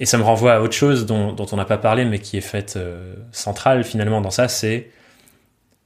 Et 0.00 0.06
ça 0.06 0.18
me 0.18 0.22
renvoie 0.22 0.54
à 0.54 0.60
autre 0.60 0.74
chose 0.74 1.06
dont, 1.06 1.36
on 1.38 1.56
n'a 1.56 1.64
pas 1.64 1.78
parlé, 1.78 2.04
mais 2.04 2.18
qui 2.18 2.36
est 2.36 2.42
faite 2.42 2.74
euh, 2.76 3.14
centrale 3.30 3.84
finalement 3.84 4.20
dans 4.20 4.30
ça, 4.30 4.48
c'est 4.48 4.90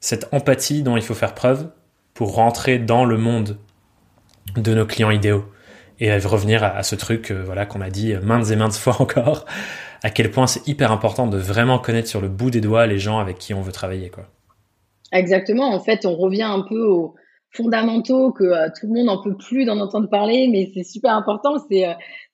cette 0.00 0.32
empathie 0.32 0.82
dont 0.82 0.96
il 0.96 1.02
faut 1.02 1.14
faire 1.14 1.34
preuve 1.34 1.70
pour 2.14 2.34
rentrer 2.34 2.78
dans 2.78 3.04
le 3.04 3.16
monde 3.16 3.58
de 4.56 4.74
nos 4.74 4.86
clients 4.86 5.10
idéaux 5.10 5.44
et 5.98 6.16
revenir 6.18 6.62
à, 6.62 6.82
ce 6.82 6.94
truc 6.94 7.30
euh, 7.30 7.42
voilà 7.44 7.66
qu'on 7.66 7.80
a 7.80 7.90
dit 7.90 8.14
maintes 8.22 8.50
et 8.50 8.56
maintes 8.56 8.74
fois 8.76 9.00
encore, 9.00 9.46
à 10.02 10.10
quel 10.10 10.30
point 10.30 10.46
c'est 10.46 10.66
hyper 10.68 10.92
important 10.92 11.26
de 11.26 11.38
vraiment 11.38 11.78
connaître 11.78 12.08
sur 12.08 12.20
le 12.20 12.28
bout 12.28 12.50
des 12.50 12.60
doigts 12.60 12.86
les 12.86 12.98
gens 12.98 13.18
avec 13.18 13.38
qui 13.38 13.54
on 13.54 13.62
veut 13.62 13.72
travailler 13.72 14.10
quoi. 14.10 14.24
Exactement, 15.12 15.72
en 15.72 15.78
fait, 15.78 16.04
on 16.04 16.16
revient 16.16 16.42
un 16.42 16.62
peu 16.68 16.82
aux 16.82 17.14
fondamentaux 17.52 18.32
que 18.32 18.44
euh, 18.44 18.68
tout 18.78 18.88
le 18.88 18.94
monde 18.94 19.06
n'en 19.06 19.22
peut 19.22 19.36
plus 19.36 19.64
d'en 19.64 19.78
entendre 19.78 20.10
parler, 20.10 20.48
mais 20.50 20.70
c'est 20.74 20.82
super 20.82 21.12
important, 21.12 21.54
c'est 21.70 21.86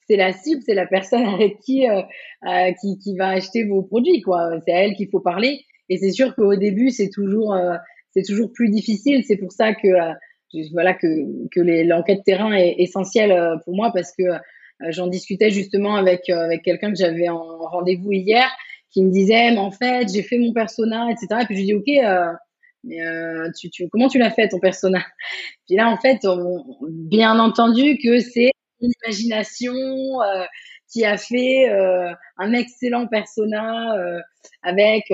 c'est 0.09 0.17
la 0.17 0.33
cible, 0.33 0.63
c'est 0.65 0.75
la 0.75 0.87
personne 0.87 1.25
avec 1.35 1.61
qui, 1.61 1.89
euh, 1.89 2.03
euh, 2.47 2.73
qui, 2.81 2.99
qui 2.99 3.17
va 3.17 3.29
acheter 3.29 3.65
vos 3.65 3.83
produits, 3.83 4.21
quoi. 4.21 4.51
C'est 4.65 4.73
à 4.73 4.85
elle 4.85 4.95
qu'il 4.95 5.09
faut 5.11 5.21
parler. 5.21 5.65
Et 5.89 5.99
c'est 5.99 6.11
sûr 6.11 6.35
qu'au 6.35 6.57
début, 6.57 6.91
c'est 6.91 7.11
toujours, 7.11 7.55
euh, 7.55 7.77
c'est 8.11 8.23
toujours 8.23 8.53
plus 8.53 8.71
difficile. 8.71 9.25
C'est 9.25 9.37
pour 9.37 9.53
ça 9.53 9.75
que, 9.75 9.89
voilà, 10.73 10.95
que, 10.95 11.07
que 11.51 11.61
l'enquête 11.61 12.23
terrain 12.25 12.53
est 12.53 12.77
essentielle 12.79 13.59
pour 13.65 13.75
moi 13.75 13.91
parce 13.93 14.13
que 14.17 14.25
j'en 14.91 15.07
discutais 15.07 15.51
justement 15.51 15.97
avec, 15.97 16.29
avec 16.29 16.63
quelqu'un 16.63 16.91
que 16.91 16.99
j'avais 16.99 17.29
en 17.29 17.59
rendez-vous 17.59 18.13
hier 18.13 18.51
qui 18.91 19.03
me 19.03 19.11
disait, 19.11 19.51
mais 19.53 19.59
en 19.59 19.71
fait, 19.71 20.13
j'ai 20.13 20.23
fait 20.23 20.39
mon 20.39 20.53
persona, 20.53 21.11
etc. 21.11 21.43
Et 21.43 21.47
puis 21.47 21.55
je 21.55 21.61
lui 21.61 21.67
dis, 21.67 21.75
OK, 21.75 21.87
mais 22.85 22.99
tu, 23.59 23.71
tu, 23.71 23.89
comment 23.89 24.09
tu 24.09 24.19
l'as 24.19 24.31
fait 24.31 24.49
ton 24.49 24.59
persona? 24.59 24.99
Puis 25.67 25.77
là, 25.77 25.89
en 25.89 25.97
fait, 25.97 26.27
bien 26.91 27.39
entendu 27.39 27.97
que 28.03 28.19
c'est 28.19 28.51
imagination 28.83 29.73
euh, 29.75 30.45
qui 30.91 31.05
a 31.05 31.17
fait 31.17 31.71
euh, 31.71 32.13
un 32.39 32.53
excellent 32.53 33.07
persona 33.07 33.97
euh, 34.65 34.69
avec 34.69 35.05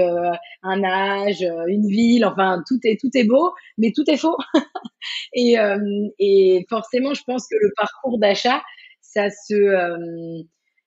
un 0.62 0.84
âge, 0.84 1.46
une 1.68 1.86
ville, 1.88 2.24
enfin 2.24 2.62
tout 2.66 2.78
est 2.84 2.98
tout 3.00 3.10
est 3.14 3.24
beau, 3.24 3.52
mais 3.78 3.92
tout 3.94 4.04
est 4.08 4.16
faux. 4.16 4.36
et, 5.34 5.56
et 6.18 6.66
forcément, 6.68 7.14
je 7.14 7.22
pense 7.24 7.46
que 7.48 7.56
le 7.60 7.72
parcours 7.76 8.18
d'achat, 8.18 8.62
ça 9.00 9.30
se, 9.30 10.42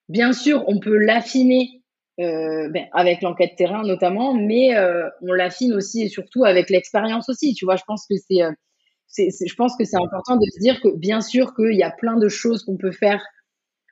bien 0.10 0.34
sûr, 0.34 0.64
on 0.68 0.80
peut 0.80 0.98
l'affiner 0.98 1.82
ben, 2.18 2.88
avec 2.94 3.22
l'enquête 3.24 3.56
terrain 3.58 3.84
notamment, 3.84 4.34
mais 4.36 4.70
on 5.22 5.34
l'affine 5.34 5.74
aussi 5.74 6.04
et 6.04 6.10
surtout 6.10 6.46
avec 6.46 6.70
l'expérience 6.70 7.30
aussi. 7.30 7.54
Tu 7.54 7.66
vois, 7.66 7.76
je 7.78 7.84
pense 7.88 8.06
que 8.08 8.16
c'est 8.18 8.42
je 9.14 9.56
pense 9.56 9.76
que 9.78 9.84
c'est 9.84 9.98
important 9.98 10.36
de 10.38 10.46
se 10.54 10.60
dire 10.60 10.80
que 10.82 10.96
bien 10.96 11.22
sûr 11.22 11.54
qu'il 11.56 11.76
y 11.76 11.84
a 11.84 11.92
plein 11.92 12.18
de 12.18 12.30
choses 12.30 12.64
qu'on 12.64 12.78
peut 12.78 12.92
faire 12.92 13.22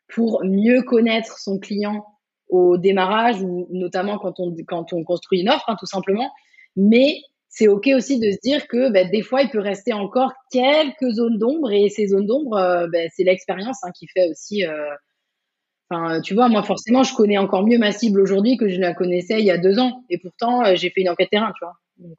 pour 0.08 0.44
mieux 0.44 0.82
connaître 0.82 1.38
son 1.38 1.60
client 1.60 2.06
au 2.50 2.78
démarrage 2.78 3.42
ou 3.42 3.68
notamment 3.72 4.18
quand 4.18 4.40
on, 4.40 4.56
quand 4.68 4.92
on 4.94 5.04
construit 5.04 5.42
une 5.42 5.50
offre, 5.50 5.70
hein, 5.70 5.76
tout 5.80 5.86
simplement. 5.86 6.32
Mais 6.76 7.22
c'est 7.50 7.68
OK 7.68 7.88
aussi 7.96 8.20
de 8.20 8.32
se 8.32 8.38
dire 8.42 8.68
que 8.68 8.92
ben, 8.92 9.10
des 9.10 9.22
fois, 9.22 9.42
il 9.42 9.50
peut 9.50 9.60
rester 9.60 9.92
encore 9.94 10.34
quelques 10.52 11.10
zones 11.10 11.38
d'ombre 11.38 11.72
et 11.72 11.90
ces 11.90 12.08
zones 12.08 12.28
d'ombre, 12.28 12.58
euh, 12.58 12.88
ben, 12.88 13.10
c'est 13.14 13.24
l'expérience 13.24 13.84
hein, 13.84 13.92
qui 13.92 14.08
fait 14.08 14.30
aussi. 14.30 14.66
Euh, 14.66 16.22
tu 16.24 16.36
vois, 16.36 16.50
moi, 16.50 16.62
forcément, 16.62 17.02
je 17.02 17.16
connais 17.16 17.40
encore 17.40 17.66
mieux 17.66 17.80
ma 17.80 17.92
cible 17.92 18.22
aujourd'hui 18.22 18.58
que 18.58 18.70
je 18.70 18.80
la 18.80 18.94
connaissais 18.94 19.40
il 19.40 19.46
y 19.46 19.52
a 19.52 19.58
deux 19.58 19.80
ans. 19.80 20.04
Et 20.10 20.20
pourtant, 20.20 20.64
euh, 20.64 20.76
j'ai 20.76 20.92
fait 20.92 21.02
une 21.02 21.10
enquête 21.10 21.32
terrain, 21.32 21.52
tu 21.58 21.66
vois. 21.66 21.74
Donc, 21.98 22.18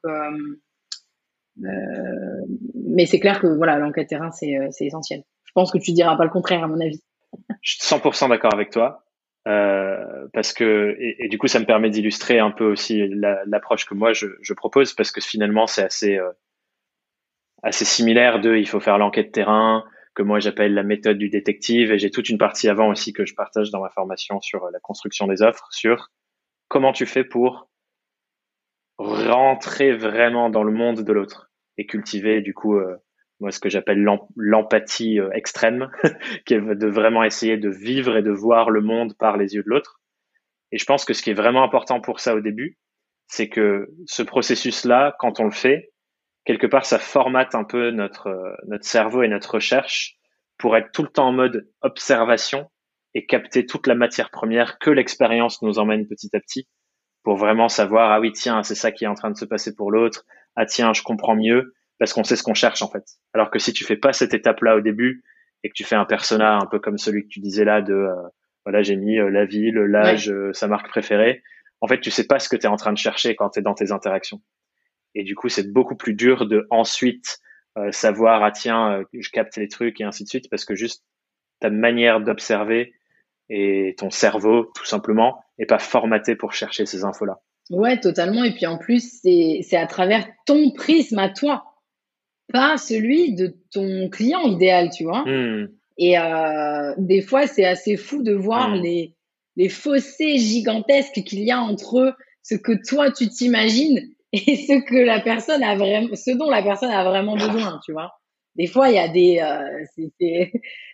mais 2.74 3.06
c'est 3.06 3.20
clair 3.20 3.40
que 3.40 3.46
voilà, 3.46 3.78
l'enquête 3.78 4.08
terrain, 4.08 4.30
c'est 4.32 4.58
essentiel. 4.80 5.22
Je 5.44 5.52
pense 5.54 5.70
que 5.70 5.78
tu 5.78 5.92
diras 5.92 6.16
pas 6.16 6.24
le 6.24 6.30
contraire, 6.30 6.64
à 6.64 6.66
mon 6.66 6.80
avis. 6.80 7.00
Je 7.60 7.76
suis 7.76 7.80
100% 7.82 8.28
d'accord 8.28 8.52
avec 8.52 8.70
toi. 8.70 9.04
Euh, 9.48 10.28
parce 10.34 10.52
que 10.52 10.96
et, 10.98 11.28
du 11.28 11.38
coup 11.38 11.46
ça 11.46 11.60
me 11.60 11.64
permet 11.64 11.88
d'illustrer 11.88 12.38
un 12.38 12.50
peu 12.50 12.70
aussi 12.70 13.08
l'approche 13.08 13.86
que 13.86 13.94
moi 13.94 14.12
je, 14.12 14.26
je, 14.42 14.52
propose 14.52 14.92
parce 14.92 15.10
que 15.12 15.22
finalement 15.22 15.66
c'est 15.66 15.82
assez 15.82 16.18
euh, 16.18 16.30
assez 17.62 17.86
similaire 17.86 18.40
de 18.40 18.54
il 18.56 18.68
faut 18.68 18.80
faire 18.80 18.98
l'enquête 18.98 19.32
terrain 19.32 19.82
que 20.14 20.22
moi 20.22 20.40
j'appelle 20.40 20.74
la 20.74 20.82
méthode 20.82 21.16
du 21.16 21.30
détective 21.30 21.90
et 21.90 21.98
j'ai 21.98 22.10
toute 22.10 22.28
une 22.28 22.36
partie 22.36 22.68
avant 22.68 22.90
aussi 22.90 23.14
que 23.14 23.24
je 23.24 23.34
partage 23.34 23.70
dans 23.70 23.80
ma 23.80 23.88
formation 23.88 24.42
sur 24.42 24.68
la 24.68 24.78
construction 24.78 25.26
des 25.26 25.40
offres 25.40 25.68
sur 25.70 26.10
comment 26.68 26.92
tu 26.92 27.06
fais 27.06 27.24
pour 27.24 27.70
rentrer 28.98 29.96
vraiment 29.96 30.50
dans 30.50 30.64
le 30.64 30.72
monde 30.72 31.00
de 31.00 31.12
l'autre 31.14 31.50
et 31.78 31.86
cultiver 31.86 32.42
du 32.42 32.52
coup 32.52 32.76
euh, 32.76 32.98
moi 33.40 33.50
ce 33.50 33.60
que 33.60 33.68
j'appelle 33.68 34.06
l'empathie 34.36 35.18
euh, 35.18 35.30
extrême, 35.32 35.90
qui 36.46 36.54
est 36.54 36.60
de 36.60 36.86
vraiment 36.86 37.24
essayer 37.24 37.56
de 37.56 37.70
vivre 37.70 38.16
et 38.16 38.22
de 38.22 38.30
voir 38.30 38.70
le 38.70 38.80
monde 38.80 39.16
par 39.18 39.36
les 39.36 39.54
yeux 39.54 39.62
de 39.62 39.68
l'autre. 39.68 40.00
Et 40.72 40.78
je 40.78 40.84
pense 40.84 41.04
que 41.04 41.14
ce 41.14 41.22
qui 41.22 41.30
est 41.30 41.34
vraiment 41.34 41.64
important 41.64 42.00
pour 42.00 42.20
ça 42.20 42.34
au 42.34 42.40
début, 42.40 42.78
c'est 43.26 43.48
que 43.48 43.88
ce 44.06 44.22
processus-là, 44.22 45.16
quand 45.18 45.40
on 45.40 45.44
le 45.44 45.50
fait, 45.50 45.92
quelque 46.44 46.66
part, 46.66 46.84
ça 46.84 46.98
formate 46.98 47.54
un 47.54 47.64
peu 47.64 47.90
notre 47.90 48.28
euh, 48.28 48.54
notre 48.66 48.84
cerveau 48.84 49.22
et 49.22 49.28
notre 49.28 49.54
recherche 49.54 50.16
pour 50.58 50.76
être 50.76 50.92
tout 50.92 51.02
le 51.02 51.08
temps 51.08 51.28
en 51.28 51.32
mode 51.32 51.68
observation 51.80 52.70
et 53.14 53.26
capter 53.26 53.66
toute 53.66 53.86
la 53.86 53.94
matière 53.94 54.30
première 54.30 54.78
que 54.78 54.90
l'expérience 54.90 55.62
nous 55.62 55.78
emmène 55.78 56.06
petit 56.06 56.30
à 56.34 56.40
petit 56.40 56.68
pour 57.22 57.36
vraiment 57.36 57.68
savoir 57.68 58.12
ah 58.12 58.20
oui 58.20 58.32
tiens 58.32 58.62
c'est 58.62 58.76
ça 58.76 58.92
qui 58.92 59.04
est 59.04 59.08
en 59.08 59.14
train 59.14 59.30
de 59.30 59.36
se 59.36 59.44
passer 59.44 59.74
pour 59.74 59.90
l'autre 59.90 60.24
ah 60.56 60.66
tiens, 60.66 60.92
je 60.92 61.02
comprends 61.02 61.36
mieux 61.36 61.74
parce 62.00 62.14
qu'on 62.14 62.24
sait 62.24 62.34
ce 62.34 62.42
qu'on 62.42 62.54
cherche 62.54 62.82
en 62.82 62.88
fait. 62.88 63.04
Alors 63.34 63.50
que 63.50 63.60
si 63.60 63.72
tu 63.72 63.84
fais 63.84 63.96
pas 63.96 64.12
cette 64.12 64.34
étape-là 64.34 64.74
au 64.74 64.80
début 64.80 65.22
et 65.62 65.68
que 65.68 65.74
tu 65.74 65.84
fais 65.84 65.94
un 65.94 66.06
persona 66.06 66.56
un 66.56 66.66
peu 66.66 66.80
comme 66.80 66.96
celui 66.96 67.24
que 67.24 67.28
tu 67.28 67.40
disais 67.40 67.64
là 67.64 67.82
de 67.82 67.92
euh, 67.92 68.14
voilà, 68.64 68.82
j'ai 68.82 68.96
mis 68.96 69.18
euh, 69.18 69.30
la 69.30 69.44
ville, 69.44 69.74
l'âge, 69.74 70.30
euh, 70.30 70.52
sa 70.54 70.66
marque 70.66 70.88
préférée, 70.88 71.42
en 71.82 71.86
fait, 71.86 72.00
tu 72.00 72.10
sais 72.10 72.26
pas 72.26 72.38
ce 72.38 72.48
que 72.48 72.56
tu 72.56 72.64
es 72.64 72.68
en 72.68 72.76
train 72.76 72.92
de 72.92 72.98
chercher 72.98 73.36
quand 73.36 73.50
tu 73.50 73.60
es 73.60 73.62
dans 73.62 73.74
tes 73.74 73.92
interactions. 73.92 74.40
Et 75.14 75.24
du 75.24 75.34
coup, 75.34 75.50
c'est 75.50 75.70
beaucoup 75.72 75.94
plus 75.94 76.14
dur 76.14 76.46
de 76.46 76.66
ensuite 76.70 77.38
savoir 77.92 78.42
ah 78.42 78.50
tiens, 78.50 79.02
je 79.12 79.30
capte 79.30 79.56
les 79.56 79.68
trucs 79.68 80.00
et 80.00 80.04
ainsi 80.04 80.24
de 80.24 80.28
suite 80.28 80.50
parce 80.50 80.64
que 80.64 80.74
juste 80.74 81.04
ta 81.60 81.70
manière 81.70 82.20
d'observer 82.20 82.92
et 83.48 83.94
ton 83.96 84.10
cerveau 84.10 84.70
tout 84.74 84.84
simplement 84.84 85.40
est 85.58 85.66
pas 85.66 85.78
formaté 85.78 86.36
pour 86.36 86.52
chercher 86.52 86.84
ces 86.84 87.04
infos-là. 87.04 87.40
Ouais, 87.70 87.98
totalement. 87.98 88.44
Et 88.44 88.52
puis 88.52 88.66
en 88.66 88.76
plus, 88.76 89.20
c'est 89.22 89.76
à 89.76 89.86
travers 89.86 90.28
ton 90.44 90.70
prisme 90.72 91.18
à 91.18 91.30
toi, 91.30 91.69
pas 92.50 92.76
celui 92.76 93.34
de 93.34 93.54
ton 93.72 94.08
client 94.08 94.42
idéal, 94.42 94.90
tu 94.90 95.04
vois. 95.04 95.24
Hmm. 95.24 95.68
Et 95.98 96.18
euh, 96.18 96.94
des 96.98 97.20
fois, 97.20 97.46
c'est 97.46 97.64
assez 97.64 97.96
fou 97.96 98.22
de 98.22 98.32
voir 98.32 98.70
hmm. 98.70 98.82
les, 98.82 99.14
les 99.56 99.68
fossés 99.68 100.38
gigantesques 100.38 101.22
qu'il 101.24 101.44
y 101.44 101.50
a 101.50 101.60
entre 101.60 102.16
ce 102.42 102.54
que 102.54 102.72
toi 102.86 103.10
tu 103.10 103.28
t'imagines 103.28 104.08
et 104.32 104.56
ce 104.56 104.84
que 104.84 104.96
la 104.96 105.20
personne 105.20 105.62
a 105.62 105.76
vraiment, 105.76 106.14
ce 106.14 106.30
dont 106.36 106.50
la 106.50 106.62
personne 106.62 106.90
a 106.90 107.04
vraiment 107.04 107.36
besoin, 107.36 107.80
tu 107.84 107.92
vois. 107.92 108.12
Des 108.56 108.66
fois, 108.66 108.88
il 108.88 108.96
y 108.96 108.98
a 108.98 109.08
des, 109.08 109.40
euh, 109.40 110.10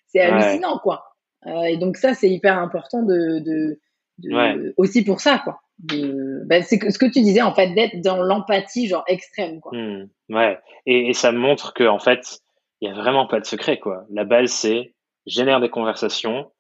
c'est 0.06 0.20
hallucinant, 0.20 0.78
quoi. 0.78 1.04
Euh, 1.46 1.62
et 1.62 1.76
donc 1.76 1.96
ça, 1.96 2.14
c'est 2.14 2.28
hyper 2.30 2.58
important 2.58 3.02
de, 3.02 3.38
de, 3.40 3.80
de 4.18 4.74
aussi 4.76 5.04
pour 5.04 5.20
ça, 5.20 5.40
quoi 5.42 5.60
ben, 5.78 6.62
c'est 6.62 6.90
ce 6.90 6.98
que 6.98 7.06
tu 7.06 7.20
disais 7.20 7.42
en 7.42 7.54
fait 7.54 7.74
d'être 7.74 8.00
dans 8.00 8.22
l'empathie 8.22 8.88
genre 8.88 9.04
extrême 9.06 9.60
quoi. 9.60 9.72
Hmm, 9.74 10.08
ouais 10.30 10.58
et, 10.86 11.12
ça 11.12 11.32
montre 11.32 11.74
que 11.74 11.84
en 11.84 11.98
fait 11.98 12.38
il 12.80 12.88
y 12.88 12.90
a 12.90 12.94
vraiment 12.94 13.26
pas 13.26 13.40
de 13.40 13.46
secret 13.46 13.78
quoi. 13.78 14.04
La 14.10 14.24
base 14.24 14.50
c'est 14.50 14.94
génère 15.26 15.60
des 15.60 15.68
conversations, 15.68 16.50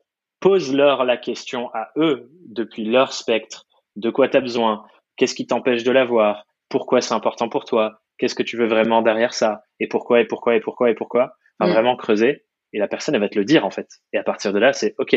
pose-leur 0.40 1.04
la 1.04 1.16
question 1.16 1.70
à 1.72 1.88
eux 1.96 2.30
depuis 2.48 2.84
leur 2.84 3.12
spectre, 3.12 3.66
de 3.96 4.10
quoi 4.10 4.28
tu 4.28 4.36
as 4.36 4.40
besoin, 4.40 4.84
qu'est-ce 5.16 5.34
qui 5.34 5.46
t'empêche 5.46 5.84
de 5.84 5.92
l'avoir, 5.92 6.46
pourquoi 6.68 7.00
c'est 7.00 7.14
important 7.14 7.48
pour 7.48 7.64
toi, 7.64 8.00
qu'est-ce 8.18 8.34
que 8.34 8.42
tu 8.42 8.56
veux 8.56 8.66
vraiment 8.66 9.02
derrière 9.02 9.34
ça? 9.34 9.62
Et 9.80 9.86
pourquoi 9.86 10.20
et 10.20 10.26
pourquoi 10.26 10.56
et 10.56 10.60
pourquoi 10.60 10.90
et 10.90 10.94
pourquoi? 10.94 11.36
Enfin 11.58 11.70
hmm. 11.70 11.74
vraiment 11.74 11.96
creuser 11.96 12.44
et 12.72 12.78
la 12.78 12.88
personne 12.88 13.14
elle 13.14 13.20
va 13.20 13.28
te 13.28 13.38
le 13.38 13.44
dire 13.46 13.64
en 13.64 13.70
fait. 13.70 13.88
Et 14.12 14.18
à 14.18 14.22
partir 14.22 14.52
de 14.52 14.58
là 14.58 14.74
c'est 14.74 14.94
ok 14.98 15.16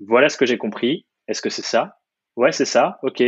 voilà 0.00 0.30
ce 0.30 0.38
que 0.38 0.46
j'ai 0.46 0.56
compris. 0.56 1.06
Est-ce 1.28 1.42
que 1.42 1.50
c'est 1.50 1.62
ça? 1.62 1.99
Ouais, 2.40 2.52
c'est 2.52 2.64
ça. 2.64 2.98
Ok. 3.02 3.22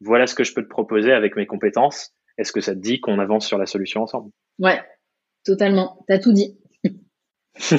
Voilà 0.00 0.26
ce 0.26 0.34
que 0.34 0.42
je 0.42 0.52
peux 0.52 0.62
te 0.64 0.68
proposer 0.68 1.12
avec 1.12 1.36
mes 1.36 1.46
compétences. 1.46 2.12
Est-ce 2.36 2.50
que 2.50 2.60
ça 2.60 2.74
te 2.74 2.80
dit 2.80 2.98
qu'on 2.98 3.20
avance 3.20 3.46
sur 3.46 3.58
la 3.58 3.66
solution 3.66 4.02
ensemble? 4.02 4.32
Ouais, 4.58 4.82
totalement. 5.44 6.04
T'as 6.08 6.18
tout 6.18 6.32
dit. 6.32 6.58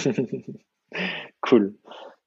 cool. 1.42 1.76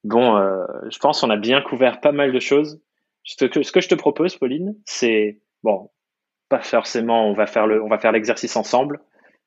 Bon, 0.04 0.36
euh, 0.36 0.66
je 0.90 0.98
pense 0.98 1.22
qu'on 1.22 1.30
a 1.30 1.38
bien 1.38 1.62
couvert 1.62 2.02
pas 2.02 2.12
mal 2.12 2.32
de 2.32 2.38
choses. 2.38 2.82
Ce 3.24 3.46
que, 3.46 3.62
ce 3.62 3.72
que 3.72 3.80
je 3.80 3.88
te 3.88 3.94
propose, 3.94 4.36
Pauline, 4.36 4.76
c'est 4.84 5.40
bon, 5.62 5.88
pas 6.50 6.60
forcément. 6.60 7.30
On 7.30 7.32
va 7.32 7.46
faire 7.46 7.66
le, 7.66 7.82
on 7.82 7.88
va 7.88 7.96
faire 7.96 8.12
l'exercice 8.12 8.56
ensemble, 8.56 9.00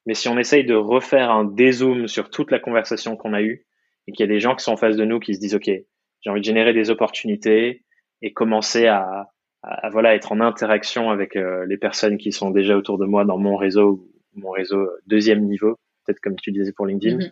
Mais 0.08 0.16
si 0.16 0.28
on 0.28 0.40
essaye 0.40 0.66
de 0.66 0.74
refaire 0.74 1.30
un 1.30 1.46
dézoom 1.46 2.08
sur 2.08 2.32
toute 2.32 2.50
la 2.50 2.58
conversation 2.58 3.16
qu'on 3.16 3.34
a 3.34 3.44
eue 3.44 3.68
et 4.08 4.12
qu'il 4.12 4.26
y 4.26 4.30
a 4.30 4.34
des 4.34 4.40
gens 4.40 4.56
qui 4.56 4.64
sont 4.64 4.72
en 4.72 4.78
face 4.78 4.98
de 4.98 5.06
nous 5.06 5.20
qui 5.20 5.36
se 5.36 5.40
disent, 5.40 5.54
OK, 5.54 5.70
j'ai 5.70 6.30
envie 6.32 6.42
de 6.42 6.46
générer 6.46 6.74
des 6.74 6.90
opportunités 6.90 7.84
et 8.24 8.34
commencer 8.34 8.88
à, 8.88 9.30
à, 9.62 9.90
voilà 9.90 10.16
être 10.16 10.32
en 10.32 10.40
interaction 10.40 11.12
avec 11.12 11.36
euh, 11.36 11.66
les 11.68 11.78
personnes 11.78 12.18
qui 12.18 12.32
sont 12.32 12.50
déjà 12.50 12.76
autour 12.76 12.98
de 12.98 13.06
moi 13.06 13.26
dans 13.26 13.38
mon 13.38 13.58
réseau, 13.58 14.10
mon 14.34 14.50
réseau 14.50 14.90
deuxième 15.06 15.42
niveau, 15.42 15.78
peut-être 16.06 16.20
comme 16.22 16.38
tu 16.38 16.52
disais 16.52 16.72
pour 16.72 16.88
LinkedIn. 16.88 17.18
Mm-hmm. 17.18 17.32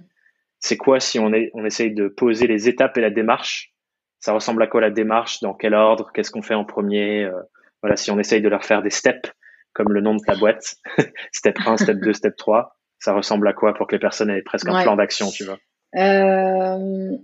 C'est 0.60 0.78
quoi 0.78 1.00
si 1.00 1.18
on, 1.18 1.34
est, 1.34 1.50
on 1.56 1.66
essaye 1.66 1.94
de 1.94 2.08
poser 2.08 2.46
les 2.46 2.70
étapes 2.70 2.98
et 2.98 3.02
la 3.02 3.10
démarche? 3.10 3.74
Ça 4.20 4.34
ressemble 4.34 4.62
à 4.62 4.68
quoi 4.68 4.82
la 4.82 4.92
démarche? 4.92 5.40
Dans 5.42 5.56
quel 5.56 5.74
ordre? 5.74 6.12
Qu'est-ce 6.14 6.30
qu'on 6.30 6.44
fait 6.44 6.54
en 6.54 6.66
premier? 6.66 7.24
Euh, 7.24 7.42
Voilà, 7.82 7.96
si 7.96 8.12
on 8.12 8.20
essaye 8.20 8.42
de 8.42 8.50
leur 8.50 8.64
faire 8.64 8.84
des 8.84 8.92
steps, 8.92 9.32
comme 9.74 9.92
le 9.92 10.02
nom 10.02 10.16
de 10.16 10.24
ta 10.24 10.36
boîte, 10.36 10.76
step 11.32 11.58
1, 11.66 11.78
step 11.78 11.98
2, 11.98 12.14
step 12.14 12.36
3, 12.36 12.78
ça 13.00 13.14
ressemble 13.14 13.48
à 13.48 13.54
quoi 13.54 13.74
pour 13.74 13.88
que 13.88 13.96
les 13.96 14.00
personnes 14.00 14.30
aient 14.30 14.44
presque 14.44 14.68
un 14.68 14.84
plan 14.84 14.96
d'action, 14.96 15.32
tu 15.32 15.46
vois? 15.46 15.58
Euh... 15.96 17.18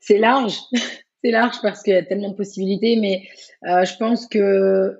C'est 0.00 0.18
large. 0.18 0.58
c'est 1.22 1.30
large 1.30 1.56
parce 1.62 1.82
qu'il 1.82 1.94
y 1.94 1.96
a 1.96 2.04
tellement 2.04 2.30
de 2.30 2.36
possibilités, 2.36 2.96
mais 2.96 3.28
euh, 3.68 3.84
je 3.84 3.96
pense 3.96 4.26
que 4.26 4.98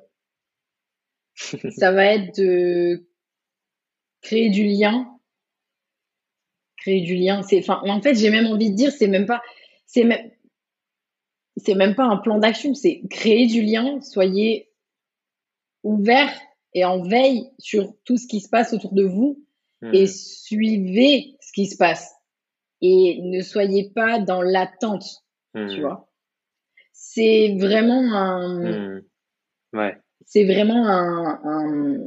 ça 1.71 1.93
va 1.93 2.07
être 2.07 2.39
de 2.39 3.07
créer 4.23 4.51
du 4.51 4.65
lien. 4.65 5.15
Créer 6.79 7.01
du 7.01 7.17
lien, 7.17 7.43
c'est, 7.43 7.59
enfin, 7.59 7.81
en 7.85 8.01
fait, 8.01 8.15
j'ai 8.15 8.31
même 8.31 8.47
envie 8.47 8.71
de 8.71 8.77
dire, 8.77 8.93
c'est 8.93 9.09
même 9.09 9.27
pas, 9.27 9.43
c'est 9.87 10.05
même, 10.05 10.31
c'est 11.57 11.75
même 11.75 11.97
pas 11.97 12.05
un 12.05 12.19
plan 12.19 12.39
d'action, 12.39 12.75
c'est 12.75 13.03
créer 13.11 13.47
du 13.47 13.63
lien. 13.63 14.01
Soyez 14.01 14.71
ouvert 15.83 16.33
et 16.75 16.85
en 16.85 17.03
veille 17.03 17.51
sur 17.59 17.95
tout 18.05 18.17
ce 18.17 18.27
qui 18.27 18.41
se 18.41 18.49
passe 18.49 18.73
autour 18.73 18.93
de 18.93 19.05
vous 19.05 19.45
hmm. 19.83 19.95
et 19.95 20.07
suivez 20.07 21.37
ce 21.41 21.53
qui 21.53 21.67
se 21.67 21.77
passe 21.77 22.15
et 22.81 23.21
ne 23.23 23.41
soyez 23.43 23.91
pas 23.91 24.21
dans 24.21 24.43
l'attente, 24.43 25.25
tu 25.55 25.61
hmm. 25.61 25.81
vois 25.81 26.08
c'est 27.11 27.57
vraiment 27.59 28.15
un. 28.15 28.99
Hmm. 28.99 29.03
Ouais. 29.73 29.97
C'est 30.27 30.45
vraiment 30.45 30.87
un. 30.87 31.99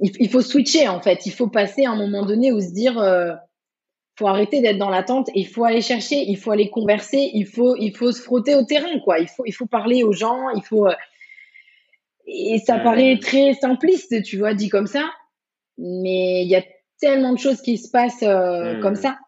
Il, 0.00 0.28
faut 0.28 0.42
switcher 0.42 0.88
en 0.88 1.00
fait. 1.00 1.26
Il 1.26 1.32
faut 1.32 1.48
passer 1.48 1.84
à 1.84 1.92
un 1.92 1.96
moment 1.96 2.26
donné 2.26 2.52
où 2.52 2.60
se 2.60 2.72
dire. 2.72 2.98
Euh, 2.98 3.32
faut 4.18 4.26
arrêter 4.26 4.62
d'être 4.62 4.78
dans 4.78 4.88
l'attente 4.88 5.28
il 5.34 5.46
faut 5.46 5.64
aller 5.64 5.82
chercher, 5.82 6.16
il 6.16 6.38
faut 6.38 6.50
aller 6.50 6.70
converser, 6.70 7.30
il 7.34 7.44
faut, 7.44 7.76
il 7.76 7.94
faut 7.94 8.12
se 8.12 8.22
frotter 8.22 8.54
au 8.54 8.62
terrain, 8.62 8.98
quoi. 9.04 9.18
Il 9.18 9.28
faut, 9.28 9.44
il 9.44 9.52
faut 9.52 9.66
parler 9.66 10.04
aux 10.04 10.12
gens, 10.12 10.48
il 10.50 10.62
faut. 10.62 10.86
Euh, 10.86 10.94
et 12.26 12.58
ça 12.58 12.78
hmm. 12.78 12.82
paraît 12.82 13.18
très 13.20 13.52
simpliste, 13.52 14.22
tu 14.22 14.38
vois, 14.38 14.54
dit 14.54 14.70
comme 14.70 14.86
ça, 14.86 15.04
mais 15.76 16.42
il 16.44 16.48
y 16.48 16.56
a 16.56 16.64
tellement 16.98 17.34
de 17.34 17.38
choses 17.38 17.60
qui 17.60 17.76
se 17.76 17.90
passent 17.90 18.22
euh, 18.22 18.80
comme 18.80 18.94
hmm. 18.94 19.02
ça. 19.02 19.18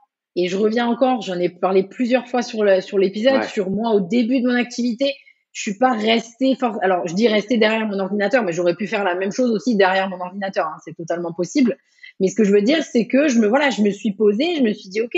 Et 0.41 0.47
je 0.47 0.57
reviens 0.57 0.86
encore, 0.86 1.20
j'en 1.20 1.36
ai 1.41 1.49
parlé 1.49 1.82
plusieurs 1.82 2.28
fois 2.28 2.43
sur 2.43 2.62
le, 2.62 2.80
sur 2.80 2.97
l'épisode, 2.97 3.43
sur 3.43 3.70
moi 3.70 3.91
au 3.91 3.99
début 3.99 4.41
de 4.41 4.47
mon 4.47 4.55
activité. 4.55 5.12
Je 5.51 5.62
suis 5.62 5.76
pas 5.76 5.93
restée 5.93 6.55
fort. 6.55 6.78
Alors, 6.80 7.09
je 7.09 7.14
dis 7.14 7.26
rester 7.26 7.59
derrière 7.59 7.89
mon 7.89 7.99
ordinateur, 7.99 8.45
mais 8.45 8.53
j'aurais 8.53 8.76
pu 8.76 8.86
faire 8.86 9.03
la 9.03 9.16
même 9.16 9.32
chose 9.32 9.51
aussi 9.51 9.74
derrière 9.74 10.09
mon 10.09 10.20
ordinateur. 10.20 10.66
Hein, 10.66 10.76
c'est 10.84 10.95
totalement 10.95 11.32
possible. 11.32 11.76
Mais 12.20 12.28
ce 12.28 12.36
que 12.36 12.45
je 12.45 12.53
veux 12.53 12.62
dire, 12.62 12.84
c'est 12.84 13.09
que 13.09 13.26
je 13.26 13.41
me, 13.41 13.49
voilà, 13.49 13.70
je 13.70 13.82
me 13.82 13.91
suis 13.91 14.12
posée, 14.12 14.55
je 14.55 14.62
me 14.62 14.72
suis 14.74 14.89
dit, 14.89 15.01
ok, 15.01 15.16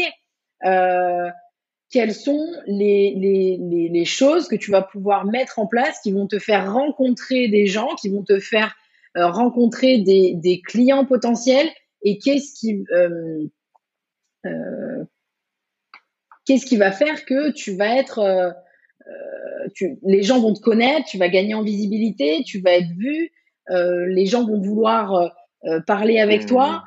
euh, 0.64 1.28
quelles 1.90 2.14
sont 2.14 2.46
les, 2.66 3.14
les, 3.14 3.58
les, 3.60 3.90
les, 3.90 4.04
choses 4.06 4.48
que 4.48 4.56
tu 4.56 4.70
vas 4.70 4.80
pouvoir 4.80 5.26
mettre 5.26 5.58
en 5.58 5.66
place 5.66 6.00
qui 6.00 6.12
vont 6.12 6.28
te 6.28 6.38
faire 6.38 6.72
rencontrer 6.72 7.48
des 7.48 7.66
gens, 7.66 7.94
qui 8.00 8.08
vont 8.08 8.22
te 8.22 8.40
faire 8.40 8.74
euh, 9.18 9.26
rencontrer 9.26 9.98
des, 9.98 10.32
des 10.34 10.62
clients 10.62 11.04
potentiels 11.04 11.68
et 12.02 12.16
qu'est-ce 12.16 12.58
qui 12.58 12.84
euh, 12.94 13.50
qu'est-ce 16.50 16.66
qui 16.66 16.76
va 16.76 16.90
faire 16.90 17.24
que 17.24 17.52
tu 17.52 17.76
vas 17.76 17.96
être, 17.96 18.18
euh, 18.18 18.50
euh, 19.06 19.68
tu, 19.74 19.98
les 20.02 20.22
gens 20.22 20.40
vont 20.40 20.52
te 20.52 20.60
connaître, 20.60 21.06
tu 21.06 21.18
vas 21.18 21.28
gagner 21.28 21.54
en 21.54 21.62
visibilité, 21.62 22.42
tu 22.44 22.60
vas 22.60 22.72
être 22.72 22.90
vu, 22.96 23.30
les 23.68 24.26
gens 24.26 24.44
vont 24.44 24.60
vouloir 24.60 25.32
parler 25.86 26.18
avec 26.18 26.46
toi. 26.46 26.82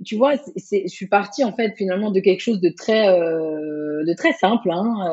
Mmh. 0.00 0.04
Tu 0.04 0.16
vois, 0.16 0.32
c'est, 0.56 0.84
je 0.84 0.94
suis 0.94 1.08
partie 1.08 1.44
en 1.44 1.52
fait 1.52 1.74
finalement 1.76 2.10
de 2.10 2.20
quelque 2.20 2.40
chose 2.40 2.60
de 2.62 2.70
très, 2.70 3.06
de 3.06 4.14
très 4.16 4.32
simple. 4.32 4.70
Hein, 4.70 5.12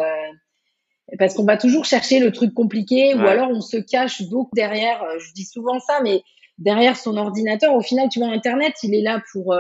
parce 1.18 1.34
qu'on 1.34 1.44
va 1.44 1.58
toujours 1.58 1.84
chercher 1.84 2.20
le 2.20 2.32
truc 2.32 2.54
compliqué 2.54 3.16
ou 3.16 3.22
alors 3.22 3.50
on 3.50 3.60
se 3.60 3.76
cache 3.76 4.22
beaucoup 4.30 4.56
derrière, 4.56 5.04
je 5.20 5.34
dis 5.34 5.44
souvent 5.44 5.80
ça, 5.80 6.00
mais 6.04 6.22
derrière 6.58 6.96
son 6.96 7.18
ordinateur, 7.18 7.76
au 7.76 7.82
final, 7.82 8.08
tu 8.10 8.20
vois, 8.20 8.30
Internet, 8.30 8.76
il 8.84 8.96
est 8.96 9.02
là 9.02 9.22
pour, 9.34 9.54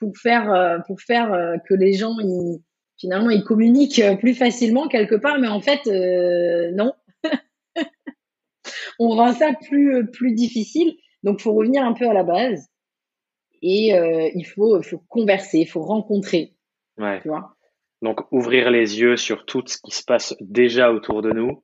pour 0.00 0.16
faire 0.16 0.52
euh, 0.52 0.78
pour 0.86 1.00
faire 1.00 1.32
euh, 1.32 1.56
que 1.68 1.74
les 1.74 1.92
gens 1.92 2.18
ils, 2.18 2.60
finalement 2.98 3.30
ils 3.30 3.44
communiquent 3.44 4.02
plus 4.18 4.34
facilement 4.34 4.88
quelque 4.88 5.14
part. 5.14 5.38
Mais 5.38 5.48
en 5.48 5.60
fait 5.60 5.86
euh, 5.86 6.72
non. 6.72 6.92
On 8.98 9.10
rend 9.10 9.32
ça 9.32 9.52
plus 9.68 10.10
plus 10.10 10.32
difficile. 10.32 10.96
Donc 11.22 11.40
faut 11.40 11.52
revenir 11.52 11.84
un 11.84 11.92
peu 11.92 12.08
à 12.08 12.14
la 12.14 12.24
base. 12.24 12.66
Et 13.62 13.92
il 14.34 14.44
faut 14.44 14.82
faut 14.82 15.02
converser 15.08 15.58
il 15.58 15.68
faut 15.68 15.82
rencontrer. 15.82 16.54
Ouais. 16.96 17.20
tu 17.20 17.28
vois? 17.28 17.56
Donc 18.00 18.20
ouvrir 18.32 18.70
les 18.70 19.00
yeux 19.00 19.16
sur 19.16 19.44
tout 19.44 19.62
ce 19.66 19.76
qui 19.82 19.90
se 19.90 20.02
passe 20.02 20.34
déjà 20.40 20.90
autour 20.90 21.20
de 21.20 21.30
nous. 21.30 21.62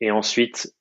Et 0.00 0.10
ensuite 0.10 0.74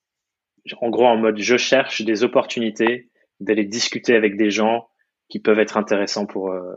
en 0.80 0.90
gros 0.90 1.08
en 1.08 1.18
mode 1.18 1.40
je 1.40 1.58
cherche 1.58 2.04
des 2.04 2.24
opportunités 2.24 3.10
d'aller 3.42 3.66
discuter 3.66 4.16
avec 4.16 4.38
des 4.38 4.50
gens 4.50 4.89
qui 5.30 5.40
peuvent 5.40 5.60
être 5.60 5.78
intéressants 5.78 6.26
pour 6.26 6.52
euh, 6.52 6.74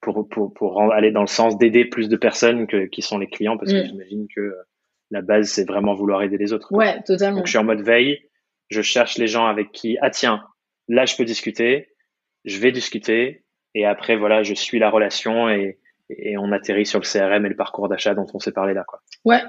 pour, 0.00 0.28
pour, 0.28 0.52
pour 0.52 0.92
aller 0.92 1.10
dans 1.10 1.22
le 1.22 1.26
sens 1.26 1.56
d'aider 1.56 1.86
plus 1.86 2.08
de 2.08 2.16
personnes 2.16 2.66
que, 2.66 2.84
qui 2.86 3.00
sont 3.00 3.18
les 3.18 3.26
clients 3.26 3.56
parce 3.56 3.72
que 3.72 3.82
mm. 3.82 3.86
j'imagine 3.86 4.26
que 4.34 4.40
euh, 4.40 4.62
la 5.10 5.22
base 5.22 5.48
c'est 5.48 5.66
vraiment 5.66 5.94
vouloir 5.94 6.22
aider 6.22 6.36
les 6.36 6.52
autres. 6.52 6.72
Ouais, 6.72 7.02
totalement. 7.02 7.38
Donc 7.38 7.46
je 7.46 7.50
suis 7.50 7.58
en 7.58 7.64
mode 7.64 7.80
veille, 7.80 8.20
je 8.68 8.82
cherche 8.82 9.18
les 9.18 9.26
gens 9.26 9.46
avec 9.46 9.72
qui 9.72 9.96
ah 10.02 10.10
tiens, 10.10 10.44
là 10.88 11.06
je 11.06 11.16
peux 11.16 11.24
discuter, 11.24 11.88
je 12.44 12.58
vais 12.60 12.70
discuter 12.70 13.44
et 13.74 13.86
après 13.86 14.16
voilà, 14.16 14.42
je 14.42 14.54
suis 14.54 14.78
la 14.78 14.90
relation 14.90 15.48
et 15.48 15.78
et 16.10 16.36
on 16.36 16.52
atterrit 16.52 16.84
sur 16.84 17.00
le 17.00 17.06
CRM 17.06 17.46
et 17.46 17.48
le 17.48 17.56
parcours 17.56 17.88
d'achat 17.88 18.14
dont 18.14 18.26
on 18.34 18.38
s'est 18.38 18.52
parlé 18.52 18.74
là 18.74 18.84
quoi. 18.86 19.00
Ouais, 19.24 19.40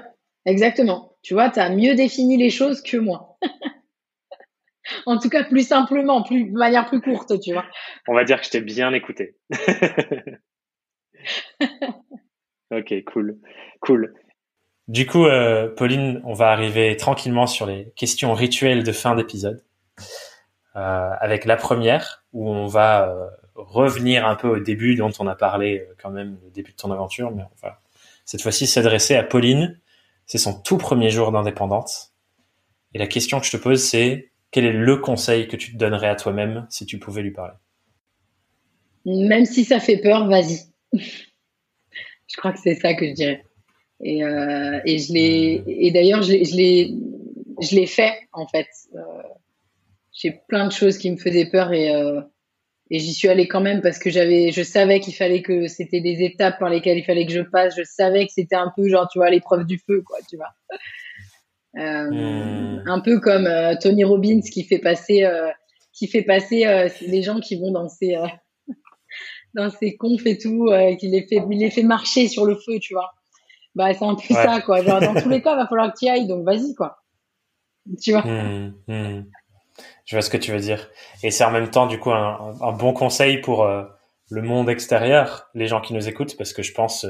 exactement. 0.46 1.16
Tu 1.22 1.34
vois, 1.34 1.50
tu 1.50 1.60
as 1.60 1.68
mieux 1.68 1.94
défini 1.94 2.38
les 2.38 2.50
choses 2.50 2.82
que 2.82 2.96
moi. 2.96 3.38
en 5.06 5.18
tout 5.18 5.28
cas 5.28 5.44
plus 5.44 5.66
simplement, 5.66 6.22
plus 6.22 6.44
de 6.44 6.56
manière 6.56 6.86
plus 6.86 7.00
courte, 7.00 7.38
tu 7.40 7.52
vois. 7.52 7.64
On 8.08 8.14
va 8.14 8.24
dire 8.24 8.40
que 8.40 8.46
je 8.46 8.50
t'ai 8.50 8.60
bien 8.60 8.92
écouté. 8.92 9.36
ok, 12.70 13.04
cool, 13.06 13.38
cool. 13.80 14.14
Du 14.88 15.06
coup, 15.06 15.26
euh, 15.26 15.68
Pauline, 15.68 16.20
on 16.24 16.32
va 16.32 16.50
arriver 16.50 16.96
tranquillement 16.96 17.46
sur 17.46 17.66
les 17.66 17.92
questions 17.96 18.34
rituelles 18.34 18.84
de 18.84 18.92
fin 18.92 19.16
d'épisode. 19.16 19.64
Euh, 20.76 21.10
avec 21.20 21.46
la 21.46 21.56
première, 21.56 22.24
où 22.32 22.50
on 22.50 22.66
va 22.66 23.08
euh, 23.08 23.26
revenir 23.54 24.26
un 24.26 24.36
peu 24.36 24.48
au 24.48 24.58
début 24.60 24.94
dont 24.94 25.10
on 25.18 25.26
a 25.26 25.34
parlé 25.34 25.88
quand 26.00 26.10
même, 26.10 26.38
le 26.44 26.50
début 26.50 26.72
de 26.72 26.76
ton 26.76 26.90
aventure, 26.90 27.30
mais 27.30 27.42
on 27.42 27.66
va 27.66 27.80
cette 28.26 28.42
fois-ci 28.42 28.66
s'adresser 28.66 29.16
à 29.16 29.22
Pauline. 29.22 29.80
C'est 30.26 30.38
son 30.38 30.60
tout 30.60 30.76
premier 30.76 31.10
jour 31.10 31.32
d'indépendante. 31.32 32.12
Et 32.92 32.98
la 32.98 33.06
question 33.06 33.40
que 33.40 33.46
je 33.46 33.52
te 33.52 33.56
pose, 33.56 33.82
c'est 33.82 34.30
quel 34.56 34.64
est 34.64 34.72
le 34.72 34.96
conseil 34.96 35.48
que 35.48 35.56
tu 35.56 35.72
te 35.74 35.76
donnerais 35.76 36.08
à 36.08 36.16
toi-même 36.16 36.66
si 36.70 36.86
tu 36.86 36.98
pouvais 36.98 37.20
lui 37.20 37.30
parler? 37.30 37.52
Même 39.04 39.44
si 39.44 39.64
ça 39.64 39.80
fait 39.80 39.98
peur, 39.98 40.26
vas-y. 40.28 40.60
je 40.94 42.36
crois 42.38 42.52
que 42.52 42.58
c'est 42.60 42.76
ça 42.76 42.94
que 42.94 43.06
je 43.06 43.12
dirais. 43.12 43.44
Et, 44.02 44.24
euh, 44.24 44.80
et 44.86 44.96
je 44.96 45.12
l'ai, 45.12 45.62
et 45.66 45.90
d'ailleurs, 45.90 46.22
je 46.22 46.32
l'ai, 46.32 46.94
je 47.60 47.76
l'ai 47.76 47.86
fait 47.86 48.14
en 48.32 48.46
fait. 48.46 48.66
Euh, 48.94 49.00
j'ai 50.14 50.40
plein 50.48 50.66
de 50.66 50.72
choses 50.72 50.96
qui 50.96 51.10
me 51.10 51.18
faisaient 51.18 51.50
peur 51.50 51.74
et, 51.74 51.94
euh, 51.94 52.22
et 52.90 52.98
j'y 52.98 53.12
suis 53.12 53.28
allée 53.28 53.48
quand 53.48 53.60
même 53.60 53.82
parce 53.82 53.98
que 53.98 54.08
j'avais, 54.08 54.52
je 54.52 54.62
savais 54.62 55.00
qu'il 55.00 55.14
fallait 55.14 55.42
que 55.42 55.66
c'était 55.66 56.00
des 56.00 56.24
étapes 56.24 56.58
par 56.58 56.70
lesquelles 56.70 56.96
il 56.96 57.04
fallait 57.04 57.26
que 57.26 57.32
je 57.32 57.42
passe. 57.42 57.76
Je 57.76 57.84
savais 57.84 58.24
que 58.24 58.32
c'était 58.32 58.56
un 58.56 58.72
peu 58.74 58.88
genre, 58.88 59.06
tu 59.12 59.18
vois, 59.18 59.28
l'épreuve 59.28 59.66
du 59.66 59.78
feu, 59.86 60.00
quoi, 60.00 60.16
tu 60.30 60.36
vois. 60.36 60.54
Euh, 61.76 62.10
hmm. 62.10 62.82
Un 62.86 63.00
peu 63.00 63.20
comme 63.20 63.46
euh, 63.46 63.74
Tony 63.80 64.04
Robbins 64.04 64.40
qui 64.40 64.64
fait 64.64 64.78
passer, 64.78 65.24
euh, 65.24 65.50
qui 65.92 66.06
fait 66.06 66.22
passer 66.22 66.90
les 67.02 67.22
gens 67.22 67.40
qui 67.40 67.56
vont 67.56 67.70
dans 67.70 67.88
ses, 67.88 68.16
dans 69.54 69.70
ses 69.70 69.96
confs 69.96 70.26
et 70.26 70.38
tout, 70.38 70.70
qui 70.98 71.08
les 71.08 71.26
fait, 71.26 71.42
il 71.50 71.58
les 71.58 71.70
fait 71.70 71.82
marcher 71.82 72.28
sur 72.28 72.46
le 72.46 72.54
feu, 72.54 72.78
tu 72.80 72.94
vois. 72.94 73.12
Bah, 73.74 73.92
c'est 73.92 74.04
un 74.04 74.14
peu 74.14 74.34
ça, 74.34 74.60
quoi. 74.62 74.82
Genre, 74.82 75.00
dans 75.00 75.14
tous 75.14 75.28
les 75.28 75.42
cas, 75.42 75.52
il 75.52 75.58
va 75.58 75.66
falloir 75.66 75.92
que 75.92 75.98
tu 75.98 76.08
ailles, 76.08 76.26
donc 76.26 76.44
vas-y, 76.44 76.74
quoi. 76.74 77.02
Tu 78.02 78.12
vois. 78.12 78.22
Hmm, 78.22 78.74
hmm. 78.88 79.24
Je 80.06 80.16
vois 80.16 80.22
ce 80.22 80.30
que 80.30 80.36
tu 80.38 80.52
veux 80.52 80.60
dire. 80.60 80.88
Et 81.22 81.30
c'est 81.30 81.44
en 81.44 81.50
même 81.50 81.70
temps, 81.70 81.86
du 81.86 81.98
coup, 81.98 82.10
un, 82.10 82.54
un 82.60 82.72
bon 82.72 82.92
conseil 82.92 83.40
pour 83.40 83.66
le 83.66 84.42
monde 84.42 84.70
extérieur, 84.70 85.50
les 85.54 85.66
gens 85.66 85.80
qui 85.80 85.92
nous 85.92 86.08
écoutent, 86.08 86.36
parce 86.36 86.52
que 86.52 86.62
je 86.62 86.72
pense, 86.72 87.06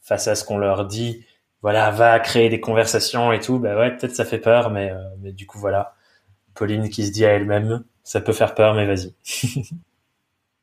face 0.00 0.26
à 0.26 0.34
ce 0.34 0.44
qu'on 0.44 0.58
leur 0.58 0.86
dit, 0.86 1.24
voilà, 1.62 1.90
va 1.90 2.18
créer 2.18 2.48
des 2.48 2.60
conversations 2.60 3.32
et 3.32 3.40
tout, 3.40 3.58
bah 3.58 3.78
ouais, 3.78 3.96
peut-être 3.96 4.14
ça 4.14 4.24
fait 4.24 4.38
peur, 4.38 4.70
mais, 4.70 4.90
euh, 4.90 5.00
mais 5.20 5.32
du 5.32 5.46
coup, 5.46 5.58
voilà. 5.58 5.94
Pauline 6.54 6.90
qui 6.90 7.06
se 7.06 7.12
dit 7.12 7.24
à 7.24 7.30
elle-même, 7.30 7.84
ça 8.02 8.20
peut 8.20 8.32
faire 8.32 8.54
peur, 8.54 8.74
mais 8.74 8.86
vas-y. 8.86 9.14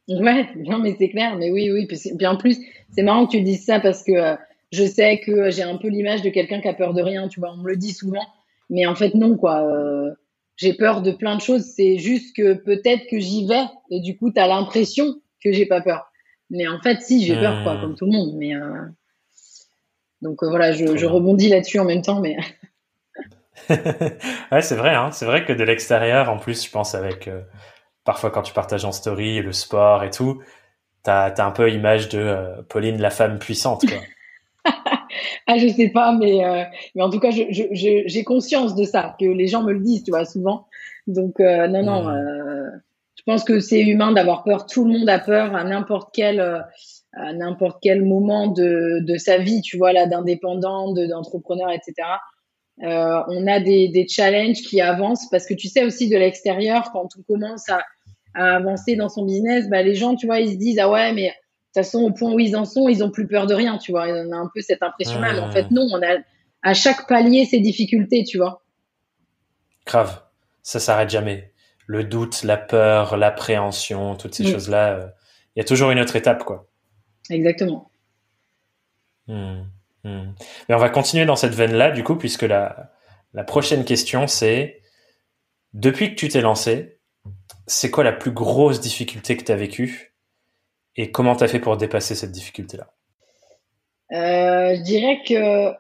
Ouais, 0.10 0.48
non, 0.56 0.80
mais 0.80 0.96
c'est 0.98 1.10
clair. 1.10 1.38
Mais 1.38 1.52
oui, 1.52 1.70
oui. 1.72 1.86
Puis, 1.86 2.28
en 2.28 2.36
plus, 2.36 2.58
c'est 2.90 3.04
marrant 3.04 3.28
que 3.28 3.32
tu 3.32 3.42
dises 3.42 3.64
ça 3.64 3.80
parce 3.80 4.04
que 4.04 4.12
euh, 4.12 4.36
je 4.72 4.84
sais 4.84 5.20
que 5.20 5.52
j'ai 5.52 5.62
un 5.62 5.78
peu 5.78 5.88
l'image 5.88 6.24
de 6.24 6.30
quelqu'un 6.30 6.62
qui 6.62 6.68
a 6.68 6.74
peur 6.74 6.94
de 6.94 7.02
rien. 7.02 7.28
Tu 7.28 7.40
vois, 7.40 7.52
on 7.54 7.58
me 7.58 7.68
le 7.70 7.78
dit 7.78 7.94
souvent. 7.94 8.26
Mais 8.70 8.88
en 8.88 8.96
fait, 8.96 9.14
non, 9.14 9.38
quoi. 9.38 9.62
Euh, 9.62 10.12
j'ai 10.58 10.74
peur 10.74 11.02
de 11.02 11.12
plein 11.12 11.36
de 11.36 11.42
choses. 11.42 11.64
C'est 11.64 12.00
juste 12.00 12.36
que 12.36 12.54
peut-être 12.54 13.08
que 13.10 13.20
j'y 13.20 13.46
vais 13.46 13.66
et 13.92 14.02
du 14.02 14.18
coup, 14.18 14.32
tu 14.32 14.42
as 14.42 14.48
l'impression 14.48 15.16
que 15.44 15.52
j'ai 15.52 15.66
pas 15.66 15.82
peur. 15.82 16.12
Mais 16.50 16.68
en 16.68 16.80
fait, 16.82 17.02
si, 17.02 17.24
j'ai 17.24 17.36
peur, 17.36 17.64
quoi, 17.64 17.76
hmm. 17.76 17.82
comme 17.82 17.96
tout 17.96 18.06
le 18.06 18.12
monde. 18.12 18.34
Mais 18.36 18.54
euh, 20.24 20.28
donc 20.28 20.44
voilà, 20.44 20.72
je, 20.72 20.98
je 20.98 21.06
rebondis 21.06 21.50
là-dessus 21.50 21.80
en 21.80 21.86
même 21.86 22.02
temps, 22.02 22.20
mais. 22.20 22.38
ouais, 23.70 24.62
c'est 24.62 24.76
vrai. 24.76 24.96
Hein. 24.96 25.12
C'est 25.12 25.26
vrai 25.26 25.46
que 25.46 25.54
de 25.54 25.64
l'extérieur, 25.64 26.30
en 26.30 26.38
plus, 26.38 26.66
je 26.66 26.72
pense 26.72 26.96
avec 26.96 27.30
parfois 28.04 28.32
quand 28.32 28.42
tu 28.42 28.54
partages 28.54 28.86
en 28.86 28.92
story 28.92 29.42
le 29.42 29.52
sport 29.52 30.04
et 30.04 30.10
tout, 30.10 30.42
t'as 31.04 31.28
as 31.28 31.46
un 31.46 31.52
peu 31.52 31.72
image 31.72 32.10
de 32.10 32.20
euh, 32.20 32.62
Pauline 32.68 33.00
la 33.00 33.10
femme 33.10 33.40
puissante 33.40 33.86
quoi. 33.88 34.00
ah 35.48 35.58
je 35.58 35.68
sais 35.68 35.90
pas 35.90 36.12
mais 36.12 36.44
euh, 36.44 36.64
mais 36.96 37.02
en 37.02 37.10
tout 37.10 37.20
cas 37.20 37.30
j'ai 37.32 38.24
conscience 38.24 38.76
de 38.76 38.84
ça 38.84 39.16
que 39.20 39.26
les 39.26 39.48
gens 39.48 39.64
me 39.64 39.72
le 39.72 39.80
disent 39.80 40.04
tu 40.04 40.12
vois 40.12 40.26
souvent 40.26 40.68
donc 41.08 41.40
euh, 41.40 41.68
non 41.68 41.84
non 41.84 42.10
hmm. 42.10 42.82
je 43.16 43.24
pense 43.26 43.44
que 43.44 43.60
c'est 43.60 43.82
humain 43.82 44.12
d'avoir 44.12 44.44
peur 44.44 44.66
tout 44.66 44.84
le 44.86 44.98
monde 44.98 45.10
a 45.10 45.20
peur 45.20 45.56
à 45.56 45.64
n'importe 45.64 46.10
quel 46.14 46.66
à 47.14 47.34
n'importe 47.34 47.80
quel 47.82 48.04
moment 48.04 48.48
de, 48.48 49.00
de 49.02 49.18
sa 49.18 49.38
vie 49.38 49.62
tu 49.62 49.78
vois 49.78 49.94
là 49.94 50.06
d'indépendant 50.06 50.94
d'entrepreneur 50.94 51.72
etc 51.72 51.94
euh, 52.84 53.22
on 53.28 53.46
a 53.48 53.60
des, 53.60 53.90
des, 53.90 54.08
challenges 54.08 54.62
qui 54.62 54.80
avancent 54.80 55.30
parce 55.30 55.46
que 55.46 55.54
tu 55.54 55.68
sais 55.68 55.84
aussi 55.84 56.08
de 56.08 56.16
l'extérieur, 56.16 56.92
quand 56.94 57.10
on 57.18 57.22
commence 57.24 57.68
à, 57.68 57.82
à, 58.34 58.56
avancer 58.56 58.96
dans 58.96 59.10
son 59.10 59.26
business, 59.26 59.68
bah, 59.70 59.82
les 59.82 59.96
gens, 59.96 60.16
tu 60.16 60.28
vois, 60.28 60.40
ils 60.40 60.54
se 60.54 60.58
disent 60.58 60.80
ah 60.80 60.90
ouais, 60.90 61.12
mais 61.12 61.28
de 61.28 61.30
toute 61.30 61.84
façon 61.84 62.00
au 62.00 62.12
point 62.12 62.34
où 62.34 62.40
ils 62.40 62.56
en 62.56 62.64
sont, 62.64 62.88
ils 62.88 63.04
ont 63.04 63.12
plus 63.12 63.28
peur 63.28 63.48
de 63.48 63.54
rien, 63.54 63.78
tu 63.78 63.92
vois. 63.92 64.08
On 64.08 64.32
a 64.32 64.38
un 64.38 64.50
peu 64.54 64.62
cette 64.62 64.82
impression-là, 64.82 65.34
mais 65.34 65.40
en 65.40 65.52
fait 65.52 65.72
non, 65.72 65.88
on 65.92 66.02
a 66.02 66.20
à 66.62 66.74
chaque 66.74 67.06
palier 67.08 67.44
ses 67.44 67.60
difficultés, 67.60 68.24
tu 68.24 68.38
vois. 68.38 68.64
Grave, 69.86 70.22
ça 70.64 70.80
s'arrête 70.80 71.10
jamais. 71.10 71.52
Le 71.86 72.06
doute, 72.06 72.44
la 72.44 72.56
peur, 72.56 73.18
l'appréhension, 73.18 74.16
toutes 74.16 74.36
ces 74.36 74.44
mm. 74.44 74.52
choses-là, 74.52 74.94
euh, 74.94 75.08
il 75.56 75.60
y 75.60 75.62
a 75.62 75.66
toujours 75.66 75.92
une 75.92 76.00
autre 76.00 76.16
étape, 76.16 76.46
quoi. 76.46 76.69
Exactement. 77.30 77.90
Hmm. 79.28 79.64
Hmm. 80.04 80.32
Mais 80.68 80.76
on 80.76 80.80
va 80.80 80.90
continuer 80.90 81.26
dans 81.26 81.36
cette 81.36 81.54
veine-là, 81.54 81.92
du 81.92 82.04
coup, 82.04 82.16
puisque 82.16 82.44
la, 82.44 82.92
la 83.34 83.44
prochaine 83.44 83.86
question, 83.86 84.28
c'est 84.28 84.82
depuis 85.74 86.12
que 86.12 86.16
tu 86.16 86.30
t'es 86.30 86.42
lancé, 86.42 87.00
c'est 87.68 87.92
quoi 87.92 88.04
la 88.04 88.14
plus 88.14 88.32
grosse 88.32 88.80
difficulté 88.80 89.38
que 89.38 89.44
tu 89.44 89.52
as 89.52 89.56
vécue 89.56 90.16
et 90.96 91.12
comment 91.12 91.36
tu 91.36 91.44
as 91.44 91.48
fait 91.48 91.60
pour 91.60 91.78
dépasser 91.78 92.16
cette 92.16 92.32
difficulté-là? 92.32 92.88
Euh, 94.12 94.76
Je 94.76 94.82
dirais 94.82 95.22
que 95.26 95.74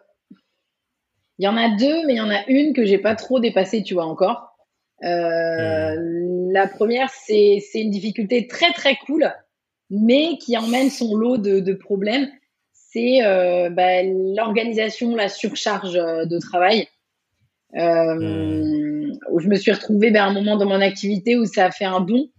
il 1.39 1.45
y 1.45 1.47
en 1.47 1.55
a 1.55 1.69
deux, 1.69 2.05
mais 2.05 2.13
il 2.13 2.17
y 2.17 2.21
en 2.21 2.29
a 2.29 2.45
une 2.47 2.73
que 2.73 2.85
j'ai 2.85 2.97
pas 2.97 3.15
trop 3.15 3.39
dépassée, 3.39 3.81
tu 3.81 3.93
vois, 3.93 4.05
encore. 4.05 4.57
Euh, 5.03 5.95
hmm. 5.95 6.51
La 6.51 6.67
première, 6.67 7.09
c'est 7.09 7.61
une 7.75 7.91
difficulté 7.91 8.47
très 8.47 8.73
très 8.73 8.97
cool, 9.05 9.33
mais 9.89 10.37
qui 10.37 10.57
emmène 10.57 10.89
son 10.89 11.15
lot 11.15 11.37
de, 11.37 11.59
de 11.59 11.73
problèmes 11.73 12.29
c'est 12.91 13.23
euh, 13.23 13.69
bah, 13.69 14.01
l'organisation, 14.03 15.15
la 15.15 15.29
surcharge 15.29 15.95
euh, 15.95 16.25
de 16.25 16.39
travail. 16.39 16.87
Euh. 17.75 19.11
Où 19.31 19.39
je 19.39 19.47
me 19.47 19.55
suis 19.55 19.71
retrouvée 19.71 20.09
ben, 20.11 20.23
à 20.23 20.25
un 20.27 20.33
moment 20.33 20.57
dans 20.57 20.67
mon 20.67 20.81
activité 20.81 21.37
où 21.37 21.45
ça 21.45 21.65
a 21.65 21.71
fait 21.71 21.85
un 21.85 21.99
bond. 21.99 22.29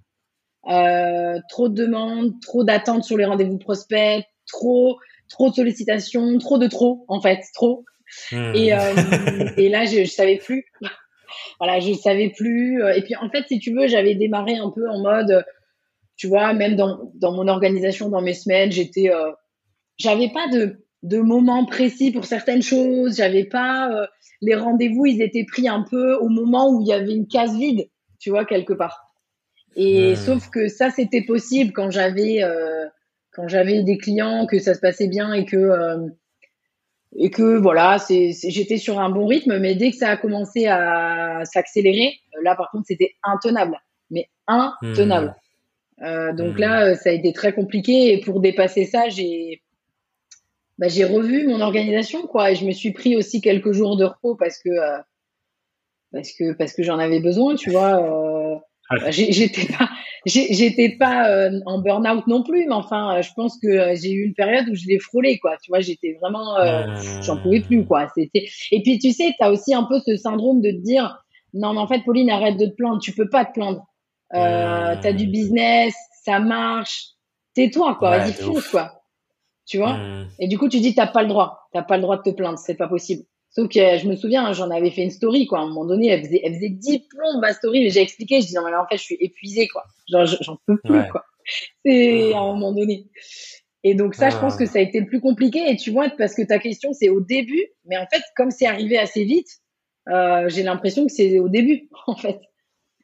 trop 1.49 1.69
de 1.69 1.75
demandes, 1.75 2.41
trop 2.41 2.65
d'attentes 2.65 3.05
sur 3.05 3.17
les 3.17 3.25
rendez-vous 3.25 3.59
prospects, 3.59 4.25
trop, 4.49 4.99
trop 5.29 5.51
de 5.51 5.55
sollicitations, 5.55 6.39
trop 6.39 6.59
de 6.59 6.67
trop, 6.67 7.05
en 7.09 7.21
fait, 7.21 7.41
trop. 7.55 7.85
Hmm. 8.33 8.53
Et, 8.57 8.73
et 9.57 9.69
là, 9.69 9.85
je, 9.85 10.05
je 10.05 10.11
savais 10.11 10.39
plus. 10.39 10.65
voilà, 11.61 11.79
je 11.79 11.93
savais 11.95 12.31
plus. 12.31 12.83
Et 12.97 13.03
puis, 13.03 13.15
en 13.15 13.31
fait, 13.31 13.45
si 13.47 13.61
tu 13.61 13.73
veux, 13.73 13.87
j'avais 13.87 14.17
démarré 14.17 14.57
un 14.57 14.71
peu 14.71 14.89
en 14.91 15.01
mode, 15.01 15.45
tu 16.21 16.29
vois, 16.29 16.53
même 16.53 16.77
dans, 16.77 17.11
dans 17.15 17.33
mon 17.33 17.49
organisation, 17.49 18.11
dans 18.11 18.21
mes 18.21 18.35
semaines, 18.35 18.71
j'étais 18.71 19.11
j'avais 19.97 20.29
pas 20.29 20.49
de 20.49 20.85
de 21.03 21.19
moment 21.19 21.65
précis 21.65 22.11
pour 22.11 22.25
certaines 22.25 22.63
choses. 22.63 23.17
J'avais 23.17 23.45
pas 23.45 23.91
euh, 23.91 24.07
les 24.43 24.55
rendez-vous, 24.55 25.07
ils 25.07 25.23
étaient 25.23 25.45
pris 25.45 25.69
un 25.69 25.83
peu 25.83 26.15
au 26.17 26.29
moment 26.29 26.71
où 26.71 26.81
il 26.83 26.89
y 26.89 26.93
avait 26.93 27.15
une 27.15 27.27
case 27.27 27.57
vide, 27.57 27.89
tu 28.19 28.31
vois 28.31 28.45
quelque 28.45 28.73
part. 28.73 29.13
Et 29.77 30.13
hmm. 30.13 30.17
sauf 30.17 30.51
que 30.51 30.69
ça 30.69 30.91
c'était 30.91 31.23
possible 31.23 31.73
quand 31.73 31.91
j'avais 31.91 32.43
euh, 32.43 32.87
quand 33.33 33.49
j'avais 33.49 33.83
des 33.83 33.97
clients 33.97 34.47
que 34.47 34.59
ça 34.59 34.75
se 34.75 34.81
passait 34.81 35.09
bien 35.09 35.33
et 35.33 35.45
que 35.45 35.57
euh, 35.57 36.09
et 37.17 37.31
que 37.31 37.59
voilà, 37.59 37.99
c'est 37.99 38.33
j'étais 38.49 38.77
sur 38.77 39.01
un 39.01 39.11
bon 39.11 39.27
rythme. 39.27 39.59
Mais 39.59 39.75
dès 39.75 39.91
que 39.91 39.97
ça 39.97 40.11
a 40.11 40.17
commencé 40.17 40.67
à 40.67 41.43
s'accélérer, 41.45 42.15
là 42.43 42.55
par 42.57 42.71
contre 42.71 42.85
c'était 42.89 43.15
intenable, 43.23 43.79
mais 44.11 44.29
intenable. 44.47 45.35
Hmm. 46.01 46.35
donc 46.35 46.57
hmm. 46.57 46.61
là, 46.61 46.95
ça 46.95 47.11
a 47.11 47.13
été 47.13 47.33
très 47.33 47.53
compliqué 47.53 48.13
et 48.13 48.21
pour 48.21 48.41
dépasser 48.41 48.87
ça, 48.87 49.09
j'ai 49.09 49.63
bah, 50.81 50.89
j'ai 50.89 51.05
revu 51.05 51.47
mon 51.47 51.61
organisation 51.61 52.27
quoi. 52.27 52.51
Et 52.51 52.55
je 52.55 52.65
me 52.65 52.73
suis 52.73 52.93
pris 52.93 53.15
aussi 53.15 53.43
quelques 53.43 53.73
jours 53.73 53.99
de 53.99 54.05
repos 54.05 54.35
parce 54.35 54.59
que 54.59 54.71
euh, 54.71 54.99
parce 56.11 56.33
que 56.33 56.55
parce 56.55 56.73
que 56.73 56.83
j'en 56.83 56.99
avais 56.99 57.21
besoin 57.21 57.55
tu 57.55 57.71
vois 57.71 58.03
euh, 58.03 58.57
bah, 58.91 59.11
j'étais 59.11 59.67
pas 59.67 59.91
j'étais 60.25 60.97
pas 60.99 61.29
euh, 61.29 61.61
en 61.67 61.81
burn 61.81 62.09
out 62.09 62.27
non 62.27 62.43
plus 62.43 62.67
mais 62.67 62.73
enfin 62.73 63.21
je 63.21 63.29
pense 63.37 63.59
que 63.63 63.95
j'ai 63.95 64.11
eu 64.11 64.25
une 64.25 64.35
période 64.35 64.71
où 64.71 64.75
je 64.75 64.87
l'ai 64.87 64.99
frôlé 64.99 65.39
quoi. 65.39 65.59
Tu 65.63 65.71
vois 65.71 65.81
j'étais 65.81 66.17
vraiment 66.19 66.57
j'en 67.21 67.37
pouvais 67.37 67.61
plus 67.61 67.85
quoi. 67.85 68.09
C'était 68.17 68.49
et 68.73 68.83
puis 68.83 68.99
tu 68.99 69.13
sais 69.13 69.35
tu 69.39 69.45
as 69.45 69.51
aussi 69.53 69.75
un 69.75 69.85
peu 69.85 70.01
ce 70.01 70.17
syndrome 70.17 70.63
de 70.63 70.71
te 70.71 70.83
dire 70.83 71.23
non 71.53 71.75
mais 71.75 71.81
en 71.81 71.89
fait 71.89 72.01
Pauline 72.07 72.31
arrête 72.31 72.57
de 72.57 72.65
te 72.65 72.75
plaindre. 72.75 73.03
Tu 73.03 73.13
peux 73.13 73.29
pas 73.29 73.45
te 73.45 73.53
plaindre 73.53 73.87
euh, 74.35 74.97
tu 75.01 75.07
as 75.07 75.13
du 75.13 75.27
business 75.27 75.95
ça 76.25 76.39
marche 76.39 77.11
tais-toi 77.55 77.97
quoi 77.97 78.19
vas-y 78.19 78.33
fonce 78.33 78.69
quoi 78.69 79.01
tu 79.71 79.79
vois. 79.79 79.95
Hmm. 79.95 80.29
Et 80.41 80.49
du 80.49 80.59
coup, 80.59 80.69
tu 80.69 80.81
dis, 80.81 80.97
t'as 80.97 81.07
pas 81.07 81.23
le 81.23 81.29
droit, 81.29 81.69
t'as 81.73 81.83
pas 81.83 81.97
le 81.97 82.03
droit 82.03 82.17
de 82.17 82.23
te 82.23 82.31
plaindre, 82.31 82.59
c'est 82.59 82.75
pas 82.75 82.89
possible. 82.89 83.23
Sauf 83.51 83.69
que 83.69 83.99
je 83.99 84.09
me 84.09 84.17
souviens, 84.17 84.53
j'en 84.53 84.69
avais 84.69 84.91
fait 84.91 85.03
une 85.03 85.11
story, 85.11 85.47
quoi. 85.47 85.61
À 85.61 85.63
un 85.63 85.69
moment 85.69 85.85
donné, 85.85 86.09
elle 86.09 86.25
faisait, 86.25 86.41
elle 86.43 86.55
faisait 86.55 86.71
10 86.71 87.07
plombs, 87.09 87.41
ma 87.41 87.53
story, 87.53 87.85
mais 87.85 87.91
j'ai 87.91 88.01
expliqué, 88.01 88.41
je 88.41 88.49
dis, 88.49 88.55
non, 88.55 88.63
mais 88.65 88.73
là, 88.73 88.83
en 88.83 88.87
fait, 88.89 88.97
je 88.97 89.03
suis 89.03 89.17
épuisée, 89.21 89.69
quoi. 89.69 89.85
Genre, 90.09 90.27
j'en 90.27 90.57
peux 90.67 90.77
plus, 90.79 91.09
quoi. 91.11 91.25
C'est 91.85 92.33
à 92.35 92.39
un 92.39 92.53
moment 92.53 92.73
donné. 92.73 93.07
Et 93.85 93.95
donc, 93.95 94.17
ça, 94.17 94.31
je 94.31 94.37
pense 94.39 94.57
que 94.57 94.67
ça 94.67 94.81
a 94.81 94.83
été 94.83 94.99
le 94.99 95.07
plus 95.07 95.21
compliqué. 95.21 95.71
Et 95.71 95.77
tu 95.77 95.93
vois, 95.93 96.11
parce 96.11 96.35
que 96.35 96.43
ta 96.43 96.59
question, 96.59 96.93
c'est 96.93 97.09
au 97.09 97.21
début. 97.21 97.65
Mais 97.85 97.97
en 97.97 98.07
fait, 98.13 98.23
comme 98.37 98.51
c'est 98.51 98.67
arrivé 98.67 98.99
assez 98.99 99.25
vite, 99.25 99.49
euh, 100.09 100.49
j'ai 100.49 100.65
l'impression 100.65 101.07
que 101.07 101.13
c'est 101.13 101.39
au 101.39 101.49
début, 101.49 101.89
en 102.09 102.17
fait. 102.17 102.41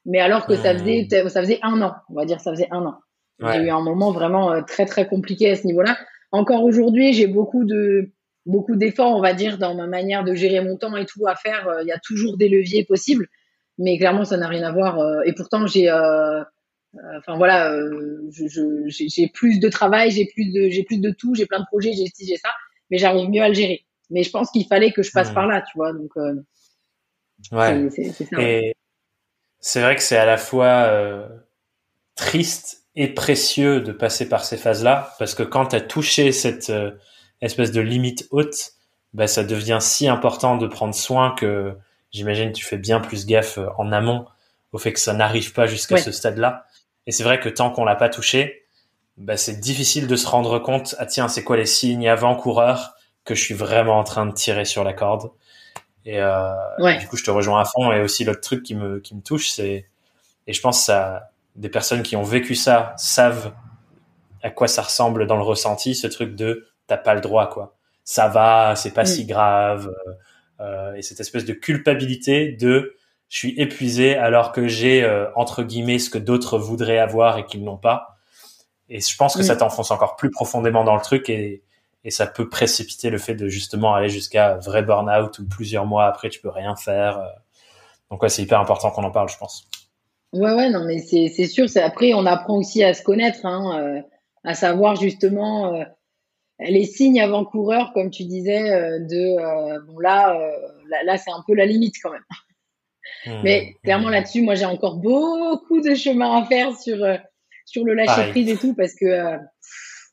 Mais 0.06 0.20
alors 0.20 0.46
que 0.46 0.56
ça 0.56 0.72
hmm. 0.72 0.78
faisait, 0.78 1.08
ça 1.28 1.42
faisait 1.42 1.58
un 1.62 1.82
an, 1.82 1.94
on 2.08 2.14
va 2.14 2.24
dire, 2.24 2.40
ça 2.40 2.52
faisait 2.52 2.68
un 2.70 2.86
an. 2.86 2.94
J'ai 3.38 3.64
eu 3.64 3.70
un 3.70 3.82
moment 3.82 4.12
vraiment 4.12 4.50
euh, 4.50 4.62
très, 4.62 4.86
très 4.86 5.06
compliqué 5.06 5.50
à 5.50 5.56
ce 5.56 5.66
niveau-là 5.66 5.96
encore 6.32 6.64
aujourd'hui, 6.64 7.12
j'ai 7.12 7.26
beaucoup 7.26 7.64
de 7.64 8.12
beaucoup 8.44 8.76
d'efforts, 8.76 9.16
on 9.16 9.20
va 9.20 9.34
dire, 9.34 9.58
dans 9.58 9.74
ma 9.74 9.86
manière 9.86 10.22
de 10.22 10.34
gérer 10.34 10.60
mon 10.60 10.76
temps 10.76 10.96
et 10.96 11.04
tout 11.04 11.26
à 11.26 11.34
faire. 11.34 11.66
Euh, 11.68 11.82
il 11.82 11.88
y 11.88 11.92
a 11.92 11.98
toujours 11.98 12.36
des 12.36 12.48
leviers 12.48 12.84
possibles, 12.84 13.26
mais 13.78 13.98
clairement, 13.98 14.24
ça 14.24 14.36
n'a 14.36 14.46
rien 14.46 14.62
à 14.62 14.72
voir. 14.72 15.00
Euh, 15.00 15.22
et 15.24 15.32
pourtant, 15.32 15.66
j'ai, 15.66 15.90
euh, 15.90 16.42
enfin 17.18 17.36
voilà, 17.36 17.76
j'ai 18.30 19.28
plus 19.28 19.58
de 19.58 19.68
travail, 19.68 20.12
j'ai 20.12 20.26
plus 20.26 20.52
de, 20.52 20.68
j'ai 20.70 20.84
plus 20.84 20.98
de 20.98 21.10
tout, 21.10 21.34
j'ai 21.34 21.46
plein 21.46 21.58
de 21.58 21.66
projets, 21.66 21.92
j'ai 21.92 22.06
ci, 22.06 22.24
j'ai 22.26 22.36
ça, 22.36 22.50
mais 22.90 22.98
j'arrive 22.98 23.28
mieux 23.30 23.42
à 23.42 23.48
le 23.48 23.54
gérer. 23.54 23.84
Mais 24.10 24.22
je 24.22 24.30
pense 24.30 24.52
qu'il 24.52 24.66
fallait 24.66 24.92
que 24.92 25.02
je 25.02 25.10
passe 25.10 25.32
mmh. 25.32 25.34
par 25.34 25.48
là, 25.48 25.62
tu 25.62 25.76
vois. 25.76 25.92
Donc, 25.92 26.12
ouais. 27.50 27.88
Et 28.38 28.75
c'est 29.66 29.80
vrai 29.80 29.96
que 29.96 30.02
c'est 30.02 30.16
à 30.16 30.24
la 30.24 30.36
fois 30.36 30.88
triste 32.14 32.84
et 32.96 33.08
précieux 33.08 33.80
de 33.80 33.92
passer 33.92 34.28
par 34.28 34.44
ces 34.44 34.56
phases-là, 34.56 35.14
parce 35.18 35.34
que 35.34 35.42
quand 35.42 35.66
tu 35.66 35.76
as 35.76 35.80
touché 35.80 36.32
cette 36.32 36.70
euh, 36.70 36.92
espèce 37.42 37.70
de 37.70 37.82
limite 37.82 38.26
haute, 38.30 38.72
bah, 39.12 39.26
ça 39.26 39.44
devient 39.44 39.78
si 39.80 40.08
important 40.08 40.56
de 40.56 40.66
prendre 40.66 40.94
soin 40.94 41.32
que 41.32 41.76
j'imagine 42.10 42.52
tu 42.52 42.64
fais 42.64 42.78
bien 42.78 43.00
plus 43.00 43.26
gaffe 43.26 43.58
euh, 43.58 43.68
en 43.76 43.92
amont 43.92 44.24
au 44.72 44.78
fait 44.78 44.94
que 44.94 45.00
ça 45.00 45.12
n'arrive 45.12 45.52
pas 45.52 45.66
jusqu'à 45.66 45.98
ce 45.98 46.10
stade-là. 46.10 46.64
Et 47.06 47.12
c'est 47.12 47.22
vrai 47.22 47.38
que 47.38 47.48
tant 47.48 47.70
qu'on 47.70 47.84
l'a 47.84 47.96
pas 47.96 48.08
touché, 48.08 48.64
bah, 49.18 49.36
c'est 49.36 49.60
difficile 49.60 50.06
de 50.06 50.16
se 50.16 50.26
rendre 50.26 50.58
compte, 50.58 50.94
ah 50.98 51.06
tiens, 51.06 51.28
c'est 51.28 51.44
quoi 51.44 51.56
les 51.56 51.66
signes 51.66 52.08
avant-coureurs 52.08 52.94
que 53.24 53.34
je 53.34 53.42
suis 53.42 53.54
vraiment 53.54 53.98
en 53.98 54.04
train 54.04 54.24
de 54.24 54.32
tirer 54.32 54.64
sur 54.64 54.84
la 54.84 54.94
corde. 54.94 55.30
Et 56.06 56.20
euh, 56.20 56.52
du 56.98 57.08
coup, 57.08 57.16
je 57.16 57.24
te 57.24 57.30
rejoins 57.30 57.60
à 57.60 57.64
fond. 57.64 57.92
Et 57.92 58.00
aussi 58.00 58.24
l'autre 58.24 58.40
truc 58.40 58.62
qui 58.62 58.74
me, 58.74 59.00
qui 59.00 59.14
me 59.14 59.20
touche, 59.20 59.50
c'est, 59.50 59.86
et 60.46 60.52
je 60.52 60.60
pense 60.60 60.84
ça, 60.84 61.30
des 61.56 61.68
personnes 61.68 62.02
qui 62.02 62.16
ont 62.16 62.22
vécu 62.22 62.54
ça 62.54 62.94
savent 62.96 63.52
à 64.42 64.50
quoi 64.50 64.68
ça 64.68 64.82
ressemble 64.82 65.26
dans 65.26 65.36
le 65.36 65.42
ressenti, 65.42 65.94
ce 65.94 66.06
truc 66.06 66.36
de 66.36 66.68
t'as 66.86 66.96
pas 66.96 67.14
le 67.14 67.20
droit, 67.20 67.48
quoi. 67.48 67.74
Ça 68.04 68.28
va, 68.28 68.76
c'est 68.76 68.92
pas 68.92 69.02
mm. 69.02 69.06
si 69.06 69.26
grave. 69.26 69.92
Euh, 70.06 70.12
euh, 70.60 70.94
et 70.94 71.02
cette 71.02 71.20
espèce 71.20 71.44
de 71.44 71.52
culpabilité 71.52 72.52
de 72.52 72.94
je 73.28 73.38
suis 73.38 73.60
épuisé 73.60 74.16
alors 74.16 74.52
que 74.52 74.68
j'ai 74.68 75.02
euh, 75.02 75.26
entre 75.34 75.62
guillemets 75.64 75.98
ce 75.98 76.08
que 76.08 76.18
d'autres 76.18 76.58
voudraient 76.58 76.98
avoir 76.98 77.36
et 77.38 77.44
qu'ils 77.44 77.64
n'ont 77.64 77.76
pas. 77.76 78.16
et 78.88 79.00
je 79.00 79.16
pense 79.16 79.36
que 79.36 79.42
ça 79.42 79.56
t'enfonce 79.56 79.90
encore 79.90 80.16
plus 80.16 80.30
profondément 80.30 80.84
dans 80.84 80.94
le 80.94 81.02
truc 81.02 81.28
et, 81.28 81.62
et 82.06 82.10
ça 82.10 82.26
peut 82.26 82.48
précipiter 82.48 83.10
le 83.10 83.18
fait 83.18 83.34
de 83.34 83.48
justement 83.48 83.94
aller 83.94 84.08
jusqu'à 84.08 84.54
vrai 84.54 84.82
burn-out 84.82 85.40
où 85.40 85.48
plusieurs 85.48 85.86
mois 85.86 86.06
après 86.06 86.30
tu 86.30 86.40
peux 86.40 86.48
rien 86.48 86.76
faire. 86.76 87.20
Donc 88.10 88.22
ouais, 88.22 88.28
c'est 88.28 88.42
hyper 88.42 88.60
important 88.60 88.92
qu'on 88.92 89.02
en 89.02 89.10
parle, 89.10 89.28
je 89.28 89.36
pense. 89.36 89.68
Ouais, 90.32 90.52
ouais, 90.52 90.70
non, 90.70 90.84
mais 90.84 90.98
c'est 90.98 91.46
sûr. 91.46 91.66
Après, 91.82 92.14
on 92.14 92.24
apprend 92.24 92.58
aussi 92.58 92.84
à 92.84 92.94
se 92.94 93.02
connaître, 93.02 93.44
hein, 93.44 93.80
euh, 93.80 94.00
à 94.44 94.54
savoir 94.54 94.94
justement 94.94 95.74
euh, 95.74 95.84
les 96.60 96.84
signes 96.84 97.20
avant-coureurs, 97.20 97.92
comme 97.92 98.10
tu 98.10 98.24
disais, 98.24 98.70
euh, 98.70 99.00
de 99.00 99.86
bon 99.86 99.98
là, 99.98 100.38
là, 100.88 101.02
là 101.02 101.18
c'est 101.18 101.32
un 101.32 101.42
peu 101.44 101.54
la 101.54 101.66
limite 101.66 101.96
quand 102.00 102.12
même. 102.12 102.24
Mmh, 103.26 103.40
mais 103.42 103.74
clairement 103.82 104.08
mmh. 104.08 104.12
là-dessus, 104.12 104.42
moi, 104.42 104.54
j'ai 104.54 104.64
encore 104.64 104.96
beaucoup 104.98 105.80
de 105.80 105.96
chemin 105.96 106.42
à 106.42 106.46
faire 106.46 106.76
sur 106.78 106.98
sur 107.64 107.84
le 107.84 107.94
lâcher 107.94 108.30
prise 108.30 108.48
et 108.48 108.56
tout, 108.56 108.74
parce 108.74 108.94
que 108.94 109.38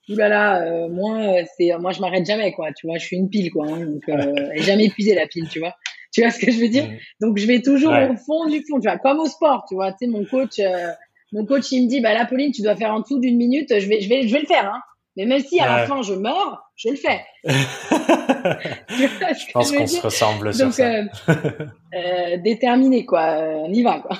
oulala, 0.10 0.62
euh, 0.64 0.90
moi, 0.90 1.18
euh, 1.18 1.44
c'est, 1.58 1.72
moi, 1.80 1.92
je 1.92 2.02
m'arrête 2.02 2.26
jamais, 2.26 2.52
quoi. 2.52 2.72
Tu 2.74 2.88
vois, 2.88 2.98
je 2.98 3.06
suis 3.06 3.18
une 3.18 3.30
pile, 3.30 3.52
quoi. 3.52 3.66
Hein, 3.68 3.86
donc, 3.86 4.04
euh, 4.10 4.34
jamais 4.58 4.86
épuisé 4.86 5.14
la 5.16 5.28
pile, 5.28 5.48
tu 5.50 5.60
vois. 5.60 5.76
Tu 6.14 6.22
vois 6.22 6.32
ce 6.32 6.40
que 6.40 6.52
je 6.52 6.60
veux 6.60 6.70
dire? 6.70 6.86
Donc, 7.22 7.38
je 7.38 7.48
vais 7.48 7.62
toujours 7.62 7.92
au 7.92 8.16
fond 8.18 8.46
du 8.48 8.64
fond, 8.70 8.80
tu 8.80 8.88
vois, 8.88 8.98
comme 8.98 9.20
au 9.20 9.26
sport, 9.28 9.66
tu 9.68 9.76
vois. 9.76 9.92
Tu 9.94 10.00
sais, 10.02 10.08
mon 10.08 10.26
coach, 10.26 10.60
euh, 10.60 10.90
mon 11.32 11.46
coach, 11.46 11.72
il 11.72 11.86
me 11.86 11.90
dit, 11.90 12.02
bah 12.02 12.14
là, 12.14 12.26
Pauline, 12.26 12.52
tu 12.52 12.62
dois 12.62 12.76
faire 12.76 12.94
en 12.94 13.00
dessous 13.00 13.20
d'une 13.20 13.38
minute. 13.38 13.70
Je 13.80 13.88
vais, 13.88 14.02
je 14.02 14.10
vais, 14.10 14.28
je 14.28 14.34
vais 14.34 14.42
le 14.42 14.46
faire, 14.46 14.66
hein. 14.66 14.82
Mais 15.16 15.26
même 15.26 15.42
si 15.42 15.60
à 15.60 15.68
la 15.68 15.86
fin 15.86 16.02
je 16.02 16.16
meurs, 16.16 16.72
je 16.76 16.90
le 16.90 16.96
fais. 16.96 17.22
je 17.44 19.52
pense 19.54 19.72
qu'on 19.72 19.86
se 19.86 20.02
ressemble 20.02 20.52
sur 20.54 20.66
Donc, 20.66 20.74
ça. 20.74 21.02
euh, 21.30 22.38
déterminé, 22.38 23.06
quoi. 23.06 23.38
on 23.64 23.72
y 23.72 23.84
va, 23.84 24.00
quoi. 24.00 24.18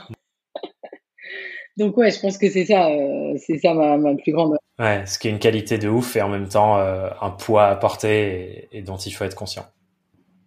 Donc 1.78 1.98
ouais, 1.98 2.12
je 2.12 2.20
pense 2.20 2.38
que 2.38 2.50
c'est 2.50 2.66
ça, 2.66 2.88
euh, 2.88 3.36
c'est 3.38 3.58
ça 3.58 3.74
ma, 3.74 3.98
ma, 3.98 4.14
plus 4.16 4.32
grande. 4.32 4.58
Ouais, 4.78 5.04
ce 5.06 5.18
qui 5.18 5.28
est 5.28 5.32
une 5.32 5.40
qualité 5.40 5.78
de 5.78 5.90
ouf 5.90 6.16
et 6.16 6.22
en 6.22 6.30
même 6.30 6.48
temps 6.48 6.78
euh, 6.78 7.10
un 7.22 7.32
poids 7.32 7.68
à 7.68 7.76
porter 7.76 8.70
et, 8.72 8.82
dont 8.82 8.98
il 8.98 9.12
faut 9.12 9.24
être 9.24 9.36
conscient. 9.36 9.66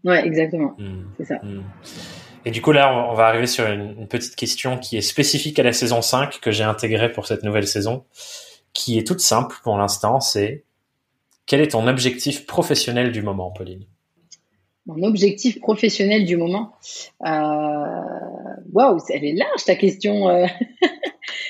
Ouais, 0.04 0.24
exactement. 0.24 0.74
Hmm. 0.78 1.04
C'est 1.16 1.24
ça. 1.24 1.36
Hmm. 1.42 1.62
Et 2.44 2.52
du 2.52 2.62
coup 2.62 2.70
là, 2.70 3.08
on, 3.10 3.14
va 3.14 3.26
arriver 3.26 3.48
sur 3.48 3.66
une, 3.66 3.96
une, 3.98 4.06
petite 4.06 4.36
question 4.36 4.78
qui 4.78 4.96
est 4.96 5.02
spécifique 5.02 5.58
à 5.58 5.64
la 5.64 5.72
saison 5.72 6.00
5 6.00 6.38
que 6.38 6.52
j'ai 6.52 6.62
intégrée 6.62 7.10
pour 7.10 7.26
cette 7.26 7.42
nouvelle 7.42 7.66
saison, 7.66 8.04
qui 8.72 8.98
est 8.98 9.04
toute 9.04 9.20
simple 9.20 9.56
pour 9.64 9.76
l'instant. 9.76 10.20
C'est 10.20 10.64
quel 11.46 11.60
est 11.60 11.68
ton 11.68 11.86
objectif 11.86 12.46
professionnel 12.46 13.10
du 13.10 13.22
moment, 13.22 13.50
Pauline? 13.50 13.84
Mon 14.86 15.02
objectif 15.02 15.60
professionnel 15.60 16.24
du 16.24 16.36
moment? 16.36 16.72
Euh, 17.24 17.30
waouh, 18.72 18.98
elle 19.10 19.24
est 19.24 19.34
large 19.34 19.64
ta 19.64 19.74
question. 19.74 20.28
Euh. 20.28 20.46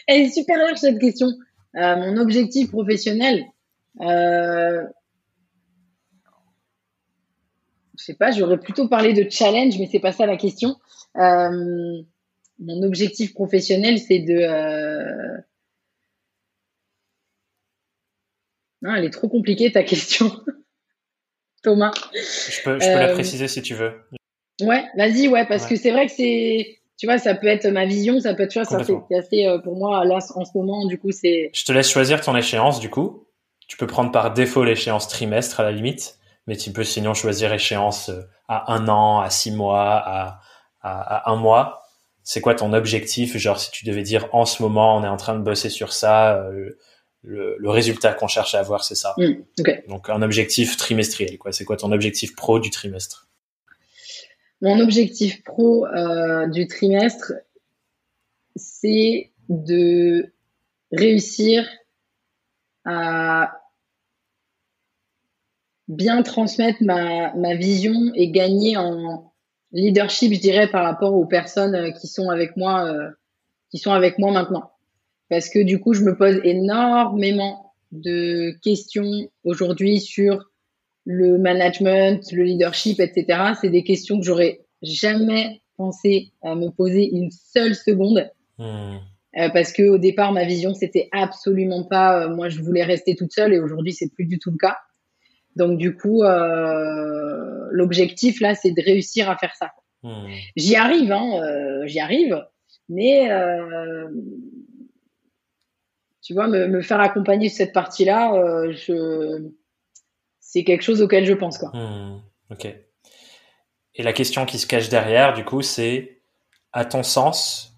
elle 0.06 0.22
est 0.22 0.30
super 0.30 0.58
large 0.58 0.78
cette 0.78 0.98
question. 0.98 1.28
Euh, 1.76 1.96
mon 1.96 2.16
objectif 2.16 2.70
professionnel. 2.70 3.44
je 4.00 4.86
sais 7.96 8.14
pas, 8.14 8.30
j'aurais 8.30 8.58
plutôt 8.58 8.88
parlé 8.88 9.12
de 9.12 9.28
challenge, 9.28 9.78
mais 9.78 9.88
c'est 9.90 10.00
pas 10.00 10.12
ça 10.12 10.26
la 10.26 10.36
question. 10.36 10.76
mon 11.14 12.82
objectif 12.82 13.34
professionnel, 13.34 13.98
c'est 13.98 14.20
de. 14.20 15.44
Non, 18.82 18.94
elle 18.94 19.04
est 19.04 19.10
trop 19.10 19.28
compliquée 19.28 19.72
ta 19.72 19.82
question. 19.82 20.30
Thomas. 21.62 21.90
Je 22.14 22.62
peux, 22.62 22.78
je 22.78 22.86
peux 22.86 22.98
la 23.00 23.10
euh, 23.10 23.14
préciser 23.14 23.48
si 23.48 23.60
tu 23.60 23.74
veux. 23.74 23.92
Ouais, 24.60 24.84
vas-y, 24.96 25.26
ouais, 25.28 25.44
parce 25.46 25.66
que 25.66 25.74
c'est 25.74 25.90
vrai 25.90 26.06
que 26.06 26.12
c'est, 26.12 26.78
tu 26.96 27.06
vois, 27.06 27.18
ça 27.18 27.34
peut 27.34 27.46
être 27.46 27.66
ma 27.66 27.84
vision, 27.84 28.20
ça 28.20 28.34
peut 28.34 28.44
être, 28.44 28.50
tu 28.50 28.58
vois, 28.58 28.64
ça 28.64 28.82
c'est 28.84 29.16
assez, 29.16 29.46
euh, 29.46 29.58
pour 29.58 29.76
moi, 29.76 30.04
là, 30.04 30.18
en 30.34 30.44
ce 30.44 30.50
moment, 30.54 30.86
du 30.86 30.98
coup, 30.98 31.12
c'est. 31.12 31.50
Je 31.52 31.64
te 31.64 31.72
laisse 31.72 31.90
choisir 31.90 32.20
ton 32.20 32.36
échéance, 32.36 32.80
du 32.80 32.90
coup. 32.90 33.26
Tu 33.68 33.76
peux 33.76 33.86
prendre 33.86 34.12
par 34.12 34.32
défaut 34.32 34.64
l'échéance 34.64 35.08
trimestre 35.08 35.60
à 35.60 35.64
la 35.64 35.72
limite, 35.72 36.18
mais 36.46 36.56
tu 36.56 36.72
peux 36.72 36.84
sinon 36.84 37.14
choisir 37.14 37.52
échéance 37.52 38.08
euh, 38.08 38.22
à 38.48 38.72
un 38.72 38.88
an, 38.88 39.20
à 39.20 39.28
six 39.28 39.50
mois, 39.50 39.90
à, 39.90 40.40
à, 40.80 41.28
à 41.28 41.30
un 41.32 41.36
mois. 41.36 41.82
C'est 42.22 42.40
quoi 42.40 42.54
ton 42.54 42.72
objectif? 42.72 43.36
Genre, 43.36 43.58
si 43.58 43.70
tu 43.70 43.84
devais 43.84 44.02
dire 44.02 44.28
en 44.32 44.46
ce 44.46 44.62
moment, 44.62 44.96
on 44.96 45.04
est 45.04 45.08
en 45.08 45.16
train 45.16 45.34
de 45.34 45.42
bosser 45.42 45.70
sur 45.70 45.92
ça, 45.92 46.48
le, 47.26 47.70
résultat 47.70 48.14
qu'on 48.14 48.28
cherche 48.28 48.54
à 48.54 48.60
avoir, 48.60 48.84
c'est 48.84 48.94
ça. 48.94 49.14
Mm, 49.18 49.34
Donc 49.88 50.08
un 50.08 50.22
objectif 50.22 50.76
trimestriel. 50.76 51.38
Quoi. 51.38 51.52
C'est 51.52 51.64
quoi 51.64 51.76
ton 51.76 51.92
objectif 51.92 52.34
pro 52.34 52.58
du 52.58 52.70
trimestre? 52.70 53.28
Mon 54.66 54.80
objectif 54.80 55.44
pro 55.44 55.86
euh, 55.86 56.48
du 56.48 56.66
trimestre, 56.66 57.34
c'est 58.56 59.30
de 59.48 60.32
réussir 60.90 61.64
à 62.84 63.60
bien 65.86 66.20
transmettre 66.24 66.82
ma, 66.82 67.54
vision 67.54 68.10
et 68.16 68.32
gagner 68.32 68.76
en 68.76 69.32
leadership, 69.70 70.32
je 70.34 70.40
dirais, 70.40 70.68
par 70.68 70.82
rapport 70.82 71.14
aux 71.14 71.26
personnes 71.26 71.92
qui 71.92 72.08
sont 72.08 72.28
avec 72.28 72.56
moi, 72.56 72.92
euh, 72.92 73.08
qui 73.70 73.78
sont 73.78 73.92
avec 73.92 74.18
moi 74.18 74.32
maintenant. 74.32 74.72
Parce 75.30 75.48
que 75.48 75.60
du 75.60 75.78
coup, 75.78 75.92
je 75.92 76.02
me 76.02 76.16
pose 76.16 76.40
énormément 76.42 77.72
de 77.92 78.50
questions 78.64 79.30
aujourd'hui 79.44 80.00
sur 80.00 80.50
le 81.06 81.38
management, 81.38 82.20
le 82.32 82.42
leadership, 82.42 83.00
etc. 83.00 83.52
C'est 83.60 83.70
des 83.70 83.84
questions 83.84 84.18
que 84.18 84.26
j'aurais 84.26 84.60
jamais 84.82 85.62
pensé 85.76 86.32
à 86.42 86.54
me 86.54 86.68
poser 86.68 87.08
une 87.08 87.30
seule 87.30 87.74
seconde. 87.74 88.28
Hmm. 88.58 88.96
Euh, 89.38 89.50
parce 89.50 89.72
que 89.72 89.82
au 89.88 89.98
départ, 89.98 90.32
ma 90.32 90.44
vision, 90.44 90.74
c'était 90.74 91.08
absolument 91.12 91.84
pas, 91.84 92.24
euh, 92.24 92.34
moi, 92.34 92.48
je 92.48 92.60
voulais 92.60 92.82
rester 92.82 93.14
toute 93.14 93.32
seule 93.32 93.52
et 93.52 93.60
aujourd'hui, 93.60 93.92
c'est 93.92 94.12
plus 94.12 94.24
du 94.24 94.38
tout 94.38 94.50
le 94.50 94.56
cas. 94.56 94.78
Donc, 95.54 95.78
du 95.78 95.94
coup, 95.94 96.22
euh, 96.22 97.68
l'objectif 97.70 98.40
là, 98.40 98.54
c'est 98.54 98.72
de 98.72 98.82
réussir 98.82 99.30
à 99.30 99.36
faire 99.36 99.54
ça. 99.54 99.70
Hmm. 100.02 100.26
J'y 100.56 100.74
arrive, 100.74 101.12
hein, 101.12 101.86
j'y 101.86 102.00
arrive, 102.00 102.44
mais 102.88 103.28
tu 106.22 106.34
vois, 106.34 106.48
me, 106.48 106.82
faire 106.82 107.00
accompagner 107.00 107.48
cette 107.48 107.72
partie-là, 107.72 108.70
je... 108.72 109.48
c'est 110.56 110.64
quelque 110.64 110.82
chose 110.82 111.02
auquel 111.02 111.26
je 111.26 111.34
pense. 111.34 111.58
Quoi. 111.58 111.68
Hmm, 111.74 112.22
ok. 112.50 112.64
Et 113.94 114.02
la 114.02 114.14
question 114.14 114.46
qui 114.46 114.58
se 114.58 114.66
cache 114.66 114.88
derrière, 114.88 115.34
du 115.34 115.44
coup, 115.44 115.60
c'est, 115.60 116.22
à 116.72 116.86
ton 116.86 117.02
sens, 117.02 117.76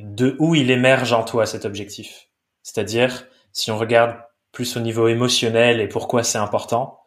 de 0.00 0.34
où 0.40 0.56
il 0.56 0.72
émerge 0.72 1.12
en 1.12 1.22
toi 1.22 1.46
cet 1.46 1.64
objectif? 1.64 2.28
C'est-à-dire, 2.64 3.28
si 3.52 3.70
on 3.70 3.78
regarde 3.78 4.16
plus 4.50 4.76
au 4.76 4.80
niveau 4.80 5.06
émotionnel 5.06 5.80
et 5.80 5.86
pourquoi 5.86 6.24
c'est 6.24 6.38
important, 6.38 6.98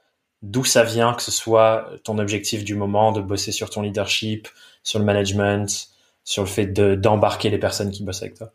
d'où 0.42 0.64
ça 0.64 0.86
vient 0.86 1.14
que 1.14 1.22
ce 1.22 1.32
soit 1.32 1.90
ton 2.06 2.18
objectif 2.18 2.64
du 2.64 2.76
moment 2.76 3.12
de 3.12 3.20
bosser 3.20 3.52
sur 3.52 3.70
ton 3.70 3.82
leadership, 3.82 4.48
sur 4.84 5.00
le 5.00 5.06
management, 5.06 5.90
sur 6.24 6.44
le 6.44 6.50
fait 6.50 6.68
d'embarquer 6.68 7.50
les 7.50 7.60
personnes 7.60 7.92
qui 7.92 8.04
bossent 8.06 8.22
avec 8.22 8.36
toi? 8.36 8.54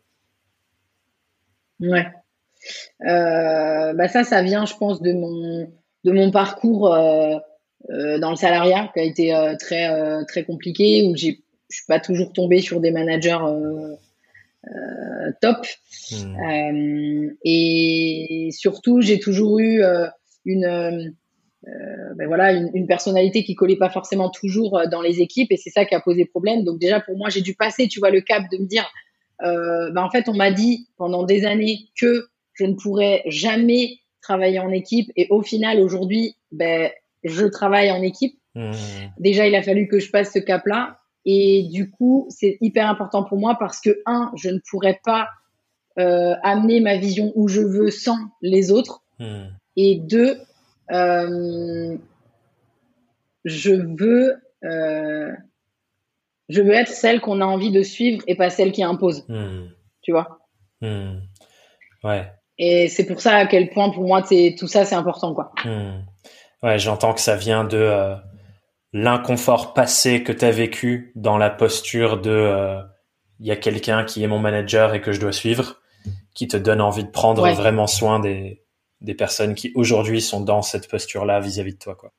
Ouais. 1.79 2.07
Euh, 3.07 3.93
bah 3.93 4.07
ça, 4.07 4.23
ça 4.23 4.41
vient, 4.41 4.65
je 4.65 4.73
pense, 4.75 4.99
de 4.99 5.13
mon 5.13 5.71
de 6.03 6.11
mon 6.11 6.31
parcours 6.31 6.93
euh, 6.93 7.37
euh, 7.89 8.19
dans 8.19 8.31
le 8.31 8.35
salariat 8.35 8.89
qui 8.93 8.99
a 8.99 9.03
été 9.03 9.33
euh, 9.33 9.55
très 9.57 10.25
très 10.25 10.43
compliqué 10.43 11.03
où 11.03 11.15
j'ai 11.15 11.41
je 11.69 11.77
suis 11.77 11.85
pas 11.87 11.99
toujours 11.99 12.33
tombée 12.33 12.61
sur 12.61 12.79
des 12.79 12.89
managers 12.89 13.37
top 15.39 15.67
hmm. 16.11 17.27
et 17.45 18.49
surtout 18.51 19.01
j'ai 19.01 19.19
toujours 19.19 19.59
eu 19.59 19.83
une 20.45 21.13
ben 21.63 22.25
voilà 22.25 22.53
une, 22.53 22.71
une, 22.73 22.87
personnalité 22.87 23.43
qui 23.43 23.53
collait 23.53 23.75
pas 23.75 23.91
forcément 23.91 24.31
toujours 24.31 24.81
dans 24.89 25.01
les 25.01 25.21
équipes 25.21 25.51
et 25.51 25.57
c'est 25.57 25.69
ça 25.69 25.85
qui 25.85 25.93
a 25.93 25.99
posé 25.99 26.25
problème 26.25 26.63
donc 26.63 26.79
déjà 26.79 26.99
pour 26.99 27.15
moi 27.17 27.29
j'ai 27.29 27.41
dû 27.41 27.53
passer 27.53 27.87
tu 27.87 27.99
vois 27.99 28.09
le 28.09 28.21
cap 28.21 28.45
de 28.51 28.57
me 28.57 28.65
dire 28.65 28.89
bah, 29.39 30.03
en 30.03 30.09
fait, 30.09 30.27
on 30.27 30.33
m'a 30.33 30.51
dit 30.51 30.87
pendant 30.97 31.21
des 31.21 31.45
années 31.45 31.89
que 31.95 32.29
je 32.55 32.65
ne 32.65 32.73
pourrais 32.73 33.21
jamais 33.27 33.99
travailler 34.21 34.59
en 34.59 34.71
équipe. 34.71 35.11
Et 35.15 35.27
au 35.29 35.41
final, 35.41 35.79
aujourd'hui, 35.79 36.35
ben, 36.51 36.91
je 37.23 37.45
travaille 37.45 37.91
en 37.91 38.01
équipe. 38.01 38.39
Mmh. 38.55 38.71
Déjà, 39.19 39.47
il 39.47 39.55
a 39.55 39.63
fallu 39.63 39.87
que 39.87 39.99
je 39.99 40.09
passe 40.11 40.33
ce 40.33 40.39
cap-là. 40.39 40.99
Et 41.25 41.63
du 41.71 41.91
coup, 41.91 42.27
c'est 42.29 42.57
hyper 42.61 42.89
important 42.89 43.23
pour 43.23 43.37
moi 43.37 43.57
parce 43.59 43.79
que, 43.81 44.01
un, 44.05 44.31
je 44.35 44.49
ne 44.49 44.59
pourrais 44.69 44.99
pas 45.03 45.27
euh, 45.99 46.35
amener 46.43 46.79
ma 46.79 46.97
vision 46.97 47.31
où 47.35 47.47
je 47.47 47.61
veux 47.61 47.91
sans 47.91 48.17
les 48.41 48.71
autres. 48.71 49.03
Mmh. 49.19 49.43
Et 49.75 49.95
deux, 49.95 50.37
euh, 50.91 51.97
je 53.45 53.73
veux 53.73 54.35
euh, 54.63 55.31
je 56.49 56.61
veux 56.61 56.73
être 56.73 56.89
celle 56.89 57.21
qu'on 57.21 57.41
a 57.41 57.45
envie 57.45 57.71
de 57.71 57.83
suivre 57.83 58.23
et 58.27 58.35
pas 58.35 58.49
celle 58.49 58.71
qui 58.71 58.83
impose. 58.83 59.23
Hmm. 59.29 59.67
Tu 60.01 60.11
vois? 60.11 60.39
Ouais. 62.03 62.31
Et 62.59 62.87
c'est 62.89 63.05
pour 63.05 63.21
ça 63.21 63.35
à 63.35 63.45
quel 63.47 63.69
point 63.69 63.89
pour 63.89 64.05
moi 64.05 64.21
tout 64.21 64.67
ça 64.67 64.85
c'est 64.85 64.95
important 64.95 65.33
quoi. 65.33 65.51
Hmm. 65.65 66.03
Ouais, 66.61 66.77
j'entends 66.77 67.13
que 67.13 67.21
ça 67.21 67.37
vient 67.37 67.63
de 67.63 67.77
euh, 67.77 68.15
l'inconfort 68.93 69.73
passé 69.73 70.23
que 70.23 70.31
tu 70.31 70.45
as 70.45 70.51
vécu 70.51 71.13
dans 71.15 71.37
la 71.37 71.49
posture 71.49 72.19
de 72.19 72.29
il 72.29 72.35
euh, 72.35 72.81
y 73.39 73.51
a 73.51 73.55
quelqu'un 73.55 74.03
qui 74.03 74.23
est 74.23 74.27
mon 74.27 74.39
manager 74.39 74.93
et 74.93 75.01
que 75.01 75.13
je 75.13 75.21
dois 75.21 75.31
suivre 75.31 75.79
qui 76.33 76.47
te 76.47 76.57
donne 76.57 76.81
envie 76.81 77.03
de 77.03 77.09
prendre 77.09 77.49
vraiment 77.53 77.87
soin 77.87 78.19
des, 78.19 78.63
des 79.01 79.13
personnes 79.13 79.55
qui 79.55 79.71
aujourd'hui 79.75 80.21
sont 80.21 80.41
dans 80.41 80.61
cette 80.61 80.89
posture-là 80.89 81.39
vis-à-vis 81.39 81.73
de 81.73 81.79
toi, 81.79 81.95
quoi. 81.95 82.13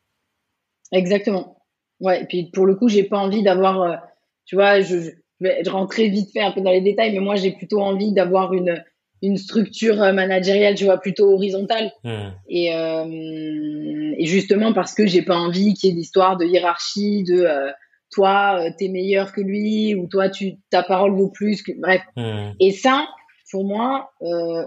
Exactement. 0.93 1.57
Ouais. 2.01 2.23
Et 2.23 2.27
puis 2.27 2.51
pour 2.51 2.67
le 2.67 2.75
coup, 2.75 2.89
j'ai 2.89 3.05
pas 3.05 3.19
envie 3.19 3.43
d'avoir, 3.43 3.83
euh, 3.83 3.97
tu 4.45 4.57
vois, 4.57 4.81
je, 4.81 5.01
je, 5.01 5.11
vais 5.41 5.62
rentrer 5.69 6.09
vite 6.09 6.33
fait 6.33 6.41
un 6.41 6.53
peu 6.53 6.61
dans 6.61 6.71
les 6.71 6.81
détails, 6.81 7.12
mais 7.12 7.21
moi 7.21 7.37
j'ai 7.37 7.53
plutôt 7.53 7.81
envie 7.81 8.12
d'avoir 8.12 8.53
une 8.53 8.85
une 9.22 9.36
structure 9.36 10.02
euh, 10.02 10.12
managériale, 10.12 10.74
tu 10.74 10.84
vois, 10.84 10.98
plutôt 10.98 11.32
horizontale. 11.32 11.92
Hmm. 12.05 12.30
Et, 12.48 12.74
euh, 12.74 14.14
et 14.16 14.26
justement 14.26 14.72
parce 14.72 14.94
que 14.94 15.06
j'ai 15.06 15.22
pas 15.22 15.36
envie 15.36 15.74
qu'il 15.74 15.90
y 15.90 15.92
ait 15.92 15.97
d'histoire 15.97 16.36
de 16.36 16.44
hiérarchie, 16.44 17.24
de 17.24 17.42
euh, 17.42 17.70
toi 18.10 18.60
t'es 18.76 18.88
meilleur 18.88 19.32
que 19.32 19.40
lui 19.40 19.94
ou 19.94 20.09
toi 20.09 20.28
tu 20.28 20.56
ta 20.70 20.82
parole 20.82 21.12
vaut 21.12 21.30
plus 21.30 21.62
que 21.62 21.72
bref. 21.78 22.02
Hmm. 22.16 22.52
Et 22.60 22.72
ça, 22.72 23.06
pour 23.51 23.64
moi, 23.64 24.12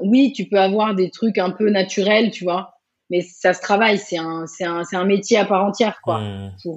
oui, 0.01 0.33
tu 0.35 0.45
peux 0.45 0.59
avoir 0.59 0.93
des 0.93 1.09
trucs 1.09 1.37
un 1.37 1.51
peu 1.51 1.69
naturels, 1.69 2.31
tu 2.31 2.43
vois, 2.43 2.73
mais 3.09 3.21
ça 3.21 3.53
se 3.53 3.61
travaille. 3.61 3.97
C'est 3.97 4.17
un 4.17 4.45
c'est 4.45 4.65
un 4.65 4.83
c'est 4.83 4.97
un 4.97 5.05
métier 5.05 5.37
à 5.37 5.45
part 5.45 5.65
entière, 5.65 5.99
quoi, 6.03 6.19
hmm. 6.19 6.51
pour, 6.61 6.75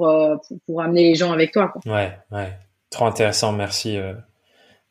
pour, 0.49 0.59
pour 0.67 0.83
amener 0.83 1.03
les 1.03 1.15
gens 1.15 1.33
avec 1.33 1.53
toi. 1.53 1.69
Quoi. 1.69 1.93
Ouais, 1.93 2.13
ouais, 2.31 2.53
trop 2.91 3.07
intéressant. 3.07 3.53
Merci. 3.53 3.99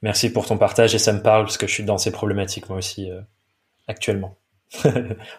Merci 0.06 0.32
pour 0.32 0.45
ton 0.45 0.60
partage 0.60 0.94
et 0.94 0.99
ça 0.99 1.14
me 1.14 1.23
parle 1.23 1.45
parce 1.45 1.57
que 1.57 1.65
je 1.65 1.73
suis 1.73 1.84
dans 1.84 1.98
ces 1.98 2.11
problématiques 2.11 2.69
moi 2.69 2.77
aussi 2.77 3.10
euh, 3.10 3.22
actuellement. 3.88 4.38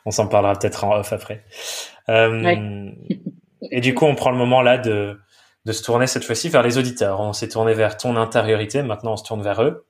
on 0.06 0.10
s'en 0.10 0.26
parlera 0.26 0.54
peut-être 0.56 0.82
en 0.82 0.96
off 0.96 1.12
après. 1.12 1.44
Euh, 2.08 2.90
et 3.70 3.80
du 3.80 3.94
coup, 3.94 4.06
on 4.06 4.16
prend 4.16 4.32
le 4.32 4.36
moment 4.36 4.62
là 4.62 4.76
de, 4.76 5.20
de 5.66 5.72
se 5.72 5.84
tourner 5.84 6.08
cette 6.08 6.24
fois-ci 6.24 6.48
vers 6.48 6.64
les 6.64 6.78
auditeurs. 6.78 7.20
On 7.20 7.32
s'est 7.32 7.48
tourné 7.48 7.74
vers 7.74 7.96
ton 7.96 8.16
intériorité, 8.16 8.82
maintenant 8.82 9.12
on 9.12 9.16
se 9.16 9.22
tourne 9.22 9.40
vers 9.40 9.62
eux 9.62 9.86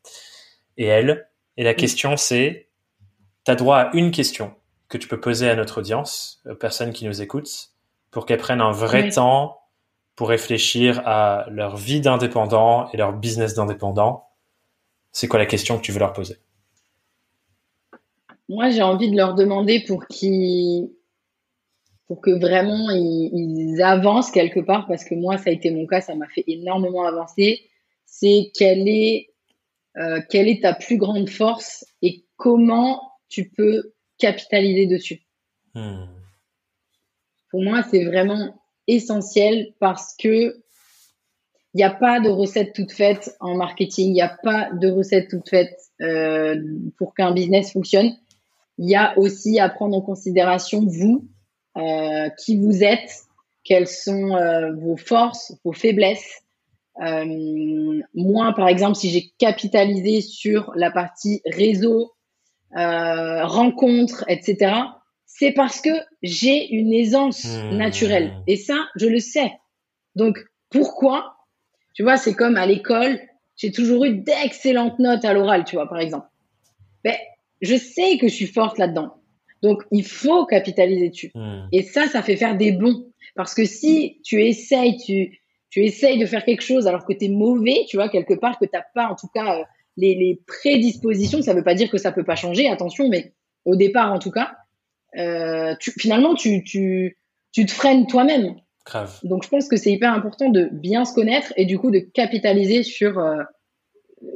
et 0.77 0.85
elles. 0.85 1.27
Et 1.57 1.65
la 1.65 1.73
question 1.73 2.19
c'est, 2.19 2.69
tu 3.47 3.51
as 3.51 3.55
droit 3.55 3.79
à 3.79 3.91
une 3.95 4.11
question 4.11 4.57
que 4.91 4.99
tu 4.99 5.09
peux 5.09 5.19
poser 5.19 5.49
à 5.49 5.57
notre 5.57 5.79
audience, 5.79 6.43
aux 6.45 6.55
personnes 6.55 6.93
qui 6.93 7.07
nous 7.07 7.23
écoutent, 7.23 7.71
pour 8.11 8.27
qu'elles 8.27 8.37
prennent 8.37 8.61
un 8.61 8.73
vrai 8.73 9.09
temps 9.09 9.59
pour 10.17 10.29
réfléchir 10.29 11.01
à 11.07 11.47
leur 11.49 11.77
vie 11.77 12.03
d'indépendant 12.03 12.91
et 12.93 12.99
leur 12.99 13.15
business 13.15 13.55
d'indépendant 13.55 14.26
c'est 15.17 15.29
quoi 15.29 15.39
la 15.39 15.47
question 15.47 15.79
que 15.79 15.83
tu 15.83 15.93
veux 15.93 15.99
leur 15.99 16.13
poser? 16.13 16.37
Moi, 18.51 18.69
j'ai 18.69 18.83
envie 18.83 19.11
de 19.11 19.17
leur 19.17 19.35
demander 19.35 19.83
pour 19.87 20.07
qu'ils 20.09 20.91
pour 22.07 22.21
que 22.21 22.31
vraiment 22.31 22.91
ils, 22.91 23.81
avancent 23.83 24.31
quelque 24.31 24.61
part, 24.61 24.87
parce 24.87 25.05
que 25.05 25.15
moi, 25.15 25.39
ça 25.39 25.49
a 25.49 25.55
été 25.55 25.71
mon 25.71 25.87
cas, 25.87 26.03
ça 26.03 26.15
m'a 26.15 26.29
fait 26.29 26.45
énormément 26.47 27.07
avancer. 27.07 27.63
C'est 28.05 28.51
quelle 28.55 28.87
est 28.87 29.31
euh, 29.97 30.21
quelle 30.29 30.49
est 30.49 30.61
ta 30.61 30.75
plus 30.75 30.99
grande 30.99 31.31
force 31.31 31.87
et 32.03 32.27
comment 32.37 33.01
tu 33.31 33.49
peux 33.49 33.95
capitaliser 34.19 34.87
dessus? 34.87 35.23
Hmm. 35.73 36.05
Pour 37.51 37.63
moi, 37.63 37.83
c'est 37.91 38.05
vraiment 38.05 38.63
essentiel 38.87 39.73
parce 39.81 40.15
que 40.15 40.63
il 41.77 41.81
n'y 41.81 41.85
a 41.85 41.91
pas 41.91 42.21
de 42.21 42.31
recette 42.31 42.73
toute 42.73 42.91
faite 42.91 43.37
en 43.39 43.55
marketing, 43.55 44.09
il 44.09 44.13
n'y 44.15 44.23
a 44.23 44.35
pas 44.43 44.71
de 44.73 44.89
recette 44.89 45.29
toute 45.29 45.47
faite 45.47 45.79
euh, 46.01 46.57
pour 46.97 47.15
qu'un 47.15 47.33
business 47.33 47.75
fonctionne. 47.75 48.17
Il 48.79 48.89
y 48.89 48.97
a 48.97 49.13
aussi 49.19 49.61
à 49.61 49.69
prendre 49.69 49.95
en 49.95 50.01
considération 50.01 50.87
vous, 50.87 51.29
euh, 51.77 52.31
qui 52.39 52.57
vous 52.57 52.83
êtes, 52.83 53.11
quelles 53.63 53.89
sont 53.89 54.37
euh, 54.37 54.73
vos 54.73 54.97
forces, 54.97 55.53
vos 55.67 55.75
faiblesses. 55.75 56.41
moi, 56.99 58.55
par 58.57 58.69
exemple, 58.69 58.95
si 58.95 59.11
j'ai 59.11 59.31
capitalisé 59.37 60.23
sur 60.23 60.73
la 60.77 60.91
partie 60.91 61.43
réseau, 61.45 62.15
rencontres, 62.73 64.25
etc., 64.29 64.73
c'est 65.27 65.53
parce 65.53 65.83
que 65.83 65.91
j'ai 66.23 66.71
une 66.71 66.95
aisance 66.95 67.45
mmh. 67.45 67.77
naturelle. 67.77 68.33
Et 68.47 68.57
ça, 68.57 68.87
je 68.97 69.09
le 69.09 69.19
sais. 69.19 69.53
Donc, 70.15 70.39
pourquoi 70.71 71.36
tu 71.97 72.03
vois, 72.03 72.19
c'est 72.19 72.35
comme 72.35 72.57
à 72.57 72.67
l'école, 72.67 73.19
j'ai 73.57 73.73
toujours 73.73 74.05
eu 74.05 74.19
d'excellentes 74.19 74.99
notes 74.99 75.25
à 75.25 75.33
l'oral, 75.33 75.65
tu 75.65 75.77
vois, 75.77 75.89
par 75.89 75.99
exemple. 75.99 76.27
Mais 77.05 77.19
je 77.63 77.75
sais 77.75 78.19
que 78.19 78.29
je 78.29 78.35
suis 78.35 78.47
forte 78.47 78.77
là-dedans. 78.77 79.15
Donc, 79.63 79.83
il 79.91 80.05
faut 80.05 80.45
capitaliser 80.45 81.09
dessus. 81.09 81.31
Hmm. 81.35 81.67
Et 81.73 81.83
ça, 81.83 82.07
ça 82.07 82.23
fait 82.23 82.37
faire 82.37 82.55
des 82.55 82.73
bons. 82.73 83.07
Parce 83.35 83.55
que 83.55 83.65
si 83.65 84.21
tu 84.23 84.45
essayes, 84.45 84.99
tu, 84.99 85.41
tu 85.71 85.85
essayes 85.85 86.19
de 86.19 86.27
faire 86.27 86.45
quelque 86.45 86.61
chose 86.61 86.87
alors 86.87 87.07
que 87.07 87.15
tu 87.15 87.25
es 87.25 87.29
mauvais, 87.29 87.87
tu 87.89 87.97
vois, 87.97 88.11
quelque 88.11 88.35
part, 88.35 88.59
que 88.59 88.67
tu 88.67 88.79
pas, 88.95 89.09
en 89.09 89.17
tout 89.17 89.29
cas, 89.35 89.61
euh, 89.61 89.65
les, 89.97 90.15
les, 90.15 90.39
prédispositions, 90.47 91.41
ça 91.41 91.55
veut 91.55 91.65
pas 91.65 91.75
dire 91.75 91.91
que 91.91 91.97
ça 91.97 92.13
peut 92.13 92.25
pas 92.25 92.37
changer, 92.37 92.69
attention, 92.69 93.09
mais 93.09 93.33
au 93.65 93.75
départ, 93.75 94.13
en 94.13 94.19
tout 94.19 94.31
cas, 94.31 94.53
euh, 95.17 95.75
tu, 95.81 95.93
finalement, 95.93 96.35
tu, 96.35 96.63
tu, 96.63 97.17
tu 97.53 97.65
te 97.65 97.73
freines 97.73 98.07
toi-même. 98.07 98.57
Donc 99.25 99.45
je 99.45 99.49
pense 99.49 99.69
que 99.69 99.77
c'est 99.77 99.91
hyper 99.91 100.13
important 100.13 100.49
de 100.49 100.69
bien 100.73 101.05
se 101.05 101.15
connaître 101.15 101.53
et 101.57 101.65
du 101.65 101.79
coup 101.79 101.91
de 101.91 101.99
capitaliser 101.99 102.83
sur 102.83 103.19
euh, 103.19 103.43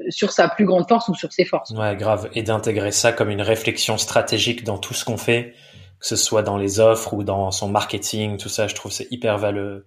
sur 0.08 0.32
sa 0.32 0.48
plus 0.48 0.64
grande 0.64 0.88
force 0.88 1.08
ou 1.08 1.14
sur 1.14 1.32
ses 1.32 1.44
forces. 1.44 1.70
Ouais, 1.70 1.96
grave. 1.96 2.28
Et 2.34 2.42
d'intégrer 2.42 2.92
ça 2.92 3.12
comme 3.12 3.30
une 3.30 3.42
réflexion 3.42 3.98
stratégique 3.98 4.64
dans 4.64 4.78
tout 4.78 4.94
ce 4.94 5.04
qu'on 5.04 5.16
fait, 5.16 5.54
que 6.00 6.06
ce 6.06 6.16
soit 6.16 6.42
dans 6.42 6.56
les 6.56 6.80
offres 6.80 7.14
ou 7.14 7.24
dans 7.24 7.50
son 7.50 7.68
marketing, 7.68 8.36
tout 8.36 8.48
ça. 8.48 8.66
Je 8.66 8.74
trouve 8.74 8.92
c'est 8.92 9.10
hyper 9.10 9.38
valeux, 9.38 9.86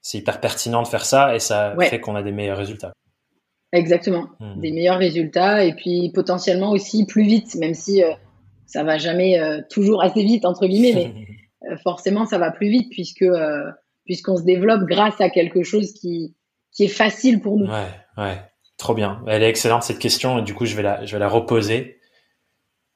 c'est 0.00 0.18
hyper 0.18 0.40
pertinent 0.40 0.82
de 0.82 0.88
faire 0.88 1.04
ça 1.04 1.34
et 1.34 1.38
ça 1.38 1.74
fait 1.80 2.00
qu'on 2.00 2.16
a 2.16 2.22
des 2.22 2.32
meilleurs 2.32 2.58
résultats. 2.58 2.92
Exactement, 3.72 4.26
hmm. 4.38 4.60
des 4.60 4.70
meilleurs 4.70 4.98
résultats 4.98 5.64
et 5.64 5.74
puis 5.74 6.10
potentiellement 6.12 6.72
aussi 6.72 7.06
plus 7.06 7.22
vite, 7.22 7.54
même 7.54 7.72
si 7.72 8.02
euh, 8.02 8.10
ça 8.66 8.84
va 8.84 8.98
jamais 8.98 9.40
euh, 9.40 9.62
toujours 9.70 10.02
assez 10.02 10.22
vite 10.24 10.44
entre 10.44 10.66
guillemets, 10.66 11.14
mais 11.62 11.76
forcément 11.82 12.26
ça 12.26 12.36
va 12.36 12.50
plus 12.50 12.68
vite 12.68 12.90
puisque 12.90 13.24
puisqu'on 14.04 14.36
se 14.36 14.42
développe 14.42 14.82
grâce 14.82 15.20
à 15.20 15.30
quelque 15.30 15.62
chose 15.62 15.92
qui, 15.92 16.34
qui 16.72 16.84
est 16.84 16.88
facile 16.88 17.40
pour 17.40 17.56
nous. 17.56 17.66
Ouais, 17.66 17.90
ouais. 18.16 18.42
Trop 18.78 18.94
bien. 18.94 19.22
Elle 19.28 19.42
est 19.42 19.48
excellente 19.48 19.84
cette 19.84 19.98
question 19.98 20.38
et 20.38 20.42
du 20.42 20.54
coup 20.54 20.66
je 20.66 20.74
vais 20.74 20.82
la, 20.82 21.04
je 21.04 21.12
vais 21.12 21.20
la 21.20 21.28
reposer. 21.28 22.00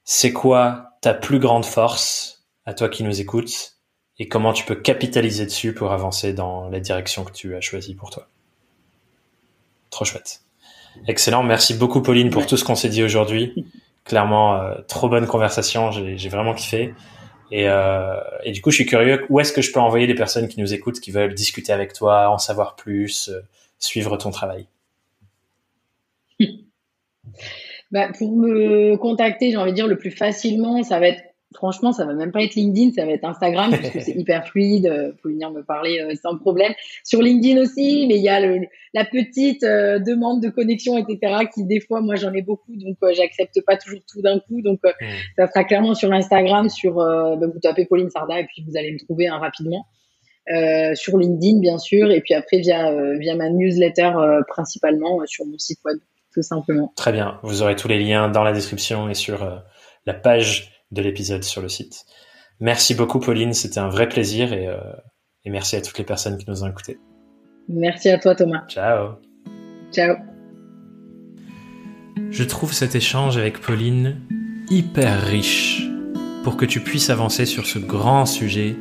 C'est 0.04 0.32
quoi 0.32 0.90
ta 1.00 1.14
plus 1.14 1.38
grande 1.38 1.64
force 1.64 2.44
à 2.64 2.74
toi 2.74 2.88
qui 2.88 3.04
nous 3.04 3.20
écoutes 3.20 3.74
et 4.18 4.28
comment 4.28 4.52
tu 4.52 4.64
peux 4.64 4.74
capitaliser 4.74 5.44
dessus 5.44 5.74
pour 5.74 5.92
avancer 5.92 6.32
dans 6.32 6.68
la 6.68 6.80
direction 6.80 7.24
que 7.24 7.32
tu 7.32 7.54
as 7.54 7.60
choisie 7.60 7.94
pour 7.94 8.10
toi? 8.10 8.28
Trop 9.90 10.04
chouette. 10.04 10.40
Excellent. 11.06 11.42
Merci 11.42 11.74
beaucoup 11.74 12.02
Pauline 12.02 12.30
pour 12.30 12.46
tout 12.46 12.56
ce 12.56 12.64
qu'on 12.64 12.74
s'est 12.74 12.88
dit 12.88 13.04
aujourd'hui. 13.04 13.66
Clairement, 14.04 14.56
euh, 14.56 14.74
trop 14.88 15.08
bonne 15.08 15.26
conversation. 15.26 15.90
J'ai 15.92 16.28
vraiment 16.28 16.54
kiffé. 16.54 16.94
Et, 17.50 17.68
euh, 17.68 18.16
du 18.46 18.60
coup, 18.60 18.70
je 18.70 18.76
suis 18.76 18.86
curieux, 18.86 19.24
où 19.28 19.40
est-ce 19.40 19.52
que 19.52 19.62
je 19.62 19.72
peux 19.72 19.80
envoyer 19.80 20.06
des 20.06 20.14
personnes 20.14 20.48
qui 20.48 20.60
nous 20.60 20.74
écoutent, 20.74 21.00
qui 21.00 21.10
veulent 21.10 21.34
discuter 21.34 21.72
avec 21.72 21.92
toi, 21.92 22.28
en 22.30 22.38
savoir 22.38 22.76
plus, 22.76 23.28
euh, 23.28 23.40
suivre 23.78 24.16
ton 24.16 24.30
travail? 24.30 24.66
Bah, 27.92 28.08
Pour 28.18 28.36
me 28.36 28.96
contacter, 28.96 29.52
j'ai 29.52 29.56
envie 29.56 29.70
de 29.70 29.76
dire 29.76 29.86
le 29.86 29.96
plus 29.96 30.10
facilement, 30.10 30.82
ça 30.82 30.98
va 30.98 31.06
être 31.06 31.22
franchement, 31.54 31.92
ça 31.92 32.04
va 32.04 32.14
même 32.14 32.32
pas 32.32 32.42
être 32.42 32.54
LinkedIn, 32.54 32.92
ça 32.92 33.04
va 33.06 33.12
être 33.12 33.24
Instagram 33.24 33.70
parce 33.70 33.90
que 33.90 34.00
c'est 34.00 34.14
hyper 34.14 34.46
fluide. 34.46 34.86
Vous 34.86 35.16
pouvez 35.22 35.34
venir 35.34 35.50
me 35.50 35.62
parler 35.62 36.00
euh, 36.00 36.14
sans 36.20 36.36
problème. 36.36 36.72
Sur 37.04 37.22
LinkedIn 37.22 37.60
aussi, 37.60 38.06
mais 38.08 38.16
il 38.16 38.22
y 38.22 38.28
a 38.28 38.40
le, 38.40 38.66
la 38.94 39.04
petite 39.04 39.62
euh, 39.62 39.98
demande 39.98 40.42
de 40.42 40.48
connexion, 40.48 40.96
etc. 40.98 41.46
qui 41.52 41.64
des 41.64 41.80
fois, 41.80 42.00
moi, 42.00 42.16
j'en 42.16 42.32
ai 42.32 42.42
beaucoup, 42.42 42.76
donc 42.76 42.96
euh, 43.02 43.12
j'accepte 43.14 43.60
pas 43.64 43.76
toujours 43.76 44.00
tout 44.10 44.22
d'un 44.22 44.38
coup. 44.40 44.62
Donc, 44.62 44.80
ça 45.36 45.46
sera 45.46 45.64
clairement 45.64 45.94
sur 45.94 46.12
Instagram, 46.12 46.68
sur 46.68 46.96
bah, 46.96 47.36
vous 47.40 47.60
tapez 47.60 47.86
Pauline 47.86 48.10
Sarda 48.10 48.40
et 48.40 48.44
puis 48.44 48.64
vous 48.66 48.76
allez 48.76 48.92
me 48.92 48.98
trouver 48.98 49.28
hein, 49.28 49.38
rapidement. 49.38 49.86
sur 50.94 51.18
LinkedIn, 51.18 51.60
bien 51.60 51.78
sûr, 51.78 52.10
et 52.10 52.20
puis 52.20 52.34
après 52.34 52.58
via 52.58 52.92
via 53.18 53.36
ma 53.36 53.48
newsletter 53.50 54.12
principalement 54.48 55.20
sur 55.26 55.46
mon 55.46 55.58
site 55.58 55.78
web, 55.84 55.98
tout 56.32 56.42
simplement. 56.42 56.92
Très 56.96 57.12
bien. 57.12 57.38
Vous 57.42 57.62
aurez 57.62 57.76
tous 57.76 57.88
les 57.88 57.98
liens 57.98 58.28
dans 58.28 58.42
la 58.42 58.52
description 58.52 59.08
et 59.08 59.14
sur 59.14 59.62
la 60.06 60.14
page 60.14 60.75
de 60.96 61.02
l'épisode 61.02 61.44
sur 61.44 61.62
le 61.62 61.68
site. 61.68 62.04
Merci 62.58 62.94
beaucoup 62.94 63.20
Pauline, 63.20 63.52
c'était 63.52 63.78
un 63.78 63.88
vrai 63.88 64.08
plaisir 64.08 64.52
et, 64.52 64.66
euh, 64.66 64.78
et, 65.44 65.50
merci 65.50 65.76
à 65.76 65.82
toutes 65.82 65.98
les 65.98 66.04
personnes 66.04 66.38
qui 66.38 66.48
nous 66.48 66.64
ont 66.64 66.68
écoutés. 66.68 66.98
Merci 67.68 68.08
à 68.08 68.18
toi 68.18 68.34
Thomas. 68.34 68.64
Ciao. 68.68 69.16
Ciao. 69.92 70.16
Je 72.30 72.44
trouve 72.44 72.72
cet 72.72 72.94
échange 72.94 73.36
avec 73.36 73.60
Pauline 73.60 74.20
hyper 74.70 75.22
riche 75.22 75.82
pour 76.42 76.56
que 76.56 76.64
tu 76.64 76.80
puisses 76.80 77.10
avancer 77.10 77.44
sur 77.44 77.66
ce 77.66 77.78
grand 77.78 78.24
sujet 78.24 78.74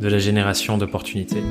de 0.00 0.08
la 0.08 0.18
génération 0.18 0.78
d'opportunités. 0.78 1.42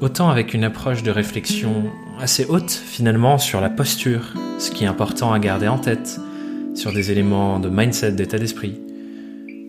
Autant 0.00 0.28
avec 0.28 0.54
une 0.54 0.64
approche 0.64 1.02
de 1.02 1.10
réflexion 1.10 1.84
assez 2.20 2.44
haute 2.46 2.70
finalement 2.70 3.38
sur 3.38 3.60
la 3.60 3.70
posture, 3.70 4.34
ce 4.58 4.70
qui 4.70 4.84
est 4.84 4.86
important 4.88 5.32
à 5.32 5.38
garder 5.38 5.68
en 5.68 5.78
tête, 5.78 6.18
sur 6.74 6.92
des 6.92 7.12
éléments 7.12 7.60
de 7.60 7.68
mindset, 7.68 8.12
d'état 8.12 8.38
d'esprit, 8.38 8.80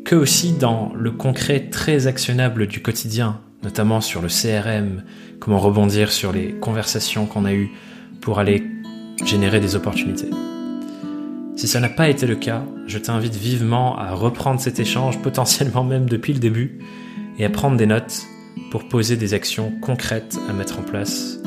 que 0.06 0.16
aussi 0.16 0.54
dans 0.54 0.94
le 0.96 1.12
concret 1.12 1.70
très 1.72 2.08
actionnable 2.08 2.68
du 2.68 2.82
quotidien, 2.82 3.42
notamment 3.64 4.02
sur 4.02 4.22
le 4.22 4.28
CRM, 4.28 5.04
comment 5.40 5.60
rebondir 5.60 6.12
sur 6.12 6.32
les 6.32 6.52
conversations 6.54 7.26
qu'on 7.26 7.44
a 7.44 7.54
eues 7.54 7.72
pour 8.22 8.40
aller 8.40 8.64
générer 9.26 9.60
des 9.60 9.76
opportunités. 9.76 10.30
Si 11.56 11.68
ça 11.68 11.80
n'a 11.80 11.90
pas 11.90 12.08
été 12.08 12.28
le 12.28 12.36
cas, 12.36 12.64
je 12.86 13.00
t'invite 13.00 13.36
vivement 13.36 13.98
à 13.98 14.14
reprendre 14.14 14.60
cet 14.60 14.80
échange, 14.80 15.20
potentiellement 15.22 15.84
même 15.84 16.08
depuis 16.08 16.34
le 16.34 16.40
début, 16.40 16.80
et 17.40 17.46
à 17.46 17.50
prendre 17.50 17.76
des 17.76 17.88
notes 17.88 18.24
pour 18.70 18.88
poser 18.88 19.18
des 19.18 19.34
actions 19.34 19.74
concrètes 19.82 20.38
à 20.48 20.54
mettre 20.54 20.80
en 20.80 20.84
place 20.84 21.40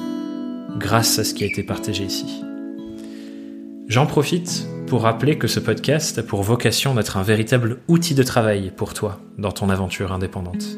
grâce 0.79 1.19
à 1.19 1.25
ce 1.25 1.33
qui 1.33 1.45
a 1.45 1.47
été 1.47 1.63
partagé 1.63 2.05
ici. 2.05 2.48
J'en 3.89 4.05
profite 4.05 4.67
pour 4.87 5.01
rappeler 5.01 5.39
que 5.39 5.49
ce 5.49 5.61
podcast 5.61 6.19
a 6.19 6.23
pour 6.23 6.43
vocation 6.43 6.95
d'être 6.95 7.17
un 7.17 7.23
véritable 7.23 7.79
outil 7.89 8.15
de 8.15 8.23
travail 8.23 8.71
pour 8.77 8.93
toi 8.93 9.19
dans 9.39 9.51
ton 9.51 9.71
aventure 9.71 10.13
indépendante. 10.13 10.77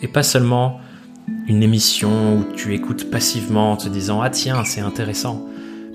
Et 0.00 0.08
pas 0.08 0.22
seulement 0.22 0.80
une 1.46 1.62
émission 1.62 2.38
où 2.38 2.44
tu 2.56 2.72
écoutes 2.74 3.10
passivement 3.10 3.72
en 3.72 3.76
te 3.76 3.90
disant 3.90 4.22
Ah 4.22 4.30
tiens, 4.30 4.64
c'est 4.64 4.80
intéressant, 4.80 5.46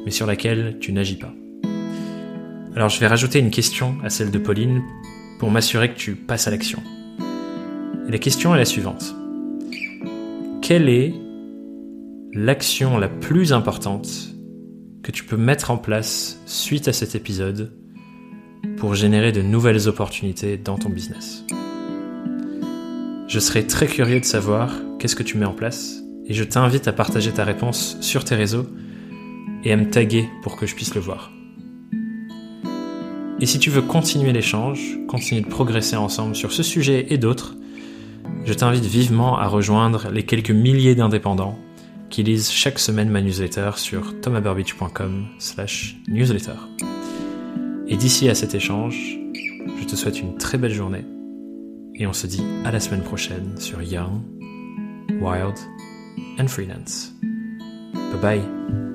mais 0.06 0.12
sur 0.12 0.28
laquelle 0.28 0.78
tu 0.80 0.94
n'agis 0.94 1.18
pas. 1.18 1.34
Alors 2.76 2.90
je 2.90 3.00
vais 3.00 3.08
rajouter 3.08 3.40
une 3.40 3.50
question 3.50 3.98
à 4.04 4.12
celle 4.12 4.30
de 4.30 4.38
Pauline 4.38 4.84
pour 5.40 5.50
m'assurer 5.50 5.92
que 5.92 5.98
tu 5.98 6.14
passes 6.14 6.48
à 6.48 6.52
l'action. 6.52 6.84
La 8.08 8.20
question 8.20 8.54
est 8.54 8.60
la 8.60 8.66
suivante. 8.66 9.16
Quelle 10.62 10.88
est 10.88 11.16
l'action 12.32 13.00
la 13.00 13.10
plus 13.10 13.54
importante 13.54 14.33
que 15.04 15.12
tu 15.12 15.26
peux 15.26 15.38
mettre 15.38 15.70
en 15.70 15.78
place 15.78 16.40
suite 16.46 16.88
à 16.88 16.94
cet 16.94 17.14
épisode 17.14 17.74
pour 18.78 18.96
générer 18.96 19.34
de 19.34 19.42
nouvelles 19.42 19.90
opportunités 19.90 20.58
dans 20.58 20.78
ton 20.78 20.90
business 20.90 21.44
Je 23.28 23.40
serais 23.40 23.64
très 23.64 23.88
curieux 23.88 24.22
de 24.22 24.26
savoir 24.26 24.72
qu'est-ce 24.98 25.18
que 25.18 25.24
tu 25.24 25.38
mets 25.38 25.46
en 25.46 25.54
place 25.54 26.02
et 26.26 26.34
je 26.34 26.46
t'invite 26.46 26.88
à 26.88 26.94
partager 26.94 27.32
ta 27.34 27.44
réponse 27.44 27.98
sur 28.00 28.24
tes 28.24 28.36
réseaux 28.36 28.66
et 29.66 29.74
à 29.74 29.76
me 29.76 29.90
taguer 29.90 30.30
pour 30.42 30.56
que 30.56 30.66
je 30.66 30.74
puisse 30.74 30.96
le 30.96 31.02
voir. 31.02 31.32
Et 33.42 33.46
si 33.46 33.60
tu 33.60 33.70
veux 33.70 33.82
continuer 33.82 34.32
l'échange, 34.32 34.98
continuer 35.10 35.42
de 35.42 35.48
progresser 35.48 35.98
ensemble 35.98 36.34
sur 36.34 36.54
ce 36.54 36.64
sujet 36.64 37.08
et 37.10 37.18
d'autres, 37.18 37.56
je 38.46 38.54
t'invite 38.54 38.86
vivement 38.86 39.38
à 39.38 39.48
rejoindre 39.48 40.10
les 40.12 40.24
quelques 40.24 40.52
milliers 40.52 40.96
d'indépendants 40.96 41.60
qui 42.14 42.22
lisent 42.22 42.52
chaque 42.52 42.78
semaine 42.78 43.10
ma 43.10 43.22
newsletter 43.22 43.72
sur 43.76 44.22
thomaburbidge.com 44.22 45.30
slash 45.40 45.98
newsletter. 46.08 46.54
Et 47.88 47.98
d'ici 47.98 48.30
à 48.30 48.36
cet 48.36 48.54
échange, 48.54 49.18
je 49.80 49.84
te 49.84 49.96
souhaite 49.96 50.20
une 50.20 50.38
très 50.38 50.60
belle 50.60 50.74
journée 50.74 51.06
et 51.96 52.06
on 52.06 52.14
se 52.14 52.28
dit 52.28 52.44
à 52.66 52.72
la 52.72 52.80
semaine 52.80 53.02
prochaine 53.02 53.58
sur 53.58 53.82
Young, 53.82 54.22
Wild 55.22 55.58
and 56.40 56.48
Freelance. 56.48 57.16
Bye 58.22 58.22
bye 58.22 58.93